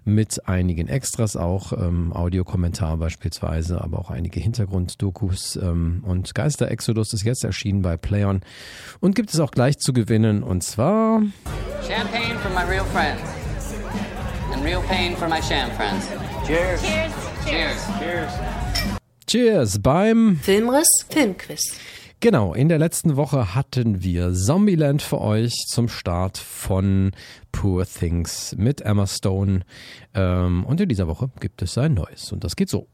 mit 0.05 0.47
einigen 0.48 0.89
Extras 0.89 1.36
auch, 1.36 1.73
ähm, 1.73 2.12
Audiokommentar 2.12 2.97
beispielsweise, 2.98 3.81
aber 3.81 3.98
auch 3.98 4.10
einige 4.10 4.40
Hintergrunddokus 4.40 5.56
ähm, 5.56 6.05
und 6.06 6.35
Geister 6.35 6.70
Exodus 6.70 7.12
ist 7.12 7.24
jetzt 7.24 7.44
erschienen 7.44 7.82
bei 7.82 7.97
Playon 7.97 8.40
und 9.01 9.14
gibt 9.14 9.32
es 9.35 9.40
auch 9.40 9.51
gleich 9.51 9.78
zu 9.78 9.93
gewinnen 9.93 10.43
und 10.43 10.62
zwar 10.62 11.23
Champagne 11.82 12.39
for 12.39 12.51
my 12.52 12.69
real 12.70 12.85
friends 12.86 13.41
and 14.62 14.68
real 14.68 14.82
pain 14.82 15.16
for 15.16 15.28
my 15.28 15.40
sham 15.40 15.70
friends. 15.72 16.09
Cheers. 16.47 16.82
Cheers. 17.44 17.86
Cheers. 17.98 18.32
Cheers 19.26 19.82
beim 19.82 20.39
Filmriss 20.43 20.89
Filmquiz. 21.09 21.78
Genau, 22.20 22.55
in 22.55 22.68
der 22.68 22.78
letzten 22.78 23.16
Woche 23.16 23.55
hatten 23.55 24.02
wir 24.02 24.32
Zombieland 24.32 25.02
für 25.02 25.20
euch 25.20 25.52
zum 25.66 25.89
Start 25.89 26.39
von 26.39 27.10
Poor 27.51 27.84
Things 27.84 28.55
mit 28.56 28.80
Emma 28.82 29.06
Stone. 29.06 29.62
Ähm, 30.14 30.64
und 30.64 30.80
in 30.80 30.89
dieser 30.89 31.09
Woche 31.09 31.30
gibt 31.40 31.62
es 31.62 31.76
ein 31.78 31.94
neues. 31.94 32.30
Und 32.30 32.44
das 32.44 32.55
geht 32.55 32.68
so. 32.68 32.86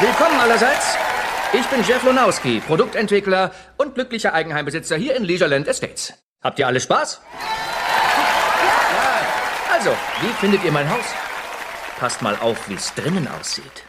Willkommen 0.00 0.40
allerseits. 0.40 0.96
Ich 1.52 1.66
bin 1.66 1.80
Jeff 1.86 2.02
Lonowski, 2.04 2.60
Produktentwickler 2.66 3.52
und 3.76 3.94
glücklicher 3.94 4.32
Eigenheimbesitzer 4.32 4.96
hier 4.96 5.16
in 5.16 5.24
Leisureland 5.24 5.68
Estates. 5.68 6.14
Habt 6.42 6.58
ihr 6.58 6.66
alle 6.66 6.80
Spaß? 6.80 7.20
Also, 9.78 9.90
wie 10.22 10.32
findet 10.40 10.64
ihr 10.64 10.72
mein 10.72 10.90
Haus? 10.90 11.04
Passt 12.00 12.20
mal 12.20 12.36
auf, 12.40 12.68
wie 12.68 12.74
es 12.74 12.92
drinnen 12.94 13.28
aussieht. 13.28 13.84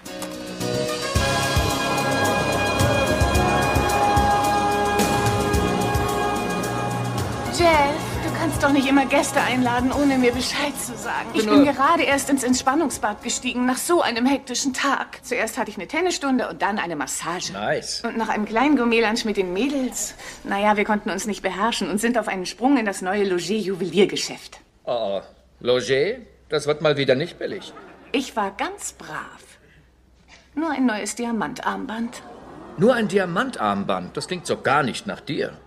Jeff, 7.58 7.96
du 8.24 8.40
kannst 8.40 8.62
doch 8.62 8.72
nicht 8.72 8.88
immer 8.88 9.08
Gäste 9.08 9.42
einladen, 9.42 9.92
ohne 9.92 10.20
mir 10.20 10.32
Bescheid 10.32 10.80
zu 10.80 10.96
sagen. 10.96 11.32
Ich 11.34 11.48
Bin 11.48 11.66
gerade 11.66 12.04
erst 12.04 12.30
ins 12.30 12.44
Entspannungsbad 12.44 13.24
gestiegen, 13.24 13.66
nach 13.66 13.78
so 13.78 14.04
einem 14.04 14.28
hektischen 14.28 14.76
Tag. 14.76 15.22
Zuerst 15.24 15.58
hatte 15.58 15.72
ich 15.72 15.78
eine 15.78 15.88
Tennisstunde 15.88 16.50
und 16.50 16.62
dann 16.62 16.78
eine 16.78 16.96
Massage. 16.96 17.52
Nice. 17.52 18.04
Und 18.04 18.16
nach 18.16 18.30
einem 18.30 18.46
kleinen 18.46 18.78
Gourmet-Lunch 18.78 19.26
mit 19.26 19.38
den 19.38 19.54
Mädels, 19.54 20.14
naja, 20.44 20.78
wir 20.78 20.86
konnten 20.86 21.10
uns 21.10 21.26
nicht 21.26 21.42
beherrschen 21.42 21.90
und 21.90 22.00
sind 22.00 22.20
auf 22.20 22.28
einen 22.28 22.46
Sprung 22.46 22.78
in 22.78 22.86
das 22.86 23.02
neue 23.02 23.24
Loger-Juweliergeschäft. 23.24 24.60
Oh, 24.84 25.22
Loger? 25.60 26.18
Das 26.50 26.68
wird 26.68 26.82
mal 26.82 26.98
wieder 26.98 27.16
nicht 27.16 27.38
billig. 27.38 27.74
Ich 28.12 28.36
war 28.36 28.52
ganz 28.52 28.94
brav. 28.94 29.44
Nur 30.56 30.72
ein 30.72 30.86
neues 30.86 31.16
Diamantarmband. 31.16 32.24
Nur 32.78 32.96
ein 32.96 33.08
Diamantarmband, 33.08 34.16
das 34.16 34.28
klingt 34.28 34.48
so 34.48 34.62
gar 34.62 34.84
nicht 34.84 35.06
nach 35.06 35.20
dir. 35.20 35.58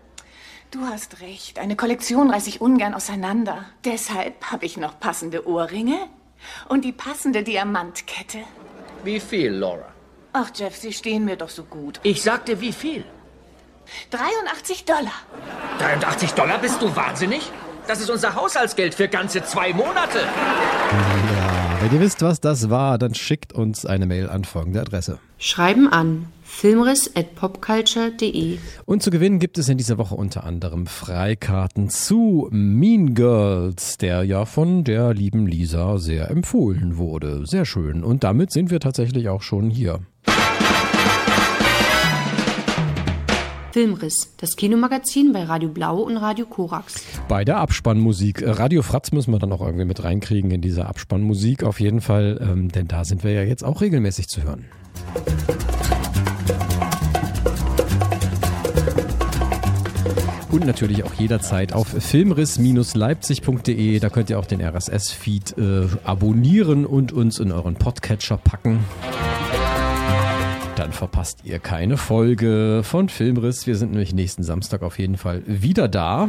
Du 0.70 0.80
hast 0.86 1.20
recht, 1.20 1.58
eine 1.58 1.76
Kollektion 1.76 2.30
reiße 2.30 2.48
ich 2.48 2.60
ungern 2.62 2.94
auseinander. 2.94 3.66
Deshalb 3.84 4.50
habe 4.50 4.64
ich 4.64 4.78
noch 4.78 4.98
passende 4.98 5.46
Ohrringe 5.46 6.08
und 6.68 6.84
die 6.86 6.92
passende 6.92 7.42
Diamantkette. 7.42 8.38
Wie 9.04 9.20
viel, 9.20 9.52
Laura? 9.52 9.92
Ach, 10.32 10.50
Jeff, 10.54 10.74
Sie 10.74 10.94
stehen 10.94 11.26
mir 11.26 11.36
doch 11.36 11.50
so 11.50 11.64
gut. 11.64 12.00
Ich 12.02 12.22
sagte, 12.22 12.60
wie 12.62 12.72
viel? 12.72 13.04
83 14.10 14.86
Dollar. 14.86 15.12
83 15.78 16.32
Dollar? 16.32 16.58
Bist 16.58 16.80
du 16.80 16.96
wahnsinnig? 16.96 17.52
Das 17.86 18.00
ist 18.00 18.10
unser 18.10 18.34
Haushaltsgeld 18.34 18.94
für 18.94 19.08
ganze 19.08 19.42
zwei 19.42 19.72
Monate. 19.72 20.18
Ja, 20.20 21.82
wenn 21.82 21.92
ihr 21.92 22.00
wisst, 22.00 22.22
was 22.22 22.40
das 22.40 22.70
war, 22.70 22.96
dann 22.96 23.14
schickt 23.14 23.52
uns 23.52 23.84
eine 23.84 24.06
Mail 24.06 24.28
an 24.28 24.44
folgende 24.44 24.80
Adresse. 24.80 25.18
Schreiben 25.38 25.92
an 25.92 26.26
filmriss@popculture.de. 26.44 28.58
Und 28.84 29.02
zu 29.02 29.10
gewinnen 29.10 29.40
gibt 29.40 29.58
es 29.58 29.68
in 29.68 29.78
dieser 29.78 29.98
Woche 29.98 30.14
unter 30.14 30.44
anderem 30.44 30.86
Freikarten 30.86 31.90
zu 31.90 32.46
Mean 32.52 33.14
Girls, 33.14 33.98
der 33.98 34.22
ja 34.22 34.44
von 34.44 34.84
der 34.84 35.12
lieben 35.12 35.48
Lisa 35.48 35.98
sehr 35.98 36.30
empfohlen 36.30 36.98
wurde. 36.98 37.44
Sehr 37.46 37.64
schön. 37.64 38.04
Und 38.04 38.22
damit 38.22 38.52
sind 38.52 38.70
wir 38.70 38.78
tatsächlich 38.78 39.28
auch 39.28 39.42
schon 39.42 39.70
hier. 39.70 39.98
Filmriss, 43.72 44.34
das 44.36 44.56
Kinomagazin 44.56 45.32
bei 45.32 45.44
Radio 45.44 45.70
Blau 45.70 46.00
und 46.00 46.18
Radio 46.18 46.44
Korax. 46.44 47.02
Bei 47.26 47.42
der 47.42 47.56
Abspannmusik. 47.56 48.42
Äh, 48.42 48.50
Radio 48.50 48.82
Fratz 48.82 49.12
müssen 49.12 49.32
wir 49.32 49.38
dann 49.38 49.50
auch 49.50 49.62
irgendwie 49.62 49.86
mit 49.86 50.04
reinkriegen 50.04 50.50
in 50.50 50.60
diese 50.60 50.84
Abspannmusik 50.84 51.64
auf 51.64 51.80
jeden 51.80 52.02
Fall, 52.02 52.38
ähm, 52.42 52.70
denn 52.70 52.86
da 52.86 53.06
sind 53.06 53.24
wir 53.24 53.32
ja 53.32 53.42
jetzt 53.42 53.64
auch 53.64 53.80
regelmäßig 53.80 54.28
zu 54.28 54.42
hören. 54.42 54.66
Und 60.50 60.66
natürlich 60.66 61.02
auch 61.02 61.14
jederzeit 61.14 61.72
auf 61.72 61.88
filmriss-leipzig.de. 61.88 64.00
Da 64.00 64.10
könnt 64.10 64.28
ihr 64.28 64.38
auch 64.38 64.44
den 64.44 64.60
RSS-Feed 64.60 65.56
äh, 65.56 65.86
abonnieren 66.04 66.84
und 66.84 67.12
uns 67.12 67.38
in 67.38 67.50
euren 67.50 67.76
Podcatcher 67.76 68.36
packen. 68.36 68.80
Dann 70.76 70.92
verpasst 70.92 71.40
ihr 71.44 71.58
keine 71.58 71.96
Folge 71.96 72.80
von 72.82 73.08
Filmriss. 73.08 73.66
Wir 73.66 73.76
sind 73.76 73.92
nämlich 73.92 74.14
nächsten 74.14 74.42
Samstag 74.42 74.82
auf 74.82 74.98
jeden 74.98 75.18
Fall 75.18 75.42
wieder 75.46 75.86
da. 75.86 76.28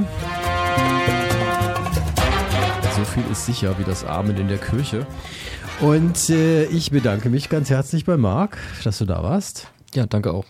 So 2.95 3.03
viel 3.05 3.23
ist 3.31 3.45
sicher 3.45 3.75
wie 3.79 3.83
das 3.83 4.03
Amen 4.05 4.37
in 4.37 4.49
der 4.49 4.57
Kirche. 4.57 5.07
Und 5.79 6.29
äh, 6.29 6.65
ich 6.65 6.91
bedanke 6.91 7.29
mich 7.29 7.49
ganz 7.49 7.69
herzlich 7.69 8.05
bei 8.05 8.17
Marc, 8.17 8.57
dass 8.83 8.99
du 8.99 9.05
da 9.05 9.23
warst. 9.23 9.71
Ja, 9.93 10.05
danke 10.05 10.31
auch. 10.31 10.45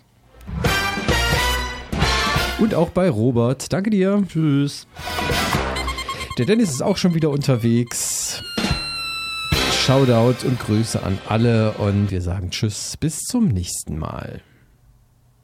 Und 2.60 2.76
auch 2.76 2.90
bei 2.90 3.10
Robert. 3.10 3.72
Danke 3.72 3.90
dir. 3.90 4.24
Tschüss. 4.28 4.88
Der 6.38 6.46
Dennis 6.46 6.72
ist 6.72 6.82
auch 6.82 6.98
schon 6.98 7.14
wieder 7.14 7.30
unterwegs. 7.30 8.44
Shoutout 9.86 10.48
und 10.48 10.62
Grüße 10.62 11.04
an 11.04 11.20
alle 11.28 11.74
und 11.74 12.10
wir 12.10 12.22
sagen 12.22 12.52
Tschüss, 12.52 12.96
bis 12.96 13.20
zum 13.20 13.50
nächsten 13.50 14.00
Mal. 14.00 14.40